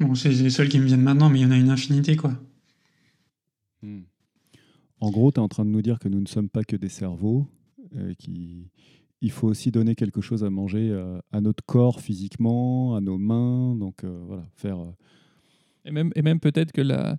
Bon, 0.00 0.14
c'est 0.14 0.30
les 0.30 0.50
seuls 0.50 0.68
qui 0.68 0.78
me 0.78 0.84
viennent 0.84 1.02
maintenant, 1.02 1.30
mais 1.30 1.40
il 1.40 1.42
y 1.42 1.46
en 1.46 1.50
a 1.50 1.56
une 1.56 1.70
infinité, 1.70 2.16
quoi. 2.16 2.34
Hmm. 3.82 4.02
En 5.00 5.10
gros, 5.10 5.32
tu 5.32 5.40
es 5.40 5.42
en 5.42 5.48
train 5.48 5.64
de 5.64 5.70
nous 5.70 5.82
dire 5.82 5.98
que 5.98 6.08
nous 6.08 6.20
ne 6.20 6.26
sommes 6.26 6.48
pas 6.48 6.64
que 6.64 6.76
des 6.76 6.88
cerveaux, 6.88 7.46
qui... 8.18 8.68
il 9.22 9.30
faut 9.30 9.48
aussi 9.48 9.70
donner 9.70 9.94
quelque 9.94 10.20
chose 10.20 10.44
à 10.44 10.50
manger 10.50 10.92
à 11.32 11.40
notre 11.40 11.64
corps 11.64 12.00
physiquement, 12.00 12.96
à 12.96 13.00
nos 13.00 13.16
mains, 13.16 13.76
donc 13.76 14.04
voilà, 14.04 14.44
faire 14.56 14.78
et 15.88 15.90
même, 15.90 16.12
et 16.14 16.22
même 16.22 16.38
peut-être 16.38 16.72
que 16.72 16.82
la, 16.82 17.16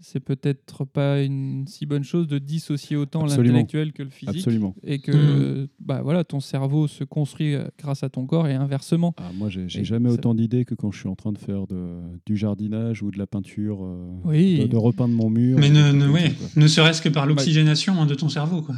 c'est 0.00 0.20
peut-être 0.20 0.84
pas 0.84 1.20
une 1.22 1.66
si 1.66 1.84
bonne 1.86 2.04
chose 2.04 2.28
de 2.28 2.38
dissocier 2.38 2.96
autant 2.96 3.26
l'intellectuel 3.26 3.92
que 3.92 4.02
le 4.02 4.10
physique. 4.10 4.36
Absolument. 4.36 4.74
Et 4.84 4.98
que 4.98 5.64
mm. 5.64 5.68
bah, 5.80 6.00
voilà, 6.02 6.24
ton 6.24 6.40
cerveau 6.40 6.86
se 6.86 7.04
construit 7.04 7.54
euh, 7.54 7.64
grâce 7.78 8.02
à 8.02 8.08
ton 8.08 8.26
corps 8.26 8.46
et 8.46 8.54
inversement. 8.54 9.14
Ah, 9.18 9.30
moi, 9.34 9.48
j'ai 9.50 9.84
jamais 9.84 10.10
autant 10.10 10.34
d'idées 10.34 10.64
que 10.64 10.74
quand 10.74 10.90
je 10.90 11.00
suis 11.00 11.08
en 11.08 11.16
train 11.16 11.32
de 11.32 11.38
faire 11.38 11.66
de, 11.66 11.98
du 12.26 12.36
jardinage 12.36 13.02
ou 13.02 13.10
de 13.10 13.18
la 13.18 13.26
peinture, 13.26 13.84
euh, 13.84 14.06
oui. 14.24 14.66
de, 14.68 14.76
repeindre 14.76 15.14
mon 15.14 15.30
mur. 15.30 15.58
Mais 15.58 15.70
ne, 15.70 15.92
ne, 15.92 16.08
ouais, 16.08 16.32
ne 16.56 16.66
serait-ce 16.66 17.02
que 17.02 17.08
par 17.08 17.26
l'oxygénation 17.26 18.00
hein, 18.00 18.06
de 18.06 18.14
ton 18.14 18.28
cerveau. 18.28 18.62
Quoi. 18.62 18.76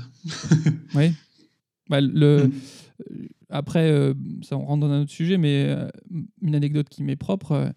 oui. 0.94 1.12
Bah, 1.88 2.00
le, 2.00 2.46
mm. 2.46 2.52
Après, 3.52 4.12
ça 4.42 4.56
on 4.56 4.64
rentre 4.64 4.86
dans 4.86 4.92
un 4.92 5.02
autre 5.02 5.10
sujet, 5.10 5.36
mais 5.36 5.74
une 6.40 6.54
anecdote 6.54 6.88
qui 6.88 7.02
m'est 7.02 7.16
propre 7.16 7.72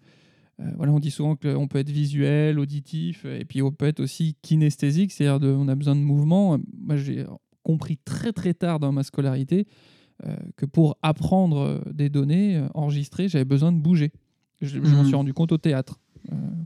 euh, 0.60 0.70
voilà, 0.76 0.92
on 0.92 1.00
dit 1.00 1.10
souvent 1.10 1.36
qu'on 1.36 1.66
peut 1.66 1.78
être 1.78 1.90
visuel, 1.90 2.58
auditif, 2.58 3.24
et 3.24 3.44
puis 3.44 3.62
on 3.62 3.72
peut 3.72 3.86
être 3.86 4.00
aussi 4.00 4.36
kinesthésique, 4.42 5.12
c'est-à-dire 5.12 5.48
on 5.48 5.68
a 5.68 5.74
besoin 5.74 5.96
de 5.96 6.00
mouvement. 6.00 6.58
Moi, 6.78 6.96
j'ai 6.96 7.26
compris 7.62 7.98
très 8.04 8.32
très 8.32 8.54
tard 8.54 8.78
dans 8.78 8.92
ma 8.92 9.02
scolarité 9.02 9.66
euh, 10.26 10.36
que 10.56 10.66
pour 10.66 10.96
apprendre 11.02 11.58
euh, 11.58 11.80
des 11.92 12.08
données 12.08 12.62
enregistrées, 12.74 13.28
j'avais 13.28 13.44
besoin 13.44 13.72
de 13.72 13.78
bouger. 13.78 14.12
Je, 14.60 14.78
m'en 14.78 15.02
mmh. 15.02 15.06
suis 15.06 15.14
rendu 15.14 15.34
compte 15.34 15.50
au 15.50 15.58
théâtre. 15.58 16.00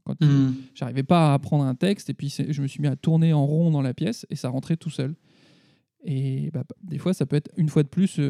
quand 0.05 0.21
mmh. 0.21 0.55
j'arrivais 0.75 1.03
pas 1.03 1.31
à 1.31 1.35
apprendre 1.35 1.65
un 1.65 1.75
texte, 1.75 2.11
et 2.11 2.15
puis 2.15 2.29
je 2.29 2.63
me 2.63 2.67
suis 2.67 2.83
mis 2.83 2.89
à 2.89 2.97
tourner 2.97 3.33
en 3.33 3.47
rond 3.47 3.71
dans 3.71 3.83
la 3.83 3.95
pièce, 3.95 4.27
et 4.29 4.37
ça 4.37 4.51
rentrait 4.51 4.77
tout 4.77 4.91
seul. 4.91 5.15
Et 6.05 6.51
bah, 6.53 6.65
des 6.83 6.99
fois, 6.99 7.15
ça 7.15 7.27
peut 7.27 7.37
être 7.37 7.51
une 7.57 7.69
fois 7.69 7.83
de 7.83 7.89
plus 7.89 8.21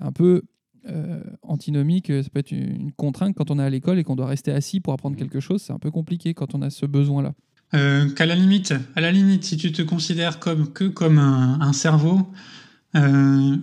un 0.00 0.12
peu 0.12 0.42
euh, 0.88 1.20
antinomique, 1.42 2.08
ça 2.08 2.28
peut 2.32 2.38
être 2.38 2.52
une 2.52 2.92
contrainte 2.92 3.34
quand 3.36 3.50
on 3.50 3.58
est 3.58 3.62
à 3.62 3.70
l'école 3.70 3.98
et 3.98 4.04
qu'on 4.04 4.16
doit 4.16 4.26
rester 4.26 4.52
assis 4.52 4.80
pour 4.80 4.92
apprendre 4.92 5.16
quelque 5.16 5.40
chose. 5.40 5.62
C'est 5.62 5.72
un 5.72 5.78
peu 5.78 5.90
compliqué 5.90 6.34
quand 6.34 6.54
on 6.54 6.62
a 6.62 6.70
ce 6.70 6.86
besoin-là. 6.86 7.34
Euh, 7.74 8.08
qu'à 8.10 8.26
la 8.26 8.36
limite, 8.36 8.74
à 8.94 9.00
la 9.00 9.10
limite, 9.10 9.44
si 9.44 9.56
tu 9.56 9.72
te 9.72 9.82
considères 9.82 10.38
comme 10.38 10.72
que 10.72 10.84
comme 10.84 11.18
un, 11.18 11.72
cerveau, 11.72 12.28
euh, 12.94 13.56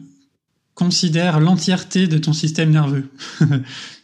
considère 0.74 1.40
l'entièreté 1.40 2.08
de 2.08 2.18
ton 2.18 2.34
système 2.34 2.72
nerveux. 2.72 3.10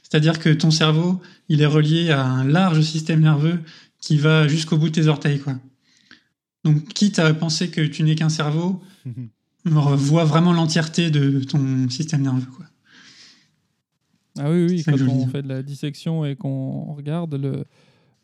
C'est-à-dire 0.03 0.39
que 0.39 0.49
ton 0.49 0.71
cerveau, 0.71 1.21
il 1.49 1.61
est 1.61 1.67
relié 1.67 2.11
à 2.11 2.25
un 2.25 2.45
large 2.45 2.81
système 2.81 3.19
nerveux 3.19 3.59
qui 3.99 4.17
va 4.17 4.47
jusqu'au 4.47 4.77
bout 4.77 4.89
de 4.89 4.93
tes 4.93 5.07
orteils, 5.07 5.39
quoi. 5.39 5.55
Donc, 6.63 6.87
quitte 6.89 7.19
à 7.19 7.33
penser 7.33 7.69
que 7.69 7.81
tu 7.81 8.03
n'es 8.03 8.15
qu'un 8.15 8.29
cerveau, 8.29 8.81
voit 9.65 10.25
vraiment 10.25 10.53
l'entièreté 10.53 11.09
de 11.09 11.43
ton 11.43 11.89
système 11.89 12.21
nerveux. 12.21 12.47
Quoi. 12.55 12.65
Ah 14.37 14.49
oui, 14.51 14.65
oui, 14.69 14.83
quand 14.83 14.97
on 15.07 15.27
fait 15.27 15.41
de 15.41 15.47
la 15.47 15.63
dissection 15.63 16.23
et 16.25 16.35
qu'on 16.35 16.93
regarde 16.93 17.33
le, 17.35 17.65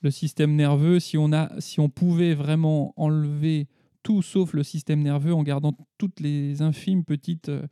le 0.02 0.12
système 0.12 0.56
nerveux, 0.56 1.00
si 1.00 1.18
on, 1.18 1.34
a, 1.34 1.50
si 1.60 1.80
on 1.80 1.90
pouvait 1.90 2.36
vraiment 2.36 2.94
enlever 2.96 3.68
tout 4.04 4.22
sauf 4.22 4.54
le 4.54 4.64
système 4.64 5.02
nerveux 5.02 5.34
en 5.34 5.42
gardant 5.44 5.76
toutes 5.98 6.20
les 6.20 6.62
infimes 6.62 7.04
petites 7.04 7.50
euh, 7.50 7.64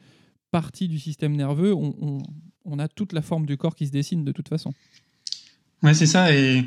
parties 0.52 0.88
du 0.88 1.00
système 1.00 1.36
nerveux, 1.36 1.74
on, 1.74 1.96
on- 2.02 2.18
on 2.66 2.80
a 2.80 2.88
toute 2.88 3.12
la 3.14 3.22
forme 3.22 3.46
du 3.46 3.58
corps 3.58 3.76
qui 3.76 3.86
se 3.88 3.92
dessine 3.92 4.24
de 4.24 4.32
toute 4.32 4.48
façon. 4.50 4.74
Ouais, 5.84 5.94
c'est 5.94 6.06
ça. 6.06 6.34
Et 6.34 6.64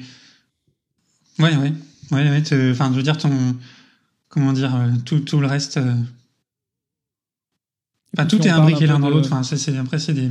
ouais, 1.39 1.57
ouais, 1.57 1.73
ouais, 2.13 2.31
ouais. 2.31 2.43
te- 2.43 2.71
Enfin, 2.71 2.91
je 2.93 2.97
veux 2.97 3.03
dire 3.03 3.17
ton, 3.17 3.31
comment 4.29 4.53
dire, 4.53 4.75
euh, 4.77 4.91
tout, 5.05 5.21
tout 5.21 5.41
le 5.41 5.47
reste. 5.47 5.79
euh, 5.79 5.95
Enfin, 8.17 8.27
tout 8.27 8.41
si 8.43 8.49
est 8.49 8.51
imbriqué 8.51 8.85
un 8.85 8.89
l'un 8.95 8.99
dans 8.99 9.09
de- 9.09 9.15
l'autre. 9.15 9.33
Enfin, 9.33 9.43
c'est 9.43 9.77
après 9.77 9.99
c'est 9.99 10.15
des 10.15 10.31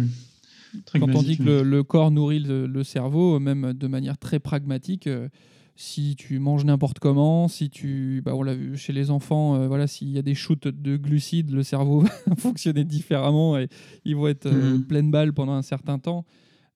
Quand 0.99 1.07
on 1.15 1.21
dit 1.23 1.37
que 1.37 1.43
le, 1.43 1.63
le 1.63 1.83
corps 1.83 2.11
nourrit 2.11 2.39
le, 2.39 2.67
le 2.67 2.83
cerveau, 2.83 3.39
même 3.39 3.73
de 3.73 3.87
manière 3.87 4.17
très 4.17 4.39
pragmatique, 4.39 5.07
euh, 5.07 5.29
si 5.77 6.15
tu 6.15 6.39
manges 6.39 6.63
n'importe 6.63 6.99
comment, 6.99 7.47
si 7.49 7.69
tu, 7.69 8.21
bah, 8.23 8.33
on 8.35 8.43
l'a 8.43 8.55
vu 8.55 8.77
chez 8.77 8.93
les 8.93 9.11
enfants, 9.11 9.55
euh, 9.55 9.67
voilà, 9.67 9.87
s'il 9.87 10.09
y 10.09 10.17
a 10.17 10.21
des 10.21 10.33
shoots 10.35 10.67
de 10.69 10.95
glucides, 10.95 11.51
le 11.51 11.63
cerveau 11.63 11.99
va 12.27 12.35
fonctionner 12.37 12.85
différemment 12.85 13.57
et 13.57 13.67
ils 14.05 14.15
vont 14.15 14.27
être 14.27 14.45
euh, 14.45 14.77
Mhm. 14.77 14.85
pleine 14.85 15.11
balle 15.11 15.33
pendant 15.33 15.51
un 15.53 15.61
certain 15.61 15.99
temps. 15.99 16.25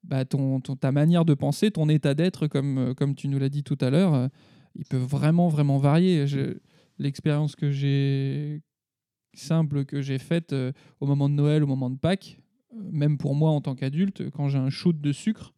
Bah, 0.04 0.26
ton, 0.26 0.60
ton- 0.62 0.76
ta 0.76 0.92
manière 0.92 1.24
de 1.26 1.34
penser, 1.34 1.72
ton 1.72 1.88
état 1.90 2.14
d'être, 2.14 2.48
comme, 2.48 2.78
euh, 2.78 2.94
comme 2.94 3.16
tu 3.16 3.28
nous 3.30 3.40
l'as 3.40 3.50
dit 3.50 3.64
tout 3.64 3.78
à 3.82 3.90
l'heure, 3.90 4.30
il 4.76 4.86
peut 4.86 4.98
vraiment, 4.98 5.48
vraiment 5.48 5.78
varier. 5.78 6.26
L'expérience 6.98 7.56
que 7.56 7.72
j'ai 7.72 8.62
simple 9.34 9.86
que 9.86 10.02
j'ai 10.02 10.18
faite 10.20 10.52
euh, 10.54 10.72
au 11.00 11.06
moment 11.06 11.30
de 11.30 11.36
Noël, 11.36 11.64
au 11.64 11.68
moment 11.68 11.90
de 11.90 11.98
Pâques, 11.98 12.40
même 12.74 13.18
pour 13.18 13.36
moi 13.36 13.52
en 13.52 13.62
tant 13.62 13.76
qu'adulte, 13.76 14.30
quand 14.32 14.50
j'ai 14.50 14.58
un 14.58 14.70
shoot 14.70 15.00
de 15.00 15.12
sucre, 15.12 15.54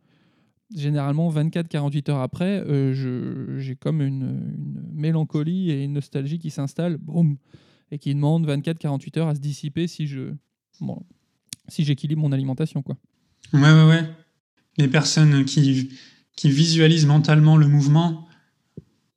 généralement 0.75 1.31
24-48 1.31 2.11
heures 2.11 2.19
après, 2.19 2.63
euh, 2.67 3.57
j'ai 3.59 3.75
comme 3.75 4.01
une, 4.01 4.53
une 4.57 4.83
mélancolie 4.93 5.71
et 5.71 5.83
une 5.83 5.93
nostalgie 5.93 6.39
qui 6.39 6.49
s'installe, 6.49 6.97
boum, 6.97 7.38
et 7.91 7.99
qui 7.99 8.13
demande 8.13 8.47
24-48 8.47 9.19
heures 9.19 9.27
à 9.27 9.35
se 9.35 9.41
dissiper 9.41 9.88
si 9.88 10.07
je 10.07 10.33
bon, 10.79 11.03
si 11.67 11.83
j'équilibre 11.83 12.21
mon 12.21 12.31
alimentation. 12.31 12.81
Quoi. 12.81 12.97
Ouais, 13.53 13.61
ouais, 13.61 13.88
ouais. 13.88 14.09
Les 14.77 14.88
personnes 14.88 15.45
qui, 15.45 15.91
qui 16.35 16.49
visualisent 16.49 17.05
mentalement 17.05 17.57
le 17.57 17.67
mouvement, 17.67 18.27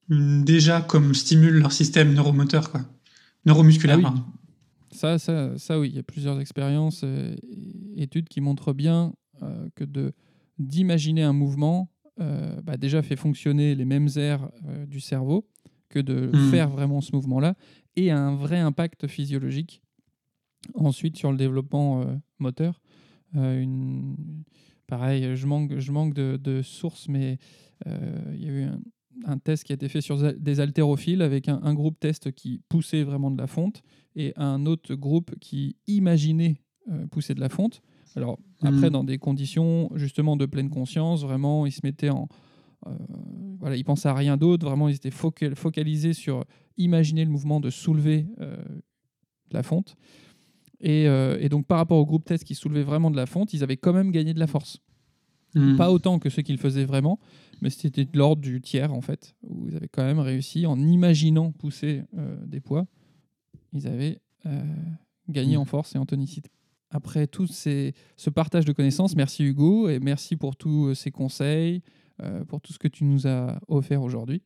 déjà 0.09 0.81
comme 0.81 1.15
stimulent 1.15 1.59
leur 1.59 1.73
système 1.73 2.13
neuromoteur, 2.13 2.71
quoi. 2.71 2.83
Neuromusculaire, 3.47 4.01
Ah 4.03 4.13
oui. 4.15 4.21
Ça, 4.95 5.19
ça, 5.19 5.59
ça, 5.59 5.79
oui, 5.81 5.89
il 5.91 5.97
y 5.97 5.99
a 5.99 6.03
plusieurs 6.05 6.39
expériences 6.41 7.03
euh, 7.05 7.35
et 7.97 8.03
études 8.05 8.29
qui 8.29 8.41
montrent 8.41 8.73
bien 8.73 9.13
euh, 9.43 9.69
que 9.75 9.85
de 9.85 10.13
d'imaginer 10.59 11.25
un 11.25 11.33
mouvement, 11.33 11.91
euh, 12.21 12.61
bah, 12.63 12.77
déjà 12.77 13.03
fait 13.03 13.17
fonctionner 13.17 13.75
les 13.75 13.85
mêmes 13.85 14.07
aires 14.17 14.49
euh, 14.69 14.87
du 14.87 15.01
cerveau 15.01 15.49
que 15.89 15.99
de 15.99 16.31
Mhm. 16.33 16.51
faire 16.51 16.69
vraiment 16.71 17.01
ce 17.01 17.11
mouvement-là, 17.15 17.57
et 17.97 18.13
a 18.13 18.19
un 18.19 18.37
vrai 18.37 18.59
impact 18.61 19.09
physiologique. 19.09 19.83
Ensuite, 20.75 21.17
sur 21.17 21.31
le 21.33 21.37
développement 21.37 22.05
moteur, 22.39 22.81
une... 23.35 24.17
pareil, 24.87 25.35
je 25.37 25.47
manque, 25.47 25.79
je 25.79 25.93
manque 25.93 26.15
de, 26.15 26.39
de 26.43 26.63
sources, 26.63 27.09
mais 27.09 27.39
il 27.87 28.43
y 28.43 28.49
a 28.49 28.53
eu 28.53 28.63
un, 28.63 28.81
un 29.27 29.39
test 29.39 29.65
qui 29.65 29.73
a 29.73 29.75
été 29.75 29.89
fait 29.89 30.01
sur 30.01 30.17
des 30.35 30.61
haltérophiles 30.61 31.21
avec 31.21 31.49
un, 31.49 31.61
un 31.63 31.75
groupe 31.75 31.99
test 32.01 32.33
qui 32.33 32.61
poussait 32.69 33.03
vraiment 33.03 33.31
de 33.31 33.39
la 33.39 33.47
fonte 33.47 33.83
et 34.17 34.33
un 34.37 34.67
autre 34.67 34.95
groupe 34.95 35.35
qui 35.41 35.77
imaginait 35.87 36.57
euh, 36.91 37.07
pousser 37.07 37.35
de 37.35 37.41
la 37.41 37.49
fonte. 37.49 37.81
Alors 38.17 38.39
après, 38.63 38.87
Mhm. 38.87 38.93
dans 38.93 39.05
des 39.05 39.19
conditions 39.19 39.91
justement 39.97 40.37
de 40.37 40.47
pleine 40.47 40.71
conscience, 40.71 41.23
vraiment, 41.23 41.67
ils 41.67 41.73
se 41.73 41.81
mettaient 41.83 42.11
en... 42.11 42.29
euh, 42.87 42.91
voilà, 43.59 43.77
ils 43.77 43.85
pensaient 43.85 44.09
à 44.09 44.15
rien 44.15 44.37
d'autre, 44.37 44.65
vraiment, 44.67 44.89
ils 44.89 44.95
étaient 44.95 45.11
focal- 45.11 45.57
focalisés 45.57 46.13
sur 46.13 46.45
imaginer 46.77 47.25
le 47.25 47.31
mouvement 47.31 47.59
de 47.61 47.71
soulever 47.71 48.27
euh, 48.41 48.57
de 49.51 49.55
la 49.55 49.63
fonte. 49.63 49.97
Et, 50.81 51.05
et 51.05 51.49
donc 51.49 51.67
par 51.67 51.79
rapport 51.79 51.97
au 51.97 52.05
groupe 52.05 52.27
test 52.27 52.45
qui 52.45 52.55
soulevait 52.55 52.83
vraiment 52.83 53.11
de 53.11 53.17
la 53.17 53.25
fonte, 53.25 53.55
ils 53.55 53.63
avaient 53.63 53.79
quand 53.79 53.95
même 53.95 54.11
gagné 54.11 54.35
de 54.35 54.39
la 54.39 54.47
force. 54.47 54.83
Mm. 55.55 55.77
Pas 55.77 55.91
autant 55.91 56.19
que 56.19 56.29
ceux 56.29 56.43
qui 56.43 56.53
le 56.53 56.59
faisaient 56.59 56.85
vraiment, 56.85 57.19
mais 57.63 57.71
c'était 57.71 58.05
de 58.05 58.19
l'ordre 58.19 58.43
du 58.43 58.61
tiers 58.61 58.93
en 58.93 59.01
fait, 59.01 59.35
où 59.43 59.67
ils 59.69 59.77
avaient 59.77 59.89
quand 59.89 60.05
même 60.05 60.19
réussi 60.19 60.67
en 60.67 60.79
imaginant 60.79 61.53
pousser 61.53 62.03
des 62.47 62.61
poids, 62.61 62.87
ils 63.75 63.87
avaient 63.87 64.21
euh, 64.47 64.63
gagné 65.29 65.57
Mm. 65.57 65.61
en 65.61 65.65
force 65.65 65.95
et 65.95 65.99
en 65.99 66.07
tonicité. 66.07 66.51
Après 66.91 67.27
tout 67.27 67.47
ces, 67.47 67.93
ce 68.17 68.31
partage 68.31 68.65
de 68.65 68.73
connaissances, 68.73 69.17
merci 69.17 69.43
Hugo 69.45 69.89
et 69.89 69.99
merci 69.99 70.37
pour 70.37 70.55
tous 70.57 70.87
euh, 70.87 70.95
ces 70.95 71.11
conseils, 71.11 71.83
euh, 72.23 72.45
pour 72.45 72.61
tout 72.61 72.73
ce 72.73 72.79
que 72.79 72.89
tu 72.89 73.05
nous 73.05 73.27
as 73.27 73.59
offert 73.69 74.03
aujourd'hui. 74.03 74.43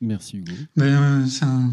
Merci 0.00 0.38
Hugo. 0.38 0.52
Ben, 0.76 0.86
euh, 0.86 1.26
un- 1.42 1.70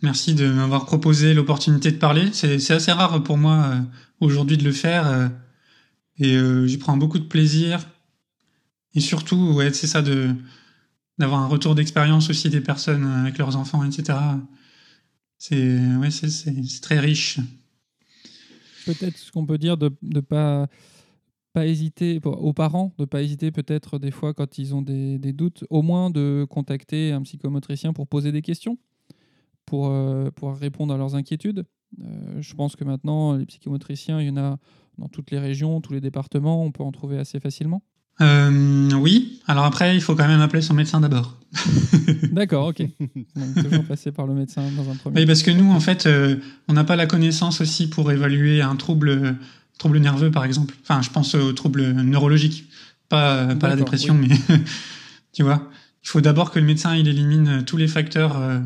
Merci 0.00 0.34
de 0.34 0.48
m'avoir 0.48 0.86
proposé 0.86 1.34
l'opportunité 1.34 1.90
de 1.90 1.96
parler. 1.96 2.28
C'est 2.32 2.70
assez 2.70 2.92
rare 2.92 3.20
pour 3.24 3.36
moi 3.36 3.64
euh, 3.64 3.80
aujourd'hui 4.20 4.56
de 4.56 4.62
le 4.62 4.70
faire. 4.72 5.06
euh, 5.08 5.28
et 6.18 6.36
euh, 6.36 6.66
j'y 6.68 6.78
prends 6.78 6.96
beaucoup 6.96 7.18
de 7.18 7.24
plaisir. 7.24 7.80
Et 8.94 9.00
surtout, 9.00 9.52
ouais, 9.54 9.72
c'est 9.72 9.86
ça 9.88 10.00
de 10.02 10.30
d'avoir 11.18 11.40
un 11.40 11.48
retour 11.48 11.74
d'expérience 11.74 12.30
aussi 12.30 12.48
des 12.48 12.60
personnes 12.60 13.04
avec 13.04 13.38
leurs 13.38 13.56
enfants, 13.56 13.84
etc. 13.84 14.16
C'est 15.38 15.78
ouais, 15.96 16.08
très 16.82 16.98
riche. 16.98 17.38
Peut-être 18.86 19.16
ce 19.16 19.30
qu'on 19.30 19.46
peut 19.46 19.58
dire 19.58 19.76
de 19.76 19.94
ne 20.02 20.20
pas, 20.20 20.66
pas 21.52 21.66
hésiter, 21.66 22.20
aux 22.24 22.52
parents, 22.52 22.92
de 22.98 23.04
ne 23.04 23.06
pas 23.06 23.22
hésiter 23.22 23.52
peut-être 23.52 23.98
des 23.98 24.10
fois 24.10 24.34
quand 24.34 24.58
ils 24.58 24.74
ont 24.74 24.82
des, 24.82 25.18
des 25.18 25.32
doutes, 25.32 25.64
au 25.70 25.82
moins 25.82 26.10
de 26.10 26.44
contacter 26.50 27.12
un 27.12 27.22
psychomotricien 27.22 27.92
pour 27.92 28.08
poser 28.08 28.32
des 28.32 28.42
questions, 28.42 28.78
pour, 29.64 29.88
euh, 29.88 30.30
pour 30.32 30.56
répondre 30.56 30.92
à 30.92 30.96
leurs 30.96 31.14
inquiétudes. 31.14 31.64
Euh, 32.00 32.40
je 32.40 32.54
pense 32.54 32.74
que 32.74 32.84
maintenant, 32.84 33.34
les 33.34 33.46
psychomotriciens, 33.46 34.20
il 34.20 34.26
y 34.26 34.30
en 34.30 34.36
a 34.36 34.58
dans 34.98 35.08
toutes 35.08 35.30
les 35.30 35.38
régions, 35.38 35.80
tous 35.80 35.92
les 35.92 36.00
départements, 36.00 36.64
on 36.64 36.72
peut 36.72 36.82
en 36.82 36.90
trouver 36.92 37.18
assez 37.18 37.38
facilement. 37.38 37.82
Euh, 38.20 38.90
oui. 38.94 39.40
Alors 39.46 39.64
après, 39.64 39.94
il 39.94 40.00
faut 40.00 40.14
quand 40.16 40.26
même 40.26 40.40
appeler 40.40 40.62
son 40.62 40.74
médecin 40.74 41.00
d'abord. 41.00 41.36
D'accord, 42.32 42.68
ok. 42.68 42.82
Donc, 43.36 43.64
toujours 43.64 43.84
passer 43.84 44.12
par 44.12 44.26
le 44.26 44.34
médecin 44.34 44.62
dans 44.76 44.90
un 44.90 44.94
premier 44.96 45.20
Oui, 45.20 45.26
parce 45.26 45.42
que 45.42 45.50
nous, 45.50 45.70
en 45.70 45.80
fait, 45.80 46.06
euh, 46.06 46.36
on 46.68 46.72
n'a 46.74 46.84
pas 46.84 46.96
la 46.96 47.06
connaissance 47.06 47.60
aussi 47.60 47.88
pour 47.88 48.10
évaluer 48.12 48.60
un 48.60 48.76
trouble, 48.76 49.36
trouble 49.78 49.98
nerveux, 49.98 50.30
par 50.30 50.44
exemple. 50.44 50.74
Enfin, 50.82 51.00
je 51.00 51.10
pense 51.10 51.34
aux 51.34 51.52
troubles 51.52 51.92
neurologiques, 51.92 52.68
pas, 53.08 53.54
pas 53.54 53.68
la 53.68 53.76
dépression, 53.76 54.14
mais 54.14 54.28
tu 55.32 55.42
vois. 55.42 55.70
Il 56.04 56.08
faut 56.08 56.20
d'abord 56.20 56.50
que 56.50 56.58
le 56.58 56.64
médecin 56.66 56.94
il 56.96 57.06
élimine 57.08 57.64
tous 57.64 57.76
les 57.76 57.88
facteurs 57.88 58.36
euh, 58.38 58.58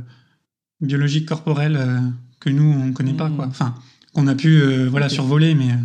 biologiques 0.80 1.26
corporels 1.26 1.76
euh, 1.76 1.98
que 2.40 2.50
nous 2.50 2.64
on 2.64 2.86
ne 2.86 2.92
connaît 2.92 3.14
pas, 3.14 3.28
Mhm. 3.28 3.36
quoi. 3.36 3.46
Enfin, 3.46 3.74
qu'on 4.12 4.26
a 4.26 4.34
pu 4.34 4.60
euh, 4.60 4.88
voilà 4.90 5.08
survoler, 5.08 5.54
mais 5.54 5.70
euh, 5.70 5.76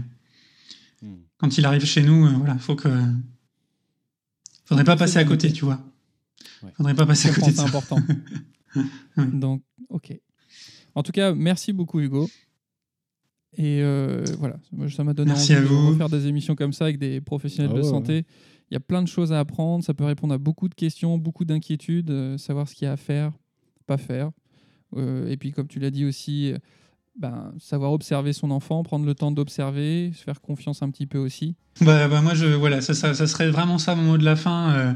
Hmm. 1.04 1.14
quand 1.38 1.58
il 1.60 1.66
arrive 1.68 1.86
chez 1.86 2.02
nous, 2.02 2.26
euh, 2.26 2.32
voilà, 2.40 2.56
faut 2.58 2.76
que 2.76 2.90
faudrait 4.68 4.84
pas 4.84 4.96
passer 4.96 5.18
à 5.18 5.26
côté, 5.26 5.52
tu 5.52 5.66
vois. 5.66 5.80
Ouais. 6.64 6.72
Faudrait 6.76 6.96
pas 6.96 7.06
passer 7.06 7.30
à 7.30 7.34
côté 7.34 7.52
c'est 7.52 7.62
important. 7.62 7.98
Donc, 9.18 9.64
ok. 9.90 10.20
En 10.96 11.04
tout 11.04 11.12
cas, 11.12 11.34
merci 11.34 11.74
beaucoup 11.74 12.00
Hugo. 12.00 12.30
Et 13.58 13.82
euh, 13.82 14.24
voilà, 14.38 14.60
ça 14.90 15.04
m'a 15.04 15.14
donné 15.14 15.32
Merci 15.32 15.56
envie 15.56 15.66
à 15.66 15.70
de 15.70 15.74
refaire 15.74 16.10
des 16.10 16.28
émissions 16.28 16.56
comme 16.56 16.74
ça 16.74 16.86
avec 16.86 17.00
des 17.00 17.22
professionnels 17.22 17.72
Ah 17.74 17.78
de 17.78 17.82
ouais, 17.82 17.90
santé. 17.90 18.26
Il 18.70 18.74
y 18.74 18.78
a 18.78 18.80
plein 18.80 19.02
de 19.02 19.08
choses 19.08 19.32
à 19.32 19.40
apprendre, 19.40 19.84
ça 19.84 19.94
peut 19.94 20.04
répondre 20.04 20.34
à 20.34 20.38
beaucoup 20.38 20.68
de 20.68 20.76
questions, 20.76 21.18
beaucoup 21.18 21.46
d'inquiétudes, 21.46 22.12
euh, 22.12 22.38
savoir 22.38 22.68
ce 22.68 22.76
qu'il 22.76 22.86
y 22.86 22.90
a 22.90 22.92
à 22.92 22.98
faire, 22.98 23.32
pas 23.86 23.98
faire. 23.98 24.32
Euh, 24.96 25.30
et 25.30 25.38
puis, 25.38 25.52
comme 25.52 25.68
tu 25.68 25.80
l'as 25.80 25.90
dit 25.90 26.06
aussi, 26.06 26.52
euh, 26.52 26.58
ben, 27.20 27.52
savoir 27.60 27.92
observer 27.92 28.34
son 28.34 28.52
enfant, 28.52 28.84
prendre 28.84 29.06
le 29.06 29.16
temps 29.16 29.32
d'observer, 29.32 30.12
se 30.16 30.24
faire 30.24 30.42
confiance 30.42 30.82
un 30.82 30.90
petit 30.90 31.08
peu 31.08 31.18
aussi. 31.18 31.56
Bah, 31.82 32.08
bah, 32.08 32.22
moi, 32.22 32.34
je, 32.34 32.46
voilà, 32.46 32.82
ça, 32.82 32.94
ça, 32.94 33.14
ça 33.14 33.28
serait 33.28 33.50
vraiment 33.50 33.78
ça 33.78 33.96
mon 33.96 34.04
mot 34.04 34.18
de 34.18 34.26
la 34.26 34.36
fin. 34.36 34.72
euh, 34.72 34.94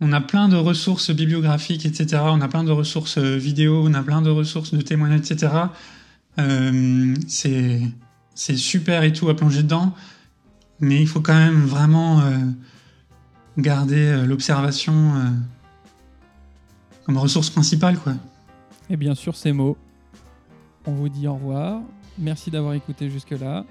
on 0.00 0.12
a 0.12 0.20
plein 0.20 0.48
de 0.48 0.56
ressources 0.56 1.10
bibliographiques, 1.10 1.86
etc. 1.86 2.22
On 2.26 2.40
a 2.40 2.48
plein 2.48 2.64
de 2.64 2.72
ressources 2.72 3.18
euh, 3.18 3.36
vidéo, 3.36 3.84
on 3.86 3.94
a 3.94 4.02
plein 4.02 4.22
de 4.22 4.30
ressources 4.30 4.74
de 4.74 4.80
témoignages, 4.80 5.20
etc. 5.20 5.52
Euh, 6.38 7.14
c'est, 7.28 7.80
c'est 8.34 8.56
super 8.56 9.04
et 9.04 9.12
tout 9.12 9.28
à 9.28 9.36
plonger 9.36 9.62
dedans, 9.62 9.94
mais 10.80 11.00
il 11.00 11.06
faut 11.06 11.20
quand 11.20 11.34
même 11.34 11.64
vraiment 11.64 12.20
euh, 12.20 12.36
garder 13.56 14.24
l'observation 14.26 15.12
comme 17.04 17.16
ressource 17.16 17.50
principale, 17.50 17.96
quoi. 17.98 18.14
Et 18.90 18.96
bien 18.96 19.14
sûr, 19.14 19.36
ces 19.36 19.52
mots. 19.52 19.78
On 20.86 20.92
vous 20.92 21.08
dit 21.08 21.26
au 21.26 21.34
revoir. 21.34 21.80
Merci 22.18 22.50
d'avoir 22.50 22.74
écouté 22.74 23.10
jusque-là. 23.10 23.64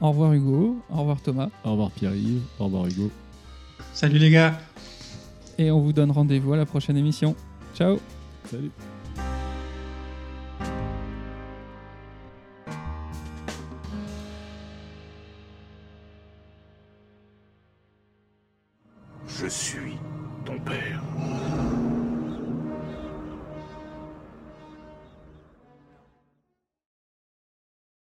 Au 0.00 0.08
revoir 0.10 0.32
Hugo. 0.32 0.76
Au 0.90 0.98
revoir 0.98 1.20
Thomas. 1.20 1.48
Au 1.64 1.72
revoir 1.72 1.90
Pierre-Yves. 1.90 2.42
Au 2.58 2.64
revoir 2.64 2.86
Hugo. 2.86 3.10
Salut 3.92 4.18
les 4.18 4.30
gars! 4.30 4.58
Et 5.58 5.70
on 5.70 5.80
vous 5.80 5.92
donne 5.92 6.10
rendez-vous 6.10 6.52
à 6.52 6.56
la 6.56 6.66
prochaine 6.66 6.96
émission. 6.96 7.36
Ciao 7.74 7.98
Salut. 8.50 8.70